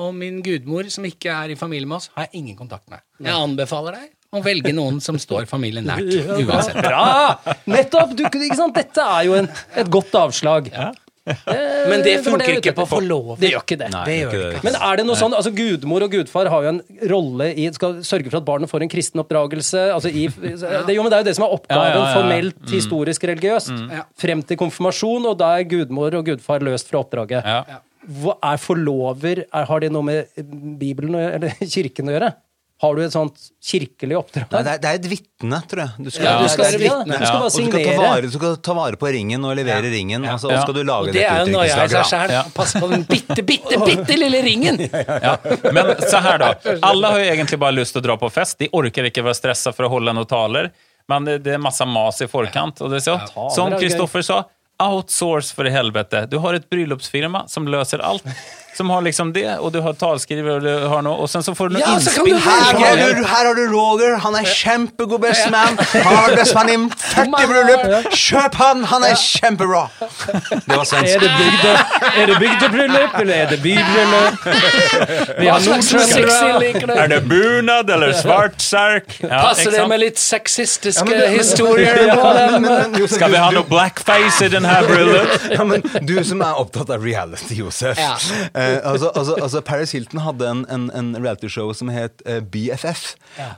og 0.00 0.14
min 0.16 0.40
gudmor, 0.44 0.88
som 0.90 1.04
ikke 1.04 1.28
er 1.34 1.52
i 1.52 1.58
familie 1.60 1.86
med 1.88 1.98
oss, 2.00 2.10
har 2.16 2.28
jeg 2.30 2.40
ingen 2.42 2.56
kontakt 2.56 2.88
med. 2.92 3.02
Jeg 3.20 3.34
anbefaler 3.36 3.98
deg 3.98 4.10
å 4.32 4.40
velge 4.40 4.72
noen 4.72 5.00
som 5.04 5.18
står 5.20 5.44
familien 5.50 5.84
nært. 5.84 6.08
Uansett. 6.40 6.78
Bra! 6.80 7.04
Nettopp! 7.68 8.14
Du, 8.16 8.24
ikke 8.24 8.56
sant? 8.56 8.72
Dette 8.78 9.04
er 9.04 9.26
jo 9.28 9.34
en, 9.42 9.48
et 9.76 9.90
godt 9.92 10.14
avslag. 10.16 10.70
Men 11.22 12.00
det 12.02 12.16
funker 12.24 12.48
det 12.48 12.54
ikke 12.62 12.72
på 12.80 12.86
forlovet. 12.90 13.38
Det 13.38 13.52
gjør 13.52 13.60
ikke 13.62 13.76
det. 13.78 13.90
Nei, 13.92 14.00
Det 14.08 14.14
gjør 14.16 14.32
det 14.32 14.40
det. 14.40 14.48
ikke. 14.56 14.62
Men 14.66 14.78
er 14.88 14.96
det 14.98 15.04
noe 15.06 15.18
sånn, 15.20 15.36
altså 15.38 15.52
Gudmor 15.54 16.02
og 16.08 16.16
gudfar 16.16 16.48
har 16.50 16.64
jo 16.66 16.72
en 16.72 16.80
rolle 17.12 17.46
i 17.54 17.68
Skal 17.76 18.00
sørge 18.08 18.32
for 18.32 18.40
at 18.40 18.48
barnet 18.48 18.72
får 18.72 18.82
en 18.88 18.90
kristen 18.90 19.22
oppdragelse. 19.22 19.84
altså 19.94 20.10
i, 20.10 20.24
det, 20.42 20.96
jo, 20.96 21.04
men 21.04 21.12
det 21.12 21.20
er 21.20 21.22
jo 21.22 21.28
det 21.28 21.36
som 21.38 21.46
er 21.46 21.54
oppgaven, 21.60 21.92
Ja, 21.92 22.00
ja, 22.00 22.08
ja. 22.08 22.16
formelt, 22.16 22.58
historisk, 22.72 23.28
religiøst. 23.30 23.70
Mm. 23.70 23.94
Frem 24.24 24.42
til 24.48 24.58
konfirmasjon, 24.64 25.28
og 25.30 25.38
da 25.44 25.52
er 25.60 25.68
gudmor 25.70 26.18
og 26.18 26.26
gudfar 26.32 26.64
løst 26.66 26.90
fra 26.90 27.04
oppdraget. 27.04 27.46
Ja. 28.08 28.38
Er 28.52 28.56
forlover 28.62 29.44
er, 29.46 29.66
Har 29.68 29.80
det 29.80 29.92
noe 29.94 30.02
med 30.02 30.48
Bibelen 30.80 31.14
eller 31.14 31.54
kirken 31.74 32.10
å 32.10 32.16
gjøre? 32.16 32.32
Har 32.82 32.96
du 32.98 33.02
et 33.04 33.12
sånt 33.14 33.36
kirkelig 33.62 34.16
oppdrag? 34.18 34.48
Nei, 34.50 34.60
det, 34.66 34.70
er, 34.72 34.78
det 34.82 34.88
er 34.90 34.96
et 34.98 35.04
vitne, 35.06 35.58
tror 35.70 35.80
jeg. 35.84 36.02
Du 36.02 36.08
skal, 36.10 36.24
Ja, 36.26 36.32
du 36.42 36.48
skal 36.50 36.64
er 36.64 36.72
være 36.72 36.80
vitne. 36.82 37.18
Du 37.20 37.26
skal 37.28 37.36
bare 37.36 37.44
Og 37.46 37.52
du 37.52 37.54
skal, 37.54 37.68
ta 37.70 37.78
signere. 37.78 38.00
vare, 38.02 38.22
du 38.26 38.32
skal 38.34 38.56
ta 38.58 38.74
vare 38.74 38.98
på 38.98 39.12
ringen 39.14 39.46
og 39.46 39.52
levere 39.54 39.92
ringen, 39.92 40.26
og 40.26 40.40
så 40.42 40.50
Og 40.50 40.64
skal 40.64 40.74
du 40.74 40.80
lage 40.88 41.12
Og 41.12 41.14
det 41.14 41.22
er 41.22 41.44
jo 41.44 41.52
dette 41.52 41.68
jeg 41.68 41.92
seg 41.92 42.08
sjæl. 42.10 42.34
Pass 42.56 42.74
på 42.74 42.88
den 42.90 43.04
bitte, 43.06 43.44
bitte, 43.46 43.78
bitte 43.86 44.18
lille 44.18 44.40
ringen! 44.42 44.82
Ja. 45.22 45.36
Men 45.70 45.92
så 46.02 46.18
her, 46.24 46.42
da. 46.42 46.48
Alle 46.82 47.12
har 47.14 47.22
jo 47.22 47.28
egentlig 47.36 47.60
bare 47.62 47.76
lyst 47.76 47.94
til 47.94 48.02
å 48.02 48.06
dra 48.08 48.16
på 48.18 48.32
fest. 48.34 48.58
De 48.58 48.66
orker 48.74 49.06
ikke 49.12 49.22
være 49.28 49.38
stressa 49.38 49.70
for 49.76 49.86
å 49.86 49.92
holde 49.92 50.16
noen 50.18 50.26
taler. 50.26 50.72
Men 51.10 51.28
det, 51.28 51.36
det 51.46 51.54
masse 51.62 51.86
massa 51.86 51.86
mas 51.86 52.18
i 52.26 52.26
forkant. 52.26 52.80
Og 52.82 52.90
det 52.90 52.96
är 52.96 53.06
så. 53.06 53.50
Som 53.54 53.78
Kristoffer 53.78 54.22
sa, 54.26 54.42
outsource 54.82 55.54
for 55.54 55.68
i 55.68 55.72
helvete. 55.74 56.26
Du 56.30 56.38
har 56.42 56.58
et 56.58 56.68
bryllupsfirma 56.70 57.46
som 57.50 57.68
løser 57.70 58.02
allt. 58.04 58.26
Som 58.76 58.90
har 58.90 59.02
liksom 59.04 59.32
det, 59.34 59.46
og 59.60 59.72
du 59.74 59.80
har 59.84 59.92
talskriver, 60.00 60.54
og 60.56 60.62
du 60.64 60.86
har 60.88 61.02
noe, 61.04 61.18
og 61.20 61.28
sen 61.28 61.42
så 61.44 61.52
får 61.54 61.68
du 61.68 61.74
noe 61.76 61.82
Ja, 61.82 61.98
så 62.00 62.14
kan 62.14 62.24
du 62.24 62.30
innspill. 62.30 62.40
Her 62.42 62.78
her, 62.78 63.02
har, 63.02 63.12
du, 63.18 63.24
her 63.28 63.46
har 63.48 63.54
du 63.58 63.64
Roger, 63.72 64.16
han 64.24 64.34
er 64.38 64.46
kjempegod 64.48 65.20
bestemann. 65.22 65.76
Han 65.92 66.08
har 66.16 66.30
vært 66.30 66.38
bestemann 66.40 66.70
i 66.72 66.76
40 67.02 67.50
bryllup. 67.52 68.08
Kjøp 68.16 68.54
han, 68.62 68.84
han 68.92 69.04
er 69.10 69.14
kjempebra. 69.20 69.82
Det 70.00 70.62
var 70.72 70.80
Er 70.80 70.88
svensk. 70.88 71.20
det, 71.20 71.30
bygde, 71.38 71.74
er 72.22 72.32
det 72.32 72.38
bygdebryllup, 72.42 73.18
eller 73.20 73.34
er 73.44 73.50
det 73.52 73.60
bybryllup? 73.62 74.48
Vi 75.38 75.46
har 75.52 75.60
nordtrøndere. 75.68 76.96
Er 77.04 77.12
det 77.12 77.20
bunad 77.28 77.90
eller 77.90 78.12
svart 78.16 78.60
serk? 78.62 79.18
Ja, 79.22 79.42
Passer 79.48 79.70
det 79.76 79.84
med 79.90 80.00
litt 80.02 80.18
sexistiske 80.20 81.12
ja, 81.12 81.28
historier 81.36 82.06
Ja, 82.06 82.16
men- 82.16 82.62
men- 82.62 82.72
men, 82.72 83.00
Josef, 83.00 83.16
Skal 83.16 83.30
vi 83.30 83.36
ha 83.36 83.50
noe 83.50 83.64
blackface 83.68 84.44
i 84.46 84.48
den 84.48 84.64
her 84.64 84.86
bryllup? 84.88 85.38
Ja, 85.52 85.64
men 85.64 85.82
du 86.06 86.16
som 86.24 86.40
er 86.42 86.58
opptatt 86.60 86.90
av 86.90 87.02
reality, 87.04 87.54
Josef. 87.60 87.98
Ja. 87.98 88.16
Eh, 88.62 88.78
altså, 88.92 89.10
altså, 89.14 89.36
altså 89.42 89.62
Paris 89.66 89.92
Hilton 89.96 90.22
hadde 90.24 90.48
en, 90.50 90.62
en, 90.72 90.86
en 91.00 91.10
realityshow 91.18 91.72
som 91.76 91.90
het 91.92 92.22
eh, 92.26 92.40
BFF. 92.40 93.02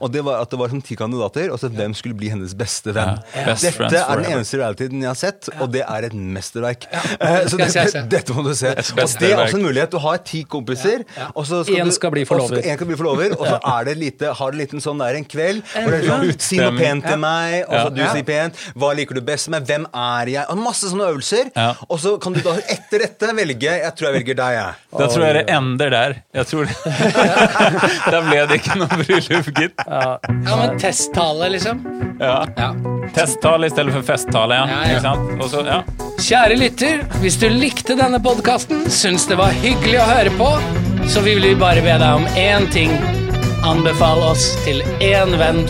Og 0.01 0.13
det 0.15 0.23
var 0.27 0.41
at 0.45 0.51
det 0.53 0.59
var 0.61 0.71
som 0.73 0.83
ti 0.85 0.97
kandidater, 0.99 1.51
og 1.53 1.59
så 1.63 1.69
hvem 1.73 1.95
skulle 1.99 2.17
bli 2.19 2.31
hennes 2.33 2.55
beste 2.59 2.95
venn. 2.95 3.19
Ja. 3.35 3.47
Best 3.51 3.67
Dette 3.81 4.03
er 4.05 4.23
den 4.23 4.31
eneste 4.37 4.61
realityen 4.61 5.03
jeg 5.03 5.11
har 5.11 5.19
sett, 5.19 5.49
og 5.59 5.71
det 5.75 5.83
er 5.85 6.07
et 6.09 6.15
mesterverk. 6.15 6.87
Eh, 6.95 7.41
så 7.51 7.59
Skal 7.59 7.91
jeg 7.91 8.05
dette, 8.13 8.35
må 8.37 8.45
du 8.47 8.53
se. 8.57 8.71
Og 8.75 9.17
det 9.21 9.31
er 9.33 9.43
også 9.43 9.59
en 9.59 9.67
mulighet. 9.67 9.93
Du 9.95 9.99
har 10.05 10.21
ti 10.27 10.45
kompiser, 10.49 11.05
og 11.35 11.45
så 11.49 11.63
En 11.75 11.89
du- 11.91 11.95
skal 11.95 12.11
bli 12.15 12.23
og 12.29 12.49
så. 12.49 12.61
En 12.63 12.77
skal 12.79 12.87
bli 12.89 12.97
forlover, 12.99 13.35
og 13.39 13.47
så 13.47 13.59
er 13.79 13.85
det 13.91 13.97
lite, 13.99 14.33
har 14.39 14.51
det 14.53 14.59
en 14.61 14.63
liten 14.65 14.83
sånn 14.85 14.99
der 15.03 15.19
en 15.19 15.25
kveld 15.25 15.63
hvor 15.75 15.91
det 15.91 16.01
er 16.03 16.09
sånn, 16.09 16.31
Si 16.45 16.59
noe 16.61 16.75
pent 16.77 17.05
til 17.07 17.19
meg, 17.21 17.65
og 17.69 17.75
så 17.75 17.85
Ja. 17.85 17.91
du 17.95 18.03
sier 18.13 18.25
pent. 18.29 18.59
Hva 18.79 18.93
liker 18.97 19.15
du 19.19 19.21
best 19.25 19.49
med? 19.53 19.65
Hvem 19.69 19.87
er 19.95 20.31
jeg? 20.33 20.47
Og 20.51 20.59
masse 20.61 20.89
sånne 20.91 21.07
øvelser. 21.13 21.51
Ja. 21.57 21.71
Og 21.89 21.99
så 22.03 22.15
kan 22.23 22.35
du 22.37 22.41
da 22.45 22.55
etter 22.71 23.05
dette 23.05 23.31
velge 23.35 23.63
Jeg 23.75 23.93
tror 23.97 24.11
jeg 24.11 24.17
velger 24.21 24.37
deg, 24.39 24.55
jeg. 24.59 24.75
Da 24.95 25.09
tror 25.11 25.25
jeg 25.27 25.35
det 25.41 25.45
ender 25.51 25.91
der. 25.91 26.15
Jeg 26.39 26.47
tror 26.51 26.71
Da 28.15 28.21
ble 28.29 28.45
det 28.51 28.59
ikke 28.61 28.77
noe 28.79 28.99
bryllup, 29.01 29.49
gitt. 29.57 29.85
Ja, 29.89 30.19
men 30.61 30.79
testtale, 30.81 31.49
liksom. 31.55 31.83
Ja. 32.21 32.37
Ja. 32.57 32.71
Testtale 33.15 33.67
i 33.67 33.75
stedet 33.75 33.95
for 33.97 34.07
festtale, 34.07 34.61
ja. 34.61 34.69
Ja, 34.71 34.79
ja. 34.85 34.93
Ikke 34.93 35.03
sant? 35.03 35.59
Og 35.59 35.69
ja. 35.69 35.81
Kjære 36.25 36.59
lytter, 36.61 37.03
hvis 37.25 37.39
du 37.43 37.49
likte 37.51 37.99
denne 37.99 38.21
podkasten, 38.23 38.87
syns 38.93 39.27
det 39.31 39.39
var 39.41 39.55
hyggelig 39.65 39.99
å 40.03 40.09
høre 40.09 40.35
på, 40.39 40.53
så 41.11 41.25
vil 41.27 41.43
vi 41.45 41.55
bare 41.59 41.83
be 41.85 41.99
deg 42.01 42.23
om 42.23 42.29
én 42.39 42.71
ting. 42.75 42.95
Anbefal 43.65 44.23
oss 44.31 44.53
til 44.65 44.83
én 45.03 45.35
venn 45.41 45.65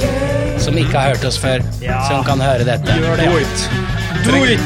som 0.63 0.77
ikke 0.79 0.95
har 0.99 1.15
hørt 1.15 1.27
oss 1.29 1.39
før, 1.41 1.65
som 2.09 2.25
kan 2.27 2.43
høre 2.43 2.67
dette. 2.67 4.04
Do 4.25 4.37
it. 4.45 4.61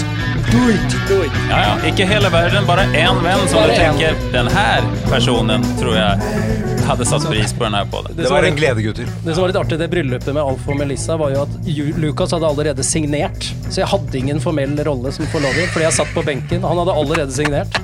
Do 0.53 0.71
it. 0.71 1.09
Do 1.09 1.23
it. 1.25 1.33
Ja, 1.51 1.59
ja. 1.63 1.87
Ikke 1.89 2.05
hele 2.07 2.29
verden, 2.31 2.67
bare 2.67 2.85
én 2.95 3.19
venn 3.25 3.41
som 3.51 3.65
du 3.67 3.73
tenker 3.75 4.15
Den 4.33 4.47
her 4.55 4.87
personen 5.11 5.65
tror 5.81 5.97
jeg 5.97 6.85
hadde 6.87 7.07
satt 7.11 7.27
pris 7.27 7.53
på 7.53 7.67
den 7.67 7.75
her 7.75 7.89
på 7.91 8.05
Det 8.15 8.31
var 8.31 8.47
en 8.47 8.57
glede, 8.57 8.85
gutter. 8.87 9.11
Det 9.25 9.35
som 9.35 9.43
var 9.43 9.51
litt 9.51 9.59
artig 9.61 9.77
i 9.77 9.83
det 9.83 9.91
bryllupet 9.93 10.31
med 10.31 10.41
Alf 10.45 10.69
og 10.71 10.79
Melissa, 10.79 11.19
var 11.21 11.35
jo 11.35 11.43
at 11.43 11.99
Lucas 11.99 12.33
hadde 12.37 12.49
allerede 12.49 12.87
signert. 12.87 13.51
Så 13.67 13.83
jeg 13.83 13.91
hadde 13.91 14.23
ingen 14.23 14.41
formell 14.41 14.79
rolle 14.87 15.13
som 15.13 15.27
forlover, 15.35 15.67
fordi 15.75 15.89
jeg 15.89 15.99
satt 15.99 16.15
på 16.15 16.25
benken. 16.31 16.63
Han 16.65 16.81
hadde 16.85 16.95
allerede 17.03 17.35
signert. 17.35 17.83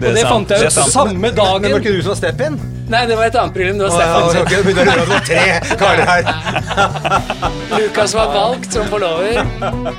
Det 0.00 0.08
Og 0.08 0.14
det 0.16 0.26
fant 0.26 0.52
jeg 0.54 0.66
ut 0.66 0.72
samme 0.92 1.30
dagen. 1.36 1.62
Men 1.62 1.72
var 1.74 1.82
ikke 1.82 1.92
du 1.96 2.02
som 2.02 2.12
var 2.14 2.20
step-in? 2.20 2.54
Nei, 2.90 3.04
det 3.06 3.16
var 3.18 3.28
et 3.28 3.36
annet 3.38 3.54
bryllup. 3.54 3.78
Det 3.78 3.84
var 3.86 3.92
Å, 4.00 4.30
ja, 4.34 4.40
okay, 4.42 4.62
begynner 4.66 4.88
å 4.90 5.04
røre 5.04 5.18
tre 5.28 5.42
karer 5.78 6.06
her. 6.08 6.22
Lukas 7.76 8.14
var 8.18 8.32
valgt 8.34 8.74
som 8.74 8.88
forlover, 8.90 9.38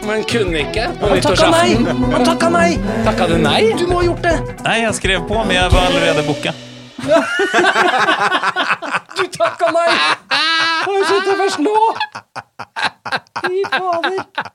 men 0.07 0.25
kunne 0.27 0.65
ikke 0.65 0.89
på 0.99 1.11
nyttårsaften. 1.13 1.87
Han 2.11 2.27
takka 2.27 2.49
nei! 2.51 2.71
Takka 3.07 3.29
du 3.31 3.37
nei? 3.39 3.61
Du 3.79 3.85
må 3.87 4.01
ha 4.01 4.07
gjort 4.09 4.27
det! 4.27 4.35
Nei, 4.65 4.77
jeg 4.83 4.97
skrev 4.99 5.23
på, 5.29 5.39
men 5.45 5.55
jeg 5.55 5.71
var 5.71 5.87
allerede 5.91 6.27
booka. 6.27 6.51
Du 9.11 9.23
takka 9.35 9.67
nei! 9.75 9.89
Har 10.31 10.91
du 10.97 11.03
sett 11.05 11.25
det 11.27 11.35
først 11.39 11.59
nå? 11.61 11.77
Fy 13.45 13.61
fader. 13.69 14.51